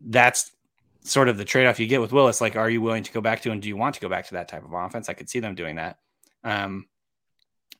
that's 0.00 0.52
sort 1.00 1.28
of 1.28 1.36
the 1.36 1.44
trade 1.44 1.66
off 1.66 1.80
you 1.80 1.88
get 1.88 2.00
with 2.00 2.12
Willis. 2.12 2.40
Like, 2.40 2.54
are 2.54 2.70
you 2.70 2.80
willing 2.80 3.02
to 3.02 3.12
go 3.12 3.20
back 3.20 3.40
to 3.42 3.50
and 3.50 3.60
do 3.60 3.68
you 3.68 3.76
want 3.76 3.96
to 3.96 4.00
go 4.00 4.08
back 4.08 4.26
to 4.28 4.34
that 4.34 4.46
type 4.46 4.64
of 4.64 4.72
offense? 4.72 5.08
I 5.08 5.14
could 5.14 5.28
see 5.28 5.40
them 5.40 5.56
doing 5.56 5.76
that. 5.76 5.98
Um, 6.44 6.86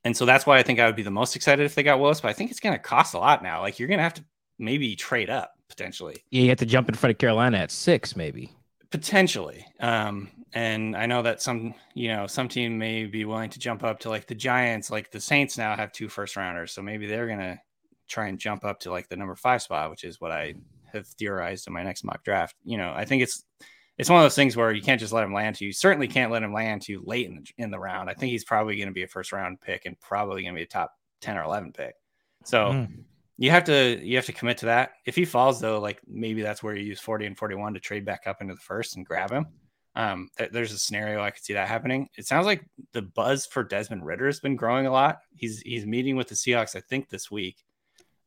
and 0.04 0.16
so 0.16 0.26
that's 0.26 0.46
why 0.46 0.58
I 0.58 0.64
think 0.64 0.80
I 0.80 0.86
would 0.86 0.96
be 0.96 1.04
the 1.04 1.12
most 1.12 1.36
excited 1.36 1.64
if 1.64 1.76
they 1.76 1.84
got 1.84 2.00
Willis, 2.00 2.20
but 2.20 2.28
I 2.28 2.32
think 2.32 2.50
it's 2.50 2.58
going 2.58 2.74
to 2.74 2.78
cost 2.78 3.14
a 3.14 3.18
lot 3.18 3.42
now. 3.42 3.60
Like, 3.60 3.78
you're 3.78 3.86
going 3.86 3.98
to 3.98 4.04
have 4.04 4.14
to 4.14 4.24
maybe 4.58 4.96
trade 4.96 5.30
up 5.30 5.54
potentially. 5.68 6.22
yeah, 6.30 6.42
you 6.42 6.48
have 6.48 6.58
to 6.58 6.66
jump 6.66 6.88
in 6.88 6.94
front 6.94 7.12
of 7.12 7.18
Carolina 7.18 7.58
at 7.58 7.70
six, 7.70 8.16
maybe. 8.16 8.52
Potentially. 8.92 9.66
Um, 9.80 10.28
and 10.52 10.94
I 10.94 11.06
know 11.06 11.22
that 11.22 11.40
some, 11.40 11.74
you 11.94 12.08
know, 12.08 12.26
some 12.26 12.46
team 12.48 12.78
may 12.78 13.06
be 13.06 13.24
willing 13.24 13.50
to 13.50 13.58
jump 13.58 13.82
up 13.82 14.00
to 14.00 14.10
like 14.10 14.26
the 14.26 14.34
Giants, 14.34 14.90
like 14.90 15.10
the 15.10 15.20
Saints 15.20 15.56
now 15.56 15.74
have 15.74 15.92
two 15.92 16.08
first 16.08 16.36
rounders. 16.36 16.72
So 16.72 16.82
maybe 16.82 17.06
they're 17.06 17.26
to 17.26 17.58
try 18.06 18.28
and 18.28 18.38
jump 18.38 18.64
up 18.64 18.80
to 18.80 18.90
like 18.90 19.08
the 19.08 19.16
number 19.16 19.34
five 19.34 19.62
spot, 19.62 19.90
which 19.90 20.04
is 20.04 20.20
what 20.20 20.30
I 20.30 20.54
have 20.92 21.06
theorized 21.06 21.66
in 21.66 21.72
my 21.72 21.82
next 21.82 22.04
mock 22.04 22.22
draft. 22.22 22.54
You 22.64 22.76
know, 22.76 22.92
I 22.94 23.06
think 23.06 23.22
it's, 23.22 23.42
it's 23.96 24.10
one 24.10 24.18
of 24.18 24.24
those 24.24 24.34
things 24.34 24.56
where 24.56 24.72
you 24.72 24.82
can't 24.82 25.00
just 25.00 25.12
let 25.12 25.24
him 25.24 25.32
land 25.32 25.56
to 25.56 25.64
you. 25.64 25.72
Certainly 25.72 26.08
can't 26.08 26.30
let 26.30 26.42
him 26.42 26.52
land 26.52 26.82
to 26.82 26.92
you 26.92 27.02
late 27.04 27.26
in 27.26 27.36
the, 27.36 27.50
in 27.56 27.70
the 27.70 27.78
round. 27.78 28.10
I 28.10 28.14
think 28.14 28.30
he's 28.30 28.44
probably 28.44 28.76
going 28.76 28.88
to 28.88 28.94
be 28.94 29.04
a 29.04 29.08
first 29.08 29.32
round 29.32 29.60
pick 29.62 29.86
and 29.86 29.98
probably 30.00 30.42
going 30.42 30.54
to 30.54 30.58
be 30.58 30.64
a 30.64 30.66
top 30.66 30.92
10 31.22 31.38
or 31.38 31.44
11 31.44 31.72
pick. 31.72 31.94
So 32.44 32.66
Mm. 32.72 33.04
You 33.42 33.50
have 33.50 33.64
to 33.64 33.98
you 34.00 34.14
have 34.16 34.26
to 34.26 34.32
commit 34.32 34.58
to 34.58 34.66
that. 34.66 34.92
If 35.04 35.16
he 35.16 35.24
falls 35.24 35.60
though, 35.60 35.80
like 35.80 36.00
maybe 36.06 36.42
that's 36.42 36.62
where 36.62 36.76
you 36.76 36.84
use 36.84 37.00
40 37.00 37.26
and 37.26 37.36
41 37.36 37.74
to 37.74 37.80
trade 37.80 38.04
back 38.04 38.28
up 38.28 38.40
into 38.40 38.54
the 38.54 38.60
first 38.60 38.94
and 38.96 39.04
grab 39.04 39.32
him. 39.32 39.46
Um, 39.96 40.30
th- 40.38 40.52
there's 40.52 40.72
a 40.72 40.78
scenario 40.78 41.20
I 41.20 41.32
could 41.32 41.42
see 41.44 41.54
that 41.54 41.66
happening. 41.66 42.08
It 42.16 42.24
sounds 42.26 42.46
like 42.46 42.64
the 42.92 43.02
buzz 43.02 43.44
for 43.46 43.64
Desmond 43.64 44.06
Ridder 44.06 44.26
has 44.26 44.38
been 44.38 44.54
growing 44.54 44.86
a 44.86 44.92
lot. 44.92 45.18
He's 45.34 45.60
he's 45.62 45.84
meeting 45.84 46.14
with 46.14 46.28
the 46.28 46.36
Seahawks, 46.36 46.76
I 46.76 46.80
think, 46.80 47.08
this 47.08 47.32
week. 47.32 47.56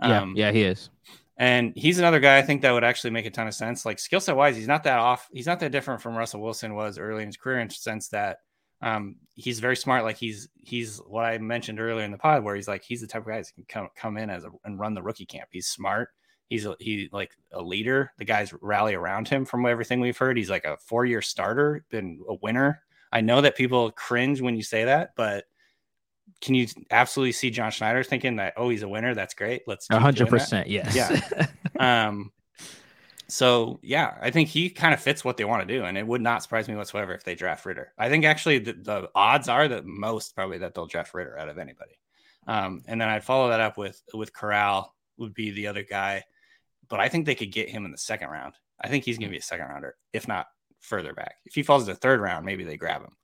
Yeah, 0.02 0.22
Um, 0.24 0.34
yeah, 0.36 0.52
he 0.52 0.64
is. 0.64 0.90
and 1.38 1.72
he's 1.78 1.98
another 1.98 2.20
guy 2.20 2.38
I 2.38 2.42
think 2.42 2.62
that 2.64 2.72
would 2.72 2.84
actually 2.84 3.12
make 3.12 3.26
a 3.26 3.32
ton 3.32 3.48
of 3.48 3.54
sense. 3.54 3.86
Like 3.86 4.00
skill 4.00 4.20
set 4.20 4.36
wise, 4.36 4.58
he's 4.58 4.68
not 4.68 4.84
that 4.84 5.00
off. 5.00 5.30
He's 5.32 5.48
not 5.48 5.62
that 5.62 5.72
different 5.72 6.02
from 6.02 6.16
Russell 6.18 6.42
Wilson 6.42 6.76
was 6.76 7.00
early 7.00 7.22
in 7.24 7.30
his 7.30 7.38
career 7.38 7.62
in 7.62 7.70
the 7.70 7.74
sense 7.74 8.10
that 8.10 8.40
um, 8.82 9.16
he's 9.36 9.60
very 9.60 9.76
smart. 9.76 10.04
Like 10.04 10.18
he's 10.18 10.48
he's 10.64 10.98
what 11.08 11.26
I 11.26 11.38
mentioned 11.38 11.80
earlier 11.80 12.06
in 12.06 12.12
the 12.12 12.18
pod, 12.18 12.44
where 12.44 12.56
he's 12.56 12.68
like 12.68 12.84
he's 12.84 13.02
the 13.02 13.08
type 13.08 13.22
of 13.22 13.28
guy 13.28 13.38
that 13.38 13.54
can 13.54 13.66
come 13.68 13.90
come 13.96 14.18
in 14.18 14.30
as 14.30 14.44
a 14.44 14.50
and 14.64 14.80
run 14.80 14.94
the 14.94 15.04
rookie 15.04 15.26
camp. 15.26 15.50
He's 15.52 15.68
smart. 15.68 16.10
He's 16.48 16.66
a, 16.66 16.76
he 16.80 17.10
like 17.12 17.32
a 17.52 17.62
leader. 17.62 18.12
The 18.18 18.26
guys 18.26 18.54
rally 18.62 18.96
around 18.96 19.28
him. 19.28 19.46
From 19.46 19.66
everything 19.66 20.00
we've 20.00 20.18
heard, 20.18 20.38
he's 20.38 20.50
like 20.50 20.66
a 20.66 20.78
four 20.78 21.06
year 21.06 21.22
starter, 21.22 21.84
been 21.90 22.22
a 22.28 22.36
winner. 22.36 22.82
I 23.12 23.22
know 23.22 23.42
that 23.42 23.56
people 23.56 23.92
cringe 23.92 24.42
when 24.42 24.56
you 24.56 24.64
say 24.64 24.86
that, 24.86 25.14
but 25.16 25.46
can 26.42 26.56
you 26.56 26.68
absolutely 26.92 27.32
see 27.32 27.50
John 27.50 27.72
Schneider 27.72 28.04
thinking 28.04 28.38
that 28.38 28.54
oh 28.58 28.70
he's 28.70 28.84
a 28.84 28.90
winner? 28.90 29.14
That's 29.14 29.34
great. 29.34 29.64
Let's 29.68 29.88
hundred 29.88 30.30
percent. 30.30 30.68
Yes. 30.68 30.96
Yeah. 30.96 31.48
Um, 31.78 32.32
so 33.28 33.80
yeah, 33.82 34.18
I 34.22 34.32
think 34.32 34.50
he 34.50 34.70
kind 34.70 34.94
of 34.94 35.00
fits 35.00 35.24
what 35.24 35.38
they 35.38 35.46
want 35.46 35.68
to 35.68 35.74
do, 35.74 35.86
and 35.86 35.98
it 35.98 36.06
would 36.06 36.22
not 36.22 36.44
surprise 36.44 36.68
me 36.68 36.76
whatsoever 36.76 37.14
if 37.14 37.24
they 37.24 37.36
draft 37.36 37.66
Ridder. 37.66 37.92
I 37.98 38.10
think 38.10 38.26
actually 38.26 38.60
the, 38.60 38.74
the 38.74 39.10
odds 39.16 39.50
are 39.50 39.68
the 39.68 39.82
most 39.84 40.36
probably 40.36 40.60
that 40.60 40.74
they'll 40.74 40.86
draft 40.86 41.14
Ridder 41.14 41.38
out 41.38 41.50
of 41.50 41.58
anybody. 41.58 41.98
Um, 42.48 42.84
and 42.88 43.02
then 43.02 43.10
I'd 43.10 43.24
follow 43.24 43.50
that 43.50 43.60
up 43.60 43.78
with 43.78 44.02
with 44.14 44.34
Corral 44.34 44.96
would 45.18 45.34
be 45.34 45.52
the 45.52 45.68
other 45.68 45.84
guy, 45.84 46.24
but 46.88 47.00
I 47.00 47.10
think 47.10 47.26
they 47.26 47.36
could 47.36 47.52
get 47.52 47.70
him 47.70 47.86
in 47.86 47.92
the 47.92 47.98
second 47.98 48.30
round. 48.30 48.54
I 48.80 48.90
think 48.90 49.06
he's 49.06 49.18
going 49.18 49.30
to 49.30 49.34
be 49.34 49.40
a 49.40 49.44
second 49.44 49.68
rounder, 49.68 49.96
if 50.14 50.28
not 50.28 50.48
further 50.82 51.14
back. 51.14 51.36
If 51.46 51.56
he 51.56 51.64
falls 51.64 51.86
to 51.86 51.94
the 51.94 52.00
third 52.00 52.20
round, 52.20 52.46
maybe 52.46 52.64
they 52.64 52.78
grab 52.78 53.02
him. 53.02 53.16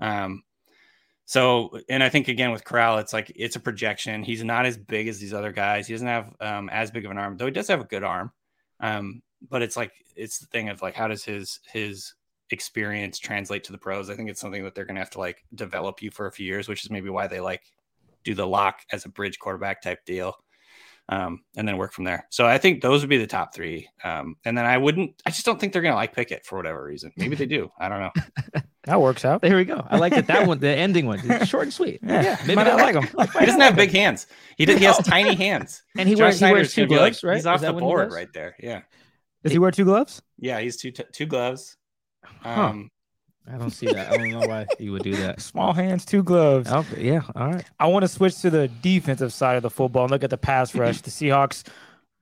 Um, 0.00 0.42
so, 1.26 1.78
and 1.88 2.02
I 2.02 2.08
think 2.08 2.28
again 2.28 2.50
with 2.50 2.64
Corral, 2.64 2.98
it's 2.98 3.12
like 3.12 3.30
it's 3.36 3.56
a 3.56 3.60
projection. 3.60 4.22
He's 4.22 4.42
not 4.42 4.66
as 4.66 4.76
big 4.76 5.06
as 5.08 5.18
these 5.18 5.34
other 5.34 5.52
guys. 5.52 5.86
He 5.86 5.94
doesn't 5.94 6.08
have 6.08 6.34
um, 6.40 6.68
as 6.70 6.90
big 6.90 7.04
of 7.04 7.10
an 7.10 7.18
arm, 7.18 7.36
though 7.36 7.46
he 7.46 7.52
does 7.52 7.68
have 7.68 7.80
a 7.80 7.84
good 7.84 8.02
arm. 8.02 8.32
Um, 8.80 9.22
but 9.48 9.62
it's 9.62 9.76
like 9.76 9.92
it's 10.16 10.38
the 10.38 10.46
thing 10.46 10.68
of 10.68 10.82
like 10.82 10.94
how 10.94 11.08
does 11.08 11.24
his 11.24 11.60
his 11.72 12.14
experience 12.50 13.18
translate 13.18 13.64
to 13.64 13.72
the 13.72 13.78
pros? 13.78 14.10
I 14.10 14.14
think 14.16 14.28
it's 14.30 14.40
something 14.40 14.64
that 14.64 14.74
they're 14.74 14.84
gonna 14.84 15.00
have 15.00 15.10
to 15.10 15.18
like 15.20 15.44
develop 15.54 16.02
you 16.02 16.10
for 16.10 16.26
a 16.26 16.32
few 16.32 16.46
years, 16.46 16.68
which 16.68 16.84
is 16.84 16.90
maybe 16.90 17.08
why 17.10 17.26
they 17.26 17.40
like 17.40 17.62
do 18.24 18.34
the 18.34 18.46
lock 18.46 18.80
as 18.92 19.04
a 19.04 19.08
bridge 19.08 19.38
quarterback 19.38 19.82
type 19.82 20.04
deal. 20.04 20.34
Um, 21.08 21.42
and 21.56 21.66
then 21.66 21.76
work 21.76 21.92
from 21.92 22.04
there. 22.04 22.28
So 22.30 22.46
I 22.46 22.56
think 22.58 22.82
those 22.82 23.00
would 23.00 23.10
be 23.10 23.18
the 23.18 23.26
top 23.26 23.52
three. 23.52 23.88
Um, 24.04 24.36
and 24.44 24.56
then 24.56 24.64
I 24.64 24.78
wouldn't, 24.78 25.20
I 25.26 25.30
just 25.30 25.44
don't 25.44 25.58
think 25.58 25.72
they're 25.72 25.82
going 25.82 25.90
to 25.90 25.96
like 25.96 26.14
Pickett 26.14 26.46
for 26.46 26.56
whatever 26.56 26.84
reason. 26.84 27.10
Maybe 27.16 27.34
they 27.34 27.46
do. 27.46 27.68
I 27.80 27.88
don't 27.88 27.98
know. 28.00 28.12
That 28.84 29.00
works 29.00 29.26
out. 29.26 29.42
There 29.42 29.56
we 29.56 29.64
go. 29.66 29.84
I 29.90 29.98
like 29.98 30.14
that. 30.14 30.26
That 30.28 30.46
one, 30.46 30.58
the 30.58 30.68
ending 30.68 31.04
one, 31.06 31.20
it's 31.22 31.46
short 31.48 31.64
and 31.64 31.72
sweet. 31.72 32.00
Yeah, 32.02 32.38
maybe 32.46 32.54
might 32.56 32.66
I 32.66 32.70
not 32.76 32.94
like 32.94 32.94
like 33.14 33.28
him. 33.32 33.40
He 33.40 33.46
doesn't 33.46 33.60
have 33.60 33.76
big 33.76 33.90
hands. 33.92 34.26
He 34.56 34.64
did, 34.64 34.78
he 34.78 34.84
has 34.86 34.96
tiny 35.04 35.34
hands. 35.34 35.82
And 35.98 36.08
he 36.08 36.14
John 36.14 36.22
wears 36.24 36.34
he 36.36 36.38
Schneider's 36.38 36.56
wears 36.56 36.74
two 36.74 36.86
gloves, 36.86 37.22
like- 37.22 37.28
right? 37.28 37.36
He's 37.36 37.46
off 37.46 37.60
the 37.60 37.72
what 37.74 37.82
he 37.82 37.86
board 37.86 38.10
right 38.12 38.32
there. 38.32 38.56
Yeah. 38.58 38.80
Does 39.42 39.52
he 39.52 39.58
wear 39.58 39.70
two 39.70 39.84
gloves? 39.84 40.22
Yeah. 40.38 40.60
He's 40.60 40.76
two, 40.76 40.90
two 40.90 41.26
gloves. 41.26 41.76
Huh. 42.24 42.62
Um, 42.62 42.90
I 43.52 43.56
don't 43.56 43.70
see 43.70 43.86
that. 43.86 44.12
I 44.12 44.16
don't 44.16 44.30
know 44.30 44.46
why 44.46 44.66
you 44.78 44.92
would 44.92 45.02
do 45.02 45.16
that. 45.16 45.40
Small 45.50 45.72
hands, 45.72 46.04
two 46.04 46.22
gloves. 46.22 46.70
Okay, 46.70 47.04
yeah. 47.04 47.22
All 47.34 47.52
right. 47.52 47.64
I 47.80 47.86
want 47.86 48.04
to 48.04 48.08
switch 48.08 48.40
to 48.42 48.50
the 48.50 48.68
defensive 48.68 49.32
side 49.32 49.56
of 49.56 49.62
the 49.62 49.70
football 49.70 50.04
and 50.04 50.10
look 50.10 50.22
at 50.22 50.30
the 50.30 50.38
pass 50.38 50.74
rush. 50.74 51.00
the 51.00 51.10
Seahawks 51.10 51.64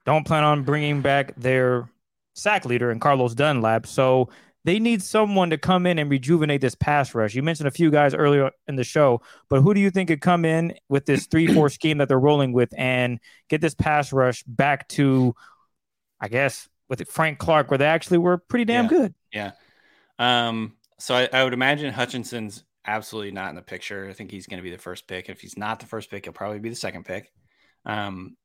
don't 0.06 0.26
plan 0.26 0.44
on 0.44 0.62
bringing 0.62 1.02
back 1.02 1.34
their 1.36 1.88
sack 2.34 2.64
leader 2.64 2.90
in 2.90 3.00
Carlos 3.00 3.34
Dunlap, 3.34 3.86
so 3.86 4.30
they 4.64 4.78
need 4.78 5.02
someone 5.02 5.50
to 5.50 5.58
come 5.58 5.86
in 5.86 5.98
and 5.98 6.10
rejuvenate 6.10 6.60
this 6.60 6.74
pass 6.74 7.14
rush. 7.14 7.34
You 7.34 7.42
mentioned 7.42 7.68
a 7.68 7.72
few 7.72 7.90
guys 7.90 8.14
earlier 8.14 8.50
in 8.66 8.76
the 8.76 8.84
show, 8.84 9.20
but 9.48 9.60
who 9.60 9.74
do 9.74 9.80
you 9.80 9.90
think 9.90 10.08
could 10.08 10.20
come 10.20 10.44
in 10.44 10.74
with 10.88 11.04
this 11.04 11.26
three-four 11.26 11.68
scheme 11.68 11.98
that 11.98 12.08
they're 12.08 12.18
rolling 12.18 12.52
with 12.52 12.72
and 12.76 13.20
get 13.48 13.60
this 13.60 13.74
pass 13.74 14.12
rush 14.12 14.42
back 14.44 14.88
to, 14.88 15.34
I 16.20 16.28
guess, 16.28 16.68
with 16.88 17.06
Frank 17.10 17.38
Clark, 17.38 17.70
where 17.70 17.78
they 17.78 17.86
actually 17.86 18.18
were 18.18 18.38
pretty 18.38 18.64
damn 18.64 18.84
Yeah. 18.84 18.88
good? 18.90 19.14
Yeah. 19.32 19.50
Um, 20.18 20.74
so 20.98 21.14
I, 21.14 21.28
I 21.32 21.44
would 21.44 21.52
imagine 21.52 21.92
Hutchinson's 21.92 22.64
absolutely 22.86 23.32
not 23.32 23.50
in 23.50 23.54
the 23.56 23.62
picture. 23.62 24.08
I 24.08 24.12
think 24.12 24.30
he's 24.30 24.46
going 24.46 24.58
to 24.58 24.62
be 24.62 24.70
the 24.70 24.78
first 24.78 25.06
pick. 25.06 25.28
If 25.28 25.40
he's 25.40 25.56
not 25.58 25.80
the 25.80 25.86
first 25.86 26.10
pick, 26.10 26.24
he'll 26.24 26.32
probably 26.32 26.58
be 26.58 26.70
the 26.70 26.74
second 26.74 27.04
pick. 27.04 27.32
Um, 27.84 28.36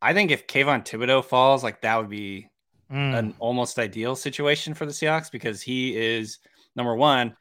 I 0.00 0.14
think 0.14 0.30
if 0.30 0.46
Kayvon 0.46 0.84
Thibodeaux 0.84 1.24
falls, 1.24 1.62
like 1.64 1.82
that 1.82 1.96
would 1.96 2.08
be 2.10 2.48
Mm. 2.90 3.18
an 3.18 3.34
almost 3.38 3.78
ideal 3.78 4.16
situation 4.16 4.72
for 4.72 4.86
the 4.86 4.92
Seahawks 4.92 5.30
because 5.30 5.60
he 5.60 5.94
is 5.94 6.38
number 6.74 6.94
one, 6.94 7.36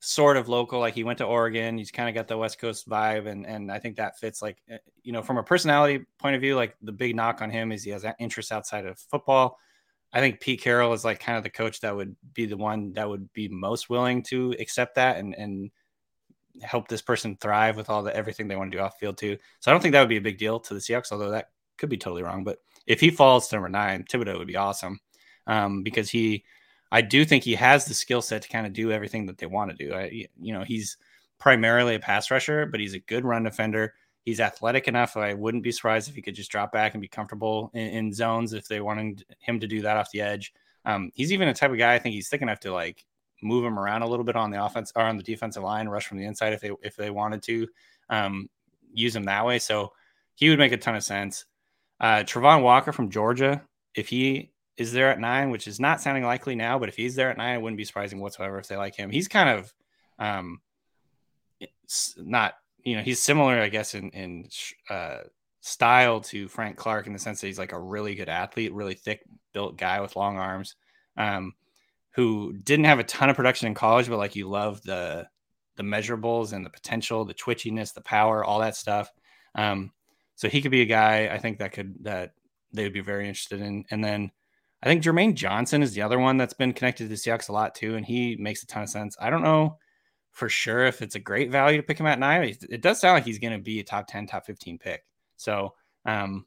sort 0.00 0.36
of 0.36 0.46
local. 0.50 0.78
Like 0.78 0.92
he 0.92 1.04
went 1.04 1.16
to 1.20 1.24
Oregon. 1.24 1.78
He's 1.78 1.90
kind 1.90 2.06
of 2.06 2.14
got 2.14 2.28
the 2.28 2.36
West 2.36 2.58
Coast 2.58 2.86
vibe, 2.86 3.26
and 3.26 3.46
and 3.46 3.72
I 3.72 3.78
think 3.78 3.96
that 3.96 4.18
fits. 4.18 4.42
Like 4.42 4.58
uh, 4.70 4.76
you 5.02 5.12
know, 5.12 5.22
from 5.22 5.38
a 5.38 5.42
personality 5.42 6.04
point 6.18 6.34
of 6.36 6.42
view, 6.42 6.54
like 6.54 6.76
the 6.82 6.92
big 6.92 7.16
knock 7.16 7.40
on 7.40 7.48
him 7.48 7.72
is 7.72 7.82
he 7.82 7.92
has 7.92 8.04
interests 8.18 8.52
outside 8.52 8.84
of 8.84 8.98
football. 8.98 9.58
I 10.12 10.20
think 10.20 10.40
Pete 10.40 10.60
Carroll 10.60 10.92
is 10.92 11.04
like 11.04 11.20
kind 11.20 11.38
of 11.38 11.44
the 11.44 11.50
coach 11.50 11.80
that 11.80 11.94
would 11.94 12.16
be 12.34 12.46
the 12.46 12.56
one 12.56 12.92
that 12.94 13.08
would 13.08 13.32
be 13.32 13.48
most 13.48 13.88
willing 13.88 14.22
to 14.24 14.54
accept 14.58 14.96
that 14.96 15.18
and 15.18 15.34
and 15.36 15.70
help 16.62 16.88
this 16.88 17.02
person 17.02 17.36
thrive 17.40 17.76
with 17.76 17.88
all 17.88 18.02
the 18.02 18.14
everything 18.14 18.48
they 18.48 18.56
want 18.56 18.70
to 18.70 18.76
do 18.76 18.82
off 18.82 18.98
field 18.98 19.16
too. 19.16 19.36
So 19.60 19.70
I 19.70 19.74
don't 19.74 19.80
think 19.80 19.92
that 19.92 20.00
would 20.00 20.08
be 20.08 20.16
a 20.16 20.22
big 20.22 20.38
deal 20.38 20.60
to 20.60 20.74
the 20.74 20.80
Seahawks, 20.80 21.12
although 21.12 21.30
that 21.30 21.50
could 21.78 21.88
be 21.88 21.96
totally 21.96 22.22
wrong. 22.22 22.44
But 22.44 22.58
if 22.86 23.00
he 23.00 23.10
falls 23.10 23.48
to 23.48 23.56
number 23.56 23.68
nine, 23.68 24.04
Thibodeaux 24.04 24.38
would 24.38 24.48
be 24.48 24.56
awesome 24.56 25.00
um, 25.46 25.82
because 25.82 26.10
he, 26.10 26.44
I 26.92 27.02
do 27.02 27.24
think 27.24 27.44
he 27.44 27.54
has 27.54 27.84
the 27.84 27.94
skill 27.94 28.22
set 28.22 28.42
to 28.42 28.48
kind 28.48 28.66
of 28.66 28.72
do 28.72 28.92
everything 28.92 29.26
that 29.26 29.38
they 29.38 29.46
want 29.46 29.70
to 29.70 29.86
do. 29.86 29.94
I, 29.94 30.26
you 30.40 30.52
know, 30.52 30.64
he's 30.64 30.96
primarily 31.38 31.94
a 31.94 32.00
pass 32.00 32.30
rusher, 32.30 32.66
but 32.66 32.80
he's 32.80 32.94
a 32.94 33.00
good 33.00 33.24
run 33.24 33.44
defender. 33.44 33.94
He's 34.24 34.40
athletic 34.40 34.86
enough. 34.86 35.16
I 35.16 35.34
wouldn't 35.34 35.62
be 35.62 35.72
surprised 35.72 36.08
if 36.08 36.14
he 36.14 36.22
could 36.22 36.34
just 36.34 36.50
drop 36.50 36.72
back 36.72 36.94
and 36.94 37.00
be 37.00 37.08
comfortable 37.08 37.70
in, 37.74 37.88
in 37.88 38.12
zones 38.12 38.52
if 38.52 38.68
they 38.68 38.80
wanted 38.80 39.24
him 39.38 39.60
to 39.60 39.66
do 39.66 39.82
that 39.82 39.96
off 39.96 40.10
the 40.10 40.20
edge. 40.20 40.52
Um, 40.84 41.10
he's 41.14 41.32
even 41.32 41.48
a 41.48 41.54
type 41.54 41.70
of 41.70 41.78
guy 41.78 41.94
I 41.94 41.98
think 41.98 42.14
he's 42.14 42.28
thick 42.28 42.42
enough 42.42 42.60
to 42.60 42.72
like 42.72 43.04
move 43.42 43.64
him 43.64 43.78
around 43.78 44.02
a 44.02 44.06
little 44.06 44.24
bit 44.24 44.36
on 44.36 44.50
the 44.50 44.62
offense 44.62 44.92
or 44.94 45.02
on 45.02 45.16
the 45.16 45.22
defensive 45.22 45.62
line, 45.62 45.88
rush 45.88 46.06
from 46.06 46.18
the 46.18 46.24
inside 46.24 46.52
if 46.52 46.60
they 46.60 46.70
if 46.82 46.96
they 46.96 47.10
wanted 47.10 47.42
to 47.44 47.66
um, 48.08 48.48
use 48.92 49.16
him 49.16 49.24
that 49.24 49.46
way. 49.46 49.58
So 49.58 49.92
he 50.34 50.48
would 50.48 50.58
make 50.58 50.72
a 50.72 50.76
ton 50.76 50.96
of 50.96 51.04
sense. 51.04 51.46
Uh, 51.98 52.22
Travon 52.24 52.62
Walker 52.62 52.92
from 52.92 53.10
Georgia, 53.10 53.62
if 53.94 54.08
he 54.08 54.52
is 54.76 54.92
there 54.92 55.10
at 55.10 55.20
nine, 55.20 55.50
which 55.50 55.68
is 55.68 55.78
not 55.78 56.00
sounding 56.00 56.24
likely 56.24 56.54
now, 56.54 56.78
but 56.78 56.88
if 56.88 56.96
he's 56.96 57.14
there 57.14 57.30
at 57.30 57.36
nine, 57.36 57.56
it 57.56 57.60
wouldn't 57.62 57.76
be 57.76 57.84
surprising 57.84 58.20
whatsoever 58.20 58.58
if 58.58 58.66
they 58.66 58.76
like 58.76 58.94
him. 58.94 59.10
He's 59.10 59.28
kind 59.28 59.50
of 59.50 59.74
um, 60.18 60.60
not, 62.16 62.54
you 62.84 62.96
know, 62.96 63.02
he's 63.02 63.20
similar, 63.20 63.60
I 63.60 63.68
guess, 63.68 63.94
in 63.94 64.10
in 64.10 64.48
uh, 64.88 65.18
style 65.60 66.20
to 66.20 66.48
Frank 66.48 66.76
Clark 66.76 67.06
in 67.06 67.12
the 67.12 67.18
sense 67.18 67.40
that 67.40 67.46
he's 67.46 67.58
like 67.58 67.72
a 67.72 67.80
really 67.80 68.14
good 68.14 68.28
athlete, 68.28 68.72
really 68.72 68.94
thick 68.94 69.22
built 69.52 69.76
guy 69.76 70.00
with 70.00 70.16
long 70.16 70.38
arms, 70.38 70.76
um, 71.16 71.54
who 72.12 72.52
didn't 72.52 72.86
have 72.86 72.98
a 72.98 73.04
ton 73.04 73.30
of 73.30 73.36
production 73.36 73.68
in 73.68 73.74
college, 73.74 74.08
but 74.08 74.18
like 74.18 74.36
you 74.36 74.48
love 74.48 74.82
the 74.82 75.28
the 75.76 75.82
measurables 75.82 76.52
and 76.52 76.64
the 76.64 76.70
potential, 76.70 77.24
the 77.24 77.34
twitchiness, 77.34 77.94
the 77.94 78.02
power, 78.02 78.44
all 78.44 78.60
that 78.60 78.76
stuff. 78.76 79.10
Um, 79.54 79.92
so 80.36 80.48
he 80.48 80.62
could 80.62 80.70
be 80.70 80.82
a 80.82 80.86
guy 80.86 81.28
I 81.28 81.38
think 81.38 81.58
that 81.58 81.72
could 81.72 81.94
that 82.04 82.32
they 82.72 82.84
would 82.84 82.92
be 82.92 83.00
very 83.00 83.28
interested 83.28 83.60
in. 83.60 83.84
And 83.90 84.02
then 84.04 84.30
I 84.82 84.86
think 84.86 85.02
Jermaine 85.02 85.34
Johnson 85.34 85.82
is 85.82 85.92
the 85.92 86.02
other 86.02 86.18
one 86.18 86.36
that's 86.36 86.54
been 86.54 86.72
connected 86.72 87.04
to 87.04 87.08
the 87.08 87.14
Seahawks 87.16 87.48
a 87.48 87.52
lot 87.52 87.74
too, 87.74 87.96
and 87.96 88.06
he 88.06 88.36
makes 88.36 88.62
a 88.62 88.66
ton 88.66 88.82
of 88.82 88.88
sense. 88.88 89.16
I 89.20 89.30
don't 89.30 89.42
know 89.42 89.78
for 90.32 90.48
sure 90.48 90.84
if 90.86 91.02
it's 91.02 91.14
a 91.14 91.20
great 91.20 91.50
value 91.50 91.76
to 91.76 91.82
pick 91.82 91.98
him 91.98 92.06
at 92.06 92.18
nine. 92.18 92.56
It, 92.68 92.80
does 92.80 93.00
sound 93.00 93.14
like 93.14 93.24
he's 93.24 93.38
going 93.38 93.52
to 93.52 93.62
be 93.62 93.80
a 93.80 93.84
top 93.84 94.06
ten, 94.06 94.26
top 94.26 94.46
fifteen 94.46 94.78
pick. 94.78 95.04
So 95.36 95.74
um, 96.04 96.46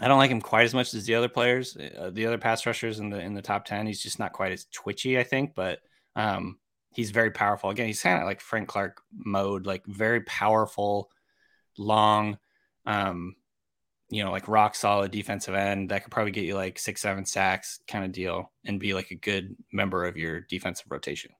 I 0.00 0.08
don't 0.08 0.18
like 0.18 0.30
him 0.30 0.40
quite 0.40 0.64
as 0.64 0.74
much 0.74 0.94
as 0.94 1.06
the 1.06 1.14
other 1.14 1.28
players, 1.28 1.76
uh, 1.76 2.10
the 2.12 2.26
other 2.26 2.38
pass 2.38 2.66
rushers 2.66 3.00
in 3.00 3.10
the 3.10 3.20
in 3.20 3.34
the 3.34 3.42
top 3.42 3.64
ten. 3.64 3.86
He's 3.86 4.02
just 4.02 4.18
not 4.18 4.32
quite 4.32 4.52
as 4.52 4.66
twitchy, 4.72 5.18
I 5.18 5.24
think, 5.24 5.54
but 5.54 5.80
um, 6.14 6.58
he's 6.92 7.10
very 7.10 7.30
powerful. 7.30 7.70
Again, 7.70 7.86
he's 7.86 8.02
kind 8.02 8.20
of 8.20 8.26
like 8.26 8.40
Frank 8.40 8.68
Clark 8.68 9.00
mode, 9.12 9.66
like 9.66 9.86
very 9.86 10.20
powerful, 10.22 11.10
long. 11.76 12.38
Um, 12.86 13.36
you 14.10 14.24
know, 14.24 14.30
like 14.30 14.48
rock 14.48 14.74
solid 14.74 15.10
defensive 15.10 15.54
end 15.54 15.90
that 15.90 16.02
could 16.02 16.10
probably 16.10 16.32
get 16.32 16.44
you 16.44 16.54
like 16.54 16.78
six, 16.78 17.02
seven 17.02 17.26
sacks 17.26 17.80
kind 17.86 18.04
of 18.04 18.12
deal 18.12 18.50
and 18.64 18.80
be 18.80 18.94
like 18.94 19.10
a 19.10 19.14
good 19.14 19.54
member 19.72 20.06
of 20.06 20.16
your 20.16 20.40
defensive 20.40 20.86
rotation. 20.90 21.30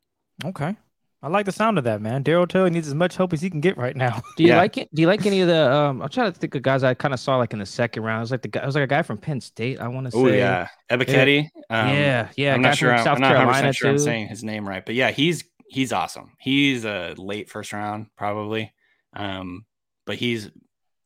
Okay. 0.44 0.76
I 1.20 1.26
like 1.28 1.46
the 1.46 1.52
sound 1.52 1.78
of 1.78 1.84
that, 1.84 2.00
man. 2.00 2.22
Darrell 2.22 2.46
Taylor 2.46 2.70
needs 2.70 2.86
as 2.86 2.94
much 2.94 3.16
help 3.16 3.32
as 3.32 3.40
he 3.40 3.50
can 3.50 3.60
get 3.60 3.76
right 3.76 3.96
now. 3.96 4.22
Do 4.36 4.44
you 4.44 4.50
Yeah. 4.50 4.58
like 4.58 4.76
it? 4.78 4.88
Do 4.94 5.02
you 5.02 5.08
like 5.08 5.26
any 5.26 5.40
of 5.40 5.48
the? 5.48 5.72
Um, 5.72 6.00
I'm 6.00 6.08
trying 6.08 6.32
to 6.32 6.38
think 6.38 6.54
of 6.54 6.62
guys 6.62 6.84
I 6.84 6.94
kind 6.94 7.12
of 7.12 7.18
saw 7.18 7.36
like 7.38 7.52
in 7.52 7.58
the 7.58 7.66
second 7.66 8.04
round. 8.04 8.20
It 8.20 8.22
was 8.22 8.30
like 8.30 8.42
the 8.42 8.48
guy. 8.48 8.62
It 8.62 8.66
was 8.66 8.76
like 8.76 8.84
a 8.84 8.88
guy 8.88 9.02
from 9.02 9.18
Penn 9.18 9.40
State. 9.40 9.80
I 9.80 9.88
want 9.88 10.06
to 10.06 10.10
say. 10.12 10.18
Oh 10.18 10.26
yeah, 10.28 10.68
Ebiketie. 10.90 11.48
Um, 11.70 11.88
yeah, 11.88 12.28
yeah. 12.36 12.54
I'm 12.54 12.60
a 12.60 12.62
guy 12.62 12.68
not 12.68 12.76
sure. 12.78 12.94
I'm, 12.94 13.02
South 13.04 13.16
I'm 13.16 13.22
not 13.22 13.46
100 13.46 13.72
sure 13.74 13.90
I'm 13.90 13.98
saying 13.98 14.28
his 14.28 14.44
name 14.44 14.66
right, 14.68 14.84
but 14.86 14.94
yeah, 14.94 15.10
he's 15.10 15.42
he's 15.68 15.92
awesome. 15.92 16.32
He's 16.38 16.84
a 16.84 17.14
late 17.18 17.50
first 17.50 17.72
round 17.72 18.06
probably, 18.16 18.72
um, 19.14 19.64
but 20.06 20.16
he's 20.16 20.50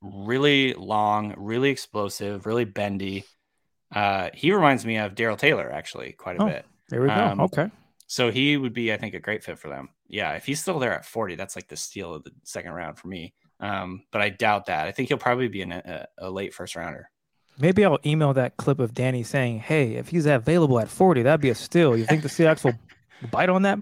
really 0.02 0.74
long, 0.74 1.34
really 1.38 1.70
explosive, 1.70 2.44
really 2.44 2.64
bendy. 2.66 3.24
Uh, 3.94 4.28
he 4.34 4.52
reminds 4.52 4.84
me 4.84 4.96
of 4.98 5.14
Darrell 5.14 5.36
Taylor 5.36 5.70
actually 5.72 6.12
quite 6.12 6.38
a 6.38 6.42
Oh. 6.42 6.46
bit. 6.46 6.66
There 6.88 7.00
we 7.00 7.08
go. 7.08 7.14
Um, 7.14 7.40
okay. 7.40 7.70
So 8.06 8.30
he 8.30 8.56
would 8.56 8.72
be, 8.74 8.92
I 8.92 8.96
think, 8.98 9.14
a 9.14 9.20
great 9.20 9.42
fit 9.44 9.58
for 9.58 9.68
them. 9.68 9.88
Yeah, 10.12 10.32
if 10.34 10.44
he's 10.44 10.60
still 10.60 10.78
there 10.78 10.92
at 10.92 11.06
40, 11.06 11.36
that's 11.36 11.56
like 11.56 11.68
the 11.68 11.76
steal 11.76 12.14
of 12.14 12.22
the 12.22 12.32
second 12.44 12.72
round 12.72 12.98
for 12.98 13.08
me. 13.08 13.32
Um, 13.60 14.02
but 14.12 14.20
I 14.20 14.28
doubt 14.28 14.66
that. 14.66 14.86
I 14.86 14.92
think 14.92 15.08
he'll 15.08 15.16
probably 15.16 15.48
be 15.48 15.62
in 15.62 15.72
a, 15.72 16.06
a 16.18 16.30
late 16.30 16.52
first 16.52 16.76
rounder. 16.76 17.08
Maybe 17.58 17.82
I'll 17.84 17.98
email 18.04 18.34
that 18.34 18.58
clip 18.58 18.78
of 18.78 18.92
Danny 18.92 19.22
saying, 19.22 19.60
"Hey, 19.60 19.94
if 19.94 20.08
he's 20.08 20.26
available 20.26 20.78
at 20.80 20.88
40, 20.88 21.22
that'd 21.22 21.40
be 21.40 21.48
a 21.48 21.54
steal." 21.54 21.96
You 21.96 22.04
think 22.04 22.22
the 22.22 22.28
Seahawks 22.28 22.64
will 22.64 22.74
bite 23.30 23.48
on 23.48 23.62
that? 23.62 23.78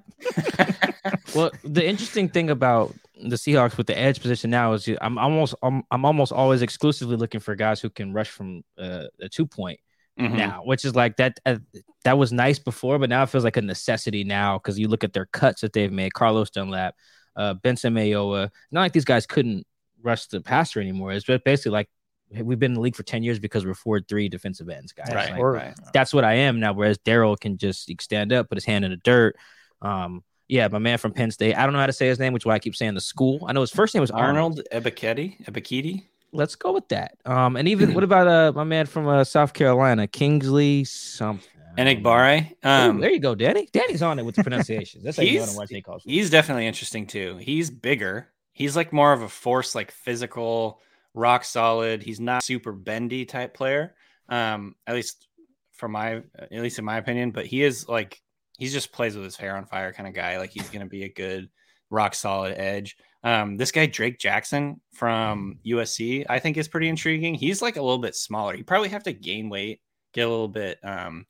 well, 1.35 1.51
the 1.65 1.85
interesting 1.85 2.29
thing 2.29 2.51
about 2.51 2.95
the 3.15 3.37
Seahawks 3.37 3.77
with 3.77 3.87
the 3.87 3.99
edge 3.99 4.21
position 4.21 4.51
now 4.51 4.73
is 4.73 4.89
I'm 5.01 5.19
almost 5.19 5.55
I'm, 5.63 5.83
I'm 5.91 6.05
almost 6.05 6.33
always 6.33 6.63
exclusively 6.63 7.17
looking 7.17 7.41
for 7.41 7.55
guys 7.57 7.81
who 7.81 7.91
can 7.91 8.13
rush 8.13 8.29
from 8.29 8.63
uh, 8.79 9.05
a 9.21 9.29
two 9.29 9.47
point 9.47 9.81
mm-hmm. 10.19 10.37
now, 10.37 10.63
which 10.65 10.85
is 10.85 10.95
like 10.95 11.17
that 11.17 11.39
uh, 11.47 11.57
that 12.05 12.19
was 12.19 12.33
nice 12.33 12.59
before, 12.59 12.99
but 12.99 13.11
now 13.11 13.23
it 13.23 13.29
feels 13.29 13.45
like 13.45 13.57
a 13.57 13.63
necessity 13.63 14.25
now 14.25 14.59
because 14.59 14.79
you 14.79 14.89
look 14.89 15.05
at 15.05 15.13
their 15.13 15.27
cuts 15.27 15.61
that 15.61 15.73
they've 15.73 15.93
made. 15.93 16.15
Carlos 16.15 16.51
Dunlap, 16.51 16.95
uh, 17.37 17.55
Benson 17.55 17.95
Mayowa. 17.95 18.51
Not 18.71 18.81
like 18.81 18.93
these 18.93 19.05
guys 19.05 19.27
couldn't 19.27 19.67
rush 20.03 20.27
the 20.27 20.41
passer 20.41 20.81
anymore. 20.81 21.13
It's 21.13 21.27
basically 21.27 21.73
like 21.73 21.89
we've 22.31 22.59
been 22.59 22.73
in 22.73 22.75
the 22.75 22.81
league 22.81 22.97
for 22.97 23.03
10 23.03 23.23
years 23.23 23.39
because 23.39 23.67
we're 23.67 23.75
four 23.75 24.01
three 24.01 24.29
defensive 24.29 24.69
ends 24.69 24.93
guys 24.93 25.13
right, 25.13 25.33
like, 25.33 25.43
right. 25.43 25.75
that's 25.93 26.15
what 26.15 26.25
i 26.25 26.35
am 26.35 26.61
now 26.61 26.73
whereas 26.73 26.99
darrell 26.99 27.37
can 27.37 27.57
just 27.59 27.91
stand 28.01 28.33
up 28.33 28.49
put 28.49 28.57
his 28.57 28.65
hand 28.65 28.85
in 28.85 28.91
the 28.91 28.97
dirt 28.99 29.37
um 29.83 30.23
yeah 30.49 30.69
my 30.69 30.79
man 30.79 30.99
from 30.99 31.13
penn 31.13 31.31
state 31.31 31.57
i 31.57 31.65
don't 31.65 31.73
know 31.73 31.81
how 31.81 31.87
to 31.87 31.93
say 31.93 32.07
his 32.07 32.19
name 32.19 32.33
which 32.33 32.43
is 32.43 32.47
why 32.47 32.55
i 32.55 32.59
keep 32.59 32.77
saying 32.77 32.95
the 32.95 33.01
school 33.01 33.45
i 33.49 33.53
know 33.53 33.61
his 33.61 33.71
first 33.71 33.95
name 33.95 34.01
was 34.01 34.11
arnold, 34.11 34.61
arnold 34.73 34.85
Ebiketie 34.85 35.45
Ebiketie 35.47 36.05
let's 36.33 36.55
go 36.55 36.73
with 36.73 36.89
that 36.89 37.17
um 37.25 37.57
and 37.57 37.69
even 37.69 37.95
what 37.95 38.05
about 38.05 38.27
uh 38.27 38.53
my 38.55 38.65
man 38.65 38.87
from 38.87 39.07
uh, 39.07 39.25
south 39.25 39.53
carolina 39.53 40.07
kingsley 40.07 40.85
something 40.85 41.47
Enagbare. 41.79 42.53
Um, 42.65 42.99
Ooh, 42.99 43.01
there 43.01 43.11
you 43.11 43.21
go, 43.21 43.35
Danny. 43.35 43.69
Danny's 43.73 44.03
on 44.03 44.19
it 44.19 44.25
with 44.25 44.35
the 44.35 44.43
pronunciations. 44.43 45.05
That's 45.05 45.17
how 45.17 45.23
you 45.23 45.41
know 45.41 45.47
what 45.55 45.71
he 45.71 45.81
calls. 45.81 46.03
He's 46.05 46.31
definitely 46.31 46.67
interesting 46.67 47.07
too. 47.07 47.37
He's 47.37 47.71
bigger. 47.71 48.29
He's 48.53 48.77
like 48.77 48.93
more 48.93 49.13
of 49.13 49.23
a 49.23 49.29
force, 49.29 49.75
like 49.75 49.91
physical, 49.91 50.81
rock 51.15 51.45
solid. 51.45 52.03
He's 52.03 52.21
not 52.21 52.43
super 52.43 52.73
bendy 52.73 53.25
type 53.25 53.55
player, 53.55 53.95
um, 54.29 54.75
at 54.87 54.95
least 54.95 55.29
from 55.73 55.93
my, 55.93 56.23
at 56.39 56.51
least 56.53 56.79
in 56.79 56.85
my 56.85 56.99
opinion. 56.99 57.31
But 57.31 57.47
he 57.47 57.63
is 57.63 57.89
like 57.89 58.21
he 58.59 58.69
just 58.69 58.93
plays 58.93 59.15
with 59.15 59.25
his 59.25 59.37
hair 59.37 59.57
on 59.57 59.65
fire 59.65 59.93
kind 59.93 60.09
of 60.09 60.15
guy. 60.15 60.39
Like 60.39 60.51
he's 60.51 60.69
going 60.69 60.85
to 60.85 60.91
be 60.91 61.05
a 61.05 61.13
good 61.13 61.49
rock 61.89 62.15
solid 62.15 62.59
edge. 62.59 62.97
Um, 63.23 63.57
this 63.57 63.71
guy 63.73 63.87
Drake 63.87 64.19
Jackson 64.19 64.81
from 64.93 65.59
USC, 65.67 66.25
I 66.29 66.39
think 66.39 66.57
is 66.57 66.69
pretty 66.69 66.89
intriguing. 66.89 67.35
He's 67.35 67.61
like 67.61 67.77
a 67.77 67.83
little 67.83 67.99
bit 67.99 68.17
smaller. 68.17 68.55
You 68.55 68.65
probably 68.65 68.89
have 68.91 69.03
to 69.05 69.13
gain 69.13 69.51
weight, 69.51 69.81
get 70.13 70.27
a 70.27 70.31
little 70.31 70.49
bit, 70.49 70.79
um, 70.83 71.27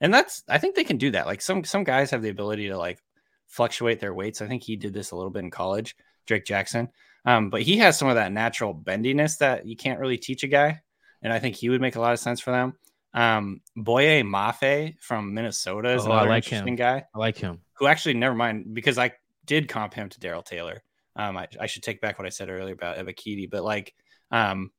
and 0.00 0.12
that's 0.12 0.42
I 0.48 0.58
think 0.58 0.74
they 0.74 0.84
can 0.84 0.98
do 0.98 1.10
that. 1.12 1.26
Like 1.26 1.40
some 1.40 1.64
some 1.64 1.84
guys 1.84 2.10
have 2.10 2.22
the 2.22 2.28
ability 2.28 2.68
to 2.68 2.76
like 2.76 3.02
fluctuate 3.48 4.00
their 4.00 4.14
weights. 4.14 4.42
I 4.42 4.48
think 4.48 4.62
he 4.62 4.76
did 4.76 4.92
this 4.92 5.10
a 5.10 5.16
little 5.16 5.30
bit 5.30 5.44
in 5.44 5.50
college, 5.50 5.96
Drake 6.26 6.44
Jackson. 6.44 6.88
Um, 7.24 7.50
but 7.50 7.62
he 7.62 7.78
has 7.78 7.98
some 7.98 8.08
of 8.08 8.14
that 8.14 8.32
natural 8.32 8.74
bendiness 8.74 9.38
that 9.38 9.66
you 9.66 9.76
can't 9.76 10.00
really 10.00 10.18
teach 10.18 10.42
a 10.42 10.48
guy. 10.48 10.80
And 11.22 11.32
I 11.32 11.38
think 11.38 11.56
he 11.56 11.68
would 11.68 11.80
make 11.80 11.96
a 11.96 12.00
lot 12.00 12.14
of 12.14 12.18
sense 12.18 12.40
for 12.40 12.50
them. 12.50 12.74
Um, 13.12 13.60
Boye 13.76 14.22
Mafe 14.22 14.94
from 15.00 15.34
Minnesota 15.34 15.94
is 15.94 16.02
oh, 16.02 16.06
another 16.06 16.28
I 16.28 16.30
like 16.30 16.44
interesting 16.44 16.74
him. 16.74 16.76
guy. 16.76 17.04
I 17.14 17.18
like 17.18 17.36
him. 17.36 17.60
Who 17.74 17.86
actually, 17.86 18.14
never 18.14 18.34
mind, 18.34 18.72
because 18.72 18.98
I 18.98 19.12
did 19.44 19.68
comp 19.68 19.94
him 19.94 20.08
to 20.08 20.20
Darrell 20.20 20.42
Taylor. 20.42 20.82
Um, 21.20 21.36
I, 21.36 21.48
I, 21.60 21.66
should 21.66 21.82
take 21.82 22.00
back 22.00 22.18
what 22.18 22.26
I 22.26 22.30
said 22.30 22.48
earlier 22.48 22.72
about 22.72 22.96
Ebiketie, 22.96 23.50
but 23.50 23.62
like, 23.62 23.94
um, 24.30 24.70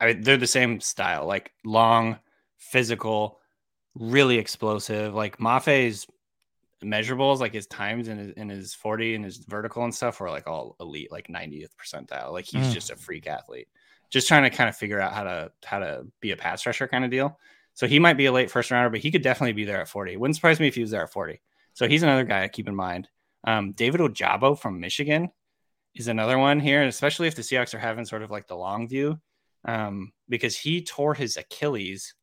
I, 0.00 0.14
they're 0.14 0.36
the 0.36 0.46
same 0.46 0.80
style, 0.80 1.24
like 1.24 1.52
long, 1.64 2.18
physical, 2.58 3.38
really 3.94 4.38
explosive. 4.38 5.14
Like 5.14 5.38
Mafe's 5.38 6.06
measurables, 6.84 7.38
like 7.38 7.52
his 7.52 7.66
times 7.66 8.08
in 8.08 8.18
his, 8.18 8.32
in 8.32 8.48
his 8.48 8.74
40 8.74 9.14
and 9.14 9.24
his 9.24 9.36
vertical 9.38 9.84
and 9.84 9.94
stuff 9.94 10.18
were 10.18 10.30
like 10.30 10.48
all 10.48 10.74
elite, 10.80 11.12
like 11.12 11.28
90th 11.28 11.68
percentile. 11.80 12.32
Like 12.32 12.46
he's 12.46 12.68
mm. 12.68 12.72
just 12.72 12.90
a 12.90 12.96
freak 12.96 13.26
athlete. 13.26 13.68
Just 14.10 14.26
trying 14.26 14.42
to 14.42 14.50
kind 14.50 14.68
of 14.68 14.76
figure 14.76 15.00
out 15.00 15.12
how 15.12 15.22
to 15.22 15.52
how 15.64 15.78
to 15.78 16.06
be 16.20 16.32
a 16.32 16.36
pass 16.36 16.66
rusher 16.66 16.88
kind 16.88 17.04
of 17.04 17.12
deal. 17.12 17.38
So 17.74 17.86
he 17.86 18.00
might 18.00 18.16
be 18.16 18.26
a 18.26 18.32
late 18.32 18.50
first 18.50 18.72
rounder, 18.72 18.90
but 18.90 19.00
he 19.00 19.12
could 19.12 19.22
definitely 19.22 19.52
be 19.52 19.64
there 19.64 19.80
at 19.80 19.88
40. 19.88 20.12
It 20.12 20.20
wouldn't 20.20 20.34
surprise 20.34 20.58
me 20.58 20.66
if 20.66 20.74
he 20.74 20.80
was 20.80 20.90
there 20.90 21.04
at 21.04 21.12
40. 21.12 21.40
So 21.74 21.86
he's 21.86 22.02
another 22.02 22.24
guy 22.24 22.42
to 22.42 22.48
keep 22.48 22.66
in 22.66 22.74
mind. 22.74 23.08
Um, 23.44 23.72
David 23.72 24.00
Ojabo 24.00 24.58
from 24.58 24.80
Michigan 24.80 25.30
is 25.94 26.08
another 26.08 26.38
one 26.38 26.60
here, 26.60 26.82
especially 26.82 27.28
if 27.28 27.34
the 27.34 27.42
Seahawks 27.42 27.74
are 27.74 27.78
having 27.78 28.04
sort 28.04 28.22
of 28.22 28.30
like 28.30 28.46
the 28.46 28.56
long 28.56 28.88
view, 28.88 29.18
um, 29.64 30.12
because 30.28 30.56
he 30.56 30.82
tore 30.82 31.14
his 31.14 31.36
Achilles 31.36 32.14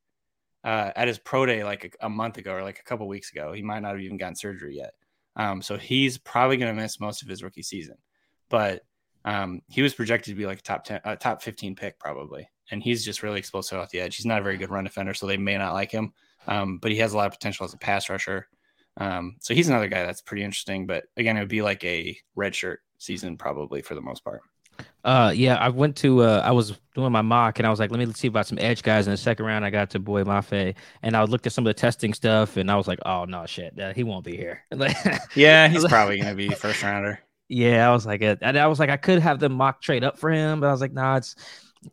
uh, 0.64 0.90
at 0.96 1.08
his 1.08 1.18
pro 1.18 1.46
day 1.46 1.64
like 1.64 1.96
a, 2.00 2.06
a, 2.06 2.08
month 2.08 2.36
ago 2.38 2.52
or 2.52 2.62
like 2.62 2.80
a 2.80 2.84
couple 2.84 3.06
weeks 3.06 3.30
ago. 3.30 3.52
He 3.52 3.62
might 3.62 3.80
not 3.80 3.92
have 3.92 4.00
even 4.00 4.16
gotten 4.16 4.36
surgery 4.36 4.76
yet. 4.76 4.94
Um, 5.36 5.62
so 5.62 5.76
he's 5.76 6.18
probably 6.18 6.56
going 6.56 6.74
to 6.74 6.80
miss 6.80 7.00
most 7.00 7.22
of 7.22 7.28
his 7.28 7.42
rookie 7.42 7.62
season. 7.62 7.96
But 8.48 8.82
um, 9.24 9.62
he 9.68 9.82
was 9.82 9.94
projected 9.94 10.32
to 10.32 10.38
be 10.38 10.46
like 10.46 10.58
a 10.58 10.62
top 10.62 10.84
10, 10.84 11.00
uh, 11.04 11.16
top 11.16 11.42
15 11.42 11.76
pick 11.76 11.98
probably. 11.98 12.48
And 12.70 12.82
he's 12.82 13.04
just 13.04 13.22
really 13.22 13.38
explosive 13.38 13.78
off 13.78 13.90
the 13.90 14.00
edge. 14.00 14.16
He's 14.16 14.26
not 14.26 14.40
a 14.40 14.42
very 14.42 14.56
good 14.56 14.70
run 14.70 14.84
defender, 14.84 15.14
so 15.14 15.26
they 15.26 15.36
may 15.36 15.56
not 15.56 15.74
like 15.74 15.90
him. 15.90 16.12
Um, 16.46 16.78
but 16.78 16.90
he 16.90 16.98
has 16.98 17.12
a 17.12 17.16
lot 17.16 17.26
of 17.26 17.32
potential 17.32 17.64
as 17.64 17.74
a 17.74 17.78
pass 17.78 18.08
rusher. 18.08 18.48
Um, 18.98 19.36
so 19.40 19.54
he's 19.54 19.68
another 19.68 19.88
guy 19.88 20.04
that's 20.04 20.20
pretty 20.20 20.42
interesting. 20.42 20.86
But 20.86 21.04
again, 21.16 21.36
it 21.36 21.40
would 21.40 21.48
be 21.48 21.62
like 21.62 21.82
a 21.84 22.18
redshirt 22.36 22.78
season 22.98 23.36
probably 23.36 23.80
for 23.82 23.94
the 23.94 24.00
most 24.00 24.24
part. 24.24 24.42
Uh, 25.04 25.32
yeah, 25.34 25.56
I 25.56 25.70
went 25.70 25.96
to 25.96 26.22
uh, 26.22 26.42
I 26.44 26.52
was 26.52 26.78
doing 26.94 27.12
my 27.12 27.22
mock 27.22 27.58
and 27.58 27.66
I 27.66 27.70
was 27.70 27.80
like, 27.80 27.90
let 27.90 27.98
me 27.98 28.12
see 28.12 28.28
about 28.28 28.46
some 28.46 28.58
edge 28.60 28.82
guys 28.82 29.06
in 29.06 29.12
the 29.12 29.16
second 29.16 29.46
round. 29.46 29.64
I 29.64 29.70
got 29.70 29.90
to 29.90 29.98
Boye 29.98 30.24
Mafe 30.24 30.74
and 31.02 31.16
I 31.16 31.22
looked 31.24 31.46
at 31.46 31.52
some 31.52 31.66
of 31.66 31.74
the 31.74 31.80
testing 31.80 32.12
stuff 32.12 32.56
and 32.56 32.70
I 32.70 32.76
was 32.76 32.86
like, 32.86 32.98
oh 33.06 33.24
no, 33.24 33.46
shit, 33.46 33.78
uh, 33.80 33.92
he 33.92 34.02
won't 34.04 34.24
be 34.24 34.36
here. 34.36 34.64
yeah, 35.34 35.68
he's 35.68 35.84
probably 35.88 36.20
gonna 36.20 36.34
be 36.34 36.50
first 36.50 36.82
rounder. 36.82 37.20
Yeah, 37.48 37.88
I 37.88 37.92
was 37.92 38.04
like, 38.04 38.20
and 38.22 38.58
I 38.58 38.66
was 38.66 38.78
like, 38.78 38.90
I 38.90 38.98
could 38.98 39.20
have 39.20 39.40
them 39.40 39.52
mock 39.52 39.80
trade 39.80 40.04
up 40.04 40.18
for 40.18 40.30
him, 40.30 40.60
but 40.60 40.68
I 40.68 40.72
was 40.72 40.82
like, 40.82 40.92
nah, 40.92 41.16
it's, 41.16 41.34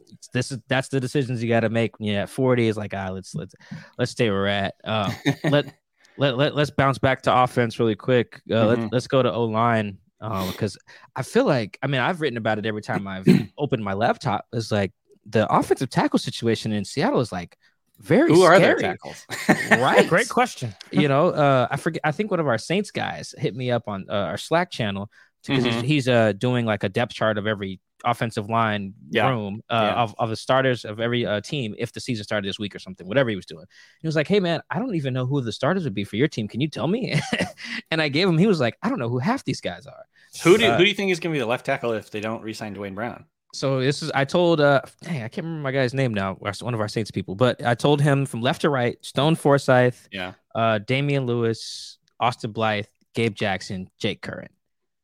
it's 0.10 0.28
this 0.30 0.52
is 0.52 0.60
that's 0.68 0.90
the 0.90 1.00
decisions 1.00 1.42
you 1.42 1.48
got 1.48 1.62
to 1.62 1.70
make. 1.70 1.94
Yeah, 2.00 2.26
forty 2.26 2.68
is 2.68 2.76
like, 2.76 2.94
ah, 2.94 3.10
let's 3.12 3.34
let's 3.34 3.56
let's 3.98 4.12
stay 4.12 4.30
where 4.30 4.40
we're 4.40 4.48
at. 4.48 4.76
Uh, 4.84 5.12
let 5.46 5.74
let 6.18 6.38
let 6.38 6.56
let's 6.56 6.70
bounce 6.70 6.98
back 6.98 7.22
to 7.24 7.44
offense 7.44 7.80
really 7.80 7.96
quick. 7.96 8.42
Uh, 8.50 8.54
mm-hmm. 8.54 8.82
let, 8.84 8.94
let's 8.94 9.08
go 9.08 9.22
to 9.22 9.32
O 9.32 9.46
line 9.46 9.98
because 10.20 10.76
um, 10.76 10.94
I 11.16 11.22
feel 11.24 11.46
like 11.46 11.78
I 11.82 11.88
mean 11.88 12.02
I've 12.02 12.22
written 12.22 12.38
about 12.38 12.58
it 12.60 12.66
every 12.66 12.82
time 12.82 13.08
I've 13.08 13.28
opened 13.58 13.84
my 13.84 13.94
laptop. 13.94 14.46
It's 14.54 14.72
like 14.72 14.92
the 15.26 15.52
offensive 15.52 15.90
tackle 15.90 16.20
situation 16.20 16.72
in 16.72 16.86
Seattle 16.86 17.20
is 17.20 17.32
like 17.32 17.58
very 18.00 18.30
Who 18.30 18.42
scary. 18.42 18.56
are 18.56 18.60
their 18.60 18.76
tackles? 18.76 19.26
right, 19.72 20.08
great 20.10 20.30
question. 20.30 20.76
you 20.92 21.08
know, 21.08 21.30
uh, 21.30 21.68
I 21.70 21.78
forget. 21.78 22.02
I 22.04 22.12
think 22.12 22.32
one 22.32 22.40
of 22.40 22.48
our 22.48 22.58
Saints 22.58 22.92
guys 22.92 23.34
hit 23.38 23.56
me 23.56 23.72
up 23.72 23.88
on 23.88 24.06
uh, 24.10 24.14
our 24.14 24.38
Slack 24.38 24.72
channel 24.72 25.10
because 25.46 25.64
mm-hmm. 25.64 25.80
he's, 25.82 25.88
he's 25.88 26.08
uh, 26.08 26.34
doing 26.34 26.66
like 26.66 26.84
a 26.84 26.90
depth 26.90 27.14
chart 27.14 27.38
of 27.38 27.48
every 27.48 27.80
offensive 28.06 28.50
line 28.50 28.94
yeah. 29.10 29.30
room 29.30 29.62
uh, 29.70 29.92
yeah. 29.92 30.02
of, 30.02 30.16
of 30.18 30.30
the 30.30 30.36
starters 30.36 30.86
of 30.86 31.00
every 31.00 31.26
uh, 31.26 31.42
team 31.42 31.76
if 31.78 31.92
the 31.92 32.00
season 32.00 32.24
started 32.24 32.48
this 32.48 32.60
week 32.60 32.76
or 32.76 32.80
something, 32.80 33.08
whatever 33.08 33.30
he 33.30 33.36
was 33.36 33.46
doing. 33.46 33.66
He 34.00 34.08
was 34.08 34.16
like, 34.16 34.28
Hey, 34.28 34.40
man, 34.40 34.62
I 34.70 34.80
don't 34.80 34.96
even 34.96 35.14
know 35.14 35.26
who 35.26 35.42
the 35.42 35.52
starters 35.52 35.84
would 35.84 35.94
be 35.94 36.04
for 36.04 36.16
your 36.16 36.28
team. 36.28 36.48
Can 36.48 36.62
you 36.62 36.70
tell 36.70 36.88
me? 36.88 37.20
and 37.92 38.02
I 38.02 38.10
gave 38.10 38.28
him, 38.28 38.38
he 38.38 38.48
was 38.48 38.60
like, 38.60 38.78
I 38.84 38.90
don't 38.90 39.00
know 39.00 39.10
who 39.10 39.20
half 39.20 39.44
these 39.44 39.62
guys 39.62 39.86
are. 39.86 40.06
Who 40.44 40.58
do, 40.58 40.66
uh, 40.66 40.78
who 40.78 40.84
do 40.84 40.90
you 40.90 40.96
think 40.96 41.12
is 41.12 41.20
going 41.20 41.34
to 41.34 41.36
be 41.36 41.40
the 41.40 41.46
left 41.46 41.66
tackle 41.66 41.94
if 41.94 42.12
they 42.12 42.20
don't 42.20 42.42
re-sign 42.42 42.74
Duane 42.74 42.96
Brown? 42.96 43.26
So 43.54 43.80
this 43.80 44.04
is 44.04 44.12
I 44.14 44.26
told 44.26 44.60
uh 44.60 44.82
dang, 45.02 45.24
I 45.24 45.30
can't 45.30 45.46
remember 45.46 45.64
my 45.64 45.72
guy's 45.72 45.94
name 45.94 46.14
now, 46.14 46.34
one 46.34 46.74
of 46.74 46.82
our 46.82 46.90
Saints 46.90 47.10
people, 47.10 47.36
but 47.36 47.66
I 47.66 47.74
told 47.74 48.02
him 48.02 48.26
from 48.26 48.42
left 48.42 48.62
to 48.62 48.70
right, 48.70 48.98
Stone 49.04 49.38
Forsythe, 49.38 49.96
yeah, 50.12 50.34
uh 50.54 50.80
Damien 50.80 51.26
Lewis, 51.26 51.98
Austin 52.20 52.52
Blythe, 52.52 52.88
Gabe 53.14 53.34
Jackson, 53.34 53.90
Jake 53.98 54.22
Curhan. 54.22 54.50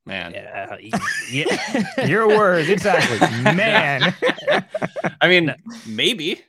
Man. 0.05 0.33
Yeah. 0.33 0.77
yeah. 1.31 2.05
Your 2.07 2.27
words, 2.27 2.69
exactly. 2.69 3.19
Man. 3.53 4.13
I 5.21 5.27
mean, 5.27 5.53
maybe. 5.85 6.41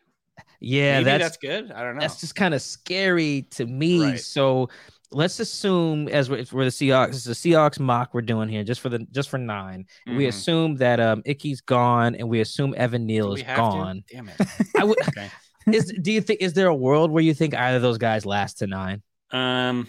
Yeah, 0.60 0.94
maybe 0.94 1.04
that's, 1.04 1.24
that's 1.24 1.36
good. 1.36 1.72
I 1.72 1.82
don't 1.82 1.96
know. 1.96 2.00
That's 2.00 2.20
just 2.20 2.34
kind 2.34 2.54
of 2.54 2.62
scary 2.62 3.46
to 3.50 3.66
me. 3.66 4.02
Right. 4.02 4.20
So 4.20 4.70
let's 5.10 5.38
assume 5.40 6.08
as 6.08 6.30
we're, 6.30 6.44
we're 6.52 6.64
the 6.64 6.70
Seahawks, 6.70 7.10
it's 7.10 7.26
a 7.26 7.30
Seahawks 7.30 7.78
mock 7.78 8.14
we're 8.14 8.22
doing 8.22 8.48
here 8.48 8.64
just 8.64 8.80
for 8.80 8.88
the 8.88 9.00
just 9.10 9.28
for 9.28 9.38
9 9.38 9.80
mm-hmm. 9.80 10.16
We 10.16 10.26
assume 10.26 10.76
that 10.76 11.00
um 11.00 11.22
Ickey's 11.26 11.60
gone 11.60 12.14
and 12.14 12.28
we 12.28 12.40
assume 12.40 12.74
Evan 12.76 13.06
Neal 13.06 13.34
is 13.34 13.42
gone. 13.42 14.04
To? 14.08 14.14
Damn 14.14 14.28
it. 14.28 14.36
I 14.78 14.84
would 14.84 15.00
okay. 15.08 15.30
is 15.72 15.92
do 16.00 16.12
you 16.12 16.20
think 16.20 16.40
is 16.40 16.54
there 16.54 16.68
a 16.68 16.74
world 16.74 17.10
where 17.10 17.22
you 17.22 17.34
think 17.34 17.54
either 17.54 17.76
of 17.76 17.82
those 17.82 17.98
guys 17.98 18.24
last 18.24 18.58
to 18.58 18.66
nine? 18.66 19.02
Um 19.30 19.88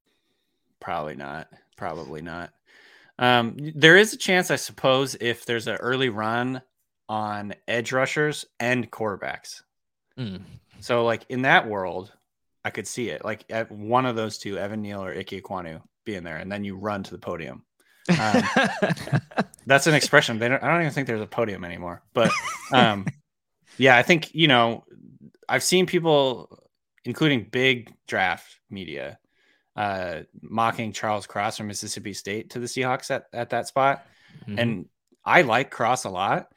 Probably 0.81 1.15
not. 1.15 1.47
Probably 1.77 2.21
not. 2.21 2.51
Um, 3.17 3.55
there 3.75 3.97
is 3.97 4.13
a 4.13 4.17
chance, 4.17 4.51
I 4.51 4.55
suppose, 4.57 5.15
if 5.21 5.45
there's 5.45 5.67
an 5.67 5.75
early 5.75 6.09
run 6.09 6.61
on 7.07 7.53
edge 7.67 7.91
rushers 7.91 8.45
and 8.59 8.89
quarterbacks. 8.89 9.61
Mm. 10.17 10.41
So, 10.79 11.05
like 11.05 11.25
in 11.29 11.43
that 11.43 11.69
world, 11.69 12.11
I 12.65 12.71
could 12.71 12.87
see 12.87 13.09
it. 13.09 13.23
Like 13.23 13.45
at 13.49 13.71
one 13.71 14.05
of 14.05 14.15
those 14.15 14.37
two, 14.37 14.57
Evan 14.57 14.81
Neal 14.81 15.03
or 15.03 15.11
Ike 15.11 15.27
Ekwonu, 15.27 15.81
being 16.03 16.23
there, 16.23 16.37
and 16.37 16.51
then 16.51 16.63
you 16.63 16.75
run 16.75 17.03
to 17.03 17.11
the 17.11 17.19
podium. 17.19 17.63
Um, 18.09 18.43
that's 19.65 19.87
an 19.87 19.93
expression. 19.93 20.39
They 20.39 20.49
don't, 20.49 20.63
I 20.63 20.67
don't 20.67 20.81
even 20.81 20.93
think 20.93 21.07
there's 21.07 21.21
a 21.21 21.27
podium 21.27 21.63
anymore. 21.63 22.03
But 22.13 22.31
um, 22.73 23.05
yeah, 23.77 23.97
I 23.97 24.03
think 24.03 24.33
you 24.33 24.47
know, 24.47 24.83
I've 25.47 25.63
seen 25.63 25.85
people, 25.85 26.59
including 27.05 27.47
big 27.51 27.93
draft 28.07 28.59
media, 28.69 29.19
uh, 29.75 30.21
mocking 30.41 30.91
Charles 30.91 31.27
Cross 31.27 31.57
from 31.57 31.67
Mississippi 31.67 32.13
State 32.13 32.51
to 32.51 32.59
the 32.59 32.65
Seahawks 32.65 33.11
at, 33.11 33.25
at 33.33 33.49
that 33.51 33.67
spot. 33.67 34.05
Mhm. 34.47 34.59
And 34.59 34.89
I 35.23 35.41
like 35.41 35.71
Cross 35.71 36.05
a 36.05 36.09
lot, 36.09 36.51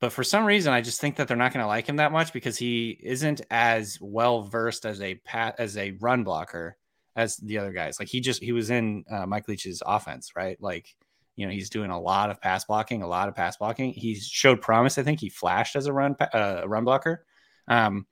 but 0.00 0.12
for 0.12 0.24
some 0.24 0.44
reason, 0.44 0.72
I 0.72 0.80
just 0.80 1.00
think 1.00 1.16
that 1.16 1.28
they're 1.28 1.36
not 1.36 1.52
going 1.52 1.62
to 1.62 1.68
like 1.68 1.86
him 1.86 1.96
that 1.96 2.12
much 2.12 2.32
because 2.32 2.56
he 2.56 2.98
isn't 3.02 3.42
as 3.50 3.98
well 4.00 4.42
versed 4.42 4.86
as 4.86 5.00
a 5.00 5.16
pat 5.16 5.56
as 5.58 5.76
a 5.76 5.92
run 5.92 6.24
blocker 6.24 6.76
as 7.16 7.36
the 7.36 7.58
other 7.58 7.72
guys. 7.72 7.98
Like 7.98 8.08
he 8.08 8.20
just 8.20 8.42
he 8.42 8.52
was 8.52 8.70
in 8.70 9.04
uh, 9.10 9.26
Mike 9.26 9.48
Leach's 9.48 9.82
offense, 9.84 10.32
right? 10.36 10.56
Like 10.60 10.94
you 11.36 11.46
know 11.46 11.52
he's 11.52 11.70
doing 11.70 11.90
a 11.90 12.00
lot 12.00 12.30
of 12.30 12.40
pass 12.40 12.64
blocking, 12.64 13.02
a 13.02 13.08
lot 13.08 13.28
of 13.28 13.34
pass 13.34 13.56
blocking. 13.56 13.92
He 13.92 14.14
showed 14.14 14.60
promise. 14.60 14.98
I 14.98 15.02
think 15.02 15.20
he 15.20 15.28
flashed 15.28 15.76
as 15.76 15.86
a 15.86 15.92
run 15.92 16.16
uh, 16.32 16.62
run 16.66 16.84
blocker, 16.84 17.24
um, 17.68 18.06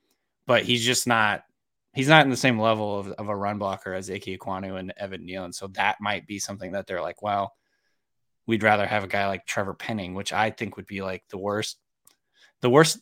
but 0.46 0.62
he's 0.64 0.84
just 0.84 1.06
not. 1.06 1.44
He's 1.98 2.06
not 2.06 2.24
in 2.24 2.30
the 2.30 2.36
same 2.36 2.60
level 2.60 2.96
of, 2.96 3.08
of 3.10 3.28
a 3.28 3.34
run 3.34 3.58
blocker 3.58 3.92
as 3.92 4.08
Ike 4.08 4.22
Ekwonu 4.26 4.78
and 4.78 4.92
Evan 4.96 5.26
Neal, 5.26 5.42
and 5.42 5.52
so 5.52 5.66
that 5.72 5.96
might 6.00 6.28
be 6.28 6.38
something 6.38 6.70
that 6.70 6.86
they're 6.86 7.02
like, 7.02 7.22
well, 7.22 7.56
we'd 8.46 8.62
rather 8.62 8.86
have 8.86 9.02
a 9.02 9.08
guy 9.08 9.26
like 9.26 9.46
Trevor 9.46 9.74
Penning, 9.74 10.14
which 10.14 10.32
I 10.32 10.50
think 10.50 10.76
would 10.76 10.86
be 10.86 11.02
like 11.02 11.24
the 11.30 11.38
worst, 11.38 11.76
the 12.60 12.70
worst 12.70 13.00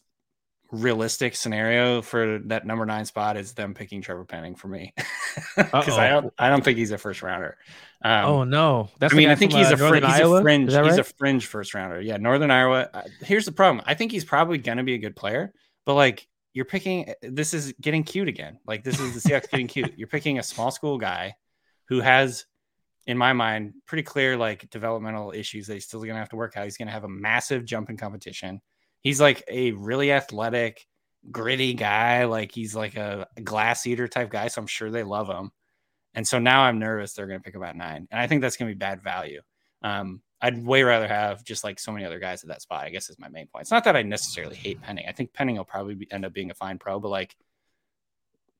realistic 0.72 1.36
scenario 1.36 2.00
for 2.00 2.38
that 2.46 2.64
number 2.64 2.86
nine 2.86 3.04
spot 3.04 3.36
is 3.36 3.52
them 3.52 3.74
picking 3.74 4.00
Trevor 4.00 4.24
Penning 4.24 4.54
for 4.54 4.68
me 4.68 4.94
because 5.56 5.98
I 5.98 6.08
don't, 6.08 6.32
I 6.38 6.48
don't 6.48 6.64
think 6.64 6.78
he's 6.78 6.90
a 6.90 6.96
first 6.96 7.20
rounder. 7.20 7.58
Um, 8.00 8.24
oh 8.24 8.44
no, 8.44 8.88
that's 8.98 9.12
I 9.12 9.16
mean, 9.18 9.28
I 9.28 9.34
think 9.34 9.52
from, 9.52 9.60
he's 9.60 9.72
uh, 9.72 9.74
a 9.74 9.76
fr- 9.76 9.96
he's 9.96 10.20
a 10.20 10.40
fringe. 10.40 10.72
That 10.72 10.84
He's 10.84 10.92
right? 10.92 11.00
a 11.00 11.04
fringe 11.04 11.44
first 11.44 11.74
rounder. 11.74 12.00
Yeah, 12.00 12.16
Northern 12.16 12.50
Iowa. 12.50 12.88
Uh, 12.94 13.02
Here's 13.20 13.44
the 13.44 13.52
problem. 13.52 13.84
I 13.86 13.92
think 13.92 14.10
he's 14.10 14.24
probably 14.24 14.56
going 14.56 14.78
to 14.78 14.84
be 14.84 14.94
a 14.94 14.98
good 14.98 15.16
player, 15.16 15.52
but 15.84 15.96
like 15.96 16.26
you're 16.56 16.64
picking. 16.64 17.12
This 17.20 17.52
is 17.52 17.74
getting 17.82 18.02
cute 18.02 18.28
again. 18.28 18.58
Like 18.66 18.82
this 18.82 18.98
is 18.98 19.12
the 19.12 19.28
Seahawks 19.28 19.50
getting 19.50 19.66
cute. 19.66 19.92
You're 19.98 20.08
picking 20.08 20.38
a 20.38 20.42
small 20.42 20.70
school 20.70 20.96
guy 20.96 21.34
who 21.88 22.00
has, 22.00 22.46
in 23.06 23.18
my 23.18 23.34
mind, 23.34 23.74
pretty 23.84 24.02
clear 24.02 24.38
like 24.38 24.70
developmental 24.70 25.32
issues 25.32 25.66
that 25.66 25.74
he's 25.74 25.84
still 25.84 26.00
to 26.14 26.18
have 26.18 26.30
to 26.30 26.36
work 26.36 26.56
out. 26.56 26.64
He's 26.64 26.78
to 26.86 26.94
have 26.94 27.04
a 27.04 27.10
massive 27.10 27.66
jump 27.66 27.90
in 27.90 27.98
competition. 27.98 28.62
He's 29.02 29.20
like 29.20 29.44
a 29.48 29.72
really 29.72 30.10
athletic, 30.10 30.86
gritty 31.30 31.74
guy. 31.74 32.24
Like 32.24 32.52
he's 32.52 32.74
like 32.74 32.96
a 32.96 33.26
glass 33.44 33.86
eater 33.86 34.08
type 34.08 34.30
guy. 34.30 34.48
So 34.48 34.62
I'm 34.62 34.66
sure 34.66 34.90
they 34.90 35.02
love 35.02 35.28
him. 35.28 35.50
And 36.14 36.26
so 36.26 36.38
now 36.38 36.62
I'm 36.62 36.78
nervous 36.78 37.12
they're 37.12 37.26
to 37.38 37.44
pick 37.44 37.54
about 37.56 37.76
nine. 37.76 38.08
And 38.10 38.18
I 38.18 38.28
think 38.28 38.40
that's 38.40 38.56
to 38.70 38.74
be 38.74 38.78
bad 38.78 39.02
value. 39.02 39.42
Um, 39.82 40.22
I'd 40.46 40.64
way 40.64 40.84
rather 40.84 41.08
have 41.08 41.42
just 41.42 41.64
like 41.64 41.80
so 41.80 41.90
many 41.90 42.04
other 42.04 42.20
guys 42.20 42.44
at 42.44 42.50
that 42.50 42.62
spot, 42.62 42.84
I 42.84 42.90
guess 42.90 43.10
is 43.10 43.18
my 43.18 43.28
main 43.28 43.48
point. 43.48 43.62
It's 43.62 43.72
not 43.72 43.82
that 43.82 43.96
I 43.96 44.02
necessarily 44.02 44.54
hate 44.54 44.80
Penning. 44.80 45.06
I 45.08 45.12
think 45.12 45.32
Penning 45.32 45.56
will 45.56 45.64
probably 45.64 45.96
be, 45.96 46.12
end 46.12 46.24
up 46.24 46.32
being 46.32 46.52
a 46.52 46.54
fine 46.54 46.78
pro, 46.78 47.00
but 47.00 47.08
like 47.08 47.34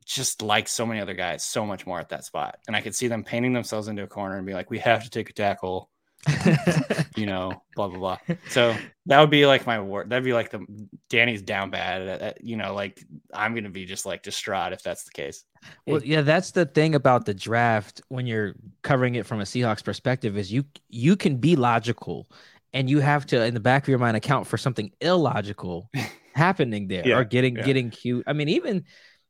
just 0.05 0.43
like 0.43 0.67
so 0.67 0.85
many 0.85 1.01
other 1.01 1.15
guys, 1.15 1.45
so 1.45 1.65
much 1.65 1.87
more 1.87 2.01
at 2.01 2.09
that 2.09 2.25
spot. 2.25 2.59
And 2.67 2.75
I 2.75 2.81
could 2.81 2.97
see 2.97 3.07
them 3.07 3.23
painting 3.23 3.53
themselves 3.53 3.87
into 3.87 4.03
a 4.03 4.09
corner 4.09 4.37
and 4.37 4.45
be 4.45 4.53
like, 4.53 4.69
we 4.69 4.81
have 4.81 5.05
to 5.05 5.11
take 5.11 5.31
a 5.31 5.33
tackle, 5.33 5.89
you 7.17 7.27
know, 7.27 7.63
blah, 7.75 7.89
blah, 7.89 7.99
blah. 7.99 8.19
So 8.49 8.77
that 9.07 9.21
would 9.21 9.31
be 9.31 9.47
like 9.47 9.67
my 9.67 9.81
word. 9.81 10.11
That'd 10.11 10.25
be 10.25 10.33
like 10.33 10.51
the 10.51 10.67
Danny's 11.09 11.43
down 11.43 11.71
bad. 11.71 12.23
uh, 12.23 12.25
uh, 12.27 12.33
You 12.41 12.57
know, 12.57 12.75
like 12.75 13.03
I'm 13.33 13.55
to 13.55 13.71
be 13.71 13.85
just 13.85 14.07
like 14.07 14.23
distraught 14.23 14.73
if 14.73 14.83
that's 14.83 15.05
the 15.05 15.13
case. 15.13 15.45
Well, 15.87 16.03
yeah, 16.03 16.23
that's 16.23 16.51
the 16.53 16.67
thing 16.67 16.95
about 16.95 17.27
the 17.27 17.35
draft 17.35 18.01
when 18.09 18.27
you're 18.27 18.55
covering 18.83 19.15
it 19.15 19.27
from 19.27 19.41
a 19.41 19.45
Seahawks 19.45 19.85
perspective 19.85 20.37
is 20.37 20.53
you 20.53 20.65
you 20.89 21.17
can 21.17 21.37
be 21.39 21.57
logical 21.57 22.29
and 22.73 22.91
you 22.91 23.01
have 23.01 23.27
to 23.27 23.45
in 23.45 23.55
the 23.55 23.61
back 23.61 23.85
of 23.85 23.89
your 23.89 23.99
mind 23.99 24.17
account 24.17 24.47
for 24.47 24.59
something 24.59 24.91
illogical 25.01 25.91
happening 26.35 26.89
there 26.89 27.05
Yeah, 27.05 27.19
or 27.19 27.25
getting 27.25 27.57
yeah. 27.57 27.63
getting 27.63 27.91
cute. 27.91 28.25
I 28.27 28.33
mean, 28.33 28.49
even 28.49 28.85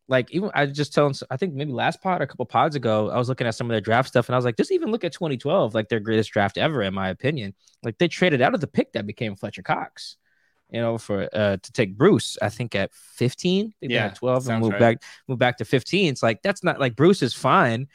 like 0.09 0.30
even 0.30 0.50
I 0.54 0.64
was 0.66 0.72
just 0.76 0.94
telling 0.94 1.14
I 1.30 1.36
think 1.36 1.54
maybe 1.54 1.72
last 1.72 2.00
pod 2.00 2.20
or 2.20 2.24
a 2.24 2.26
couple 2.26 2.46
pods 2.46 2.76
ago, 2.76 3.11
I 3.11 3.18
was 3.18 3.28
looking 3.28 3.46
at 3.46 3.54
some 3.54 3.68
of 3.68 3.74
their 3.74 3.80
draft 3.80 4.09
stuff 4.09 4.28
and 4.28 4.34
I 4.34 4.38
was 4.38 4.44
like, 4.44 4.57
just 4.57 4.70
even 4.72 4.90
look 4.92 5.02
at 5.04 5.12
2012, 5.12 5.74
like 5.74 5.88
their 5.88 6.00
greatest 6.00 6.30
draft 6.32 6.59
ever, 6.59 6.82
in 6.82 6.94
my 6.94 7.09
opinion. 7.09 7.54
Like 7.82 7.98
they 7.98 8.09
traded 8.09 8.40
out 8.40 8.54
of 8.54 8.61
the 8.61 8.66
pick 8.68 8.92
that 8.92 9.07
became 9.07 9.34
Fletcher 9.36 9.62
Cox. 9.62 10.16
You 10.70 10.80
know, 10.80 10.98
for 10.98 11.28
uh 11.32 11.57
to 11.62 11.72
take 11.72 11.96
Bruce, 11.96 12.36
I 12.42 12.48
think 12.48 12.74
at 12.74 12.92
15, 12.92 13.72
they 13.80 13.86
Yeah, 13.88 14.02
had 14.09 14.16
12 14.16 14.36
and 14.36 14.44
sounds 14.44 14.62
moved 14.62 14.72
right. 14.74 14.80
back 14.80 15.02
move 15.28 15.38
back 15.38 15.59
to 15.59 15.64
15. 15.64 16.12
It's 16.12 16.22
like 16.22 16.42
that's 16.42 16.62
not 16.64 16.80
like 16.80 16.96
Bruce 16.96 17.22
is 17.22 17.34
fine, 17.34 17.86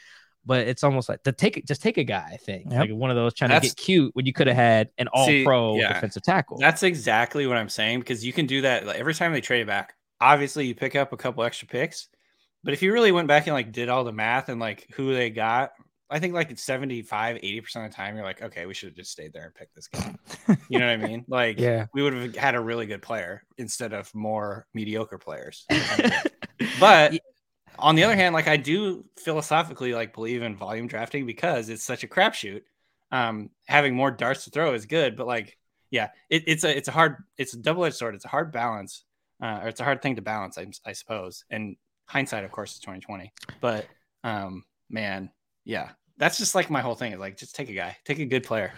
but 0.45 0.68
it's 0.68 0.84
almost 0.84 1.07
like 1.09 1.22
to 1.24 1.32
take 1.34 1.57
it, 1.57 1.68
just 1.68 1.82
take 1.82 1.97
a 1.97 2.03
guy. 2.03 2.30
I 2.34 2.38
think 2.38 2.72
Yep. 2.72 2.80
like 2.80 2.91
one 2.91 3.09
of 3.09 3.16
those 3.18 3.34
trying 3.34 3.49
That's- 3.49 3.72
to 3.72 3.76
get 3.76 3.84
cute 3.84 4.16
when 4.16 4.26
you 4.26 4.34
could 4.34 4.47
have 4.47 4.55
had 4.55 4.89
an 4.97 5.07
all 5.09 5.28
See, 5.28 5.43
pro 5.43 5.76
yeah. 5.76 5.93
defensive 5.93 6.24
tackle. 6.24 6.57
That's 6.59 6.84
exactly 6.84 7.45
what 7.45 7.57
I'm 7.57 7.70
saying 7.70 7.99
because 7.99 8.26
you 8.26 8.32
can 8.34 8.47
do 8.47 8.62
that 8.62 8.86
like, 8.86 8.97
every 8.97 9.14
time 9.16 9.34
they 9.34 9.41
trade 9.41 9.62
it 9.62 9.68
back. 9.68 9.93
Obviously, 10.22 10.68
you 10.68 10.76
pick 10.76 10.96
up 10.96 11.12
a 11.14 11.18
couple 11.18 11.44
extra 11.44 11.68
picks, 11.68 12.08
but 12.64 12.74
if 12.74 12.82
you 12.82 12.94
really 12.94 13.12
went 13.12 13.28
back 13.28 13.48
and 13.48 13.54
like 13.54 13.72
did 13.72 13.90
all 13.90 14.04
the 14.04 14.12
math 14.14 14.50
and 14.50 14.60
like 14.60 14.88
who 14.94 15.14
they 15.14 15.30
got, 15.30 15.72
I 16.10 16.20
think 16.20 16.34
like 16.34 16.52
it's 16.52 16.64
75, 16.64 17.38
80% 17.38 17.86
of 17.86 17.90
the 17.92 17.96
time, 17.96 18.16
you're 18.16 18.26
like, 18.26 18.42
okay, 18.42 18.66
we 18.66 18.74
should 18.74 18.90
have 18.90 18.96
just 18.98 19.12
stayed 19.12 19.34
there 19.34 19.46
and 19.46 19.56
picked 19.56 19.74
this 19.76 19.88
guy. 19.88 20.14
You 20.70 20.80
know 20.80 20.86
what 20.86 20.94
I 20.94 20.98
mean? 20.98 21.26
Like, 21.30 21.60
Yeah. 21.60 21.86
we 21.94 22.04
would 22.04 22.14
have 22.14 22.36
had 22.36 22.56
a 22.56 22.60
really 22.60 22.86
good 22.86 23.02
player 23.02 23.44
instead 23.58 23.94
of 23.94 24.14
more 24.14 24.68
mediocre 24.74 25.18
players. 25.18 25.66
but 26.80 27.18
on 27.80 27.96
the 27.96 28.04
other 28.04 28.16
hand, 28.16 28.34
like 28.34 28.48
I 28.48 28.58
do 28.58 29.06
philosophically 29.18 29.94
like 29.94 30.14
believe 30.14 30.44
in 30.44 30.56
volume 30.56 30.88
drafting 30.88 31.26
because 31.26 31.70
it's 31.70 31.84
such 31.84 32.04
a 32.04 32.08
crapshoot. 32.08 32.62
Um, 33.12 33.50
having 33.68 33.96
more 33.96 34.12
darts 34.12 34.46
to 34.46 34.52
throw 34.52 34.74
is 34.74 34.86
good, 34.86 35.16
but 35.16 35.28
like, 35.28 35.58
yeah, 35.90 36.10
it, 36.30 36.44
it's 36.48 36.64
a 36.64 36.76
it's 36.78 36.88
a 36.88 36.92
hard 36.92 37.18
it's 37.38 37.54
a 37.54 37.58
double 37.58 37.84
edged 37.86 37.96
sword. 37.96 38.16
It's 38.16 38.24
a 38.26 38.30
hard 38.30 38.52
balance, 38.52 39.04
uh, 39.42 39.62
or 39.64 39.68
it's 39.70 39.80
a 39.80 39.84
hard 39.84 40.02
thing 40.02 40.16
to 40.16 40.22
balance, 40.22 40.58
I, 40.58 40.68
I 40.86 40.94
suppose. 40.94 41.46
And 41.50 41.76
hindsight, 42.06 42.44
of 42.44 42.52
course, 42.52 42.74
is 42.74 42.80
twenty 42.80 43.00
twenty. 43.00 43.32
But 43.60 43.88
um, 44.24 44.64
man, 44.89 45.32
yeah, 45.66 45.89
that's 46.18 46.38
just 46.38 46.56
like 46.56 46.70
my 46.70 46.82
whole 46.82 46.96
thing 46.96 47.14
is 47.14 47.20
like 47.20 47.38
just 47.38 47.56
take 47.56 47.70
a 47.70 47.74
guy, 47.74 47.98
take 48.06 48.20
a 48.20 48.26
good 48.26 48.44
player. 48.44 48.74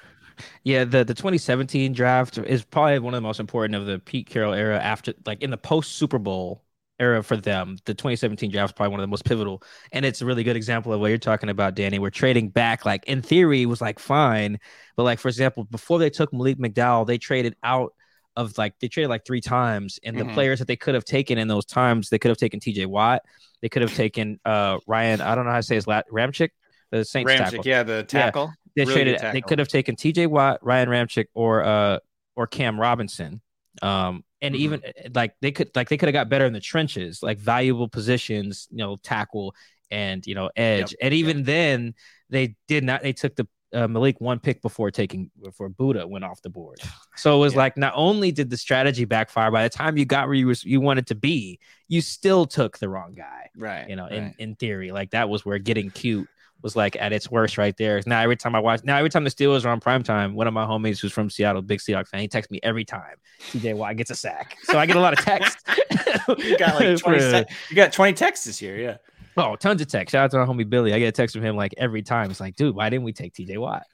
Yeah, 0.63 0.83
the 0.83 1.03
the 1.03 1.13
2017 1.13 1.93
draft 1.93 2.37
is 2.37 2.63
probably 2.63 2.99
one 2.99 3.13
of 3.13 3.17
the 3.17 3.27
most 3.27 3.39
important 3.39 3.75
of 3.75 3.85
the 3.85 3.99
Pete 3.99 4.27
Carroll 4.27 4.53
era 4.53 4.79
after 4.79 5.13
like 5.25 5.41
in 5.43 5.51
the 5.51 5.57
post 5.57 5.93
Super 5.93 6.17
Bowl 6.17 6.63
era 6.99 7.23
for 7.23 7.37
them. 7.37 7.77
The 7.85 7.93
2017 7.93 8.51
draft 8.51 8.71
is 8.71 8.73
probably 8.73 8.91
one 8.91 8.99
of 8.99 9.03
the 9.03 9.09
most 9.11 9.25
pivotal. 9.25 9.63
And 9.91 10.05
it's 10.05 10.21
a 10.21 10.25
really 10.25 10.43
good 10.43 10.55
example 10.55 10.93
of 10.93 10.99
what 10.99 11.07
you're 11.07 11.17
talking 11.17 11.49
about, 11.49 11.75
Danny. 11.75 11.99
We're 11.99 12.09
trading 12.09 12.49
back, 12.49 12.85
like 12.85 13.05
in 13.05 13.21
theory, 13.21 13.65
was 13.65 13.81
like 13.81 13.99
fine. 13.99 14.59
But 14.95 15.03
like 15.03 15.19
for 15.19 15.27
example, 15.27 15.65
before 15.65 15.99
they 15.99 16.09
took 16.09 16.33
Malik 16.33 16.57
McDowell, 16.57 17.05
they 17.05 17.17
traded 17.17 17.55
out 17.63 17.93
of 18.35 18.57
like 18.57 18.73
they 18.79 18.87
traded 18.87 19.09
like 19.09 19.25
three 19.25 19.41
times. 19.41 19.99
And 20.03 20.19
the 20.19 20.25
Mhm. 20.25 20.33
players 20.33 20.59
that 20.59 20.67
they 20.67 20.75
could 20.75 20.95
have 20.95 21.05
taken 21.05 21.37
in 21.37 21.47
those 21.47 21.65
times, 21.65 22.09
they 22.09 22.19
could 22.19 22.29
have 22.29 22.37
taken 22.37 22.59
TJ 22.59 22.85
Watt, 22.87 23.21
they 23.61 23.69
could 23.69 23.81
have 23.81 23.93
taken 23.93 24.39
uh 24.45 24.79
Ryan, 24.87 25.21
I 25.21 25.35
don't 25.35 25.45
know 25.45 25.51
how 25.51 25.57
to 25.57 25.63
say 25.63 25.75
his 25.75 25.87
last 25.87 26.07
Ramczyk, 26.11 26.49
the 26.91 27.05
Saints 27.05 27.33
tackle 27.33 27.63
Ramczyk, 27.63 27.65
yeah, 27.65 27.83
the 27.83 28.03
tackle. 28.03 28.53
they 28.75 28.85
Really 28.85 28.93
traded 28.93 29.15
good 29.15 29.31
they 29.31 29.41
could 29.41 29.59
have 29.59 29.67
taken 29.67 29.95
TJ 29.95 30.27
Watt, 30.27 30.59
Ryan 30.63 30.89
Ramczyk, 30.89 31.25
or 31.33 31.63
uh 31.63 31.99
or 32.35 32.47
Cam 32.47 32.79
Robinson. 32.79 33.41
Um 33.81 34.23
and 34.41 34.55
Mhm. 34.55 34.59
even 34.61 34.81
uh, 34.85 35.09
like 35.13 35.35
they 35.41 35.51
could 35.51 35.69
like 35.75 35.89
they 35.89 35.97
could 35.97 36.07
have 36.07 36.13
got 36.13 36.29
better 36.29 36.45
in 36.45 36.53
the 36.53 36.59
trenches, 36.59 37.21
like 37.21 37.39
valuable 37.39 37.87
positions, 37.87 38.67
you 38.71 38.77
know, 38.77 38.97
tackle 39.03 39.55
and 39.91 40.25
you 40.25 40.35
know, 40.35 40.49
edge. 40.55 40.95
and 41.01 41.13
even 41.13 41.43
then 41.43 41.93
they 42.29 42.55
did 42.67 42.83
not 42.83 43.03
they 43.03 43.13
took 43.13 43.35
the 43.35 43.47
uh, 43.73 43.87
Malik 43.87 44.21
one 44.21 44.39
pick 44.39 44.61
before 44.61 44.91
taking 44.91 45.31
before 45.41 45.69
Budda 45.69 46.07
went 46.07 46.23
off 46.23 46.41
the 46.41 46.49
board. 46.49 46.79
So 47.15 47.35
it 47.37 47.39
was 47.39 47.53
Yeah. 47.53 47.59
like 47.59 47.77
not 47.77 47.93
only 47.95 48.31
did 48.31 48.49
the 48.49 48.57
strategy 48.57 49.05
backfire, 49.05 49.51
by 49.51 49.63
the 49.63 49.69
time 49.69 49.97
you 49.97 50.05
got 50.05 50.27
where 50.27 50.33
you 50.35 50.47
was 50.47 50.63
you 50.63 50.81
wanted 50.81 51.07
to 51.07 51.15
be, 51.15 51.59
you 51.87 52.01
still 52.01 52.45
took 52.45 52.79
the 52.79 52.89
wrong 52.89 53.13
guy 53.15 53.49
Right. 53.55 53.87
you 53.87 53.95
know, 53.95 54.07
in, 54.07 54.23
right. 54.23 54.35
in 54.39 54.55
theory. 54.55 54.91
Like 54.91 55.11
that 55.11 55.29
was 55.29 55.45
where 55.45 55.59
getting 55.59 55.91
cute 55.91 56.27
was 56.63 56.75
like 56.75 56.95
at 56.99 57.11
its 57.13 57.29
worst 57.29 57.57
right 57.57 57.75
there. 57.77 58.01
Now 58.07 58.21
every 58.21 58.35
time 58.37 58.55
I 58.55 58.59
watch 58.59 58.83
now 58.83 58.97
every 58.97 59.09
time 59.09 59.23
the 59.25 59.29
Steelers 59.29 59.63
are 59.65 59.69
on 59.69 59.79
primetime, 59.79 60.33
one 60.33 60.47
of 60.47 60.53
my 60.53 60.65
homies 60.65 60.99
who's 60.99 61.11
from 61.11 61.29
Seattle, 61.29 61.61
big 61.61 61.79
Seahawks 61.79 62.07
fan, 62.07 62.21
he 62.21 62.27
texts 62.27 62.49
me 62.51 62.59
every 62.63 62.85
time 62.85 63.15
TJ 63.51 63.75
Watt 63.75 63.95
gets 63.97 64.09
a 64.11 64.15
sack. 64.15 64.57
So 64.63 64.79
I 64.79 64.85
get 64.85 64.95
a 64.95 65.01
lot 65.01 65.13
of 65.13 65.19
texts. 65.23 65.61
you 66.39 66.57
got 66.57 66.75
like 66.79 66.97
20 66.99 67.19
for- 67.19 67.45
you 67.69 67.75
got 67.75 67.91
20 67.93 68.13
texts 68.13 68.45
this 68.45 68.61
year, 68.61 68.77
yeah. 68.79 68.97
Oh, 69.35 69.55
tons 69.55 69.81
of 69.81 69.87
texts. 69.87 70.11
Shout 70.11 70.25
out 70.25 70.31
to 70.31 70.37
our 70.37 70.45
homie 70.47 70.69
Billy. 70.69 70.93
I 70.93 70.99
get 70.99 71.07
a 71.07 71.11
text 71.11 71.35
from 71.35 71.43
him 71.43 71.55
like 71.55 71.73
every 71.77 72.01
time. 72.03 72.29
It's 72.31 72.39
like, 72.39 72.55
dude, 72.55 72.75
why 72.75 72.89
didn't 72.89 73.03
we 73.03 73.13
take 73.13 73.33
TJ 73.33 73.57
Watt? 73.57 73.83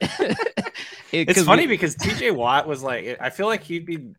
It- 1.12 1.28
It's 1.28 1.42
funny 1.42 1.62
we- 1.62 1.72
because 1.72 1.96
TJ 1.96 2.34
Watt 2.36 2.68
was 2.68 2.82
like, 2.84 3.16
I 3.20 3.30
feel 3.30 3.46
like 3.46 3.64
he'd 3.64 3.84
be 3.84 4.12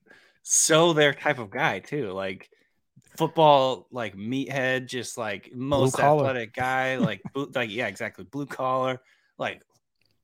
so 0.43 0.91
their 0.91 1.13
type 1.13 1.39
of 1.39 1.49
guy 1.49 1.79
too. 1.79 2.11
Like 2.11 2.49
football, 3.15 3.87
like 3.91 4.15
meathead, 4.17 4.87
just 4.87 5.17
like 5.17 5.51
most 5.55 5.95
athletic 6.19 6.53
guy, 6.53 6.97
like 6.97 7.21
blue, 7.33 7.49
like 7.55 7.69
yeah, 7.71 7.87
exactly, 7.87 8.25
blue 8.25 8.45
collar, 8.45 8.99
like 9.37 9.61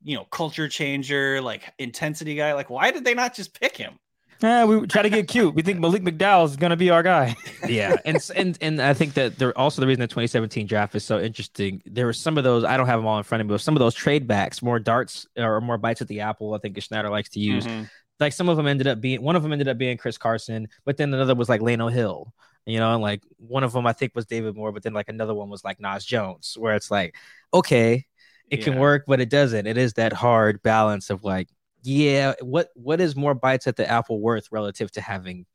you 0.03 0.15
know, 0.17 0.25
culture 0.25 0.67
changer, 0.67 1.41
like 1.41 1.63
intensity 1.79 2.35
guy. 2.35 2.53
Like, 2.53 2.69
why 2.69 2.91
did 2.91 3.05
they 3.05 3.13
not 3.13 3.33
just 3.33 3.57
pick 3.59 3.77
him? 3.77 3.97
Yeah, 4.41 4.65
we 4.65 4.85
try 4.85 5.01
to 5.01 5.09
get 5.09 5.27
cute. 5.27 5.55
We 5.55 5.63
think 5.63 5.79
Malik 5.79 6.03
McDowell 6.03 6.45
is 6.45 6.55
going 6.55 6.69
to 6.69 6.75
be 6.75 6.89
our 6.89 7.01
guy. 7.01 7.35
yeah, 7.67 7.95
and 8.05 8.17
and 8.35 8.57
and 8.61 8.81
I 8.81 8.93
think 8.93 9.15
that 9.15 9.37
there 9.37 9.57
also 9.57 9.81
the 9.81 9.87
reason 9.87 10.01
the 10.01 10.07
2017 10.07 10.67
draft 10.67 10.93
is 10.95 11.03
so 11.03 11.19
interesting. 11.19 11.81
There 11.85 12.05
were 12.05 12.13
some 12.13 12.37
of 12.37 12.43
those 12.43 12.63
I 12.63 12.77
don't 12.77 12.85
have 12.87 12.99
them 12.99 13.07
all 13.07 13.17
in 13.17 13.23
front 13.23 13.41
of 13.41 13.47
me, 13.47 13.53
but 13.53 13.61
some 13.61 13.75
of 13.75 13.79
those 13.79 13.95
trade 13.95 14.27
backs, 14.27 14.61
more 14.61 14.79
darts 14.79 15.25
or 15.37 15.59
more 15.61 15.77
bites 15.77 16.01
at 16.01 16.07
the 16.07 16.21
apple. 16.21 16.53
I 16.53 16.59
think 16.59 16.79
Schneider 16.81 17.09
likes 17.09 17.29
to 17.29 17.39
use. 17.39 17.65
Mm-hmm. 17.65 17.83
Like 18.19 18.33
some 18.33 18.49
of 18.49 18.57
them 18.57 18.67
ended 18.67 18.87
up 18.87 19.01
being 19.01 19.21
one 19.21 19.35
of 19.35 19.43
them 19.43 19.51
ended 19.51 19.67
up 19.67 19.77
being 19.77 19.97
Chris 19.97 20.17
Carson, 20.17 20.67
but 20.85 20.97
then 20.97 21.13
another 21.13 21.35
was 21.35 21.49
like 21.49 21.61
Lano 21.61 21.91
Hill. 21.91 22.33
You 22.65 22.79
know, 22.79 22.93
and 22.93 23.01
like 23.01 23.23
one 23.37 23.63
of 23.63 23.71
them 23.71 23.87
I 23.87 23.93
think 23.93 24.11
was 24.13 24.25
David 24.25 24.55
Moore, 24.55 24.73
but 24.73 24.83
then 24.83 24.93
like 24.93 25.07
another 25.07 25.33
one 25.33 25.49
was 25.49 25.63
like 25.63 25.79
Naz 25.79 26.03
Jones, 26.03 26.57
where 26.59 26.75
it's 26.75 26.91
like, 26.91 27.15
okay, 27.53 28.05
it 28.49 28.57
can 28.63 28.77
work, 28.77 29.05
but 29.07 29.19
it 29.19 29.29
doesn't. 29.29 29.67
It 29.67 29.77
is 29.77 29.93
that 29.93 30.13
hard 30.13 30.61
balance 30.61 31.09
of 31.09 31.23
like, 31.23 31.49
yeah, 31.87 32.33
what 32.41 32.69
what 32.75 32.99
is 32.99 33.15
more 33.15 33.33
bites 33.33 33.65
at 33.65 33.77
the 33.77 33.89
apple 33.89 34.19
worth 34.19 34.51
relative 34.51 34.91
to 34.91 35.01
having 35.01 35.45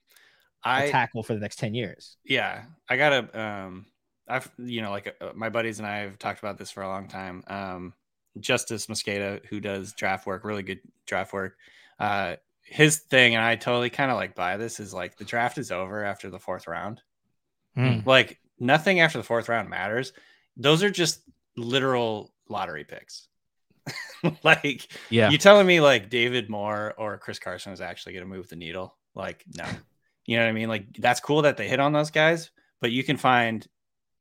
a 0.64 0.68
I 0.68 0.90
tackle 0.90 1.22
for 1.22 1.34
the 1.34 1.40
next 1.40 1.58
10 1.58 1.74
years? 1.74 2.16
yeah, 2.24 2.64
I 2.88 2.96
gotta 2.96 3.38
um, 3.38 3.86
I've 4.26 4.50
you 4.56 4.80
know 4.80 4.90
like 4.90 5.14
uh, 5.20 5.32
my 5.34 5.50
buddies 5.50 5.78
and 5.78 5.86
I 5.86 5.98
have 5.98 6.18
talked 6.18 6.38
about 6.38 6.56
this 6.56 6.70
for 6.70 6.82
a 6.82 6.88
long 6.88 7.08
time. 7.08 7.44
Um, 7.48 7.92
Justis 8.38 8.88
Mosqueda, 8.88 9.44
who 9.46 9.60
does 9.60 9.92
draft 9.92 10.26
work, 10.26 10.44
really 10.44 10.62
good 10.62 10.80
draft 11.06 11.34
work. 11.34 11.58
Uh, 11.98 12.36
his 12.64 13.00
thing, 13.00 13.34
and 13.34 13.44
I 13.44 13.56
totally 13.56 13.90
kind 13.90 14.10
of 14.10 14.16
like 14.16 14.34
buy 14.34 14.56
this 14.56 14.80
is 14.80 14.94
like 14.94 15.18
the 15.18 15.24
draft 15.24 15.58
is 15.58 15.70
over 15.70 16.02
after 16.02 16.30
the 16.30 16.38
fourth 16.38 16.66
round. 16.66 17.02
Hmm. 17.74 17.98
Like 18.06 18.40
nothing 18.58 19.00
after 19.00 19.18
the 19.18 19.24
fourth 19.24 19.50
round 19.50 19.68
matters. 19.68 20.14
Those 20.56 20.82
are 20.82 20.90
just 20.90 21.20
literal 21.58 22.32
lottery 22.48 22.84
picks. 22.84 23.28
like 24.44 24.90
Yeah. 25.10 25.30
you 25.30 25.38
telling 25.38 25.66
me 25.66 25.80
like 25.80 26.10
David 26.10 26.48
Moore 26.48 26.94
or 26.96 27.18
Chris 27.18 27.38
Carson 27.38 27.72
is 27.72 27.80
actually 27.80 28.12
going 28.14 28.24
to 28.24 28.34
move 28.34 28.48
the 28.48 28.56
needle? 28.56 28.96
Like 29.14 29.44
no, 29.56 29.64
you 30.26 30.36
know 30.36 30.44
what 30.44 30.50
I 30.50 30.52
mean? 30.52 30.68
Like 30.68 30.86
that's 30.98 31.20
cool 31.20 31.42
that 31.42 31.56
they 31.56 31.68
hit 31.68 31.80
on 31.80 31.92
those 31.92 32.10
guys, 32.10 32.50
but 32.80 32.92
you 32.92 33.04
can 33.04 33.16
find 33.16 33.66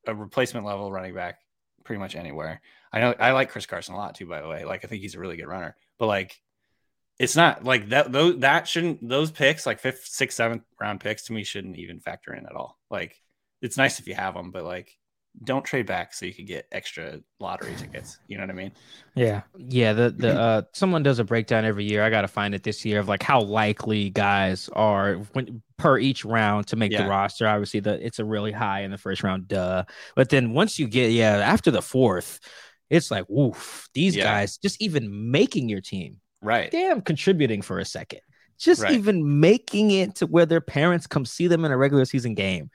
a 0.08 0.16
replacement 0.16 0.66
level 0.66 0.92
running 0.92 1.14
back 1.14 1.40
pretty 1.84 2.00
much 2.00 2.16
anywhere. 2.16 2.62
I 2.92 3.00
know 3.00 3.16
I 3.20 3.32
like 3.32 3.50
Chris 3.52 3.66
Carson 3.66 3.94
a 3.94 3.98
lot 3.98 4.16
too, 4.16 4.26
by 4.26 4.42
the 4.42 4.48
way. 4.50 4.66
Like 4.66 4.84
I 4.84 4.88
think 4.88 5.02
he's 5.02 5.16
a 5.16 5.20
really 5.20 5.38
good 5.38 5.48
runner, 5.48 5.76
but 5.98 6.08
like 6.08 6.42
it's 7.20 7.36
not 7.36 7.64
like 7.64 7.90
that. 7.90 8.12
Those 8.12 8.40
that 8.40 8.68
shouldn't 8.68 9.08
those 9.08 9.30
picks 9.32 9.66
like 9.66 9.80
fifth, 9.80 10.06
sixth, 10.06 10.36
seventh 10.38 10.64
round 10.80 11.00
picks 11.00 11.24
to 11.26 11.34
me 11.34 11.44
shouldn't 11.44 11.78
even 11.78 12.00
factor 12.00 12.34
in 12.34 12.46
at 12.48 12.56
all. 12.56 12.80
Like 12.90 13.16
it's 13.62 13.78
nice 13.78 14.00
if 14.00 14.08
you 14.08 14.16
have 14.16 14.34
them, 14.34 14.50
but 14.52 14.64
like 14.64 14.98
don't 15.44 15.64
trade 15.66 15.86
back 15.86 16.14
so 16.14 16.26
you 16.26 16.34
could 16.34 16.46
get 16.48 16.68
extra 16.72 17.20
lottery 17.40 17.74
tickets. 17.76 18.20
You 18.28 18.38
know 18.38 18.44
what 18.44 18.52
I 18.52 18.54
mean? 18.54 18.72
Yeah. 19.16 19.42
Yeah, 19.58 19.94
the 19.94 20.10
the 20.12 20.34
uh 20.40 20.62
someone 20.74 21.04
does 21.04 21.20
a 21.20 21.24
breakdown 21.24 21.66
every 21.66 21.86
year. 21.86 22.04
I 22.04 22.10
got 22.10 22.22
to 22.22 22.28
find 22.28 22.54
it 22.54 22.64
this 22.64 22.84
year 22.86 23.00
of 23.00 23.08
like 23.08 23.24
how 23.24 23.42
likely 23.42 24.10
guys 24.10 24.70
are 24.74 25.16
when, 25.34 25.62
per 25.78 25.98
each 25.98 26.26
round 26.26 26.68
to 26.68 26.76
make 26.76 26.92
Yeah. 26.92 27.04
the 27.04 27.10
roster. 27.10 27.48
Obviously, 27.48 27.80
the 27.80 28.06
it's 28.06 28.20
a 28.20 28.26
really 28.26 28.52
high 28.52 28.82
in 28.82 28.92
the 28.92 28.98
first 28.98 29.24
round, 29.24 29.48
duh. 29.48 29.84
But 30.16 30.30
then 30.30 30.54
once 30.54 30.78
you 30.78 30.88
get 30.88 31.12
yeah, 31.12 31.38
after 31.38 31.72
the 31.72 31.82
fourth, 31.82 32.40
it's 32.90 33.10
like 33.10 33.26
woof. 33.30 33.88
These 33.94 34.16
Yeah. 34.16 34.24
guys 34.26 34.58
just 34.58 34.82
even 34.82 35.32
making 35.32 35.70
your 35.70 35.82
team, 35.82 36.20
Right. 36.42 36.70
damn, 36.70 37.02
contributing 37.02 37.62
for 37.62 37.80
a 37.80 37.86
second. 37.86 38.20
Just 38.62 38.84
Right. 38.84 38.94
even 38.94 39.40
making 39.40 39.90
it 39.90 40.14
to 40.16 40.28
where 40.28 40.46
their 40.46 40.62
parents 40.62 41.08
come 41.08 41.26
see 41.26 41.48
them 41.48 41.66
in 41.66 41.72
a 41.72 41.78
regular 41.78 42.06
season 42.06 42.36
game, 42.36 42.70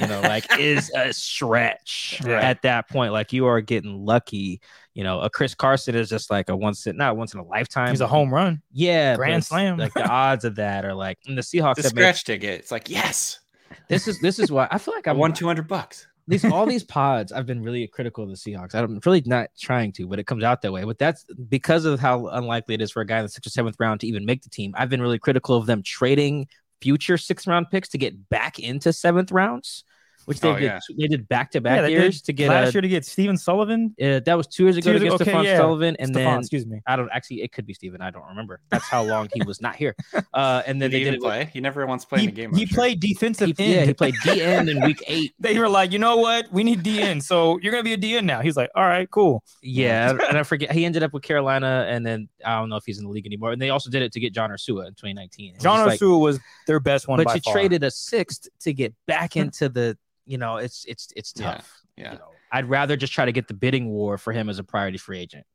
you 0.00 0.06
know, 0.06 0.20
like 0.20 0.44
is 0.60 0.90
a 0.94 1.12
stretch 1.12 2.20
Right. 2.24 2.42
at 2.42 2.62
that 2.62 2.88
point. 2.88 3.12
Like 3.12 3.32
you 3.32 3.46
are 3.46 3.60
getting 3.60 4.04
lucky. 4.06 4.60
You 4.94 5.02
know, 5.02 5.20
a 5.20 5.28
Chris 5.28 5.54
Carson 5.54 5.96
is 5.96 6.08
just 6.08 6.30
like 6.30 6.48
a 6.48 6.56
once 6.56 6.86
in 6.86 6.96
not 6.96 7.16
once 7.16 7.34
in 7.34 7.40
a 7.40 7.44
lifetime. 7.44 7.90
He's 7.90 8.00
a 8.00 8.06
home 8.06 8.32
run. 8.32 8.62
Yeah, 8.72 9.16
Grand 9.16 9.44
slam. 9.44 9.76
Like 9.76 9.92
the 9.92 10.06
odds 10.08 10.44
of 10.44 10.54
that 10.56 10.84
are 10.84 10.94
like 10.94 11.18
and 11.26 11.36
the 11.36 11.42
Seahawks 11.42 11.76
The 11.76 11.82
have 11.82 11.94
made, 11.94 12.02
scratch 12.02 12.24
ticket. 12.24 12.60
It's 12.60 12.70
like 12.70 12.88
yes, 12.88 13.40
this 13.88 14.06
is 14.06 14.20
this 14.20 14.38
is 14.38 14.52
why 14.52 14.68
I 14.70 14.78
feel 14.78 14.94
like 14.94 15.08
I 15.08 15.12
won 15.12 15.32
two 15.32 15.46
hundred 15.48 15.66
bucks. 15.66 16.06
These 16.26 16.44
all 16.44 16.66
these 16.66 16.84
pods 16.84 17.32
I've 17.32 17.46
been 17.46 17.62
really 17.62 17.86
critical 17.86 18.24
of 18.24 18.30
the 18.30 18.36
Seahawks. 18.36 18.74
I'm 18.74 19.00
really 19.04 19.22
not 19.26 19.50
trying 19.58 19.92
to, 19.92 20.06
but 20.06 20.18
it 20.18 20.26
comes 20.26 20.44
out 20.44 20.62
that 20.62 20.72
way. 20.72 20.84
But 20.84 20.98
that's 20.98 21.24
because 21.48 21.84
of 21.84 22.00
how 22.00 22.28
unlikely 22.28 22.74
it 22.74 22.82
is 22.82 22.90
for 22.90 23.02
a 23.02 23.06
guy 23.06 23.18
in 23.18 23.24
the 23.24 23.28
sixth 23.28 23.48
or 23.48 23.50
seventh 23.50 23.76
round 23.78 24.00
to 24.00 24.06
even 24.06 24.24
make 24.24 24.42
the 24.42 24.50
team. 24.50 24.74
I've 24.76 24.88
been 24.90 25.02
really 25.02 25.18
critical 25.18 25.56
of 25.56 25.66
them 25.66 25.82
trading 25.82 26.48
future 26.80 27.16
sixth 27.16 27.46
round 27.46 27.70
picks 27.70 27.88
to 27.90 27.98
get 27.98 28.28
back 28.28 28.58
into 28.58 28.92
seventh 28.92 29.32
rounds, 29.32 29.84
which 30.26 30.40
they 30.40 30.48
Oh, 30.50 30.54
did 30.54 30.62
yeah. 30.64 30.80
they 30.98 31.06
did 31.06 31.28
back 31.28 31.50
to 31.52 31.60
back 31.60 31.88
years 31.90 32.22
to 32.22 32.32
get 32.32 32.48
last 32.48 32.70
a, 32.70 32.72
year 32.72 32.82
to 32.82 32.88
get 32.88 33.04
Steven 33.04 33.36
Sullivan. 33.36 33.94
uh, 34.00 34.20
that 34.20 34.34
was 34.36 34.46
two 34.46 34.64
years 34.64 34.76
ago 34.76 34.92
Two 34.92 34.98
to 34.98 35.04
get 35.04 35.14
ago, 35.14 35.14
okay, 35.22 35.32
Stephon 35.32 35.44
yeah. 35.44 35.56
Sullivan, 35.58 35.96
and 35.98 36.10
Stephon, 36.10 36.14
then 36.14 36.38
excuse 36.40 36.66
me. 36.66 36.80
I 36.86 36.96
don't 36.96 37.10
actually 37.12 37.42
it 37.42 37.52
could 37.52 37.66
be 37.66 37.74
Steven. 37.74 38.00
I 38.00 38.10
don't 38.10 38.26
remember. 38.26 38.60
That's 38.70 38.88
how 38.88 39.02
long 39.04 39.28
he 39.34 39.42
was 39.44 39.60
not 39.60 39.76
here. 39.76 39.94
Uh, 40.32 40.62
and 40.66 40.82
then 40.82 40.90
Did 40.90 40.98
he 40.98 41.04
they 41.04 41.10
did 41.10 41.14
even 41.14 41.14
it. 41.14 41.20
with- 41.20 41.28
play? 41.46 41.50
He 41.52 41.60
never 41.60 41.86
once 41.86 42.04
played 42.04 42.22
He, 42.22 42.26
in 42.26 42.32
a 42.32 42.34
game. 42.34 42.54
he 42.54 42.62
I'm 42.62 42.68
sure. 42.68 42.74
played 42.76 42.98
defensive 43.00 43.56
He, 43.56 43.64
end. 43.64 43.72
yeah, 43.74 43.84
he 43.84 43.94
played 43.94 44.14
D 44.24 44.42
end 44.42 44.68
in 44.68 44.80
week 44.84 45.00
eight. 45.06 45.32
They 45.38 45.56
were 45.58 45.68
like, 45.68 45.92
you 45.92 45.98
know 46.00 46.16
what? 46.16 46.50
We 46.52 46.64
need 46.64 46.82
D 46.82 46.98
DN. 46.98 47.22
So 47.22 47.58
you're 47.62 47.70
gonna 47.70 47.84
be 47.84 47.92
a 47.92 47.96
DN 47.98 48.24
now. 48.24 48.40
He's 48.40 48.56
like, 48.56 48.70
all 48.74 48.84
right, 48.84 49.08
cool. 49.10 49.44
Yeah, 49.62 50.10
and 50.28 50.36
I 50.36 50.42
forget 50.42 50.72
he 50.72 50.84
ended 50.84 51.02
up 51.04 51.12
with 51.12 51.22
Carolina, 51.22 51.86
and 51.88 52.04
then 52.04 52.28
I 52.44 52.58
don't 52.58 52.68
know 52.68 52.76
if 52.76 52.84
he's 52.84 52.98
in 52.98 53.04
the 53.04 53.10
league 53.10 53.26
anymore. 53.26 53.52
And 53.52 53.62
they 53.62 53.70
also 53.70 53.90
did 53.90 54.02
it 54.02 54.12
to 54.12 54.20
get 54.20 54.32
John 54.34 54.50
Ursua 54.50 54.86
in 54.88 54.94
2019. 54.94 55.56
John 55.60 55.86
just 55.88 56.02
like- 56.02 56.08
was 56.20 56.40
their 56.66 56.80
best 56.80 57.06
one. 57.06 57.18
but 57.18 57.26
by 57.26 57.34
you 57.34 57.40
far. 57.44 57.52
traded 57.54 57.84
a 57.84 57.90
sixth 57.90 58.48
to 58.60 58.72
get 58.72 58.92
back 59.06 59.36
into 59.36 59.68
the, 59.68 59.96
you 60.26 60.38
know, 60.38 60.56
it's 60.56 60.84
it's 60.86 61.08
it's 61.16 61.32
tough. 61.32 61.70
yeah. 61.96 62.12
You 62.12 62.18
know, 62.18 62.28
I'd 62.52 62.68
rather 62.68 62.96
just 62.96 63.12
try 63.12 63.24
to 63.24 63.32
get 63.32 63.48
the 63.48 63.54
bidding 63.54 63.88
war 63.88 64.16
for 64.18 64.32
him 64.32 64.48
as 64.48 64.58
a 64.58 64.64
priority 64.64 64.98
free 64.98 65.18
agent. 65.18 65.46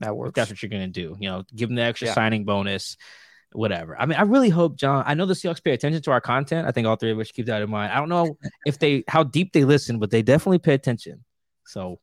that 0.00 0.10
If 0.10 0.14
works. 0.16 0.32
that's 0.34 0.50
what 0.50 0.62
you're 0.62 0.70
gonna 0.70 0.88
do, 0.88 1.16
you 1.20 1.28
know, 1.28 1.44
give 1.54 1.70
him 1.70 1.76
the 1.76 1.82
extra 1.82 2.08
Yeah. 2.08 2.14
signing 2.14 2.44
bonus, 2.44 2.96
whatever. 3.52 3.98
I 4.00 4.06
mean, 4.06 4.18
I 4.18 4.22
really 4.22 4.48
hope 4.50 4.76
John. 4.76 5.02
I 5.06 5.14
know 5.14 5.26
the 5.26 5.34
Seahawks 5.34 5.62
pay 5.62 5.72
attention 5.72 6.02
to 6.02 6.10
our 6.10 6.20
content. 6.20 6.66
I 6.68 6.72
think 6.72 6.86
all 6.86 6.96
three 6.96 7.10
of 7.10 7.18
us 7.18 7.30
keep 7.32 7.46
that 7.46 7.62
in 7.62 7.70
mind. 7.70 7.92
I 7.92 7.96
don't 7.96 8.08
know 8.08 8.36
if 8.66 8.78
they 8.78 9.04
how 9.08 9.22
deep 9.24 9.52
they 9.52 9.64
listen, 9.64 9.98
but 9.98 10.10
they 10.10 10.22
definitely 10.22 10.58
pay 10.58 10.74
attention. 10.74 11.24
So, 11.66 12.00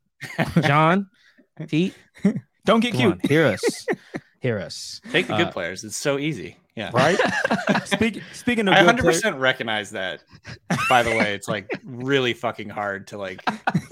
John, 0.62 1.10
Pete, 1.68 1.94
Don't 2.66 2.80
get 2.80 2.94
cute, 2.96 3.14
on, 3.14 3.20
hear 3.24 3.46
us, 3.46 3.86
hear 4.40 4.60
us. 4.60 5.00
Take 5.12 5.28
the 5.28 5.38
good 5.38 5.48
Uh, 5.48 5.52
players. 5.52 5.84
It's 5.84 5.96
so 5.98 6.18
easy. 6.18 6.58
Yeah. 6.76 6.92
right? 6.94 7.18
Speak, 7.86 8.22
speaking 8.34 8.68
of 8.68 8.74
I 8.74 8.84
good 8.84 8.98
100% 8.98 9.22
players, 9.22 9.24
recognize 9.36 9.92
that. 9.92 10.24
By 10.90 11.04
the 11.04 11.12
way, 11.12 11.34
it's 11.34 11.48
like 11.48 11.70
really 11.86 12.34
fucking 12.34 12.68
hard 12.70 13.08
to 13.08 13.18
like 13.18 13.42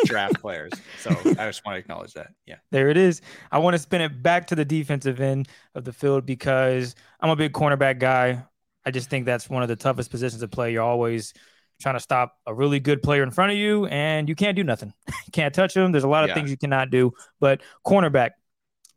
draft 0.05 0.41
players. 0.41 0.71
So 0.99 1.11
I 1.11 1.45
just 1.47 1.65
want 1.65 1.75
to 1.75 1.79
acknowledge 1.79 2.13
that. 2.13 2.27
Yeah. 2.45 2.55
there 2.71 2.89
it 2.89 2.97
is. 2.97 3.21
I 3.51 3.59
want 3.59 3.75
to 3.75 3.79
spin 3.79 4.01
it 4.01 4.21
back 4.21 4.47
to 4.47 4.55
the 4.55 4.65
defensive 4.65 5.21
end 5.21 5.47
of 5.75 5.85
the 5.85 5.93
field 5.93 6.25
because 6.25 6.95
I'm 7.21 7.29
a 7.29 7.35
big 7.37 7.53
cornerback 7.53 7.99
guy. 7.99 8.43
I 8.85 8.91
just 8.91 9.09
think 9.09 9.25
that's 9.25 9.49
one 9.49 9.61
of 9.63 9.69
the 9.69 9.77
toughest 9.77 10.11
positions 10.11 10.41
to 10.41 10.47
play. 10.49 10.73
You're 10.73 10.83
always 10.83 11.33
trying 11.81 11.95
to 11.95 12.01
stop 12.01 12.35
a 12.45 12.53
really 12.53 12.79
good 12.81 13.01
player 13.01 13.23
in 13.23 13.31
front 13.31 13.51
of 13.51 13.57
you, 13.57 13.85
and 13.87 14.27
you 14.27 14.35
can't 14.35 14.55
do 14.57 14.63
nothing. 14.63 14.93
you 15.07 15.13
can't 15.31 15.53
touch 15.53 15.75
him. 15.75 15.91
There's 15.93 16.03
a 16.03 16.09
lot 16.09 16.23
of 16.25 16.29
Yeah. 16.29 16.33
things 16.35 16.51
you 16.51 16.57
cannot 16.57 16.89
do. 16.89 17.13
But 17.39 17.61
cornerback, 17.85 18.31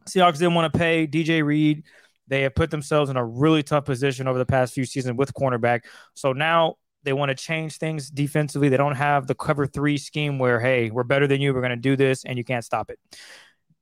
Seahawks 0.09 0.39
didn't 0.39 0.55
want 0.55 0.73
to 0.73 0.77
pay 0.79 1.07
DJ 1.07 1.45
Reed. 1.45 1.85
They 2.29 2.43
have 2.43 2.55
put 2.55 2.71
themselves 2.71 3.11
in 3.11 3.17
a 3.17 3.25
really 3.25 3.63
tough 3.63 3.85
position 3.85 4.27
over 4.29 4.39
the 4.39 4.47
past 4.47 4.75
few 4.75 4.85
seasons 4.85 5.17
with 5.17 5.33
cornerback. 5.35 5.83
So 6.15 6.33
now 6.33 6.75
they 7.05 7.13
want 7.13 7.29
to 7.31 7.35
change 7.37 7.79
things 7.79 8.11
defensively. 8.11 8.69
They 8.69 8.77
don't 8.77 8.97
have 8.97 9.27
the 9.29 9.35
cover 9.35 9.67
three 9.67 9.97
scheme 9.97 10.39
where, 10.39 10.59
hey, 10.59 10.91
we're 10.91 11.05
better 11.05 11.27
than 11.29 11.41
you. 11.41 11.55
We're 11.55 11.61
going 11.61 11.71
to 11.71 11.77
do 11.77 11.95
this, 11.97 12.25
and 12.25 12.37
you 12.37 12.45
can't 12.45 12.65
stop 12.65 12.91
it. 12.91 12.99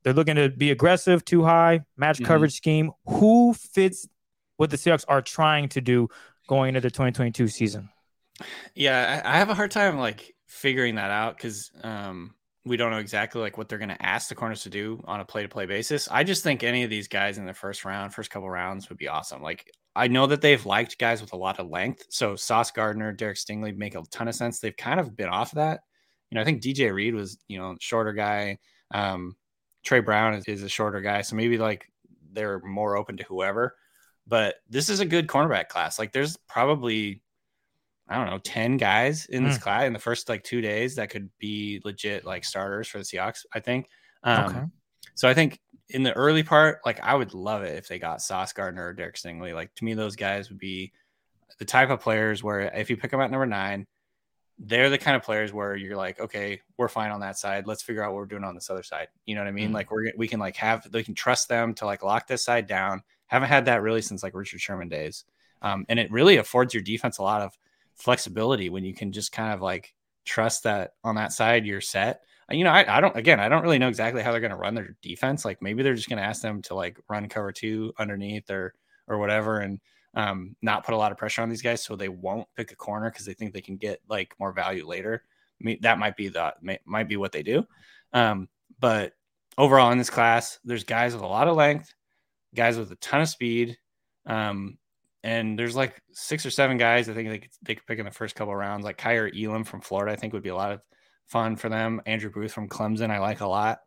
They're 0.03 0.13
looking 0.13 0.37
to 0.37 0.51
be 0.51 0.71
aggressive, 0.71 1.25
too 1.25 1.43
high, 1.45 1.81
match 1.97 2.19
Mhm. 2.19 2.27
coverage 2.27 2.55
scheme. 2.55 2.91
Who 3.07 3.55
fits 3.55 4.07
what 4.59 4.69
the 4.69 4.77
Seahawks 4.77 5.07
are 5.09 5.23
trying 5.23 5.71
to 5.71 5.81
do 5.81 6.09
going 6.47 6.69
into 6.69 6.81
the 6.83 6.91
2022 6.91 7.49
season? 7.49 7.89
Yeah. 8.75 9.23
I, 9.25 9.37
I 9.37 9.39
have 9.39 9.49
a 9.49 9.55
hard 9.55 9.71
time 9.71 9.99
like 9.99 10.35
figuring 10.47 10.97
that 10.97 11.11
out 11.11 11.37
because 11.37 11.71
um, 11.83 12.35
we 12.67 12.77
don't 12.77 12.91
know 12.91 12.99
exactly 12.99 13.41
like 13.41 13.59
what 13.59 13.69
they're 13.69 13.79
going 13.79 13.91
to 13.91 14.07
ask 14.07 14.29
the 14.29 14.35
corners 14.35 14.63
to 14.63 14.71
do 14.71 15.03
on 15.07 15.21
a 15.21 15.25
play 15.25 15.43
to 15.43 15.49
play 15.49 15.67
basis. 15.67 16.09
I 16.11 16.25
just 16.25 16.43
think 16.43 16.63
any 16.63 16.83
of 16.83 16.91
these 16.91 17.09
guys 17.09 17.37
in 17.37 17.45
the 17.45 17.53
first 17.53 17.85
round, 17.85 18.15
first 18.15 18.31
couple 18.31 18.49
rounds 18.49 18.89
would 18.89 18.97
be 18.97 19.09
awesome. 19.09 19.43
Like, 19.43 19.71
I 19.95 20.09
know 20.09 20.27
that 20.27 20.41
they've 20.41 20.65
liked 20.65 20.99
guys 20.99 21.21
with 21.21 21.35
a 21.35 21.37
lot 21.37 21.61
of 21.61 21.69
length. 21.69 22.07
So 22.09 22.37
Sauce 22.37 22.71
Gardner, 22.71 23.13
Derek 23.13 23.37
Stingley 23.37 23.77
make 23.77 23.95
a 23.95 24.03
ton 24.11 24.29
of 24.29 24.35
sense. 24.35 24.59
They've 24.59 24.77
kind 24.77 24.99
of 24.99 25.15
been 25.15 25.29
off 25.29 25.53
that. 25.53 25.81
You 26.31 26.37
know, 26.37 26.41
I 26.41 26.45
think 26.45 26.63
DJ 26.63 26.93
Reed 26.93 27.15
was, 27.15 27.39
you 27.49 27.59
know, 27.59 27.77
shorter 27.81 28.13
guy. 28.13 28.59
Um, 28.93 29.37
Tre 29.85 30.01
Brown 30.01 30.35
is, 30.35 30.45
is 30.47 30.63
a 30.63 30.69
shorter 30.69 31.03
guy. 31.03 31.21
So 31.21 31.37
maybe 31.37 31.59
like 31.59 31.87
they're 32.33 32.61
more 32.61 32.97
open 32.97 33.19
to 33.19 33.25
whoever. 33.25 33.77
But 34.27 34.57
this 34.71 34.89
is 34.89 35.01
a 35.01 35.07
good 35.07 35.27
cornerback 35.27 35.69
class. 35.69 35.99
Like 35.99 36.13
there's 36.13 36.39
probably, 36.49 37.23
I 38.09 38.17
don't 38.17 38.27
know, 38.31 38.39
10 38.39 38.77
guys 38.77 39.27
in 39.27 39.45
this 39.45 39.57
Mm. 39.59 39.63
class 39.63 39.83
in 39.85 39.93
the 39.93 39.99
first 39.99 40.29
like 40.29 40.43
two 40.45 40.61
days 40.61 40.97
that 40.97 41.11
could 41.11 41.31
be 41.39 41.81
legit 41.85 42.25
like 42.25 42.45
starters 42.45 42.87
for 42.89 42.99
the 42.99 43.05
Seahawks, 43.05 43.45
I 43.53 43.61
think. 43.61 43.89
Um, 44.23 44.45
Okay. 44.47 44.65
So 45.15 45.29
I 45.29 45.35
think 45.35 45.61
in 45.91 46.03
the 46.03 46.13
early 46.15 46.43
part, 46.43 46.81
like 46.85 47.01
I 47.01 47.15
would 47.15 47.35
love 47.35 47.63
it 47.63 47.77
if 47.79 47.89
they 47.89 47.99
got 47.99 48.21
Sauce 48.23 48.53
Gardner 48.53 48.89
or 48.89 48.93
Derek 48.93 49.17
Stingley. 49.17 49.55
Like 49.55 49.75
to 49.77 49.85
me, 49.85 49.95
those 49.95 50.17
guys 50.17 50.49
would 50.49 50.59
be 50.59 50.93
the 51.59 51.65
type 51.65 51.91
of 51.91 52.01
players 52.01 52.43
where 52.43 52.61
if 52.75 52.91
you 52.91 52.97
pick 52.97 53.11
them 53.11 53.21
at 53.21 53.31
number 53.31 53.47
nine, 53.47 53.87
they're 54.59 54.91
the 54.91 54.99
kind 54.99 55.17
of 55.17 55.23
players 55.23 55.53
where 55.53 55.75
you're 55.77 55.97
like, 55.97 56.19
okay, 56.21 56.61
we're 56.79 56.89
fine 56.89 57.11
on 57.11 57.21
that 57.21 57.39
side. 57.39 57.67
Let's 57.67 57.83
figure 57.83 58.03
out 58.03 58.13
what 58.13 58.19
we're 58.19 58.27
doing 58.27 58.45
on 58.45 58.55
this 58.55 58.71
other 58.71 58.83
side. 58.83 59.09
You 59.27 59.35
know 59.35 59.41
what 59.43 59.49
I 59.49 59.53
mean? 59.53 59.71
Mhm. 59.71 59.75
Like 59.75 59.91
we're 59.91 60.13
we 60.17 60.29
can 60.29 60.41
like 60.41 60.57
have 60.57 60.91
they 60.91 61.03
can 61.03 61.15
trust 61.15 61.49
them 61.49 61.75
to 61.75 61.87
like 61.87 62.03
lock 62.03 62.27
this 62.27 62.45
side 62.45 62.67
down. 62.67 63.03
Haven't 63.27 63.49
had 63.49 63.65
that 63.67 63.83
really 63.83 64.03
since 64.03 64.23
like 64.23 64.35
Richard 64.35 64.61
Sherman 64.61 64.89
days. 64.89 65.25
Um, 65.63 65.87
and 65.89 65.99
it 65.99 66.11
really 66.11 66.37
affords 66.37 66.75
your 66.75 66.83
defense 66.83 67.19
a 67.19 67.23
lot 67.23 67.41
of 67.43 67.57
flexibility 67.97 68.71
when 68.71 68.85
you 68.85 68.95
can 68.95 69.13
just 69.13 69.33
kind 69.33 69.53
of 69.53 69.61
like 69.61 69.95
trust 70.25 70.65
that 70.65 70.93
on 71.03 71.17
that 71.17 71.33
side 71.33 71.67
you're 71.67 71.81
set. 71.81 72.23
You 72.51 72.65
know, 72.65 72.71
I, 72.71 72.99
I 72.99 73.01
don't 73.01 73.17
again, 73.17 73.41
I 73.41 73.49
don't 73.49 73.63
really 73.63 73.79
know 73.79 73.89
exactly 73.89 74.23
how 74.23 74.31
they're 74.31 74.41
going 74.41 74.51
to 74.51 74.57
run 74.57 74.75
their 74.75 74.97
defense. 75.03 75.45
Like 75.45 75.63
maybe 75.63 75.83
they're 75.83 75.95
just 75.95 76.09
going 76.09 76.19
to 76.19 76.25
ask 76.25 76.43
them 76.43 76.61
to 76.63 76.75
like 76.75 76.99
run 77.09 77.29
cover 77.29 77.53
two 77.53 77.93
underneath 77.99 78.51
or 78.51 78.75
or 79.09 79.19
whatever, 79.19 79.61
and 79.61 79.81
um, 80.15 80.55
not 80.63 80.85
put 80.85 80.95
a 80.95 80.97
lot 80.97 81.13
of 81.13 81.19
pressure 81.19 81.43
on 81.43 81.49
these 81.49 81.63
guys, 81.63 81.83
so 81.83 81.97
they 81.97 82.09
won't 82.09 82.47
pick 82.57 82.71
a 82.71 82.77
corner 82.77 83.11
because 83.11 83.27
they 83.27 83.35
think 83.35 83.53
they 83.53 83.61
can 83.61 83.77
get 83.77 84.01
like 84.09 84.35
more 84.39 84.53
value 84.53 84.87
later. 84.87 85.23
I 85.61 85.65
mean, 85.65 85.79
that 85.83 85.99
might 85.99 86.17
be 86.17 86.29
the 86.29 86.55
might 86.85 87.09
be 87.09 87.17
what 87.17 87.33
they 87.33 87.43
do. 87.43 87.65
Um, 88.13 88.49
but 88.79 89.13
overall 89.57 89.91
in 89.93 89.99
this 89.99 90.11
class, 90.11 90.59
there's 90.65 90.85
guys 90.85 91.15
with 91.15 91.23
a 91.23 91.27
lot 91.27 91.49
of 91.49 91.57
length, 91.57 91.95
guys 92.55 92.77
with 92.77 92.93
a 92.93 92.97
ton 92.97 93.23
of 93.23 93.29
speed, 93.29 93.79
um, 94.27 94.79
and 95.25 95.59
there's 95.59 95.75
like 95.75 96.01
six 96.13 96.45
or 96.45 96.51
seven 96.51 96.77
guys. 96.77 97.09
I 97.09 97.15
think 97.15 97.31
they 97.31 97.39
could, 97.39 97.51
they 97.63 97.75
could 97.75 97.87
pick 97.87 97.99
in 97.99 98.05
the 98.05 98.11
first 98.11 98.35
couple 98.35 98.55
rounds. 98.55 98.85
Like 98.85 98.99
Kaiir 98.99 99.33
Elam 99.35 99.65
from 99.65 99.81
Florida, 99.81 100.13
I 100.13 100.17
think 100.17 100.35
would 100.35 100.43
be 100.43 100.51
a 100.51 100.55
lot 100.55 100.73
of 100.73 100.81
fun 101.29 101.57
for 101.57 101.71
them. 101.71 102.03
Andrew 102.05 102.31
Booth 102.31 102.53
from 102.53 102.69
Clemson, 102.69 103.11
I 103.11 103.21
like 103.21 103.41
a 103.41 103.49
lot. 103.49 103.79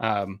Um, 0.00 0.40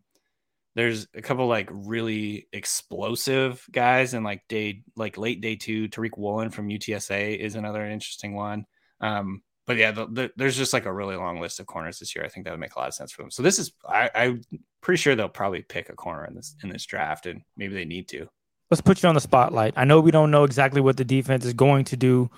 there's 0.74 1.08
a 1.14 1.20
couple 1.20 1.46
like 1.46 1.68
really 1.70 2.48
explosive 2.54 3.62
guys 3.70 4.14
and 4.14 4.24
like 4.24 4.48
day 4.48 4.82
like 4.96 5.18
late 5.18 5.42
day 5.42 5.56
two. 5.56 5.88
Tariq 5.88 6.16
Woolen 6.16 6.48
from 6.48 6.68
UTSA 6.68 7.38
is 7.38 7.54
another 7.54 7.84
interesting 7.84 8.34
one. 8.34 8.64
Um, 9.02 9.42
but 9.66 9.76
yeah, 9.76 9.90
the, 9.90 10.06
the, 10.06 10.30
there's 10.36 10.56
just 10.56 10.72
like 10.72 10.86
a 10.86 10.92
really 10.92 11.16
long 11.16 11.38
list 11.38 11.60
of 11.60 11.66
corners 11.66 11.98
this 11.98 12.16
year. 12.16 12.24
I 12.24 12.28
think 12.28 12.46
that 12.46 12.52
would 12.52 12.60
make 12.60 12.76
a 12.76 12.78
lot 12.78 12.88
of 12.88 12.94
sense 12.94 13.12
for 13.12 13.22
them. 13.22 13.30
So 13.30 13.42
this 13.42 13.58
is 13.58 13.72
I, 13.86 14.10
I'm 14.14 14.40
pretty 14.80 15.02
sure 15.02 15.14
they'll 15.14 15.28
probably 15.28 15.62
pick 15.62 15.90
a 15.90 15.94
corner 15.94 16.24
in 16.24 16.34
this 16.34 16.56
in 16.62 16.70
this 16.70 16.86
draft, 16.86 17.26
and 17.26 17.42
maybe 17.58 17.74
they 17.74 17.84
need 17.84 18.08
to. 18.08 18.28
Let's 18.70 18.80
put 18.80 19.02
you 19.02 19.08
on 19.08 19.14
the 19.14 19.20
spotlight. 19.20 19.74
I 19.76 19.84
know 19.84 20.00
we 20.00 20.10
don't 20.10 20.30
know 20.30 20.44
exactly 20.44 20.80
what 20.80 20.96
the 20.96 21.04
defense 21.04 21.44
is 21.44 21.52
going 21.52 21.84
to 21.86 21.96
do. 21.96 22.30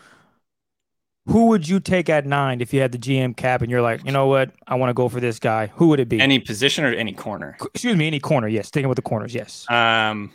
Who 1.27 1.47
would 1.49 1.69
you 1.69 1.79
take 1.81 2.09
at 2.09 2.25
nine 2.27 2.61
if 2.63 2.73
you 2.73 2.81
had 2.81 2.93
the 2.93 2.99
GM 2.99 3.37
cap 3.37 3.61
and 3.61 3.71
you're 3.71 3.83
like, 3.83 4.05
you 4.05 4.13
know 4.13 4.27
what, 4.29 4.51
I 4.67 4.77
want 4.77 4.91
to 4.91 4.95
go 4.95 5.09
for 5.11 5.21
this 5.21 5.39
guy? 5.39 5.67
Who 5.75 5.89
would 5.89 6.01
it 6.01 6.09
be? 6.09 6.21
Any 6.21 6.39
position 6.39 6.85
or 6.85 6.93
any 6.93 7.13
corner. 7.13 7.57
Excuse 7.75 7.97
me, 7.97 8.07
any 8.07 8.19
corner. 8.21 8.49
Yes, 8.49 8.69
sticking 8.69 8.89
with 8.89 8.97
the 8.97 9.03
corners. 9.03 9.35
Yes. 9.35 9.67
Um, 9.71 10.33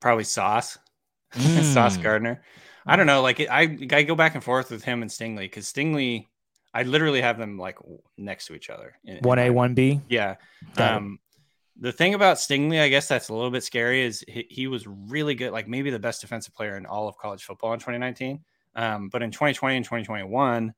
probably 0.00 0.24
Sauce, 0.24 0.78
Sauce 1.34 1.98
Mm. 1.98 2.02
Gardner. 2.02 2.42
I 2.86 2.96
don't 2.96 3.06
know. 3.06 3.20
Like 3.20 3.40
I, 3.40 3.76
I 3.92 4.02
go 4.04 4.14
back 4.14 4.34
and 4.34 4.42
forth 4.44 4.70
with 4.70 4.84
him 4.84 5.02
and 5.02 5.10
Stingley 5.10 5.40
because 5.40 5.70
Stingley, 5.70 6.28
I 6.72 6.84
literally 6.84 7.20
have 7.20 7.36
them 7.36 7.58
like 7.58 7.78
next 8.16 8.46
to 8.46 8.54
each 8.54 8.70
other. 8.70 8.96
One 9.22 9.38
A, 9.38 9.50
one 9.50 9.74
B. 9.74 10.00
Yeah. 10.08 10.36
Um, 10.78 11.18
the 11.78 11.92
thing 11.92 12.14
about 12.14 12.38
Stingley, 12.38 12.80
I 12.80 12.88
guess 12.88 13.08
that's 13.08 13.28
a 13.28 13.34
little 13.34 13.50
bit 13.50 13.62
scary, 13.62 14.02
is 14.02 14.24
he, 14.26 14.46
he 14.48 14.66
was 14.66 14.86
really 14.86 15.34
good, 15.34 15.52
like 15.52 15.68
maybe 15.68 15.90
the 15.90 15.98
best 15.98 16.20
defensive 16.20 16.54
player 16.54 16.76
in 16.76 16.86
all 16.86 17.08
of 17.08 17.18
college 17.18 17.44
football 17.44 17.72
in 17.72 17.78
2019. 17.78 18.40
Um, 18.74 19.08
but 19.08 19.22
in 19.22 19.30
2020 19.30 19.76
and 19.76 19.84
2021, 19.84 20.74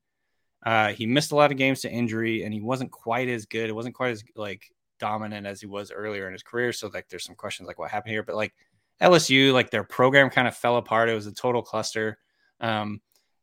uh, 0.65 0.89
he 0.89 1.07
missed 1.07 1.33
a 1.33 1.37
lot 1.37 1.51
of 1.51 1.57
games 1.57 1.81
to 1.83 1.91
injury, 1.91 2.43
and 2.43 2.53
he 2.53 2.61
wasn't 2.61 2.91
quite 2.91 3.29
as 3.29 3.47
good. 3.47 3.69
It 3.69 3.75
wasn't 3.75 3.95
quite 3.95 4.11
as 4.11 4.25
like 4.35 4.71
dominant 4.99 5.47
as 5.47 5.61
he 5.61 5.67
was 5.67 5.93
earlier 5.93 6.27
in 6.27 6.33
his 6.33 6.43
career. 6.43 6.73
So 6.73 6.91
like, 6.93 7.09
there's 7.09 7.25
some 7.25 7.37
questions 7.37 7.69
like 7.69 7.79
what 7.79 7.91
happened 7.91 8.13
here. 8.13 8.25
But 8.25 8.37
like 8.37 8.55
LSU, 9.01 9.53
like 9.53 9.71
their 9.71 9.85
program 9.85 10.31
kind 10.31 10.49
of 10.49 10.57
fell 10.57 10.77
apart. 10.77 11.09
It 11.09 11.15
was 11.15 11.27
a 11.27 11.33
total 11.33 11.63
cluster. 11.63 12.19
Um, 12.61 13.01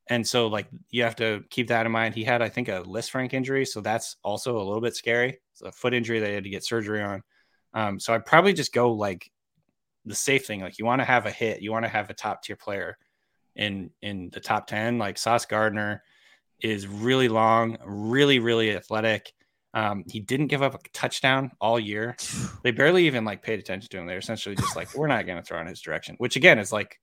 and 0.08 0.28
so 0.28 0.47
like 0.47 0.68
you 0.89 1.03
have 1.03 1.16
to 1.16 1.43
keep 1.49 1.70
that 1.70 1.86
in 1.86 1.91
mind. 1.91 2.16
He 2.16 2.24
had, 2.24 2.41
I 2.41 2.49
think, 2.49 2.68
a 2.68 2.84
Lisfranc 2.84 3.34
injury, 3.34 3.66
so 3.66 3.82
that's 3.82 4.18
also 4.24 4.58
a 4.58 4.64
little 4.64 4.82
bit 4.82 4.95
scary. 4.95 5.39
It's 5.53 5.62
a 5.62 5.72
foot 5.72 5.93
injury 5.93 6.20
that 6.20 6.28
he 6.28 6.34
had 6.36 6.43
to 6.43 6.49
get 6.49 6.66
surgery 6.66 7.01
on. 7.01 7.24
Um, 7.76 8.00
so 8.00 8.14
I'd 8.14 8.26
probably 8.26 8.54
just 8.54 8.74
go 8.74 8.94
like 8.94 9.30
the 10.06 10.16
safe 10.16 10.48
thing. 10.48 10.62
Like 10.62 10.80
you 10.80 10.86
want 10.86 11.02
to 11.02 11.06
have 11.06 11.28
a 11.28 11.32
hit, 11.32 11.62
you 11.62 11.72
want 11.72 11.86
to 11.86 11.90
have 11.90 12.10
a 12.10 12.14
top 12.14 12.42
tier 12.42 12.56
player 12.56 12.98
in 13.56 13.92
in 14.02 14.30
the 14.32 14.40
top 14.40 14.66
ten. 14.66 14.98
Like 14.98 15.18
Sauce 15.18 15.46
Gardner 15.46 16.02
is 16.60 16.88
really 16.88 17.28
long, 17.28 17.78
really 17.86 18.40
really 18.40 18.72
athletic. 18.76 19.34
Um, 19.76 20.06
he 20.10 20.22
didn't 20.22 20.48
give 20.48 20.64
up 20.64 20.74
a 20.74 20.90
touchdown 20.94 21.52
all 21.60 21.80
year. 21.80 22.16
They 22.64 22.72
barely 22.72 23.06
even 23.06 23.26
like 23.26 23.44
paid 23.44 23.60
attention 23.60 23.90
to 23.90 24.00
him. 24.00 24.08
They're 24.08 24.18
essentially 24.18 24.56
just 24.56 24.76
like, 24.76 24.96
we're 24.96 25.06
not 25.06 25.28
going 25.28 25.38
to 25.38 25.44
throw 25.44 25.62
in 25.62 25.68
his 25.68 25.82
direction, 25.82 26.16
which 26.18 26.36
again 26.36 26.58
is 26.58 26.72
like 26.72 27.00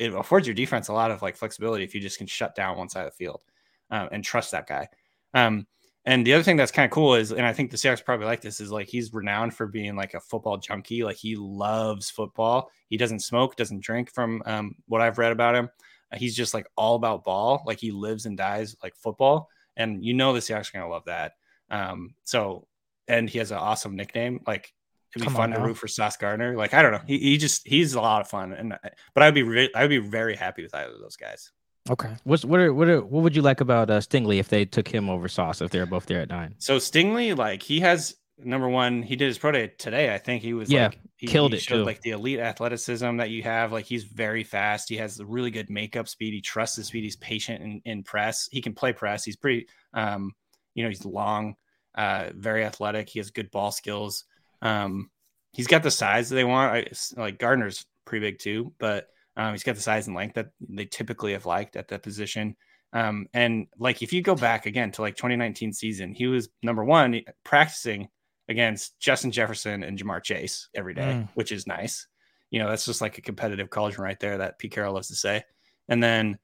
it 0.00 0.12
affords 0.12 0.44
your 0.48 0.54
defense 0.54 0.88
a 0.88 0.92
lot 0.92 1.12
of 1.12 1.22
like 1.22 1.36
flexibility 1.36 1.84
if 1.84 1.94
you 1.94 2.00
just 2.00 2.18
can 2.18 2.26
shut 2.26 2.56
down 2.56 2.76
one 2.76 2.88
side 2.88 3.06
of 3.06 3.12
the 3.12 3.16
field 3.16 3.42
um, 3.90 4.08
and 4.10 4.24
trust 4.24 4.50
that 4.50 4.66
guy. 4.66 4.88
Um, 5.34 5.68
and 6.04 6.26
the 6.26 6.34
other 6.34 6.42
thing 6.42 6.56
that's 6.56 6.72
kind 6.72 6.84
of 6.84 6.90
cool 6.90 7.14
is, 7.14 7.32
and 7.32 7.46
I 7.46 7.52
think 7.52 7.70
the 7.70 7.76
Seahawks 7.76 8.04
probably 8.04 8.26
like 8.26 8.40
this, 8.40 8.60
is 8.60 8.70
like 8.70 8.88
he's 8.88 9.14
renowned 9.14 9.54
for 9.54 9.66
being 9.66 9.96
like 9.96 10.14
a 10.14 10.20
football 10.20 10.58
junkie. 10.58 11.02
Like 11.02 11.16
he 11.16 11.36
loves 11.36 12.10
football. 12.10 12.70
He 12.88 12.96
doesn't 12.96 13.20
smoke, 13.20 13.56
doesn't 13.56 13.82
drink. 13.82 14.12
From 14.12 14.42
um, 14.44 14.74
what 14.86 15.00
I've 15.00 15.18
read 15.18 15.32
about 15.32 15.54
him, 15.54 15.70
Uh, 16.12 16.16
he's 16.16 16.36
just 16.36 16.54
like 16.54 16.66
all 16.76 16.94
about 16.96 17.24
ball. 17.24 17.62
Like 17.66 17.80
he 17.80 17.90
lives 17.90 18.26
and 18.26 18.36
dies 18.36 18.76
like 18.82 18.94
football. 18.96 19.48
And 19.76 20.04
you 20.04 20.14
know 20.14 20.32
the 20.32 20.40
Seahawks 20.40 20.68
are 20.68 20.78
gonna 20.78 20.90
love 20.90 21.06
that. 21.06 21.32
Um, 21.70 22.14
so, 22.24 22.68
and 23.08 23.28
he 23.28 23.38
has 23.38 23.50
an 23.50 23.58
awesome 23.58 23.96
nickname. 23.96 24.40
Like 24.46 24.72
it'd 25.14 25.22
be 25.22 25.26
Come 25.26 25.34
fun 25.34 25.50
to 25.50 25.60
root 25.60 25.76
for 25.76 25.88
Sauce 25.88 26.16
Gardner. 26.16 26.56
Like 26.56 26.74
I 26.74 26.82
don't 26.82 26.92
know, 26.92 27.02
he, 27.06 27.18
he 27.18 27.36
just 27.38 27.66
he's 27.66 27.94
a 27.94 28.00
lot 28.00 28.20
of 28.20 28.28
fun. 28.28 28.52
And 28.52 28.76
but 29.14 29.22
I'd 29.22 29.34
be 29.34 29.42
re- 29.42 29.72
I'd 29.74 29.88
be 29.88 29.98
very 29.98 30.36
happy 30.36 30.62
with 30.62 30.74
either 30.74 30.92
of 30.92 31.00
those 31.00 31.16
guys. 31.16 31.50
Okay. 31.90 32.16
What's 32.24 32.44
what 32.44 32.60
are 32.60 32.72
what 32.72 32.88
are 32.88 33.02
what 33.02 33.22
would 33.22 33.36
you 33.36 33.42
like 33.42 33.60
about 33.60 33.90
uh, 33.90 34.00
Stingley 34.00 34.38
if 34.38 34.48
they 34.48 34.64
took 34.64 34.88
him 34.88 35.10
over 35.10 35.28
Sauce 35.28 35.60
if 35.60 35.70
they're 35.70 35.84
both 35.86 36.06
there 36.06 36.20
at 36.20 36.28
nine? 36.30 36.54
So 36.58 36.78
Stingley, 36.78 37.36
like 37.36 37.62
he 37.62 37.80
has 37.80 38.16
number 38.38 38.68
one, 38.68 39.02
he 39.02 39.16
did 39.16 39.26
his 39.26 39.38
pro 39.38 39.52
day 39.52 39.68
today. 39.78 40.14
I 40.14 40.18
think 40.18 40.42
he 40.42 40.54
was 40.54 40.70
Yeah, 40.70 40.86
like 40.86 40.98
he 41.16 41.26
killed 41.26 41.52
he 41.52 41.58
it, 41.58 41.62
showed 41.62 41.78
too. 41.80 41.84
like 41.84 42.00
the 42.00 42.10
elite 42.10 42.40
athleticism 42.40 43.18
that 43.18 43.28
you 43.30 43.42
have. 43.42 43.70
Like 43.70 43.84
he's 43.84 44.04
very 44.04 44.44
fast. 44.44 44.88
He 44.88 44.96
has 44.96 45.22
really 45.22 45.50
good 45.50 45.68
makeup 45.68 46.08
speed. 46.08 46.32
He 46.32 46.40
trusts 46.40 46.76
his 46.76 46.86
speed. 46.86 47.04
He's 47.04 47.16
patient 47.16 47.62
in, 47.62 47.82
in 47.84 48.02
press. 48.02 48.48
He 48.50 48.62
can 48.62 48.74
play 48.74 48.94
press. 48.94 49.22
He's 49.24 49.36
pretty 49.36 49.68
um, 49.92 50.32
you 50.74 50.82
know, 50.84 50.88
he's 50.88 51.04
long, 51.04 51.54
uh, 51.94 52.30
very 52.34 52.64
athletic. 52.64 53.08
He 53.10 53.18
has 53.18 53.30
good 53.30 53.50
ball 53.50 53.70
skills. 53.72 54.24
Um, 54.62 55.10
he's 55.52 55.66
got 55.66 55.82
the 55.82 55.90
size 55.90 56.30
that 56.30 56.34
they 56.36 56.44
want. 56.44 56.72
I, 56.72 57.20
like 57.20 57.38
Gardner's 57.38 57.84
pretty 58.06 58.26
big 58.26 58.38
too, 58.38 58.72
but 58.78 59.06
um, 59.36 59.52
he's 59.52 59.62
got 59.62 59.74
the 59.74 59.80
size 59.80 60.06
and 60.06 60.16
length 60.16 60.34
that 60.34 60.50
they 60.68 60.84
typically 60.84 61.32
have 61.32 61.46
liked 61.46 61.76
at 61.76 61.88
that 61.88 62.02
position. 62.02 62.56
Um, 62.92 63.26
and 63.34 63.66
like 63.78 64.02
if 64.02 64.12
you 64.12 64.22
go 64.22 64.34
back 64.36 64.66
again 64.66 64.92
to 64.92 65.02
like 65.02 65.16
2019 65.16 65.72
season, 65.72 66.14
he 66.14 66.26
was 66.28 66.48
number 66.62 66.84
one 66.84 67.20
practicing 67.42 68.08
against 68.48 68.98
Justin 69.00 69.32
Jefferson 69.32 69.82
and 69.82 69.98
Ja'Marr 69.98 70.22
Chase 70.22 70.68
every 70.74 70.94
day, 70.94 71.02
Mm. 71.24 71.28
which 71.34 71.50
is 71.50 71.66
nice. 71.66 72.06
You 72.50 72.60
know, 72.60 72.68
that's 72.68 72.84
just 72.84 73.00
like 73.00 73.18
a 73.18 73.22
competitive 73.22 73.70
cauldron 73.70 74.04
right 74.04 74.20
there 74.20 74.38
that 74.38 74.58
Pete 74.58 74.70
Carroll 74.72 74.94
loves 74.94 75.08
to 75.08 75.16
say. 75.16 75.42
And 75.88 76.00
then, 76.02 76.38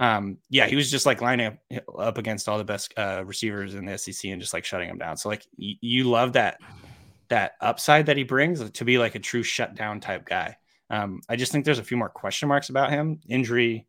um, 0.00 0.38
yeah, 0.50 0.66
he 0.66 0.74
was 0.74 0.90
just 0.90 1.06
like 1.06 1.20
lining 1.22 1.46
up, 1.46 1.58
up 1.96 2.18
against 2.18 2.48
all 2.48 2.58
the 2.58 2.64
best 2.64 2.92
uh, 2.96 3.22
receivers 3.24 3.74
in 3.76 3.84
the 3.84 3.96
SEC 3.96 4.30
and 4.32 4.40
just 4.40 4.52
like 4.54 4.64
shutting 4.64 4.88
them 4.88 4.98
down. 4.98 5.16
So 5.16 5.28
like 5.28 5.46
y- 5.56 5.76
you 5.80 6.04
love 6.04 6.32
that 6.32 6.58
that 7.28 7.52
upside 7.60 8.06
that 8.06 8.16
he 8.16 8.24
brings 8.24 8.68
to 8.68 8.84
be 8.84 8.98
like 8.98 9.14
a 9.14 9.18
true 9.20 9.42
shutdown 9.44 10.00
type 10.00 10.26
guy. 10.26 10.56
Um, 10.92 11.22
I 11.28 11.36
just 11.36 11.50
think 11.50 11.64
there's 11.64 11.78
a 11.78 11.84
few 11.84 11.96
more 11.96 12.10
question 12.10 12.48
marks 12.48 12.68
about 12.68 12.90
him. 12.90 13.20
Injury, 13.26 13.86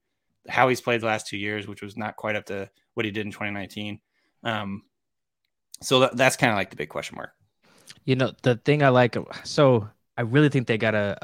how 0.48 0.70
he's 0.70 0.82
played 0.82 1.02
the 1.02 1.06
last 1.06 1.28
two 1.28 1.38
years, 1.38 1.68
which 1.68 1.82
was 1.82 1.98
not 1.98 2.16
quite 2.16 2.36
up 2.36 2.46
to 2.46 2.70
what 2.94 3.06
he 3.06 3.12
did 3.12 3.26
in 3.26 3.32
2019. 3.32 4.00
Um, 4.44 4.84
so 5.82 6.00
that, 6.00 6.18
that's 6.18 6.38
kind 6.38 6.52
of 6.52 6.58
like 6.58 6.70
the 6.70 6.78
big 6.78 6.90
question 6.90 7.18
mark. 7.18 7.32
You 8.06 8.16
know, 8.16 8.32
the 8.42 8.56
thing 8.56 8.84
I 8.84 8.90
like, 8.90 9.18
so 9.44 9.90
I 10.18 10.22
really 10.22 10.50
think 10.50 10.68
they 10.68 10.78
got 10.78 10.96
a 10.96 11.18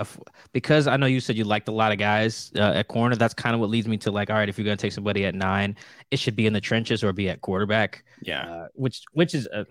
because 0.52 0.88
I 0.88 0.98
know 0.98 1.06
you 1.06 1.20
said 1.20 1.38
you 1.38 1.44
liked 1.44 1.68
a 1.68 1.72
lot 1.72 1.92
of 1.92 1.98
guys 1.98 2.52
uh, 2.56 2.74
at 2.76 2.88
corner. 2.88 3.16
That's 3.16 3.34
kind 3.34 3.54
of 3.54 3.60
what 3.62 3.70
leads 3.70 3.88
me 3.88 3.98
to 3.98 4.12
like, 4.12 4.30
all 4.30 4.36
right, 4.36 4.50
if 4.50 4.58
you're 4.58 4.66
gonna 4.66 4.78
take 4.78 4.94
somebody 4.94 5.26
at 5.26 5.36
nine, 5.36 5.78
it 6.12 6.20
should 6.20 6.36
be 6.36 6.48
in 6.48 6.54
the 6.54 6.62
trenches 6.62 7.04
or 7.04 7.14
be 7.14 7.30
at 7.30 7.42
quarterback. 7.42 8.04
Yeah. 8.22 8.50
uh, 8.50 8.68
which 8.74 9.04
which 9.14 9.36
is 9.36 9.48
a, 9.48 9.66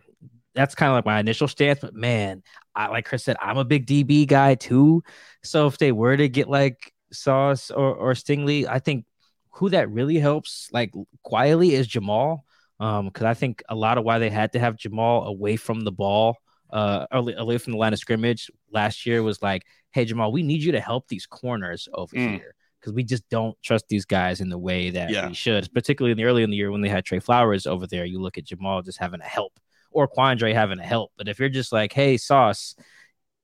that's 0.54 0.74
kind 0.74 0.90
of 0.90 0.96
like 0.96 1.06
my 1.06 1.18
initial 1.18 1.48
stance. 1.48 1.80
But 1.80 1.94
man, 1.94 2.42
I 2.78 2.88
like 2.88 3.04
Chris 3.06 3.24
said, 3.24 3.36
I'm 3.42 3.58
a 3.58 3.64
big 3.64 3.86
DB 3.86 4.26
guy 4.26 4.54
too. 4.54 5.02
So 5.42 5.66
if 5.66 5.78
they 5.78 5.92
were 5.92 6.16
to 6.16 6.28
get 6.28 6.48
like 6.48 6.92
Sauce 7.12 7.70
or 7.70 7.94
or 7.94 8.12
Stingley, 8.14 8.66
I 8.68 8.78
think 8.78 9.04
who 9.50 9.68
that 9.70 9.90
really 9.90 10.18
helps 10.18 10.68
like 10.72 10.92
quietly 11.22 11.74
is 11.74 11.86
Jamal. 11.86 12.44
Um, 12.80 13.06
because 13.06 13.24
I 13.24 13.34
think 13.34 13.62
a 13.68 13.74
lot 13.74 13.98
of 13.98 14.04
why 14.04 14.20
they 14.20 14.30
had 14.30 14.52
to 14.52 14.60
have 14.60 14.76
Jamal 14.76 15.24
away 15.24 15.56
from 15.56 15.80
the 15.80 15.90
ball, 15.90 16.36
uh, 16.70 17.06
early, 17.12 17.34
away 17.36 17.58
from 17.58 17.72
the 17.72 17.78
line 17.78 17.92
of 17.92 17.98
scrimmage 17.98 18.50
last 18.70 19.04
year 19.04 19.20
was 19.24 19.42
like, 19.42 19.64
hey 19.90 20.04
Jamal, 20.04 20.30
we 20.30 20.44
need 20.44 20.62
you 20.62 20.70
to 20.72 20.80
help 20.80 21.08
these 21.08 21.26
corners 21.26 21.88
over 21.92 22.14
Mm. 22.14 22.34
here 22.36 22.54
because 22.78 22.92
we 22.92 23.02
just 23.02 23.28
don't 23.30 23.60
trust 23.64 23.86
these 23.88 24.04
guys 24.04 24.40
in 24.40 24.48
the 24.48 24.58
way 24.58 24.90
that 24.90 25.10
Yeah. 25.10 25.26
we 25.26 25.34
should, 25.34 25.68
particularly 25.74 26.12
in 26.12 26.18
the 26.18 26.24
early 26.24 26.44
in 26.44 26.50
the 26.50 26.56
year 26.56 26.70
when 26.70 26.80
they 26.80 26.88
had 26.88 27.04
Trey 27.04 27.18
Flowers 27.18 27.66
over 27.66 27.88
there. 27.88 28.04
You 28.04 28.20
look 28.20 28.38
at 28.38 28.44
Jamal 28.44 28.82
just 28.82 28.98
having 28.98 29.18
to 29.18 29.26
help 29.26 29.58
or 29.90 30.08
Quandre 30.08 30.52
having 30.54 30.78
a 30.78 30.84
help. 30.84 31.12
But 31.16 31.28
if 31.28 31.38
you're 31.38 31.48
just 31.48 31.72
like, 31.72 31.92
hey, 31.92 32.16
Sauce, 32.16 32.74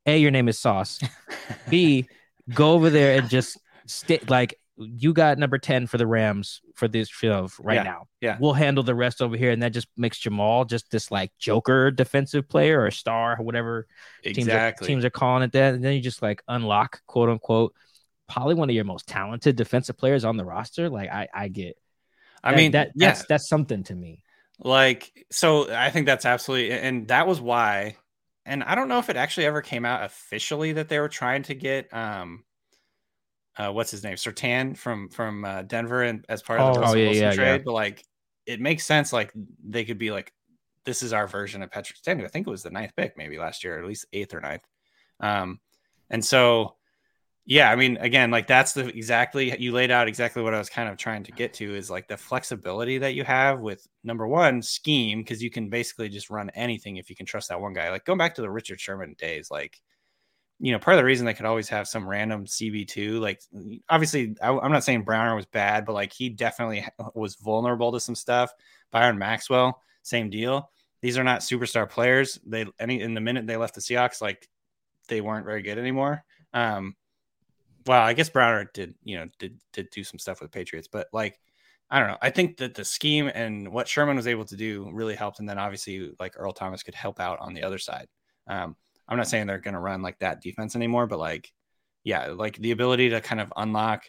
A, 0.07 0.18
your 0.18 0.30
name 0.30 0.49
is 0.49 0.59
Sauce. 0.59 1.01
B, 1.68 2.07
go 2.53 2.72
over 2.72 2.90
there 2.90 3.18
and 3.18 3.28
just 3.28 3.59
stay 3.86 4.20
like 4.28 4.59
you 4.76 5.12
got 5.12 5.38
number 5.38 5.57
10 5.57 5.86
for 5.86 5.99
the 5.99 6.07
Rams 6.07 6.61
for 6.74 6.88
this 6.88 7.09
show 7.09 7.49
right 7.61 7.76
Yeah, 7.76 7.82
now. 7.84 8.09
yeah. 8.20 8.36
We'll 8.40 8.55
handle 8.55 8.82
the 8.82 8.95
rest 8.95 9.22
over 9.22 9.36
here. 9.36 9.53
And 9.53 9.62
that 9.62 9.72
just 9.72 9.86
makes 9.97 10.18
Jamal 10.18 10.64
just 10.64 10.90
this 10.90 11.12
like 11.12 11.30
joker 11.38 11.92
defensive 11.92 12.49
player 12.49 12.82
or 12.82 12.90
star, 12.90 13.36
or 13.38 13.45
whatever 13.45 13.86
teams, 14.24 14.49
are, 14.49 14.72
teams 14.72 15.05
are 15.05 15.11
calling 15.11 15.45
it 15.45 15.53
that. 15.53 15.74
And 15.74 15.84
then 15.84 15.92
you 15.95 16.01
just 16.01 16.22
like 16.22 16.42
unlock, 16.49 17.03
quote 17.07 17.28
unquote, 17.28 17.72
probably 18.28 18.57
one 18.57 18.68
of 18.68 18.74
your 18.74 18.84
most 18.84 19.07
talented 19.07 19.55
defensive 19.55 19.97
players 19.97 20.24
on 20.24 20.36
the 20.36 20.45
roster. 20.45 20.88
Like 20.90 21.09
I, 21.09 21.28
I 21.32 21.47
get 21.47 21.78
I 22.42 22.51
that- 22.51 22.57
mean, 22.57 22.72
that 22.72 22.90
yeah, 22.97 23.11
that's 23.11 23.26
that's 23.26 23.49
something 23.49 23.84
to 23.84 23.95
me. 23.95 24.24
Like 24.59 25.27
so. 25.31 25.73
I 25.75 25.91
think 25.91 26.07
that's 26.07 26.25
absolutely, 26.25 26.73
and 26.73 27.09
that 27.09 27.27
was 27.27 27.41
why. 27.41 27.97
And 28.47 28.63
I 28.63 28.75
don't 28.75 28.89
know 28.89 28.99
if 28.99 29.09
it 29.09 29.17
actually 29.17 29.47
ever 29.47 29.63
came 29.63 29.85
out 29.85 30.05
officially 30.05 30.73
that 30.75 30.89
they 30.89 30.99
were 31.01 31.09
trying 31.09 31.43
to 31.45 31.55
get 31.55 31.93
um, 31.95 32.45
uh, 33.57 33.71
what's 33.71 33.91
his 33.91 34.03
name, 34.05 34.17
Surtain 34.17 34.77
from 34.77 35.09
from 35.09 35.45
uh, 35.45 35.63
Denver, 35.63 36.03
and 36.03 36.25
as 36.29 36.43
part 36.43 36.61
of 36.61 36.75
the 36.75 36.81
Oh, 36.81 36.83
Russell 36.83 36.99
yeah, 36.99 37.05
Wilson 37.07 37.23
yeah, 37.23 37.33
trade. 37.33 37.47
yeah. 37.47 37.59
But 37.65 37.73
like, 37.73 38.05
it 38.47 38.61
makes 38.61 38.85
sense. 38.85 39.13
Like 39.13 39.33
they 39.65 39.85
could 39.85 39.99
be 39.99 40.11
like, 40.11 40.33
this 40.85 41.03
is 41.03 41.13
our 41.13 41.27
version 41.27 41.63
of 41.63 41.71
Patrick 41.71 41.97
Stanley. 41.97 42.25
I 42.25 42.29
think 42.29 42.47
it 42.47 42.51
was 42.51 42.63
the 42.63 42.71
ninth 42.71 42.93
pick, 42.97 43.17
maybe 43.17 43.39
last 43.39 43.65
year, 43.65 43.77
or 43.77 43.81
at 43.81 43.87
least 43.89 44.07
eighth 44.13 44.35
or 44.35 44.41
ninth. 44.41 44.65
Um, 45.21 45.61
and 46.11 46.25
so, 46.25 46.77
yeah, 47.47 47.70
I 47.70 47.76
mean, 47.76 47.99
again, 47.99 48.30
like 48.30 48.47
that's 48.47 48.72
the 48.72 48.86
exactly 48.88 49.59
you 49.61 49.72
laid 49.72 49.90
out 49.90 50.09
exactly 50.09 50.42
what 50.42 50.55
I 50.55 50.59
was 50.59 50.70
kind 50.70 50.88
of 50.88 50.97
trying 50.97 51.24
to 51.24 51.32
get 51.32 51.53
to 51.55 51.74
is 51.74 51.90
like 51.90 52.09
the 52.09 52.16
flexibility 52.16 52.97
that 52.99 53.14
you 53.14 53.22
have 53.24 53.61
with 53.61 53.86
number 54.03 54.26
one 54.26 54.62
scheme 54.62 55.20
because 55.20 55.42
you 55.42 55.51
can 55.51 55.68
basically 55.68 56.09
just 56.09 56.30
run 56.30 56.49
anything 56.51 56.97
if 56.97 57.11
you 57.11 57.16
can 57.16 57.26
trust 57.26 57.51
that 57.51 57.61
one 57.61 57.74
guy. 57.74 57.90
Like 57.90 58.07
going 58.07 58.18
back 58.18 58.34
to 58.36 58.42
the 58.42 58.51
Richard 58.51 58.80
Sherman 58.80 59.14
days, 59.18 59.51
like 59.51 59.78
you 60.59 60.72
know, 60.72 60.78
part 60.78 60.95
of 60.95 60.99
the 60.99 61.05
reason 61.05 61.26
they 61.26 61.34
could 61.34 61.45
always 61.45 61.68
have 61.68 61.86
some 61.86 62.09
random 62.09 62.47
CB2, 62.47 63.20
like 63.20 63.42
obviously, 63.90 64.34
I, 64.42 64.51
am 64.51 64.72
not 64.72 64.84
saying 64.84 65.03
Browner 65.03 65.34
was 65.34 65.47
bad, 65.47 65.84
but 65.84 65.92
like 65.92 66.12
he 66.12 66.30
definitely 66.30 66.86
was 67.14 67.34
vulnerable 67.34 67.92
to 67.92 68.01
some 68.01 68.14
stuff. 68.14 68.51
Byron 68.90 69.18
Maxwell, 69.18 69.82
same 70.03 70.30
deal. 70.30 70.70
These 71.03 71.18
are 71.18 71.24
not 71.24 71.40
superstar 71.40 71.90
players. 71.90 72.40
They 72.47 72.64
any 72.78 73.03
in 73.03 73.12
the 73.12 73.20
minute 73.20 73.47
they 73.47 73.59
left 73.59 73.74
the 73.74 73.82
Seahawks, 73.82 74.22
like 74.22 74.49
they 75.09 75.20
weren't 75.20 75.45
very 75.45 75.61
good 75.61 75.76
anymore. 75.76 76.24
Um, 76.55 76.95
well, 77.87 78.03
I 78.03 78.14
guess 78.14 78.30
Browner 78.30 78.70
did, 78.72 78.95
you 79.03 79.16
know, 79.16 79.28
did 79.39 79.59
did 79.72 79.91
do 79.91 80.05
some 80.05 80.18
stuff 80.18 80.41
with 80.41 80.53
Patriots, 80.53 80.89
but 80.91 81.09
like 81.12 81.39
I 81.91 82.01
don't 82.01 82.09
know. 82.09 82.18
I 82.22 82.30
think 82.30 82.57
that 82.59 82.74
the 82.74 82.85
scheme 82.85 83.30
and 83.32 83.70
what 83.72 83.89
Sherman 83.89 84.16
was 84.16 84.26
able 84.26 84.45
to 84.47 84.57
do 84.57 84.91
really 84.93 85.14
helped, 85.14 85.39
and 85.41 85.49
then 85.49 85.59
obviously 85.59 86.12
like 86.18 86.35
Earl 86.37 86.53
Thomas 86.53 86.82
could 86.82 86.95
help 86.95 87.20
out 87.20 87.39
on 87.41 87.55
the 87.55 87.62
other 87.62 87.78
side. 87.78 88.07
Um, 88.49 88.76
I'm 89.07 89.18
not 89.18 89.28
saying 89.28 89.47
they're 89.47 89.59
going 89.59 89.74
to 89.74 89.80
run 89.80 90.03
like 90.03 90.18
that 90.20 90.41
defense 90.41 90.74
anymore, 90.76 91.07
but 91.07 91.18
like, 91.18 91.53
yeah, 92.05 92.28
like 92.28 92.57
the 92.57 92.70
ability 92.70 93.11
to 93.11 93.20
kind 93.20 93.41
of 93.41 93.53
unlock 93.57 94.05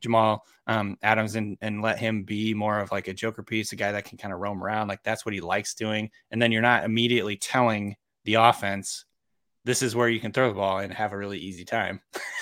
Jamal 0.00 0.44
um, 0.66 0.96
Adams 1.02 1.34
and 1.34 1.58
and 1.60 1.82
let 1.82 1.98
him 1.98 2.24
be 2.24 2.54
more 2.54 2.80
of 2.80 2.92
like 2.92 3.08
a 3.08 3.14
joker 3.14 3.42
piece, 3.42 3.72
a 3.72 3.76
guy 3.76 3.92
that 3.92 4.04
can 4.04 4.18
kind 4.18 4.32
of 4.32 4.40
roam 4.40 4.62
around. 4.62 4.88
Like 4.88 5.02
that's 5.02 5.26
what 5.26 5.34
he 5.34 5.40
likes 5.40 5.74
doing, 5.74 6.10
and 6.30 6.40
then 6.40 6.50
you're 6.52 6.62
not 6.62 6.84
immediately 6.84 7.36
telling 7.36 7.96
the 8.24 8.34
offense 8.34 9.04
this 9.64 9.82
is 9.82 9.94
where 9.94 10.08
you 10.08 10.20
can 10.20 10.32
throw 10.32 10.48
the 10.48 10.54
ball 10.54 10.78
and 10.78 10.92
have 10.92 11.12
a 11.12 11.18
really 11.18 11.38
easy 11.38 11.64
time. 11.64 12.00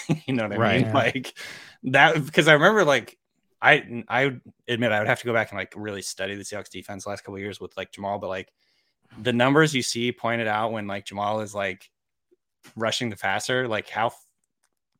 you 0.27 0.35
know 0.35 0.45
what 0.45 0.53
I 0.53 0.59
Right. 0.59 0.83
mean? 0.83 0.93
Like 0.95 1.37
that 1.85 2.25
because 2.25 2.49
I 2.49 2.55
remember 2.55 2.85
like 2.85 3.19
I 3.61 4.05
I 4.09 4.37
admit 4.69 4.93
I 4.93 4.99
would 4.99 5.09
have 5.09 5.21
to 5.21 5.27
go 5.27 5.33
back 5.33 5.51
and 5.51 5.59
like 5.59 5.73
really 5.77 6.03
study 6.03 6.35
the 6.35 6.43
Seahawks 6.43 6.71
defense 6.71 7.05
the 7.05 7.11
last 7.11 7.23
couple 7.23 7.37
of 7.37 7.41
years 7.41 7.61
with 7.61 7.77
like 7.77 7.93
Jamal, 7.93 8.19
but 8.19 8.29
like 8.29 8.53
the 9.23 9.33
numbers 9.33 9.75
you 9.75 9.83
see 9.83 10.13
pointed 10.13 10.47
out 10.47 10.73
when 10.73 10.87
like 10.87 11.05
Jamal 11.07 11.41
is 11.41 11.55
like 11.55 11.91
rushing 12.77 13.09
the 13.11 13.17
passer, 13.17 13.67
like 13.69 13.89
how 13.89 14.13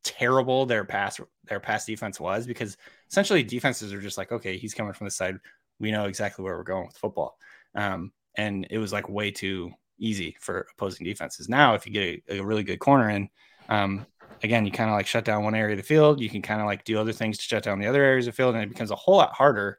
terrible 0.03 0.67
their 0.67 0.85
pass 0.85 1.21
their 1.45 1.59
pass 1.59 1.85
defense 1.85 2.21
was 2.21 2.47
because 2.47 2.77
essentially 3.11 3.43
defenses 3.43 3.93
are 3.93 4.01
just 4.01 4.17
like 4.17 4.31
okay 4.31 4.57
he's 4.57 4.73
coming 4.73 4.93
from 4.93 5.05
the 5.07 5.11
side 5.11 5.37
we 5.81 5.91
know 5.91 6.05
exactly 6.05 6.45
where 6.45 6.57
we're 6.57 6.63
going 6.63 6.87
with 6.87 6.97
football 6.97 7.37
um, 7.75 8.13
and 8.37 8.69
it 8.71 8.79
was 8.79 8.93
like 8.93 9.09
way 9.09 9.33
too 9.33 9.73
easy 9.99 10.37
for 10.41 10.67
opposing 10.73 11.05
defenses 11.05 11.49
now 11.49 11.75
if 11.75 11.87
you 11.87 11.93
get 11.93 12.23
a, 12.29 12.39
a 12.39 12.45
really 12.45 12.63
good 12.63 12.79
corner 12.79 13.11
in 13.11 13.29
um, 13.69 14.07
again 14.43 14.65
you 14.65 14.73
kind 14.73 14.91
of 14.91 14.95
like 14.95 15.07
shut 15.07 15.25
down 15.25 15.45
one 15.45 15.55
area 15.55 15.73
of 15.73 15.79
the 15.79 15.83
field 15.83 16.21
you 16.21 16.29
can 16.29 16.43
kind 16.43 16.61
of 16.61 16.67
like 16.67 16.85
do 16.85 16.99
other 16.99 17.13
things 17.13 17.39
to 17.39 17.45
shut 17.45 17.63
down 17.63 17.79
the 17.79 17.87
other 17.87 18.03
areas 18.03 18.27
of 18.27 18.33
the 18.33 18.37
field 18.37 18.55
and 18.55 18.63
it 18.63 18.69
becomes 18.69 18.91
a 18.91 18.97
whole 18.97 19.17
lot 19.17 19.33
harder 19.33 19.79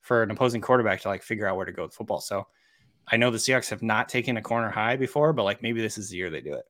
for 0.00 0.22
an 0.22 0.30
opposing 0.30 0.60
quarterback 0.60 1.00
to 1.00 1.08
like 1.08 1.22
figure 1.22 1.46
out 1.46 1.56
where 1.56 1.66
to 1.66 1.72
go 1.72 1.82
with 1.84 1.94
football 1.94 2.20
so 2.20 2.46
I 3.10 3.16
know 3.16 3.30
the 3.30 3.38
Seahawks 3.38 3.70
have 3.70 3.82
not 3.82 4.08
taken 4.08 4.36
a 4.36 4.42
corner 4.42 4.70
high 4.70 4.96
before, 4.96 5.32
but 5.32 5.44
like 5.44 5.62
maybe 5.62 5.80
this 5.80 5.98
is 5.98 6.10
the 6.10 6.16
year 6.16 6.30
they 6.30 6.40
do 6.40 6.54
it. 6.54 6.64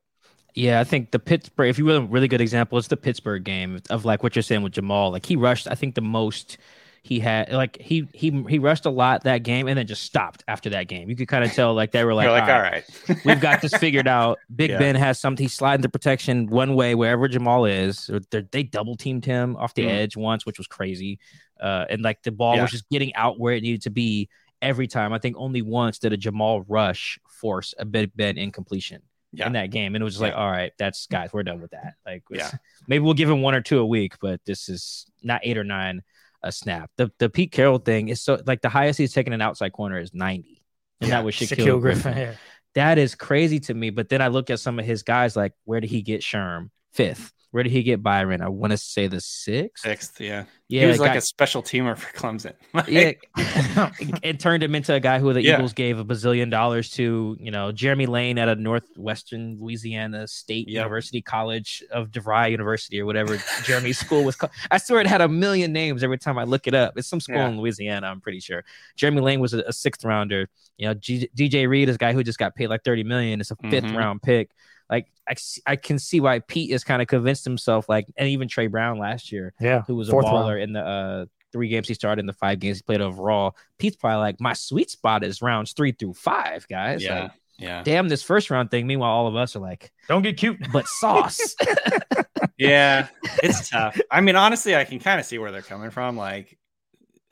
Yeah, 0.55 0.79
I 0.79 0.83
think 0.83 1.11
the 1.11 1.19
Pittsburgh. 1.19 1.69
If 1.69 1.77
you 1.77 1.85
want 1.85 1.97
a 1.97 2.07
really 2.07 2.27
good 2.27 2.41
example, 2.41 2.77
it's 2.77 2.87
the 2.87 2.97
Pittsburgh 2.97 3.43
game 3.43 3.81
of 3.89 4.05
like 4.05 4.23
what 4.23 4.35
you're 4.35 4.43
saying 4.43 4.63
with 4.63 4.73
Jamal. 4.73 5.11
Like 5.11 5.25
he 5.25 5.35
rushed, 5.35 5.67
I 5.67 5.75
think 5.75 5.95
the 5.95 6.01
most 6.01 6.57
he 7.01 7.19
had. 7.19 7.51
Like 7.51 7.77
he 7.81 8.07
he 8.13 8.43
he 8.49 8.59
rushed 8.59 8.85
a 8.85 8.89
lot 8.89 9.23
that 9.23 9.43
game, 9.43 9.67
and 9.67 9.77
then 9.77 9.87
just 9.87 10.03
stopped 10.03 10.43
after 10.47 10.69
that 10.71 10.87
game. 10.87 11.09
You 11.09 11.15
could 11.15 11.27
kind 11.27 11.43
of 11.43 11.51
tell 11.53 11.73
like 11.73 11.91
they 11.91 12.03
were 12.03 12.13
like, 12.13 12.29
like, 12.29 12.43
"All 12.43 12.49
all 12.55 12.61
right, 12.61 12.83
right, 13.07 13.19
we've 13.25 13.39
got 13.39 13.61
this 13.61 13.73
figured 13.75 14.07
out. 14.07 14.39
Big 14.55 14.71
Yeah. 14.71 14.79
Ben 14.79 14.95
has 14.95 15.19
something. 15.19 15.43
He's 15.43 15.53
sliding 15.53 15.81
the 15.81 15.89
protection 15.89 16.47
one 16.47 16.75
way 16.75 16.95
wherever 16.95 17.27
Jamal 17.27 17.65
is. 17.65 18.09
They 18.51 18.63
double 18.63 18.95
teamed 18.95 19.25
him 19.25 19.55
off 19.57 19.73
the 19.73 19.83
Mhm. 19.83 19.89
edge 19.91 20.17
once, 20.17 20.45
which 20.45 20.57
was 20.57 20.67
crazy. 20.67 21.19
Uh, 21.61 21.85
and 21.89 22.01
like 22.01 22.21
the 22.23 22.31
ball 22.31 22.55
Yeah. 22.55 22.61
was 22.63 22.71
just 22.71 22.87
getting 22.89 23.13
out 23.15 23.39
where 23.39 23.53
it 23.53 23.61
needed 23.63 23.81
to 23.83 23.89
be 23.89 24.29
every 24.61 24.87
time. 24.87 25.13
I 25.13 25.19
think 25.19 25.35
only 25.37 25.61
once 25.61 25.99
did 25.99 26.13
a 26.13 26.17
Jamal 26.17 26.61
rush 26.63 27.19
force 27.29 27.73
a 27.77 27.85
Big 27.85 28.11
Ben 28.15 28.37
incompletion 28.37 29.01
Yeah. 29.31 29.47
in 29.47 29.53
that 29.53 29.71
game, 29.71 29.95
and 29.95 30.01
it 30.01 30.05
was 30.05 30.15
just 30.15 30.21
like, 30.21 30.35
all 30.35 30.49
right, 30.49 30.71
that's 30.77 31.05
guys, 31.07 31.31
we're 31.33 31.43
done 31.43 31.61
with 31.61 31.71
that. 31.71 31.93
Like, 32.05 32.23
Yeah. 32.29 32.49
maybe 32.87 33.03
we'll 33.03 33.13
give 33.13 33.29
him 33.29 33.41
one 33.41 33.55
or 33.55 33.61
two 33.61 33.79
a 33.79 33.85
week, 33.85 34.15
but 34.21 34.41
this 34.45 34.67
is 34.69 35.05
not 35.23 35.41
eight 35.43 35.57
or 35.57 35.63
nine 35.63 36.01
a 36.43 36.51
snap. 36.51 36.91
The 36.97 37.11
the 37.19 37.29
Pete 37.29 37.51
Carroll 37.51 37.79
thing 37.79 38.09
is 38.09 38.21
so 38.21 38.41
like 38.45 38.61
the 38.61 38.69
highest 38.69 38.99
he's 38.99 39.13
taken 39.13 39.33
an 39.33 39.41
outside 39.41 39.73
corner 39.73 39.99
is 39.99 40.13
ninety, 40.13 40.63
and 41.01 41.09
Yeah, 41.09 41.17
that 41.17 41.25
was 41.25 41.35
Shaquille, 41.35 41.57
Shaquille 41.57 41.81
Griffin. 41.81 42.13
Griffin. 42.13 42.17
Yeah. 42.17 42.33
That 42.75 42.97
is 42.97 43.15
crazy 43.15 43.59
to 43.61 43.73
me. 43.73 43.89
But 43.89 44.09
then 44.09 44.21
I 44.21 44.27
look 44.27 44.49
at 44.49 44.59
some 44.59 44.79
of 44.79 44.85
his 44.85 45.03
guys, 45.03 45.35
like 45.35 45.53
where 45.65 45.79
did 45.79 45.89
he 45.89 46.01
get 46.01 46.21
Sherm? 46.21 46.69
Fifth. 46.93 47.33
Where 47.51 47.63
did 47.63 47.71
he 47.71 47.81
get 47.81 48.03
Byron? 48.03 48.41
I 48.41 48.49
want 48.49 48.71
to 48.71 48.77
say 48.77 49.07
the 49.07 49.19
sixth. 49.19 49.83
sixth. 49.83 50.21
Yeah, 50.21 50.43
Yeah, 50.67 50.81
he 50.81 50.87
was 50.87 50.99
like 50.99 51.13
guy- 51.13 51.17
a 51.17 51.21
special 51.21 51.63
teamer 51.63 51.97
for 51.97 52.15
Clemson. 52.15 52.53
yeah, 52.87 53.13
it 54.21 54.39
turned 54.39 54.61
him 54.61 54.75
into 54.75 54.93
a 54.93 54.99
guy 54.99 55.17
who 55.17 55.33
the 55.33 55.41
Yeah. 55.43 55.55
Eagles 55.55 55.73
gave 55.73 55.97
a 55.97 56.05
bazillion 56.05 56.51
dollars 56.51 56.91
to. 56.91 57.35
You 57.39 57.49
know, 57.51 57.71
Jeremy 57.71 58.05
Lane 58.05 58.37
at 58.37 58.49
a 58.49 58.55
Northwestern 58.55 59.57
Louisiana 59.59 60.27
State 60.27 60.67
Yep. 60.67 60.73
University 60.83 61.21
College 61.21 61.83
of 61.91 62.11
DeVry 62.11 62.51
University 62.51 62.99
or 63.01 63.05
whatever 63.07 63.39
Jeremy's 63.63 63.97
school 63.97 64.23
was 64.23 64.35
called. 64.35 64.51
I 64.69 64.77
swear 64.77 65.01
it 65.01 65.07
had 65.07 65.21
a 65.21 65.27
million 65.27 65.73
names 65.73 66.03
every 66.03 66.17
time 66.19 66.37
I 66.37 66.43
look 66.43 66.67
it 66.67 66.75
up. 66.75 66.97
It's 66.97 67.07
some 67.07 67.19
school 67.19 67.37
Yeah. 67.37 67.49
in 67.49 67.57
Louisiana, 67.59 68.07
I'm 68.07 68.21
pretty 68.21 68.41
sure. 68.41 68.63
Jeremy 68.95 69.21
Lane 69.21 69.39
was 69.39 69.53
a, 69.55 69.59
a 69.61 69.73
sixth 69.73 70.03
rounder. 70.05 70.49
You 70.77 70.87
know, 70.87 70.93
G- 70.93 71.29
DJ 71.35 71.67
Reed 71.67 71.89
is 71.89 71.95
a 71.95 71.99
guy 71.99 72.13
who 72.13 72.23
just 72.23 72.37
got 72.37 72.55
paid 72.55 72.67
like 72.67 72.83
30 72.83 73.03
million. 73.03 73.41
It's 73.41 73.51
a 73.51 73.55
5th 73.55 73.85
Mhm. 73.85 73.95
round 73.97 74.21
pick. 74.21 74.51
Like 74.89 75.07
I, 75.27 75.35
I 75.67 75.75
can 75.75 75.99
see 75.99 76.19
why 76.19 76.39
Pete 76.39 76.71
is 76.71 76.83
kind 76.83 77.01
of 77.01 77.07
convinced 77.07 77.43
himself, 77.45 77.87
like, 77.87 78.07
and 78.17 78.27
even 78.29 78.47
Tre 78.47 78.67
Brown 78.67 78.97
last 78.97 79.31
year 79.31 79.53
Yeah. 79.59 79.83
who 79.87 79.95
was 79.95 80.09
Fourth 80.09 80.25
a 80.25 80.29
baller 80.29 80.49
round. 80.55 80.61
in 80.61 80.73
the 80.73 80.81
uh, 80.81 81.25
three 81.51 81.67
games 81.69 81.87
he 81.87 81.93
started 81.93 82.19
in 82.21 82.25
the 82.25 82.33
five 82.33 82.59
games 82.59 82.77
he 82.77 82.83
played 82.83 83.01
overall. 83.01 83.55
Pete's 83.77 83.95
probably 83.95 84.17
like, 84.19 84.41
my 84.41 84.53
sweet 84.53 84.89
spot 84.89 85.23
is 85.23 85.41
rounds 85.41 85.73
three 85.73 85.91
through 85.91 86.13
five, 86.13 86.67
guys. 86.67 87.03
yeah, 87.03 87.23
Like, 87.23 87.31
yeah, 87.59 87.83
damn, 87.83 88.07
this 88.07 88.23
first 88.23 88.49
round 88.49 88.71
thing. 88.71 88.87
Meanwhile, 88.87 89.11
all 89.11 89.27
of 89.27 89.35
us 89.35 89.55
are 89.55 89.59
like, 89.59 89.91
Don't 90.07 90.21
get 90.23 90.37
cute. 90.37 90.57
but 90.73 90.87
sauce. 90.87 91.55
yeah. 92.57 93.07
It's 93.43 93.69
tough. 93.69 93.99
I 94.11 94.21
mean, 94.21 94.35
honestly, 94.35 94.75
I 94.75 94.85
can 94.85 94.99
kind 94.99 95.19
of 95.19 95.25
see 95.25 95.37
where 95.37 95.51
they're 95.51 95.61
coming 95.61 95.89
from. 95.91 96.17
Like, 96.17 96.57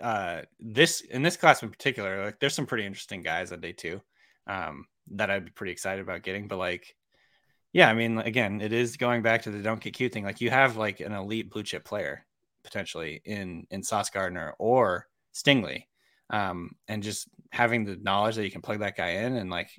uh, 0.02 0.42
this 0.60 1.02
in 1.02 1.22
this 1.24 1.38
class 1.38 1.64
in 1.64 1.70
particular, 1.70 2.26
like, 2.26 2.40
there's 2.40 2.54
some 2.54 2.66
pretty 2.68 2.86
interesting 2.86 3.24
guys 3.24 3.52
on 3.52 3.62
day 3.62 3.72
two, 3.72 4.02
um, 4.46 4.86
that 5.12 5.32
I'd 5.32 5.46
be 5.46 5.52
pretty 5.52 5.72
excited 5.72 6.02
about 6.02 6.22
getting. 6.24 6.48
But 6.48 6.58
like, 6.58 6.96
yeah, 7.74 7.90
I 7.90 7.94
mean, 7.94 8.18
again, 8.20 8.62
it 8.62 8.74
is 8.74 8.98
going 8.98 9.22
back 9.22 9.44
to 9.44 9.52
the 9.52 9.62
don't 9.62 9.82
get 9.82 9.94
cute 9.94 10.14
thing. 10.14 10.24
Like, 10.24 10.42
you 10.42 10.50
have 10.50 10.78
like 10.78 11.00
an 11.00 11.14
elite 11.14 11.50
blue 11.50 11.64
chip 11.64 11.84
player 11.86 12.26
potentially 12.64 13.22
in 13.26 13.66
in 13.72 13.84
Sauce 13.84 14.10
Gardner 14.10 14.54
or 14.60 15.08
Stingley, 15.34 15.84
um, 16.30 16.72
and 16.88 17.04
just 17.04 17.28
having 17.52 17.86
the 17.86 17.96
knowledge 17.98 18.36
that 18.36 18.44
you 18.44 18.52
can 18.52 18.62
plug 18.62 18.80
that 18.80 18.98
guy 18.98 19.10
in 19.10 19.36
and 19.38 19.50
like, 19.50 19.70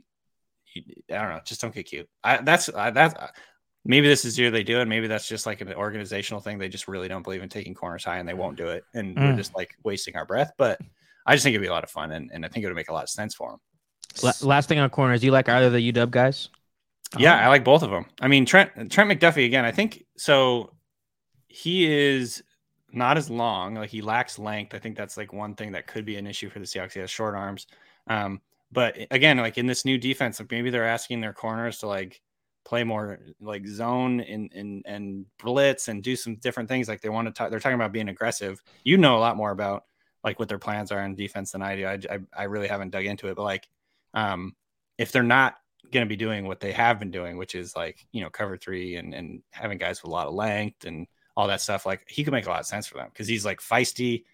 you, 0.74 0.82
I 1.10 1.14
don't 1.14 1.30
know, 1.30 1.40
just 1.44 1.60
don't 1.60 1.74
get 1.74 1.84
cute. 1.84 2.08
I, 2.24 2.38
that's 2.38 2.68
I, 2.74 2.90
that's 2.90 3.14
maybe 3.84 4.08
this 4.08 4.24
is 4.24 4.36
the 4.36 4.42
year 4.42 4.50
they 4.50 4.62
do 4.62 4.80
it. 4.80 4.86
Maybe 4.88 5.06
that's 5.06 5.28
just 5.28 5.46
like 5.46 5.60
an 5.60 5.72
organizational 5.74 6.40
thing. 6.40 6.58
They 6.58 6.68
just 6.68 6.88
really 6.88 7.08
don't 7.08 7.22
believe 7.22 7.42
in 7.42 7.48
taking 7.48 7.74
corners 7.74 8.04
high 8.04 8.18
and 8.18 8.28
they 8.28 8.34
won't 8.34 8.56
do 8.56 8.68
it, 8.68 8.84
and 8.94 9.16
we're 9.16 9.32
Mm. 9.32 9.36
just 9.36 9.54
like 9.56 9.74
wasting 9.84 10.16
our 10.16 10.24
breath. 10.26 10.52
But 10.56 10.80
I 11.26 11.34
just 11.34 11.42
think 11.42 11.52
it'd 11.54 11.62
be 11.62 11.68
a 11.68 11.72
lot 11.72 11.84
of 11.84 11.90
fun, 11.90 12.12
and, 12.12 12.30
and 12.32 12.44
I 12.44 12.48
think 12.48 12.64
it 12.64 12.68
would 12.68 12.76
make 12.76 12.88
a 12.88 12.94
lot 12.94 13.02
of 13.02 13.10
sense 13.10 13.34
for 13.34 13.50
them. 13.50 13.60
La- 14.22 14.48
last 14.48 14.68
thing 14.68 14.78
on 14.78 14.88
corners, 14.88 15.20
do 15.20 15.26
you 15.26 15.32
like 15.32 15.48
either 15.50 15.66
of 15.66 15.72
the 15.74 15.92
UW 15.92 16.10
guys? 16.10 16.48
Yeah, 17.16 17.36
I 17.36 17.48
like 17.48 17.64
both 17.64 17.82
of 17.82 17.90
them. 17.90 18.06
I 18.20 18.28
mean, 18.28 18.44
Trent 18.44 18.90
Trent 18.90 19.10
McDuffie 19.10 19.46
again. 19.46 19.64
I 19.64 19.72
think 19.72 20.04
so. 20.16 20.74
He 21.48 21.86
is 21.86 22.42
not 22.92 23.16
as 23.16 23.30
long. 23.30 23.74
Like 23.74 23.90
he 23.90 24.02
lacks 24.02 24.38
length. 24.38 24.74
I 24.74 24.78
think 24.78 24.96
that's 24.96 25.16
like 25.16 25.32
one 25.32 25.54
thing 25.54 25.72
that 25.72 25.86
could 25.86 26.04
be 26.04 26.16
an 26.16 26.26
issue 26.26 26.50
for 26.50 26.58
the 26.58 26.66
Seahawks. 26.66 26.92
He 26.92 27.00
has 27.00 27.10
short 27.10 27.34
arms. 27.34 27.66
Um, 28.08 28.40
but 28.70 28.96
again, 29.10 29.38
like 29.38 29.58
in 29.58 29.66
this 29.66 29.84
new 29.84 29.96
defense, 29.98 30.40
like 30.40 30.50
maybe 30.50 30.70
they're 30.70 30.86
asking 30.86 31.20
their 31.20 31.32
corners 31.32 31.78
to 31.78 31.86
like 31.86 32.20
play 32.64 32.84
more 32.84 33.18
like 33.40 33.66
zone 33.66 34.20
and 34.20 34.52
and 34.54 34.82
and 34.86 35.24
blitz 35.42 35.88
and 35.88 36.02
do 36.02 36.14
some 36.16 36.36
different 36.36 36.68
things. 36.68 36.88
Like 36.88 37.00
they 37.00 37.08
want 37.08 37.26
to 37.26 37.32
talk, 37.32 37.50
they're 37.50 37.60
talking 37.60 37.76
about 37.76 37.92
being 37.92 38.08
aggressive. 38.08 38.62
You 38.84 38.98
know 38.98 39.16
a 39.16 39.20
lot 39.20 39.36
more 39.36 39.50
about 39.50 39.84
like 40.22 40.38
what 40.38 40.48
their 40.48 40.58
plans 40.58 40.92
are 40.92 41.02
in 41.02 41.14
defense 41.14 41.52
than 41.52 41.62
I 41.62 41.76
do. 41.76 41.86
I 41.86 41.98
I, 42.10 42.18
I 42.36 42.44
really 42.44 42.68
haven't 42.68 42.90
dug 42.90 43.06
into 43.06 43.28
it, 43.28 43.36
but 43.36 43.44
like 43.44 43.66
um 44.12 44.54
if 44.98 45.12
they're 45.12 45.22
not 45.22 45.54
going 45.92 46.04
to 46.04 46.08
be 46.08 46.16
doing 46.16 46.46
what 46.46 46.60
they 46.60 46.72
have 46.72 46.98
been 46.98 47.10
doing, 47.10 47.36
which 47.36 47.54
is 47.54 47.74
like 47.76 48.06
you 48.12 48.20
know 48.20 48.30
cover 48.30 48.56
three 48.56 48.96
and 48.96 49.14
and 49.14 49.42
having 49.50 49.78
guys 49.78 50.02
with 50.02 50.10
a 50.10 50.12
lot 50.12 50.26
of 50.26 50.34
length 50.34 50.84
and 50.84 51.06
all 51.36 51.48
that 51.48 51.60
stuff. 51.60 51.86
Like 51.86 52.04
he 52.08 52.24
could 52.24 52.32
make 52.32 52.46
a 52.46 52.50
lot 52.50 52.60
of 52.60 52.66
sense 52.66 52.86
for 52.86 52.98
them 52.98 53.08
because 53.12 53.28
he's 53.28 53.44
like 53.44 53.60
feisty. 53.60 54.24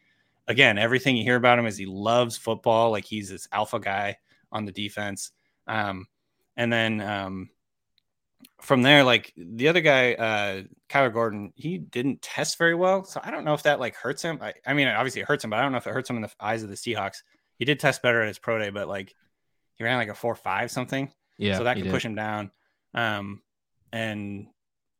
Again, 0.46 0.78
everything 0.78 1.16
you 1.16 1.24
hear 1.24 1.36
about 1.36 1.58
him 1.58 1.66
is 1.66 1.76
he 1.76 1.86
loves 1.86 2.36
football. 2.36 2.90
Like 2.90 3.04
he's 3.04 3.28
this 3.28 3.48
alpha 3.52 3.78
guy 3.78 4.16
on 4.52 4.64
the 4.64 4.72
defense. 4.72 5.32
Um, 5.66 6.06
and 6.56 6.72
then 6.72 7.00
um, 7.00 7.50
from 8.60 8.82
there, 8.82 9.04
like 9.04 9.32
the 9.36 9.68
other 9.68 9.80
guy, 9.80 10.14
uh, 10.14 10.62
Kyler 10.88 11.12
Gordon, 11.12 11.52
he 11.56 11.78
didn't 11.78 12.22
test 12.22 12.58
very 12.58 12.74
well. 12.74 13.04
So 13.04 13.20
I 13.22 13.30
don't 13.30 13.44
know 13.44 13.54
if 13.54 13.64
that 13.64 13.80
like 13.80 13.94
hurts 13.94 14.22
him. 14.22 14.38
I, 14.40 14.54
I 14.66 14.74
mean, 14.74 14.88
obviously 14.88 15.22
it 15.22 15.28
hurts 15.28 15.44
him, 15.44 15.50
but 15.50 15.58
I 15.58 15.62
don't 15.62 15.72
know 15.72 15.78
if 15.78 15.86
it 15.86 15.92
hurts 15.92 16.08
him 16.08 16.16
in 16.16 16.22
the 16.22 16.30
eyes 16.40 16.62
of 16.62 16.68
the 16.68 16.74
Seahawks. 16.74 17.22
He 17.58 17.64
did 17.64 17.80
test 17.80 18.02
better 18.02 18.22
at 18.22 18.28
his 18.28 18.38
pro 18.38 18.58
day, 18.58 18.70
but 18.70 18.88
like 18.88 19.14
he 19.74 19.84
ran 19.84 19.98
like 19.98 20.08
a 20.08 20.14
four 20.14 20.34
five 20.34 20.70
something. 20.70 21.10
Yeah. 21.38 21.58
so 21.58 21.64
that 21.64 21.74
could 21.74 21.84
did. 21.84 21.92
push 21.92 22.04
him 22.04 22.14
down. 22.14 22.50
Um, 22.94 23.42
and 23.92 24.46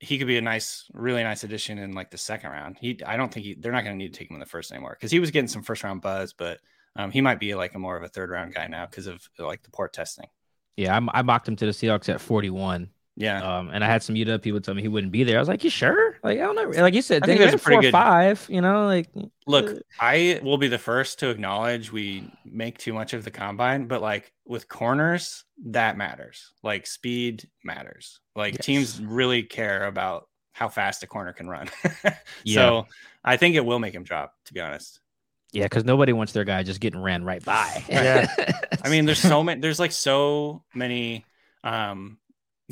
he 0.01 0.19
could 0.19 0.27
be 0.27 0.37
a 0.37 0.43
nice, 0.43 0.85
really 0.93 1.23
nice 1.23 1.45
addition 1.45 1.79
in 1.79 1.93
like 1.93 2.11
the 2.11 2.19
second 2.19 2.51
round. 2.51 2.77
He, 2.81 3.01
I 3.05 3.17
don't 3.17 3.33
think 3.33 3.47
he, 3.47 3.55
they're 3.55 3.73
not 3.73 3.85
going 3.85 3.99
to 3.99 4.03
need 4.03 4.13
to 4.13 4.19
take 4.19 4.31
him 4.31 4.37
in 4.37 4.41
the 4.41 4.47
first 4.47 4.71
anymore 4.73 4.97
because 4.99 5.11
he 5.11 5.21
was 5.21 5.31
getting 5.31 5.49
some 5.49 5.63
first 5.63 5.83
round 5.83 6.03
buzz, 6.03 6.33
but 6.33 6.61
um, 6.97 7.11
he 7.11 7.21
might 7.21 7.41
be 7.41 7.55
like 7.55 7.75
a 7.75 7.79
more 7.79 7.97
of 7.97 8.03
a 8.03 8.09
third 8.09 8.31
round 8.31 8.55
guy 8.55 8.67
now 8.67 8.87
because 8.87 9.07
of 9.07 9.29
like 9.39 9.63
the 9.63 9.71
port 9.71 9.93
testing. 9.93 10.27
Yeah, 10.77 10.99
I, 10.99 11.19
I 11.19 11.23
mocked 11.23 11.49
him 11.49 11.57
to 11.57 11.67
the 11.67 11.73
Seahawks 11.73 12.09
at 12.09 12.21
41. 12.21 12.91
Yeah, 13.17 13.59
Um, 13.59 13.71
and 13.73 13.85
I 13.85 13.87
had 13.87 14.03
some 14.03 14.17
UW 14.17 14.43
people 14.43 14.61
tell 14.61 14.75
me 14.75 14.83
he 14.83 14.89
wouldn't 14.89 15.13
be 15.13 15.23
there. 15.23 15.37
I 15.37 15.41
was 15.41 15.47
like, 15.49 15.63
"You 15.63 15.71
sure?" 15.71 16.17
Like, 16.25 16.39
I 16.39 16.43
don't 16.43 16.57
know. 16.57 16.83
Like 16.83 16.95
you 16.95 17.03
said, 17.03 17.23
I 17.23 17.27
think 17.27 17.39
that's 17.39 17.51
ran 17.53 17.55
a 17.55 17.63
pretty 17.63 17.77
four 17.77 17.83
good- 17.83 17.93
five. 17.93 18.45
You 18.51 18.61
know, 18.61 18.87
like 18.87 19.09
Look, 19.47 19.81
I 20.01 20.41
will 20.43 20.59
be 20.59 20.67
the 20.67 20.79
first 20.79 21.21
to 21.21 21.29
acknowledge 21.29 21.93
we 21.93 22.29
make 22.45 22.77
too 22.79 22.93
much 22.93 23.13
of 23.13 23.23
the 23.23 23.31
combine, 23.31 23.87
but 23.87 24.03
like 24.03 24.33
with 24.47 24.69
corners, 24.69 25.45
that 25.67 25.97
matters. 25.97 26.51
Like 26.65 26.89
speed 26.89 27.49
matters. 27.63 28.19
Like 28.35 28.59
teams 28.59 29.01
really 29.01 29.45
care 29.45 29.87
about 29.87 30.29
how 30.53 30.69
fast 30.69 31.05
a 31.05 31.07
corner 31.07 31.33
can 31.33 31.49
run. 31.49 31.69
Yeah. 32.43 32.55
So 32.55 32.87
I 33.25 33.37
think 33.37 33.55
it 33.55 33.65
will 33.65 33.79
make 33.79 33.95
him 33.95 34.03
drop, 34.03 34.35
to 34.47 34.55
be 34.55 34.61
honest. 34.61 34.99
yeah, 35.53 35.65
because 35.65 35.85
nobody 35.85 36.13
wants 36.13 36.33
their 36.33 36.45
guy 36.45 36.65
just 36.65 36.81
getting 36.81 37.01
ran 37.01 37.25
right 37.25 37.45
by. 37.45 37.85
Yeah. 37.89 38.27
I 38.83 38.89
mean, 38.91 39.05
there's 39.07 39.21
so 39.21 39.43
many, 39.45 39.61
there's 39.61 39.79
like 39.79 39.93
so 39.93 40.65
many 40.75 41.25
um 41.63 42.19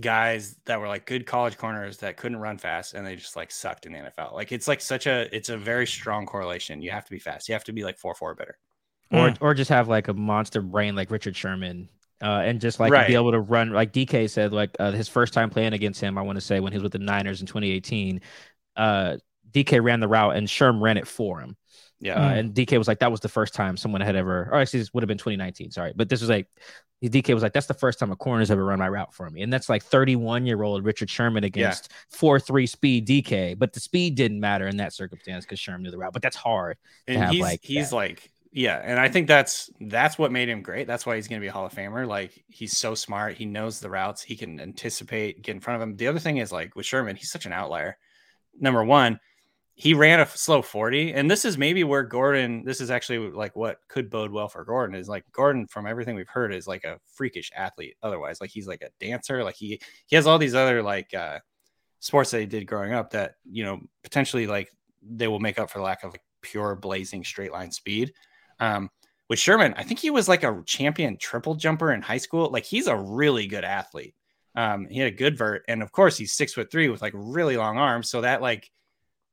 guys 0.01 0.57
that 0.65 0.81
were 0.81 0.89
like 0.89 1.05
good 1.07 1.27
college 1.27 1.59
corners 1.59 1.99
that 1.99 2.17
couldn't 2.17 2.39
run 2.39 2.57
fast 2.59 2.95
and 2.95 3.07
they 3.07 3.15
just 3.15 3.37
like 3.37 3.51
sucked 3.51 3.85
in 3.87 3.93
the 3.93 3.99
NFL. 3.99 4.33
Like 4.33 4.51
it's 4.53 4.67
like 4.67 4.81
such 4.81 5.07
a 5.07 5.35
it's 5.35 5.49
a 5.51 5.59
very 5.59 5.87
strong 5.87 6.25
correlation. 6.27 6.81
You 6.83 6.91
have 6.91 7.05
to 7.05 7.11
be 7.11 7.19
fast. 7.19 7.49
You 7.49 7.55
have 7.55 7.65
to 7.65 7.73
be 7.73 7.85
like 7.85 7.99
four 7.99 8.15
four 8.15 8.35
better. 8.35 8.57
or 9.11 9.35
or 9.41 9.55
just 9.55 9.69
have 9.71 9.89
like 9.89 10.09
a 10.09 10.15
monster 10.15 10.63
brain 10.63 10.97
like 10.97 11.11
Richard 11.11 11.37
Sherman. 11.37 11.89
Uh, 12.23 12.41
and 12.45 12.61
just 12.61 12.79
like 12.79 12.93
Right. 12.93 13.09
be 13.09 13.17
able 13.17 13.33
to 13.33 13.41
run 13.41 13.71
like 13.71 13.93
DK 13.93 14.31
said, 14.31 14.53
like 14.53 14.71
uh, 14.79 14.93
his 14.93 15.09
first 15.09 15.35
time 15.35 15.51
playing 15.51 15.73
against 15.73 16.01
him, 16.01 16.17
I 16.17 16.23
want 16.23 16.37
to 16.37 16.41
say 16.41 16.61
when 16.61 16.73
he 16.73 16.79
was 16.79 16.85
with 16.85 16.93
the 16.93 16.99
Niners 17.01 17.41
in 17.41 17.49
2018, 17.49 18.21
uh, 18.77 19.17
DK 19.51 19.83
ran 19.83 19.99
the 19.99 20.07
route 20.07 20.37
and 20.37 20.47
Sherm 20.47 20.81
ran 20.81 20.97
it 20.97 21.09
for 21.09 21.41
him. 21.41 21.57
Yeah. 21.99 22.15
Uh, 22.25 22.29
and 22.31 22.55
DK 22.55 22.79
was 22.79 22.87
like, 22.89 23.01
that 23.01 23.11
was 23.11 23.21
the 23.21 23.29
first 23.29 23.55
time 23.55 23.77
someone 23.77 24.01
had 24.03 24.15
ever, 24.17 24.49
or 24.53 24.55
actually, 24.61 24.81
this 24.81 24.95
would 24.95 25.03
have 25.03 25.09
been 25.09 25.19
2019. 25.19 25.73
Sorry. 25.73 25.93
But 25.95 26.09
this 26.09 26.21
was 26.21 26.31
like, 26.31 26.47
DK 27.09 27.35
was 27.35 27.43
like, 27.43 27.53
that's 27.53 27.67
the 27.67 27.75
first 27.75 27.99
time 27.99 28.13
a 28.13 28.17
corner's 28.17 28.51
ever 28.51 28.65
run 28.65 28.79
my 28.79 28.89
route 28.89 29.13
for 29.13 29.29
me. 29.31 29.43
And 29.43 29.53
that's 29.53 29.69
like 29.69 29.83
31 29.83 30.47
year 30.47 30.63
old 30.63 30.85
Richard 30.85 31.11
Sherman 31.11 31.45
against 31.45 31.91
4 32.11 32.39
3 32.39 32.67
speed 32.67 33.07
DK. 33.07 33.59
But 33.59 33.73
the 33.73 33.81
speed 33.81 34.15
didn't 34.15 34.41
matter 34.41 34.69
in 34.69 34.77
that 34.79 34.93
circumstance 34.93 35.45
because 35.45 35.59
Sherman 35.59 35.83
knew 35.83 35.91
the 35.91 35.99
route. 35.99 36.13
But 36.13 36.23
that's 36.23 36.37
hard. 36.37 36.77
and 37.09 37.31
he's 37.31 37.41
like, 37.41 37.61
he's 37.63 37.91
that. 37.91 37.97
like 37.97 38.31
yeah 38.53 38.81
and 38.85 39.01
i 39.01 39.09
think 39.09 39.27
that's 39.27 39.71
that's 39.81 40.19
what 40.19 40.31
made 40.31 40.49
him 40.49 40.61
great 40.61 40.87
that's 40.87 41.07
why 41.07 41.17
he's 41.17 41.27
going 41.27 41.41
to 41.41 41.43
be 41.43 41.49
a 41.49 41.53
hall 41.53 41.65
of 41.65 41.73
famer 41.73 42.07
like 42.07 42.45
he's 42.49 42.77
so 42.77 42.95
smart 42.95 43.35
he 43.35 43.47
knows 43.47 43.81
the 43.81 43.89
routes 43.89 44.23
he 44.23 44.37
can 44.37 44.61
anticipate 44.61 45.41
get 45.41 45.55
in 45.55 45.61
front 45.61 45.81
of 45.81 45.89
him 45.89 45.97
the 45.97 46.07
other 46.07 46.19
thing 46.19 46.37
is 46.37 46.53
like 46.53 46.77
with 46.77 46.85
sherman 46.85 47.17
he's 47.17 47.31
such 47.31 47.47
an 47.47 47.53
outlier 47.53 47.97
number 48.61 48.85
one 48.85 49.19
he 49.75 49.95
ran 49.95 50.21
a 50.21 50.27
slow 50.27 50.61
40 50.61 51.13
and 51.13 51.31
this 51.31 51.45
is 51.45 51.57
maybe 51.57 51.83
where 51.83 52.03
gordon 52.03 52.65
this 52.65 52.81
is 52.81 52.91
actually 52.91 53.31
like 53.31 53.57
what 53.57 53.79
could 53.89 54.11
bode 54.11 54.31
well 54.31 54.49
for 54.49 54.65
gordon 54.65 54.95
is 54.95 55.09
like 55.09 55.25
gordon 55.33 55.67
from 55.67 55.87
everything 55.87 56.15
we've 56.15 56.29
heard 56.29 56.53
is 56.55 56.67
like 56.67 56.85
a 56.85 56.99
freakish 57.15 57.51
athlete 57.57 57.97
otherwise 58.03 58.41
like 58.41 58.51
he's 58.51 58.67
like 58.67 58.83
a 58.83 58.91
dancer 59.05 59.43
like 59.43 59.57
he 59.57 59.81
he 60.07 60.17
has 60.17 60.27
all 60.27 60.39
these 60.39 60.55
other 60.55 60.83
like 60.83 61.13
uh 61.15 61.39
sports 62.01 62.31
that 62.31 62.41
he 62.41 62.47
did 62.47 62.67
growing 62.67 62.93
up 62.93 63.11
that 63.11 63.35
you 63.51 63.65
know 63.65 63.81
potentially 64.03 64.47
like 64.47 64.71
they 65.03 65.29
will 65.29 65.41
make 65.41 65.59
up 65.59 65.71
for 65.71 65.81
lack 65.81 66.05
of 66.05 66.13
like 66.13 66.23
pure 66.43 66.75
blazing 66.75 67.25
straight 67.25 67.53
line 67.53 67.71
speed 67.71 68.13
um 68.61 68.91
with 69.29 69.39
sherman 69.39 69.73
i 69.77 69.83
think 69.83 69.99
he 69.99 70.11
was 70.11 70.29
like 70.29 70.43
a 70.43 70.63
champion 70.67 71.17
triple 71.17 71.55
jumper 71.55 71.93
in 71.93 72.03
high 72.03 72.19
school 72.19 72.51
like 72.51 72.65
he's 72.65 72.89
a 72.89 72.97
really 72.97 73.47
good 73.47 73.65
athlete 73.65 74.15
um 74.55 74.87
he 74.91 74.99
had 74.99 75.09
a 75.13 75.17
good 75.17 75.39
vert 75.39 75.63
and 75.69 75.83
of 75.83 75.93
course 75.93 76.19
he's 76.19 76.33
six 76.33 76.53
foot 76.53 76.71
three 76.71 76.89
with 76.89 77.01
like 77.01 77.15
really 77.17 77.57
long 77.57 77.79
arms 77.79 78.11
so 78.11 78.21
that 78.21 78.43
like 78.43 78.71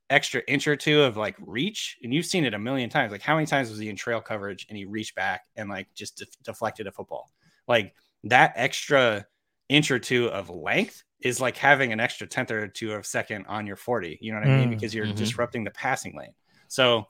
extra 0.10 0.41
inch 0.47 0.68
or 0.68 0.76
two 0.76 1.01
of 1.03 1.18
like 1.18 1.36
reach 1.39 1.97
and 2.03 2.14
you've 2.14 2.26
seen 2.26 2.43
it 2.43 2.53
a 2.53 2.60
million 2.60 2.89
times 2.89 3.12
like 3.12 3.22
how 3.22 3.36
many 3.36 3.45
times 3.45 3.70
was 3.70 3.78
he 3.80 3.89
in 3.89 3.95
trail 3.95 4.20
coverage 4.20 4.66
and 4.70 4.78
he 4.78 4.86
reached 4.86 5.16
back 5.16 5.45
and 5.55 5.70
like 5.70 5.88
just 5.93 6.18
def- 6.18 6.41
deflected 6.43 6.88
a 6.88 6.91
football? 6.91 7.32
Like 7.68 7.93
that 8.24 8.53
extra 8.55 9.26
inch 9.70 9.91
or 9.91 9.99
two 9.99 10.28
of 10.30 10.49
length 10.49 11.03
is 11.22 11.39
like 11.39 11.57
having 11.57 11.93
an 11.93 11.99
extra 11.99 12.26
tenth 12.26 12.49
or 12.49 12.68
two 12.68 12.93
of 12.93 13.05
second 13.05 13.45
on 13.47 13.68
your 13.68 13.76
40 13.76 14.18
you 14.22 14.32
know 14.32 14.39
what 14.39 14.47
i 14.47 14.51
mean? 14.51 14.68
Mm, 14.68 14.72
because 14.72 14.93
you're 14.93 15.05
mhm. 15.05 15.16
disrupting 15.16 15.64
the 15.64 15.72
passing 15.72 16.16
lane. 16.18 16.34
So 16.68 17.05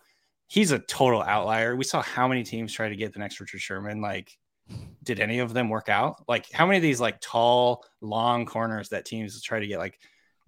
he's 0.48 0.72
a 0.72 0.80
total 0.80 1.22
outlier. 1.22 1.76
We 1.76 1.84
saw 1.84 2.02
how 2.02 2.28
many 2.28 2.44
teams 2.44 2.74
try 2.74 2.90
to 2.90 2.96
get 2.96 3.14
the 3.14 3.20
next 3.20 3.40
richard 3.40 3.62
sherman 3.62 4.02
like 4.02 4.38
did 5.04 5.20
any 5.20 5.40
of 5.40 5.54
them 5.54 5.70
work 5.70 5.90
out? 5.90 6.24
Like 6.28 6.52
how 6.52 6.66
many 6.66 6.78
of 6.78 6.84
these 6.84 7.00
like 7.00 7.20
tall 7.22 7.84
long 8.02 8.46
corners 8.46 8.90
that 8.90 9.06
teams 9.06 9.42
try 9.42 9.60
to 9.60 9.68
get 9.68 9.80
like 9.80 10.00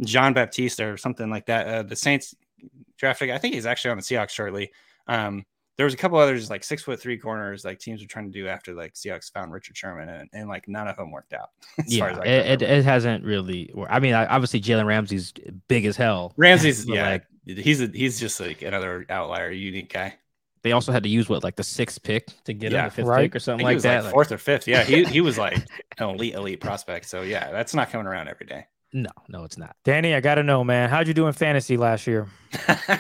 john 0.04 0.34
baptiste 0.34 0.80
or 0.80 0.98
something 0.98 1.30
like 1.30 1.46
that 1.46 1.68
uh, 1.68 1.84
the 1.84 1.96
saints 1.96 2.36
drafted 2.98 3.30
i 3.30 3.38
think 3.38 3.54
he's 3.54 3.66
actually 3.66 3.92
on 3.92 3.98
the 3.98 4.04
seahawks 4.04 4.30
shortly 4.30 4.72
um 5.08 5.46
there 5.82 5.86
was 5.86 5.96
a 5.96 5.98
couple 5.98 6.20
others 6.20 6.48
like 6.50 6.64
six 6.64 6.84
foot 6.84 7.00
three 7.00 7.18
corners 7.18 7.66
like 7.66 7.80
teams 7.80 8.02
were 8.02 8.08
trying 8.08 8.32
to 8.32 8.40
do 8.40 8.48
after 8.48 8.76
like 8.76 8.94
Seahawks 8.94 9.32
found 9.32 9.52
Richard 9.52 9.76
Sherman 9.76 10.10
and, 10.10 10.30
and 10.32 10.48
like 10.48 10.68
none 10.68 10.88
of 10.88 10.96
them 10.96 11.10
worked 11.10 11.34
out. 11.34 11.50
as 11.80 11.98
far 11.98 12.12
yeah, 12.12 12.14
as 12.14 12.20
I 12.20 12.26
it, 12.26 12.62
it, 12.62 12.70
it 12.70 12.86
hasn't 12.86 13.24
really. 13.24 13.72
wor- 13.74 13.92
I 13.92 14.00
mean, 14.00 14.14
obviously 14.14 14.62
Jalen 14.62 14.86
Ramsey's 14.86 15.34
big 15.68 15.86
as 15.86 15.98
hell. 15.98 16.34
Ramsey's 16.38 16.86
yeah, 16.88 17.10
like, 17.10 17.26
he's 17.46 17.82
a, 17.82 17.88
he's 17.88 18.20
just 18.20 18.40
like 18.40 18.62
another 18.62 19.08
outlier, 19.10 19.50
unique 19.50 19.92
guy. 19.92 20.14
they 20.62 20.74
also 20.74 20.92
had 20.92 21.02
to 21.02 21.10
use 21.10 21.28
what 21.28 21.44
like 21.44 21.56
the 21.56 21.64
sixth 21.64 22.04
pick 22.04 22.28
to 22.44 22.54
get 22.54 22.74
him 22.74 22.86
the 22.86 22.92
fifth 22.92 23.08
right. 23.08 23.24
pick 23.24 23.36
or 23.36 23.40
something 23.40 23.66
like 23.66 23.80
that. 23.80 23.96
like 23.96 24.04
Like, 24.04 24.14
fourth 24.14 24.32
or 24.32 24.38
fifth. 24.38 24.68
Yeah, 24.68 24.84
he 24.84 25.04
he 25.06 25.22
was 25.22 25.38
like 25.40 25.58
an 25.98 26.10
elite 26.10 26.36
elite 26.36 26.60
prospect. 26.60 27.08
So 27.08 27.24
yeah, 27.24 27.50
that's 27.50 27.74
not 27.74 27.90
coming 27.90 28.06
around 28.06 28.28
every 28.28 28.46
day. 28.46 28.68
No, 28.94 29.10
no, 29.30 29.44
it's 29.44 29.58
not. 29.58 29.76
Danny, 29.84 30.14
I 30.14 30.20
gotta 30.20 30.44
know, 30.44 30.64
man. 30.64 30.90
How'd 30.90 31.08
you 31.08 31.14
do 31.14 31.28
in 31.28 31.34
fantasy 31.34 31.78
last 31.78 32.08
year? 32.08 32.28
uh, 32.68 32.98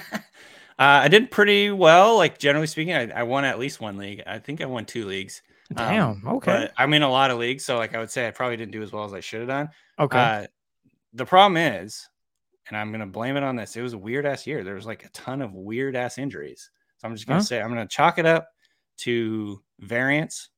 I 0.77 1.07
did 1.07 1.31
pretty 1.31 1.69
well, 1.71 2.17
like 2.17 2.37
generally 2.37 2.67
speaking. 2.67 2.93
I, 2.93 3.09
I 3.11 3.23
won 3.23 3.45
at 3.45 3.59
least 3.59 3.79
one 3.81 3.97
league. 3.97 4.23
I 4.25 4.39
think 4.39 4.61
I 4.61 4.65
won 4.65 4.85
two 4.85 5.05
leagues. 5.05 5.41
Um, 5.71 5.75
Damn. 5.75 6.27
okay. 6.27 6.51
But 6.51 6.73
I'm 6.77 6.93
in 6.93 7.01
a 7.01 7.09
lot 7.09 7.31
of 7.31 7.37
leagues, 7.37 7.63
so 7.65 7.77
like 7.77 7.95
I 7.95 7.99
would 7.99 8.11
say 8.11 8.27
I 8.27 8.31
probably 8.31 8.57
didn't 8.57 8.71
do 8.71 8.81
as 8.83 8.91
well 8.91 9.05
as 9.05 9.13
I 9.13 9.19
should 9.19 9.39
have 9.41 9.49
done. 9.49 9.69
okay. 9.99 10.17
Uh, 10.19 10.47
the 11.13 11.25
problem 11.25 11.57
is, 11.57 12.07
and 12.67 12.77
I'm 12.77 12.91
gonna 12.91 13.07
blame 13.07 13.37
it 13.37 13.43
on 13.43 13.55
this. 13.55 13.75
It 13.75 13.81
was 13.81 13.93
a 13.93 13.97
weird 13.97 14.25
ass 14.25 14.47
year. 14.47 14.63
There 14.63 14.75
was 14.75 14.85
like 14.85 15.03
a 15.05 15.09
ton 15.09 15.41
of 15.41 15.53
weird 15.53 15.95
ass 15.95 16.17
injuries. 16.17 16.69
So 16.97 17.07
I'm 17.07 17.15
just 17.15 17.27
gonna 17.27 17.39
Huh? 17.39 17.43
say 17.45 17.61
I'm 17.61 17.69
gonna 17.69 17.87
chalk 17.87 18.17
it 18.17 18.25
up 18.25 18.47
to 18.99 19.61
variance. 19.79 20.49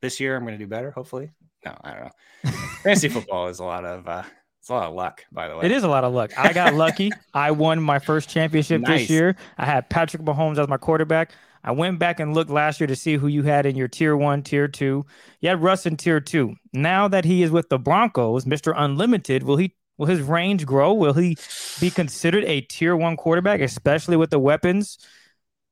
This 0.00 0.20
year 0.20 0.36
I'm 0.36 0.44
gonna 0.44 0.58
do 0.58 0.66
better, 0.66 0.90
hopefully. 0.90 1.30
No, 1.64 1.76
I 1.82 1.92
don't 1.92 2.04
know. 2.04 2.50
Fantasy 2.82 3.08
football 3.08 3.48
is 3.48 3.58
a 3.58 3.64
lot 3.64 3.84
of 3.84 4.06
uh 4.08 4.22
it's 4.68 4.70
a 4.70 4.74
lot 4.74 4.88
of 4.88 4.94
luck, 4.94 5.24
by 5.32 5.48
the 5.48 5.56
way. 5.56 5.64
It 5.64 5.72
is 5.72 5.82
a 5.82 5.88
lot 5.88 6.04
of 6.04 6.12
luck. 6.12 6.38
I 6.38 6.52
got 6.52 6.74
lucky. 6.74 7.10
I 7.32 7.52
won 7.52 7.80
my 7.82 7.98
first 7.98 8.28
championship 8.28 8.82
Nice. 8.82 9.00
this 9.00 9.10
year. 9.10 9.34
I 9.56 9.64
had 9.64 9.88
Patrick 9.88 10.22
Mahomes 10.22 10.58
as 10.58 10.68
my 10.68 10.76
quarterback. 10.76 11.32
I 11.64 11.72
went 11.72 11.98
back 11.98 12.20
and 12.20 12.34
looked 12.34 12.50
last 12.50 12.78
year 12.78 12.86
to 12.86 12.94
see 12.94 13.14
who 13.16 13.28
you 13.28 13.44
had 13.44 13.64
in 13.64 13.76
your 13.76 13.88
tier 13.88 14.14
one, 14.14 14.42
tier 14.42 14.68
two. 14.68 15.06
You 15.40 15.48
had 15.48 15.62
Russ 15.62 15.86
in 15.86 15.96
tier 15.96 16.20
two. 16.20 16.54
Now 16.74 17.08
that 17.08 17.24
he 17.24 17.42
is 17.42 17.50
with 17.50 17.70
the 17.70 17.78
Broncos, 17.78 18.44
Mr. 18.44 18.74
Unlimited, 18.76 19.42
will 19.42 19.56
he 19.56 19.74
will 19.96 20.04
his 20.04 20.20
range 20.20 20.66
grow? 20.66 20.92
Will 20.92 21.14
he 21.14 21.38
be 21.80 21.88
considered 21.88 22.44
a 22.44 22.60
tier 22.60 22.94
one 22.94 23.16
quarterback, 23.16 23.62
especially 23.62 24.18
with 24.18 24.28
the 24.28 24.38
weapons 24.38 24.98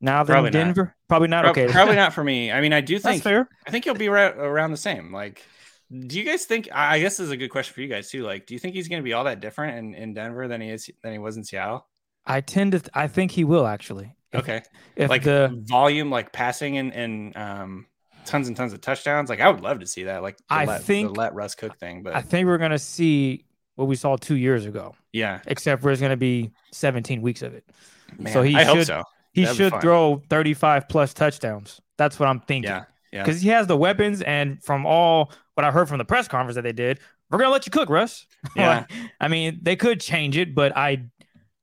now 0.00 0.24
that 0.24 0.32
Probably 0.32 0.48
in 0.48 0.54
not. 0.54 0.58
Denver? 0.64 0.96
Probably 1.06 1.28
not. 1.28 1.44
Prob- 1.44 1.58
okay. 1.58 1.70
probably 1.70 1.96
not 1.96 2.14
for 2.14 2.24
me. 2.24 2.50
I 2.50 2.62
mean, 2.62 2.72
I 2.72 2.80
do 2.80 2.98
think 2.98 3.22
fair. 3.22 3.46
I 3.66 3.70
think 3.70 3.84
he'll 3.84 3.94
be 3.94 4.08
right 4.08 4.34
around 4.34 4.70
the 4.70 4.78
same. 4.78 5.12
Like, 5.12 5.44
do 5.90 6.18
you 6.18 6.24
guys 6.24 6.44
think? 6.44 6.68
I 6.72 6.98
guess 6.98 7.16
this 7.16 7.26
is 7.26 7.30
a 7.30 7.36
good 7.36 7.50
question 7.50 7.74
for 7.74 7.80
you 7.80 7.88
guys 7.88 8.10
too. 8.10 8.22
Like, 8.24 8.46
do 8.46 8.54
you 8.54 8.60
think 8.60 8.74
he's 8.74 8.88
going 8.88 9.00
to 9.00 9.04
be 9.04 9.12
all 9.12 9.24
that 9.24 9.40
different 9.40 9.78
in, 9.78 9.94
in 9.94 10.14
Denver 10.14 10.48
than 10.48 10.60
he 10.60 10.70
is 10.70 10.90
than 11.02 11.12
he 11.12 11.18
was 11.18 11.36
in 11.36 11.44
Seattle? 11.44 11.86
I 12.24 12.40
tend 12.40 12.72
to 12.72 12.82
I 12.94 13.06
think 13.08 13.30
he 13.30 13.44
will 13.44 13.66
actually. 13.66 14.12
If- 14.32 14.40
Okay, 14.40 14.62
If 14.96 15.08
like 15.08 15.22
the 15.22 15.62
volume, 15.66 16.10
like 16.10 16.32
passing 16.32 16.76
and 16.78 16.92
and 16.92 17.36
um, 17.36 17.86
tons 18.26 18.48
and 18.48 18.56
tons 18.56 18.72
of 18.72 18.80
touchdowns. 18.80 19.30
Like, 19.30 19.40
I 19.40 19.48
would 19.48 19.60
love 19.62 19.78
to 19.80 19.86
see 19.86 20.04
that. 20.04 20.22
Like, 20.22 20.36
the 20.38 20.44
I 20.50 20.64
let, 20.64 20.82
think- 20.82 21.14
the 21.14 21.20
let 21.20 21.34
Russ 21.34 21.54
cook 21.54 21.78
thing. 21.78 22.02
But 22.02 22.14
I 22.16 22.20
think 22.22 22.46
we're 22.46 22.58
gonna 22.58 22.78
see 22.78 23.44
what 23.76 23.86
we 23.86 23.94
saw 23.94 24.16
two 24.16 24.36
years 24.36 24.66
ago, 24.66 24.94
Yeah, 25.12 25.40
except 25.46 25.82
for 25.82 25.90
it's 25.90 26.00
going 26.00 26.10
to 26.10 26.16
be 26.16 26.50
17 26.72 27.20
weeks 27.20 27.42
of 27.42 27.52
it. 27.52 27.64
man, 28.18 28.32
So 28.32 28.40
he 28.42 28.56
I 28.56 28.64
hope 28.64 28.78
should- 28.78 28.86
so. 28.86 29.02
He 29.34 29.42
That'd 29.44 29.56
should 29.58 29.80
throw 29.82 30.22
35 30.30 30.88
plus 30.88 31.12
touchdowns. 31.12 31.78
That's 31.98 32.18
what 32.18 32.26
I'm 32.30 32.40
thinking. 32.40 32.70
Yeah, 32.70 32.84
yeah. 33.12 33.22
Because 33.22 33.42
he 33.42 33.50
has 33.50 33.66
the 33.66 33.76
weapons, 33.76 34.22
and 34.22 34.62
from 34.64 34.86
all 34.86 35.30
what 35.56 35.64
I 35.64 35.70
heard 35.70 35.88
from 35.88 35.98
the 35.98 36.04
press 36.04 36.28
conference 36.28 36.54
that 36.56 36.62
they 36.62 36.72
did, 36.72 37.00
we're 37.30 37.38
gonna 37.38 37.50
let 37.50 37.66
you 37.66 37.70
cook, 37.72 37.88
Russ. 37.88 38.26
Yeah. 38.56 38.68
Like, 38.88 38.90
I 39.20 39.28
mean, 39.28 39.58
they 39.62 39.74
could 39.74 40.00
change 40.00 40.36
it, 40.36 40.54
but 40.54 40.76
I, 40.76 41.06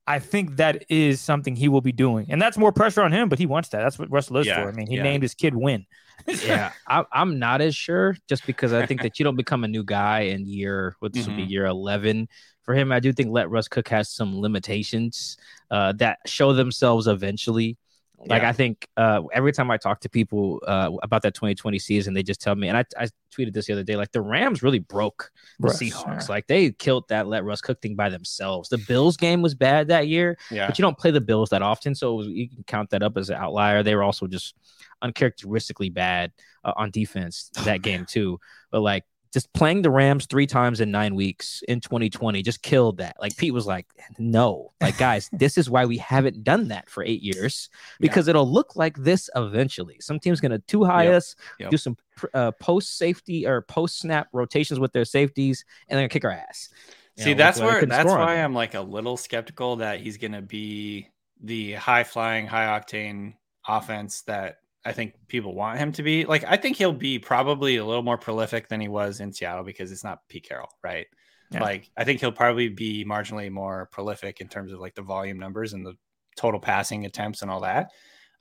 I 0.06 0.20
think 0.20 0.58
that 0.58 0.84
is 0.90 1.22
something 1.22 1.56
he 1.56 1.70
will 1.70 1.82
be 1.82 1.94
doing, 1.94 2.26
and 2.30 2.42
that's 2.42 2.58
more 2.58 2.72
pressure 2.74 3.02
on 3.04 3.12
him. 3.14 3.30
But 3.30 3.40
he 3.40 3.46
wants 3.46 3.70
that. 3.70 3.82
That's 3.82 3.98
what 3.98 4.12
Russ 4.12 4.30
lives 4.32 4.48
Yeah, 4.48 4.62
for. 4.62 4.70
I 4.70 4.72
mean, 4.74 4.88
he 4.88 4.98
yeah. 4.98 5.04
named 5.04 5.24
his 5.24 5.34
kid 5.34 5.56
Win. 5.56 5.86
yeah, 6.46 6.72
I, 6.88 7.06
I'm 7.12 7.40
not 7.40 7.62
as 7.62 7.76
sure 7.76 8.16
just 8.28 8.46
because 8.46 8.74
I 8.74 8.86
think 8.86 9.02
that 9.02 9.18
you 9.20 9.24
don't 9.24 9.36
become 9.36 9.64
a 9.64 9.68
new 9.68 9.84
guy 9.84 10.22
in 10.22 10.46
year 10.46 10.96
what 11.00 11.14
this 11.14 11.28
will 11.28 11.36
be 11.36 11.44
Mhm. 11.46 11.50
year 11.50 11.66
11 11.66 12.28
for 12.64 12.74
him. 12.74 12.92
I 12.92 13.00
do 13.00 13.14
think 13.14 13.30
let 13.32 13.50
Russ 13.50 13.68
Cook 13.68 13.88
has 13.90 14.10
some 14.10 14.40
limitations 14.40 15.38
uh, 15.72 15.94
that 15.94 16.20
show 16.26 16.54
themselves 16.54 17.08
eventually. 17.08 17.78
Like 18.28 18.42
Yeah. 18.42 18.50
I 18.50 18.52
think 18.54 18.88
uh, 18.98 19.22
every 19.34 19.52
time 19.52 19.70
I 19.72 19.78
talk 19.78 20.00
to 20.02 20.10
people 20.10 20.62
uh, 20.68 20.92
about 21.02 21.22
that 21.24 21.34
2020 21.34 21.80
season, 21.80 22.14
they 22.14 22.24
just 22.24 22.42
tell 22.42 22.56
me, 22.56 22.68
and 22.68 22.78
I, 22.78 22.86
I 22.98 23.08
tweeted 23.36 23.54
this 23.54 23.66
the 23.66 23.74
other 23.74 23.84
day, 23.84 23.96
like 23.96 24.12
the 24.12 24.22
Rams 24.22 24.64
really 24.64 24.80
broke 24.80 25.32
the 25.60 25.68
Russ, 25.68 25.82
Seahawks. 25.82 26.22
yeah. 26.22 26.26
Like 26.30 26.48
they 26.48 26.72
killed 26.72 27.08
that 27.10 27.28
let 27.28 27.44
Russ 27.44 27.62
Cook 27.62 27.82
thing 27.82 27.96
by 27.96 28.10
themselves. 28.10 28.70
The 28.70 28.78
Bills 28.78 29.18
game 29.18 29.42
was 29.42 29.56
bad 29.56 29.88
that 29.90 30.08
year, 30.08 30.38
yeah. 30.52 30.68
but 30.68 30.78
you 30.78 30.84
don't 30.84 30.98
play 30.98 31.12
the 31.12 31.22
Bills 31.22 31.50
that 31.50 31.62
often, 31.62 31.96
so 31.96 32.14
it 32.14 32.18
was, 32.18 32.28
you 32.28 32.50
can 32.50 32.64
count 32.66 32.90
that 32.92 33.04
up 33.04 33.18
as 33.18 33.30
an 33.30 33.36
outlier. 33.36 33.84
They 33.84 33.96
were 33.96 34.04
also 34.04 34.28
just 34.28 34.56
uncharacteristically 35.02 35.90
bad 35.90 36.32
uh, 36.64 36.74
on 36.76 36.92
defense 36.92 37.50
that 37.66 37.82
game 37.82 38.06
too. 38.06 38.40
But 38.72 38.82
like 38.82 39.04
just 39.34 39.52
playing 39.54 39.82
the 39.82 39.90
Rams 39.90 40.28
three 40.28 40.46
times 40.46 40.80
in 40.80 40.92
nine 40.92 41.16
weeks 41.16 41.64
in 41.68 41.80
2020 41.80 42.42
just 42.44 42.62
killed 42.62 42.98
that. 42.98 43.16
Like 43.20 43.36
Pete 43.36 43.54
was 43.54 43.66
like, 43.66 43.88
"No, 44.20 44.72
like 44.80 44.98
guys, 44.98 45.30
this 45.34 45.58
is 45.58 45.70
why 45.70 45.86
we 45.86 45.98
haven't 45.98 46.44
done 46.44 46.68
that 46.68 46.90
for 46.90 47.04
eight 47.04 47.22
years 47.22 47.70
because 48.00 48.28
it'll 48.28 48.50
look 48.50 48.76
like 48.76 48.96
this 48.98 49.30
eventually. 49.36 49.98
Some 50.00 50.20
team's 50.20 50.40
gonna 50.40 50.60
too 50.60 50.84
high 50.84 51.06
Yep, 51.06 51.14
us, 51.16 51.36
yep. 51.60 51.72
do 51.72 51.78
some 51.78 51.98
pr- 52.16 52.28
uh, 52.34 52.52
post 52.52 52.98
safety 52.98 53.48
or 53.48 53.64
post 53.64 54.00
snap 54.00 54.28
rotations 54.32 54.80
with 54.80 54.94
their 54.94 55.06
safeties, 55.06 55.66
and 55.90 55.98
they're 55.98 56.04
gonna 56.04 56.10
kick 56.10 56.26
our 56.26 56.32
ass." 56.32 56.70
You 57.18 57.24
See, 57.24 57.34
know, 57.34 57.38
that's 57.38 57.60
like, 57.60 57.70
where 57.70 57.86
that's 57.86 58.10
why. 58.10 58.36
I'm 58.42 58.54
like 58.54 58.74
a 58.74 58.82
little 58.82 59.18
skeptical 59.18 59.76
that 59.78 60.00
he's 60.00 60.18
going 60.18 60.32
to 60.32 60.42
be 60.42 61.10
the 61.44 61.74
high 61.74 62.04
flying, 62.04 62.48
high 62.48 62.80
octane 62.80 63.36
offense 63.68 64.22
that 64.24 64.58
I 64.86 64.92
think 64.92 65.14
people 65.28 65.56
want 65.56 65.80
him 65.80 65.92
to 65.94 66.04
be. 66.04 66.26
Like, 66.26 66.44
I 66.46 66.58
think 66.58 66.78
he'll 66.78 66.92
be 66.92 67.20
probably 67.20 67.78
a 67.78 67.86
little 67.86 68.04
more 68.04 68.18
prolific 68.18 68.68
than 68.68 68.82
he 68.82 68.88
was 68.88 69.20
in 69.20 69.32
Seattle 69.32 69.64
because 69.64 69.92
it's 69.92 70.04
not 70.04 70.28
Pete 70.28 70.48
Carroll, 70.48 70.70
right? 70.84 71.08
Yeah. 71.52 71.62
Like, 71.62 71.90
I 71.96 72.04
think 72.04 72.20
he'll 72.20 72.32
probably 72.32 72.70
be 72.70 73.06
marginally 73.06 73.52
more 73.52 73.88
prolific 73.92 74.42
in 74.42 74.48
terms 74.48 74.74
of 74.74 74.80
like 74.80 74.96
the 74.96 75.02
volume 75.02 75.40
numbers 75.40 75.74
and 75.74 75.86
the 75.86 75.94
total 76.36 76.60
passing 76.60 77.06
attempts 77.06 77.42
and 77.42 77.52
all 77.52 77.62
that. 77.62 77.92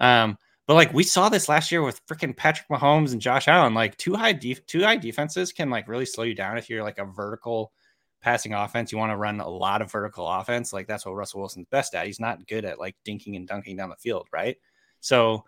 Um, 0.01 0.37
but 0.67 0.75
like 0.75 0.93
we 0.93 1.03
saw 1.03 1.29
this 1.29 1.49
last 1.49 1.73
year 1.73 1.83
with 1.83 2.05
freaking 2.07 2.37
Patrick 2.37 2.69
Mahomes 2.69 3.13
and 3.13 3.21
Josh 3.21 3.49
Allen, 3.49 3.75
like 3.75 3.97
two 3.97 4.15
high 4.15 4.33
def- 4.33 4.65
two 4.67 4.83
high 4.83 4.97
defenses 4.97 5.53
can 5.53 5.71
like 5.71 5.89
really 5.89 6.07
slow 6.07 6.25
you 6.25 6.35
down 6.35 6.57
if 6.57 6.71
you're 6.71 6.85
like 6.85 6.99
a 6.99 7.05
vertical 7.05 7.73
passing 8.21 8.55
offense. 8.55 8.93
You 8.93 8.99
want 8.99 9.11
to 9.11 9.17
run 9.17 9.41
a 9.41 9.49
lot 9.49 9.83
of 9.83 9.91
vertical 9.91 10.27
offense. 10.27 10.73
Like 10.73 10.87
that's 10.87 11.05
what 11.05 11.15
Russell 11.17 11.41
Wilson's 11.41 11.67
best 11.71 11.95
at. 11.95 12.07
He's 12.07 12.21
not 12.21 12.47
good 12.47 12.65
at 12.65 12.79
like 12.79 12.97
dinking 13.05 13.37
and 13.37 13.47
dunking 13.47 13.77
down 13.77 13.91
the 13.91 13.97
field, 13.97 14.29
right? 14.33 14.57
So, 15.01 15.45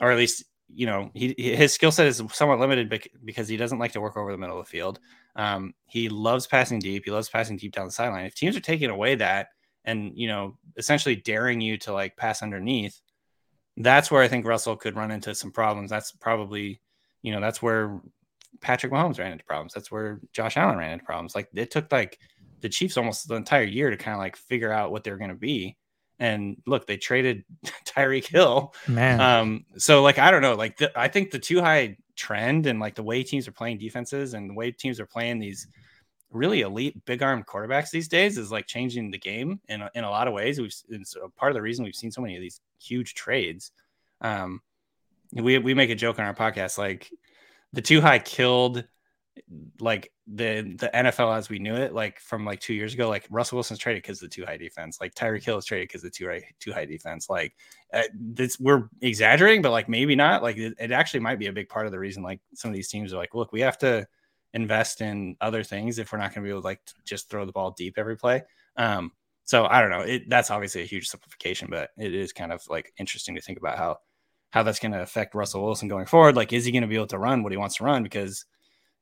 or 0.00 0.10
at 0.10 0.16
least 0.16 0.44
you 0.68 0.86
know 0.86 1.10
he 1.14 1.34
his 1.38 1.72
skill 1.72 1.92
set 1.92 2.06
is 2.06 2.22
somewhat 2.32 2.58
limited 2.58 2.88
bec- 2.88 3.10
because 3.24 3.48
he 3.48 3.56
doesn't 3.56 3.78
like 3.78 3.92
to 3.92 4.00
work 4.00 4.16
over 4.16 4.32
the 4.32 4.38
middle 4.38 4.58
of 4.58 4.66
the 4.66 4.70
field. 4.70 4.98
Um, 5.36 5.74
he 5.86 6.08
loves 6.08 6.46
passing 6.46 6.78
deep. 6.78 7.04
He 7.04 7.10
loves 7.10 7.28
passing 7.28 7.56
deep 7.56 7.72
down 7.72 7.86
the 7.86 7.92
sideline. 7.92 8.26
If 8.26 8.34
teams 8.34 8.56
are 8.56 8.60
taking 8.60 8.90
away 8.90 9.14
that 9.16 9.48
and 9.84 10.12
you 10.14 10.28
know 10.28 10.58
essentially 10.76 11.16
daring 11.16 11.60
you 11.60 11.78
to 11.78 11.92
like 11.92 12.16
pass 12.16 12.42
underneath, 12.42 13.00
that's 13.76 14.10
where 14.10 14.22
I 14.22 14.28
think 14.28 14.46
Russell 14.46 14.76
could 14.76 14.96
run 14.96 15.10
into 15.10 15.34
some 15.34 15.52
problems. 15.52 15.90
That's 15.90 16.12
probably 16.12 16.80
you 17.22 17.32
know 17.32 17.40
that's 17.40 17.62
where 17.62 18.00
Patrick 18.60 18.92
Mahomes 18.92 19.18
ran 19.18 19.32
into 19.32 19.44
problems. 19.44 19.72
That's 19.72 19.90
where 19.90 20.20
Josh 20.32 20.56
Allen 20.56 20.78
ran 20.78 20.92
into 20.92 21.04
problems. 21.04 21.34
Like 21.34 21.48
it 21.54 21.70
took 21.70 21.90
like 21.92 22.18
the 22.60 22.68
Chiefs 22.68 22.96
almost 22.96 23.28
the 23.28 23.34
entire 23.34 23.64
year 23.64 23.90
to 23.90 23.96
kind 23.96 24.14
of 24.14 24.18
like 24.18 24.36
figure 24.36 24.72
out 24.72 24.90
what 24.90 25.04
they're 25.04 25.18
going 25.18 25.30
to 25.30 25.36
be. 25.36 25.76
And 26.18 26.56
look, 26.66 26.86
they 26.86 26.96
traded 26.96 27.44
Tyreek 27.84 28.26
Hill. 28.26 28.74
Man, 28.88 29.20
Um, 29.20 29.64
so 29.76 30.02
like 30.02 30.18
I 30.18 30.30
don't 30.30 30.42
know, 30.42 30.54
like 30.54 30.78
the, 30.78 30.98
I 30.98 31.08
think 31.08 31.30
the 31.30 31.38
two 31.38 31.60
high 31.60 31.96
trend 32.16 32.66
and 32.66 32.80
like 32.80 32.94
the 32.94 33.02
way 33.02 33.22
teams 33.22 33.46
are 33.46 33.52
playing 33.52 33.78
defenses 33.78 34.34
and 34.34 34.48
the 34.48 34.54
way 34.54 34.70
teams 34.70 34.98
are 34.98 35.06
playing 35.06 35.38
these 35.38 35.66
really 36.30 36.62
elite 36.62 37.04
big 37.04 37.22
arm 37.22 37.44
quarterbacks 37.44 37.90
these 37.90 38.08
days 38.08 38.38
is 38.38 38.50
like 38.50 38.66
changing 38.66 39.10
the 39.10 39.18
game 39.18 39.60
in 39.68 39.82
a, 39.82 39.90
in 39.94 40.04
a 40.04 40.10
lot 40.10 40.28
of 40.28 40.34
ways. 40.34 40.60
We've 40.60 40.74
it's 40.88 41.16
a 41.16 41.28
part 41.28 41.52
of 41.52 41.54
the 41.54 41.62
reason 41.62 41.84
we've 41.84 41.94
seen 41.94 42.10
so 42.10 42.22
many 42.22 42.36
of 42.36 42.40
these 42.40 42.60
huge 42.80 43.14
trades. 43.14 43.72
Um, 44.20 44.60
we 45.32 45.58
we 45.58 45.74
make 45.74 45.90
a 45.90 45.94
joke 45.94 46.18
on 46.18 46.24
our 46.24 46.34
podcast 46.34 46.78
like 46.78 47.10
the 47.72 47.82
two 47.82 48.00
high 48.00 48.18
killed 48.18 48.84
like 49.80 50.12
the 50.26 50.74
the 50.78 50.90
NFL 50.94 51.36
as 51.36 51.48
we 51.48 51.58
knew 51.58 51.74
it, 51.74 51.92
like 51.92 52.20
from 52.20 52.44
like 52.44 52.60
two 52.60 52.74
years 52.74 52.94
ago. 52.94 53.08
Like 53.08 53.26
Russell 53.30 53.56
Wilson's 53.56 53.78
traded 53.78 54.02
because 54.02 54.20
the 54.20 54.28
two 54.28 54.44
high 54.44 54.56
defense. 54.56 55.00
Like 55.00 55.14
Tyreek 55.14 55.44
Hill 55.44 55.58
is 55.58 55.64
traded 55.64 55.88
because 55.88 56.02
the 56.02 56.10
two 56.10 56.26
high 56.26 56.42
two 56.60 56.72
high 56.72 56.84
defense. 56.84 57.28
Like 57.28 57.54
uh, 57.92 58.02
this, 58.14 58.58
we're 58.58 58.88
exaggerating, 59.00 59.62
but 59.62 59.72
like 59.72 59.88
maybe 59.88 60.14
not. 60.14 60.42
Like 60.42 60.56
it, 60.56 60.74
it 60.78 60.92
actually 60.92 61.20
might 61.20 61.38
be 61.38 61.46
a 61.46 61.52
big 61.52 61.68
part 61.68 61.86
of 61.86 61.92
the 61.92 61.98
reason. 61.98 62.22
Like 62.22 62.40
some 62.54 62.70
of 62.70 62.74
these 62.74 62.88
teams 62.88 63.12
are 63.12 63.18
like, 63.18 63.34
look, 63.34 63.52
we 63.52 63.60
have 63.60 63.78
to 63.78 64.06
invest 64.54 65.00
in 65.00 65.36
other 65.40 65.62
things 65.62 65.98
if 65.98 66.12
we're 66.12 66.18
not 66.18 66.34
going 66.34 66.42
to 66.42 66.48
be 66.48 66.50
able 66.50 66.62
to 66.62 66.66
like 66.66 66.80
just 67.04 67.28
throw 67.28 67.44
the 67.44 67.52
ball 67.52 67.72
deep 67.76 67.94
every 67.98 68.16
play. 68.16 68.42
Um, 68.76 69.12
so 69.44 69.66
I 69.66 69.80
don't 69.80 69.90
know. 69.90 70.00
It, 70.00 70.28
that's 70.28 70.50
obviously 70.50 70.82
a 70.82 70.86
huge 70.86 71.08
simplification, 71.08 71.68
but 71.70 71.90
it 71.98 72.14
is 72.14 72.32
kind 72.32 72.52
of 72.52 72.62
like 72.68 72.92
interesting 72.98 73.34
to 73.34 73.40
think 73.40 73.58
about 73.58 73.78
how 73.78 73.98
how 74.50 74.62
that's 74.62 74.78
going 74.78 74.92
to 74.92 75.02
affect 75.02 75.34
Russell 75.34 75.62
Wilson 75.62 75.88
going 75.88 76.06
forward. 76.06 76.36
Like, 76.36 76.52
is 76.52 76.64
he 76.64 76.72
going 76.72 76.82
to 76.82 76.88
be 76.88 76.94
able 76.94 77.06
to 77.08 77.18
run 77.18 77.42
what 77.42 77.52
he 77.52 77.58
wants 77.58 77.76
to 77.76 77.84
run? 77.84 78.02
Because 78.02 78.44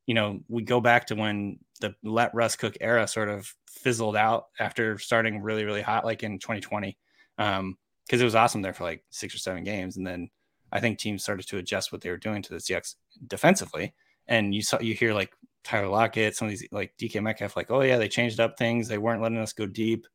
you 0.07 0.15
know, 0.15 0.41
we 0.49 0.63
go 0.63 0.81
back 0.81 1.07
to 1.07 1.15
when 1.15 1.59
the 1.81 1.95
let 2.03 2.35
Russ 2.35 2.57
Cook 2.57 2.77
era 2.81 3.07
sort 3.09 3.29
of 3.29 3.53
fizzled 3.67 4.17
out 4.17 4.47
after 4.59 4.99
starting 4.99 5.43
really, 5.43 5.65
really 5.65 5.83
hot, 5.83 6.05
like 6.05 6.23
in 6.23 6.39
2020. 6.39 6.97
Um, 7.39 7.77
because 8.07 8.21
it 8.21 8.25
was 8.25 8.35
awesome 8.35 8.63
there 8.63 8.75
for 8.75 8.85
like 8.85 9.03
six 9.11 9.35
or 9.35 9.39
seven 9.39 9.65
games. 9.65 9.97
And 9.97 10.07
then 10.07 10.29
I 10.71 10.81
think 10.81 10.99
teams 10.99 11.23
started 11.23 11.47
to 11.49 11.59
adjust 11.59 11.93
what 11.93 12.01
they 12.01 12.11
were 12.11 12.17
doing 12.17 12.43
to 12.43 12.51
the 12.51 12.57
CX 12.57 12.97
defensively. 13.27 13.95
And 14.27 14.55
you 14.55 14.63
saw 14.63 14.79
you 14.81 14.95
hear 14.95 15.15
like 15.15 15.33
Tyler 15.63 15.89
Lockett, 15.89 16.37
some 16.37 16.47
of 16.47 16.51
these 16.51 16.69
like 16.71 16.95
DK 16.99 17.23
Metcalf, 17.23 17.57
like, 17.57 17.71
oh 17.71 17.81
yeah, 17.81 17.97
they 17.97 18.09
changed 18.09 18.41
up 18.41 18.59
things. 18.59 18.89
They 18.89 18.99
weren't 18.99 19.23
letting 19.23 19.39
us 19.39 19.53
go 19.53 19.67
deep, 19.67 20.07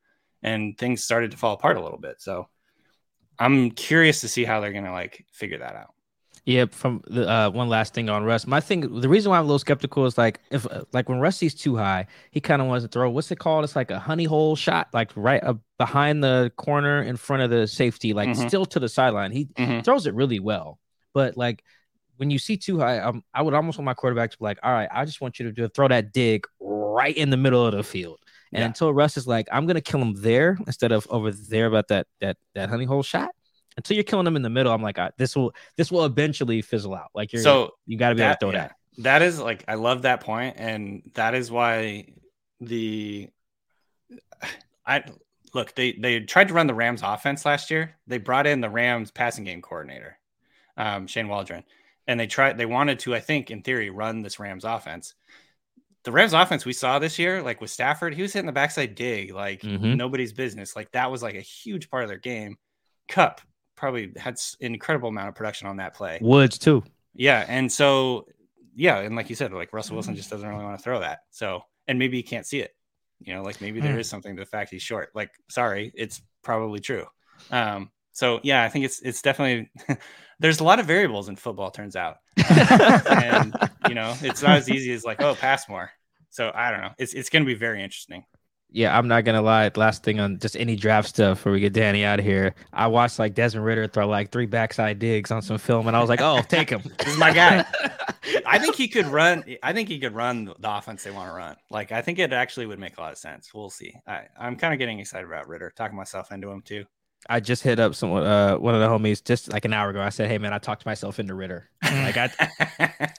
and 0.43 0.77
things 0.77 1.03
started 1.03 1.31
to 1.31 1.37
fall 1.37 1.53
apart 1.53 1.77
a 1.77 1.83
little 1.83 1.97
bit. 1.99 2.21
So 2.21 2.47
I'm 3.39 3.71
curious 3.71 4.21
to 4.21 4.27
see 4.27 4.45
how 4.45 4.59
they're 4.59 4.73
gonna 4.73 4.93
like 4.93 5.25
figure 5.31 5.59
that 5.59 5.75
out. 5.75 5.93
Yeah, 6.45 6.65
from 6.71 7.01
the 7.07 7.29
uh, 7.29 7.49
one 7.51 7.69
last 7.69 7.93
thing 7.93 8.09
on 8.09 8.23
Russ. 8.23 8.47
My 8.47 8.59
thing, 8.59 9.01
the 9.01 9.09
reason 9.09 9.29
why 9.29 9.37
I'm 9.37 9.43
a 9.43 9.47
little 9.47 9.59
skeptical 9.59 10.05
is 10.05 10.17
like 10.17 10.39
if 10.51 10.65
uh, 10.65 10.83
like 10.93 11.07
when 11.09 11.19
Russ 11.19 11.37
sees 11.37 11.53
two 11.53 11.75
high, 11.77 12.07
he 12.31 12.39
kind 12.41 12.61
of 12.61 12.67
wants 12.67 12.83
to 12.85 12.87
throw. 12.89 13.09
What's 13.09 13.29
it 13.31 13.39
called? 13.39 13.63
It's 13.63 13.75
like 13.75 13.91
a 13.91 13.99
honey 13.99 14.23
hole 14.23 14.55
shot, 14.55 14.87
like 14.93 15.11
right 15.15 15.43
up 15.43 15.59
behind 15.77 16.23
the 16.23 16.51
corner 16.57 17.01
in 17.03 17.17
front 17.17 17.43
of 17.43 17.49
the 17.49 17.67
safety, 17.67 18.13
like 18.13 18.29
Mhm. 18.29 18.47
still 18.47 18.65
to 18.67 18.79
the 18.79 18.89
sideline. 18.89 19.31
He 19.31 19.45
Mhm. 19.45 19.83
throws 19.83 20.07
it 20.07 20.13
really 20.15 20.39
well, 20.39 20.79
but 21.13 21.37
like 21.37 21.63
when 22.17 22.29
you 22.29 22.39
see 22.39 22.57
two 22.57 22.79
high, 22.79 22.99
um, 22.99 23.23
I 23.33 23.41
would 23.41 23.53
almost 23.53 23.77
want 23.77 23.85
my 23.85 23.93
quarterback 23.93 24.31
to 24.31 24.37
be 24.37 24.43
like, 24.43 24.59
all 24.61 24.73
right, 24.73 24.89
I 24.91 25.05
just 25.05 25.21
want 25.21 25.39
you 25.39 25.45
to 25.45 25.51
do, 25.53 25.69
throw 25.69 25.87
that 25.87 26.11
dig 26.11 26.45
right 26.59 27.15
in 27.15 27.29
the 27.29 27.37
middle 27.37 27.65
of 27.65 27.73
the 27.73 27.83
field. 27.83 28.19
And 28.51 28.59
Yeah. 28.61 28.65
until 28.65 28.93
Russ 28.93 29.15
is 29.15 29.25
like, 29.27 29.47
I'm 29.51 29.67
gonna 29.67 29.79
kill 29.79 30.01
him 30.01 30.15
there 30.17 30.57
instead 30.67 30.91
of 30.91 31.07
over 31.09 31.31
there 31.31 31.67
about 31.67 31.87
that 31.89 32.07
that 32.19 32.37
that 32.55 32.69
honey 32.69 32.85
hole 32.85 33.03
shot. 33.03 33.29
Until 33.79 33.95
you're 33.95 34.03
killing 34.03 34.25
them 34.25 34.35
in 34.35 34.41
the 34.41 34.49
middle, 34.49 34.73
I'm 34.73 34.81
like, 34.81 34.99
this 35.17 35.37
will 35.37 35.53
this 35.77 35.89
will 35.89 36.03
eventually 36.03 36.61
fizzle 36.61 36.93
out. 36.93 37.11
Like 37.15 37.31
you're 37.31 37.41
So 37.41 37.71
you 37.85 37.97
got 37.97 38.09
to 38.09 38.15
be 38.15 38.21
able 38.21 38.31
to 38.31 38.33
that, 38.33 38.39
throw 38.41 38.51
yeah, 38.51 38.57
that. 38.67 38.75
that 39.03 39.21
is 39.21 39.39
like 39.39 39.63
I 39.69 39.75
love 39.75 40.01
that 40.01 40.19
point, 40.19 40.55
and 40.57 41.01
that 41.13 41.33
is 41.33 41.49
why 41.49 42.07
the 42.59 43.29
I 44.85 45.03
look 45.53 45.73
they 45.75 45.93
they 45.93 46.19
tried 46.19 46.49
to 46.49 46.53
run 46.53 46.67
the 46.67 46.73
Rams 46.73 47.01
offense 47.03 47.45
last 47.45 47.71
year. 47.71 47.95
They 48.05 48.17
brought 48.17 48.47
in 48.47 48.59
the 48.59 48.69
Rams 48.69 49.11
passing 49.11 49.45
game 49.45 49.61
coordinator, 49.61 50.17
um, 50.75 51.07
Shane 51.07 51.29
Waldron, 51.29 51.63
and 52.05 52.19
they 52.19 52.27
tried 52.27 52.57
they 52.57 52.65
wanted 52.65 52.99
to 52.99 53.15
I 53.15 53.21
think 53.21 53.49
in 53.51 53.61
theory 53.61 53.89
run 53.89 54.21
this 54.23 54.39
Rams 54.39 54.65
offense. 54.65 55.15
The 56.03 56.11
Rams 56.11 56.33
offense 56.33 56.65
we 56.65 56.73
saw 56.73 56.99
this 56.99 57.17
year, 57.17 57.41
like 57.41 57.61
with 57.61 57.71
Stafford, 57.71 58.13
he 58.13 58.21
was 58.21 58.33
hitting 58.33 58.45
the 58.45 58.51
backside 58.51 58.95
dig 58.95 59.31
like 59.33 59.61
Mhm. 59.61 59.95
nobody's 59.95 60.33
business. 60.33 60.75
Like 60.75 60.91
that 60.91 61.11
was 61.11 61.23
like 61.23 61.35
a 61.35 61.41
huge 61.41 61.89
part 61.89 62.03
of 62.03 62.09
their 62.09 62.17
game. 62.17 62.57
Kupp 63.07 63.41
probably 63.79 64.11
had 64.17 64.37
an 64.61 64.73
incredible 64.73 65.09
amount 65.09 65.29
of 65.29 65.35
production 65.35 65.67
on 65.67 65.77
that 65.77 65.95
play. 65.95 66.19
Woods 66.21 66.57
too. 66.57 66.83
Yeah, 67.15 67.45
and 67.47 67.71
so 67.71 68.25
yeah, 68.75 68.99
and 68.99 69.15
like 69.15 69.29
you 69.29 69.35
said, 69.35 69.51
like 69.53 69.73
Russell 69.73 69.95
Wilson 69.95 70.15
just 70.15 70.29
doesn't 70.29 70.47
really 70.47 70.63
want 70.63 70.77
to 70.77 70.83
throw 70.83 70.99
that. 70.99 71.19
So 71.31 71.61
and 71.87 71.97
maybe 71.97 72.17
he 72.17 72.23
can't 72.23 72.45
see 72.45 72.59
it. 72.59 72.75
You 73.19 73.33
know, 73.33 73.41
like 73.41 73.59
maybe 73.61 73.79
there 73.81 73.93
Hmm. 73.93 73.99
is 73.99 74.09
something 74.09 74.35
to 74.35 74.41
the 74.41 74.45
fact 74.45 74.71
he's 74.71 74.81
short. 74.83 75.09
Like, 75.15 75.31
sorry, 75.49 75.91
it's 75.95 76.21
probably 76.43 76.79
true. 76.79 77.05
Um, 77.51 77.89
so 78.11 78.39
yeah, 78.43 78.63
I 78.63 78.69
think 78.69 78.85
it's 78.85 79.01
it's 79.01 79.21
definitely 79.21 79.69
there's 80.39 80.59
a 80.59 80.63
lot 80.63 80.79
of 80.79 80.85
variables 80.85 81.29
in 81.29 81.35
football, 81.35 81.71
turns 81.71 81.95
out. 81.95 82.17
and 83.09 83.55
you 83.87 83.95
know, 83.95 84.15
it's 84.21 84.41
not 84.41 84.57
as 84.57 84.69
easy 84.69 84.91
as 84.93 85.03
like, 85.03 85.21
oh, 85.21 85.35
pass 85.35 85.67
more. 85.69 85.89
So 86.29 86.51
I 86.53 86.71
don't 86.71 86.81
know. 86.81 86.91
It's 86.97 87.13
it's 87.13 87.29
gonna 87.29 87.45
be 87.45 87.55
very 87.55 87.83
interesting. 87.83 88.23
Yeah, 88.71 88.95
I'm 88.95 89.07
not 89.07 89.25
gonna 89.25 89.41
lie. 89.41 89.71
Last 89.75 90.03
thing 90.03 90.19
on 90.19 90.37
just 90.37 90.55
any 90.55 90.75
draft 90.75 91.09
stuff 91.09 91.39
before 91.39 91.53
we 91.53 91.59
get 91.59 91.73
Danny 91.73 92.05
out 92.05 92.19
of 92.19 92.25
here. 92.25 92.53
I 92.71 92.87
watched 92.87 93.17
like 93.17 93.33
Desmond 93.33 93.65
Ridder 93.65 93.87
throw 93.87 94.07
like 94.07 94.31
three 94.31 94.45
backside 94.45 94.99
digs 94.99 95.31
on 95.31 95.41
some 95.41 95.57
film, 95.57 95.87
and 95.87 95.97
I 95.97 96.01
was 96.01 96.09
like, 96.09 96.21
oh, 96.21 96.41
take 96.47 96.69
him. 96.69 96.83
this 96.99 97.07
is 97.07 97.17
my 97.17 97.33
guy. 97.33 97.65
I 98.45 98.59
think 98.59 98.75
he 98.75 98.87
could 98.87 99.07
run. 99.07 99.43
I 99.63 99.73
think 99.73 99.89
he 99.89 99.99
could 99.99 100.13
run 100.13 100.53
the 100.59 100.77
offense 100.77 101.03
they 101.03 101.11
want 101.11 101.29
to 101.29 101.33
run. 101.33 101.55
Like 101.71 101.91
I 101.91 102.01
think 102.01 102.19
it 102.19 102.31
actually 102.31 102.67
would 102.67 102.79
make 102.79 102.97
a 102.97 103.01
lot 103.01 103.11
of 103.11 103.17
sense. 103.17 103.53
We'll 103.53 103.71
see. 103.71 103.93
I, 104.05 104.23
I'm 104.39 104.55
kind 104.55 104.73
of 104.73 104.79
getting 104.79 104.99
excited 104.99 105.25
about 105.25 105.47
Ridder, 105.47 105.73
Talking 105.75 105.97
myself 105.97 106.31
into 106.31 106.49
him 106.49 106.61
too. 106.61 106.85
I 107.31 107.39
just 107.39 107.61
hit 107.61 107.79
up 107.79 107.93
someone, 107.93 108.23
uh, 108.23 108.55
one 108.57 108.73
of 108.73 108.81
the 108.81 108.87
homies, 108.87 109.23
just 109.23 109.53
like 109.53 109.63
an 109.63 109.71
hour 109.71 109.91
ago. 109.91 110.01
I 110.01 110.09
said, 110.09 110.29
"Hey, 110.29 110.39
man, 110.39 110.51
I 110.51 110.57
talked 110.57 110.83
myself 110.85 111.19
into 111.19 111.35
Ridder. 111.35 111.69
Like 111.89 112.17
I, 112.17 112.31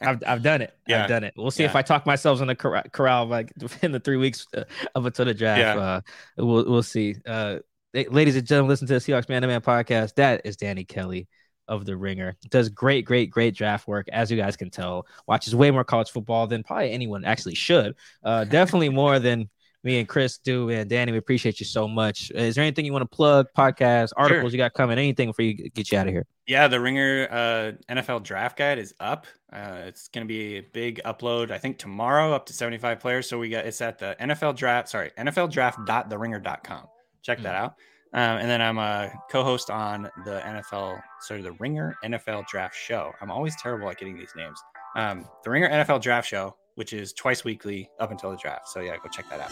I've, 0.00 0.22
I've 0.26 0.42
done 0.42 0.62
it. 0.62 0.74
Yeah. 0.86 1.02
I've 1.02 1.08
done 1.08 1.24
it. 1.24 1.34
We'll 1.36 1.50
see 1.50 1.64
yeah. 1.64 1.70
if 1.70 1.76
I 1.76 1.82
talk 1.82 2.06
myself 2.06 2.40
in 2.40 2.46
the 2.46 2.54
Corral, 2.54 2.84
Corral 2.92 3.26
like 3.26 3.52
in 3.82 3.92
the 3.92 4.00
three 4.00 4.16
weeks 4.16 4.46
uh, 4.56 4.64
of 4.94 5.06
until 5.06 5.26
the 5.26 5.34
draft. 5.34 5.60
Yeah. 5.60 5.76
Uh, 5.76 6.00
we'll 6.36 6.64
we'll 6.64 6.82
see. 6.82 7.16
Uh, 7.26 7.58
ladies 7.92 8.36
and 8.36 8.46
gentlemen, 8.46 8.68
listen 8.68 8.86
to 8.86 8.94
the 8.94 9.00
Seahawks 9.00 9.28
Man 9.28 9.42
to 9.42 9.48
Man 9.48 9.60
podcast. 9.60 10.14
That 10.14 10.42
is 10.44 10.56
Danny 10.56 10.84
Kelly 10.84 11.28
of 11.68 11.84
the 11.84 11.96
Ringer. 11.96 12.36
Does 12.48 12.68
great, 12.68 13.04
great, 13.04 13.30
great 13.30 13.54
draft 13.54 13.86
work, 13.86 14.08
as 14.12 14.30
you 14.30 14.36
guys 14.36 14.56
can 14.56 14.70
tell. 14.70 15.06
Watches 15.26 15.54
way 15.54 15.70
more 15.70 15.84
college 15.84 16.10
football 16.10 16.46
than 16.46 16.62
probably 16.62 16.90
anyone 16.90 17.24
actually 17.24 17.54
should. 17.54 17.94
Uh, 18.22 18.44
definitely 18.44 18.88
more 18.88 19.18
than 19.18 19.48
me 19.82 19.98
and 19.98 20.08
Chris 20.08 20.38
do. 20.38 20.68
And 20.70 20.88
Danny, 20.88 21.12
we 21.12 21.18
appreciate 21.18 21.60
you 21.60 21.66
so 21.66 21.88
much. 21.88 22.30
Is 22.32 22.54
there 22.54 22.64
anything 22.64 22.84
you 22.84 22.92
want 22.92 23.02
to 23.10 23.16
plug, 23.16 23.46
podcast, 23.56 24.12
articles 24.16 24.50
sure. 24.50 24.56
you 24.56 24.58
got 24.58 24.74
coming, 24.74 24.98
anything 24.98 25.28
before 25.28 25.44
you 25.44 25.54
get 25.70 25.90
you 25.90 25.98
out 25.98 26.06
of 26.06 26.12
here? 26.12 26.26
Yeah, 26.46 26.68
the 26.68 26.80
Ringer 26.80 27.28
uh, 27.30 27.94
NFL 27.94 28.22
draft 28.22 28.58
guide 28.58 28.78
is 28.78 28.94
up. 29.00 29.26
Uh, 29.52 29.82
it's 29.86 30.08
going 30.08 30.26
to 30.26 30.28
be 30.28 30.56
a 30.56 30.60
big 30.60 31.00
upload, 31.04 31.50
I 31.50 31.58
think 31.58 31.78
tomorrow, 31.78 32.32
up 32.32 32.46
to 32.46 32.52
75 32.52 33.00
players. 33.00 33.28
So 33.28 33.38
we 33.38 33.48
got 33.48 33.66
it's 33.66 33.80
at 33.80 33.98
the 33.98 34.16
NFL 34.20 34.56
draft, 34.56 34.88
sorry, 34.88 35.10
NFLdraft.theringer.com. 35.18 36.86
Check 37.22 37.38
mm-hmm. 37.38 37.44
that 37.44 37.54
out. 37.54 37.74
Um, 38.12 38.38
and 38.38 38.50
then 38.50 38.60
I'm 38.60 38.78
a 38.78 39.12
co-host 39.30 39.70
on 39.70 40.10
the 40.24 40.40
NFL, 40.44 41.00
sorry, 41.20 41.42
the 41.42 41.52
Ringer 41.52 41.96
NFL 42.04 42.48
Draft 42.48 42.74
Show. 42.74 43.12
I'm 43.20 43.30
always 43.30 43.54
terrible 43.62 43.88
at 43.88 43.98
getting 43.98 44.18
these 44.18 44.32
names. 44.34 44.60
Um, 44.96 45.26
the 45.44 45.50
Ringer 45.50 45.68
NFL 45.70 46.02
Draft 46.02 46.26
Show 46.26 46.56
which 46.74 46.92
is 46.92 47.12
twice 47.12 47.44
weekly 47.44 47.90
up 47.98 48.10
until 48.10 48.30
the 48.30 48.36
draft. 48.36 48.68
So 48.68 48.80
yeah, 48.80 48.96
go 49.02 49.08
check 49.10 49.28
that 49.30 49.40
out. 49.40 49.50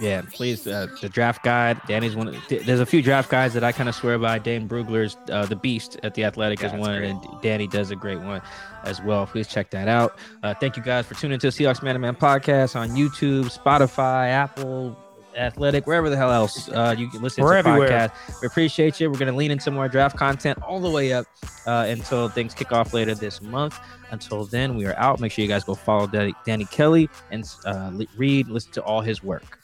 Yeah, 0.00 0.22
please. 0.32 0.66
Uh, 0.66 0.86
the 1.00 1.08
draft 1.08 1.42
guide. 1.42 1.80
Danny's 1.86 2.14
one. 2.14 2.36
there's 2.48 2.80
a 2.80 2.86
few 2.86 3.02
draft 3.02 3.30
guides 3.30 3.54
that 3.54 3.64
I 3.64 3.72
kind 3.72 3.88
of 3.88 3.94
swear 3.94 4.18
by. 4.18 4.38
Dane 4.38 4.68
Brugler's 4.68 5.16
uh, 5.30 5.46
the 5.46 5.56
Beast 5.56 5.98
at 6.02 6.14
the 6.14 6.24
Athletic 6.24 6.60
yeah, 6.60 6.74
is 6.74 6.80
one, 6.80 6.98
great. 6.98 7.10
and 7.10 7.20
Danny 7.42 7.66
does 7.66 7.90
a 7.90 7.96
great 7.96 8.20
one 8.20 8.42
as 8.84 9.02
well. 9.02 9.26
Please 9.26 9.48
check 9.48 9.70
that 9.70 9.88
out. 9.88 10.18
Uh, 10.42 10.54
thank 10.54 10.76
you 10.76 10.82
guys 10.82 11.06
for 11.06 11.14
tuning 11.14 11.38
to 11.38 11.50
the 11.50 11.52
Seahawks 11.52 11.82
Man 11.82 11.94
to 11.94 11.98
Man 11.98 12.14
podcast 12.14 12.76
on 12.76 12.90
YouTube, 12.90 13.56
Spotify, 13.56 14.28
Apple, 14.28 14.96
Athletic, 15.36 15.86
wherever 15.86 16.10
the 16.10 16.16
hell 16.16 16.32
else 16.32 16.68
uh, 16.68 16.94
you 16.96 17.08
can 17.08 17.22
listen 17.22 17.44
We're 17.44 17.52
to 17.52 17.58
everywhere. 17.58 17.88
podcast. 18.10 18.40
We 18.42 18.46
appreciate 18.46 19.00
you. 19.00 19.10
We're 19.10 19.18
going 19.18 19.30
to 19.32 19.36
lean 19.36 19.50
into 19.50 19.70
more 19.70 19.88
draft 19.88 20.16
content 20.16 20.60
all 20.62 20.80
the 20.80 20.90
way 20.90 21.12
up 21.12 21.26
uh, 21.66 21.86
until 21.88 22.28
things 22.28 22.54
kick 22.54 22.72
off 22.72 22.92
later 22.92 23.14
this 23.14 23.40
month. 23.40 23.78
Until 24.10 24.44
then, 24.44 24.76
we 24.76 24.86
are 24.86 24.96
out. 24.98 25.20
Make 25.20 25.32
sure 25.32 25.42
you 25.42 25.48
guys 25.48 25.64
go 25.64 25.74
follow 25.74 26.06
Danny, 26.06 26.34
Danny 26.44 26.64
Kelly 26.66 27.08
and 27.30 27.50
uh, 27.64 27.92
read, 28.16 28.48
listen 28.48 28.72
to 28.72 28.82
all 28.82 29.00
his 29.00 29.22
work. 29.22 29.58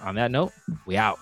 On 0.00 0.14
that 0.14 0.30
note, 0.30 0.52
we 0.86 0.96
out. 0.96 1.18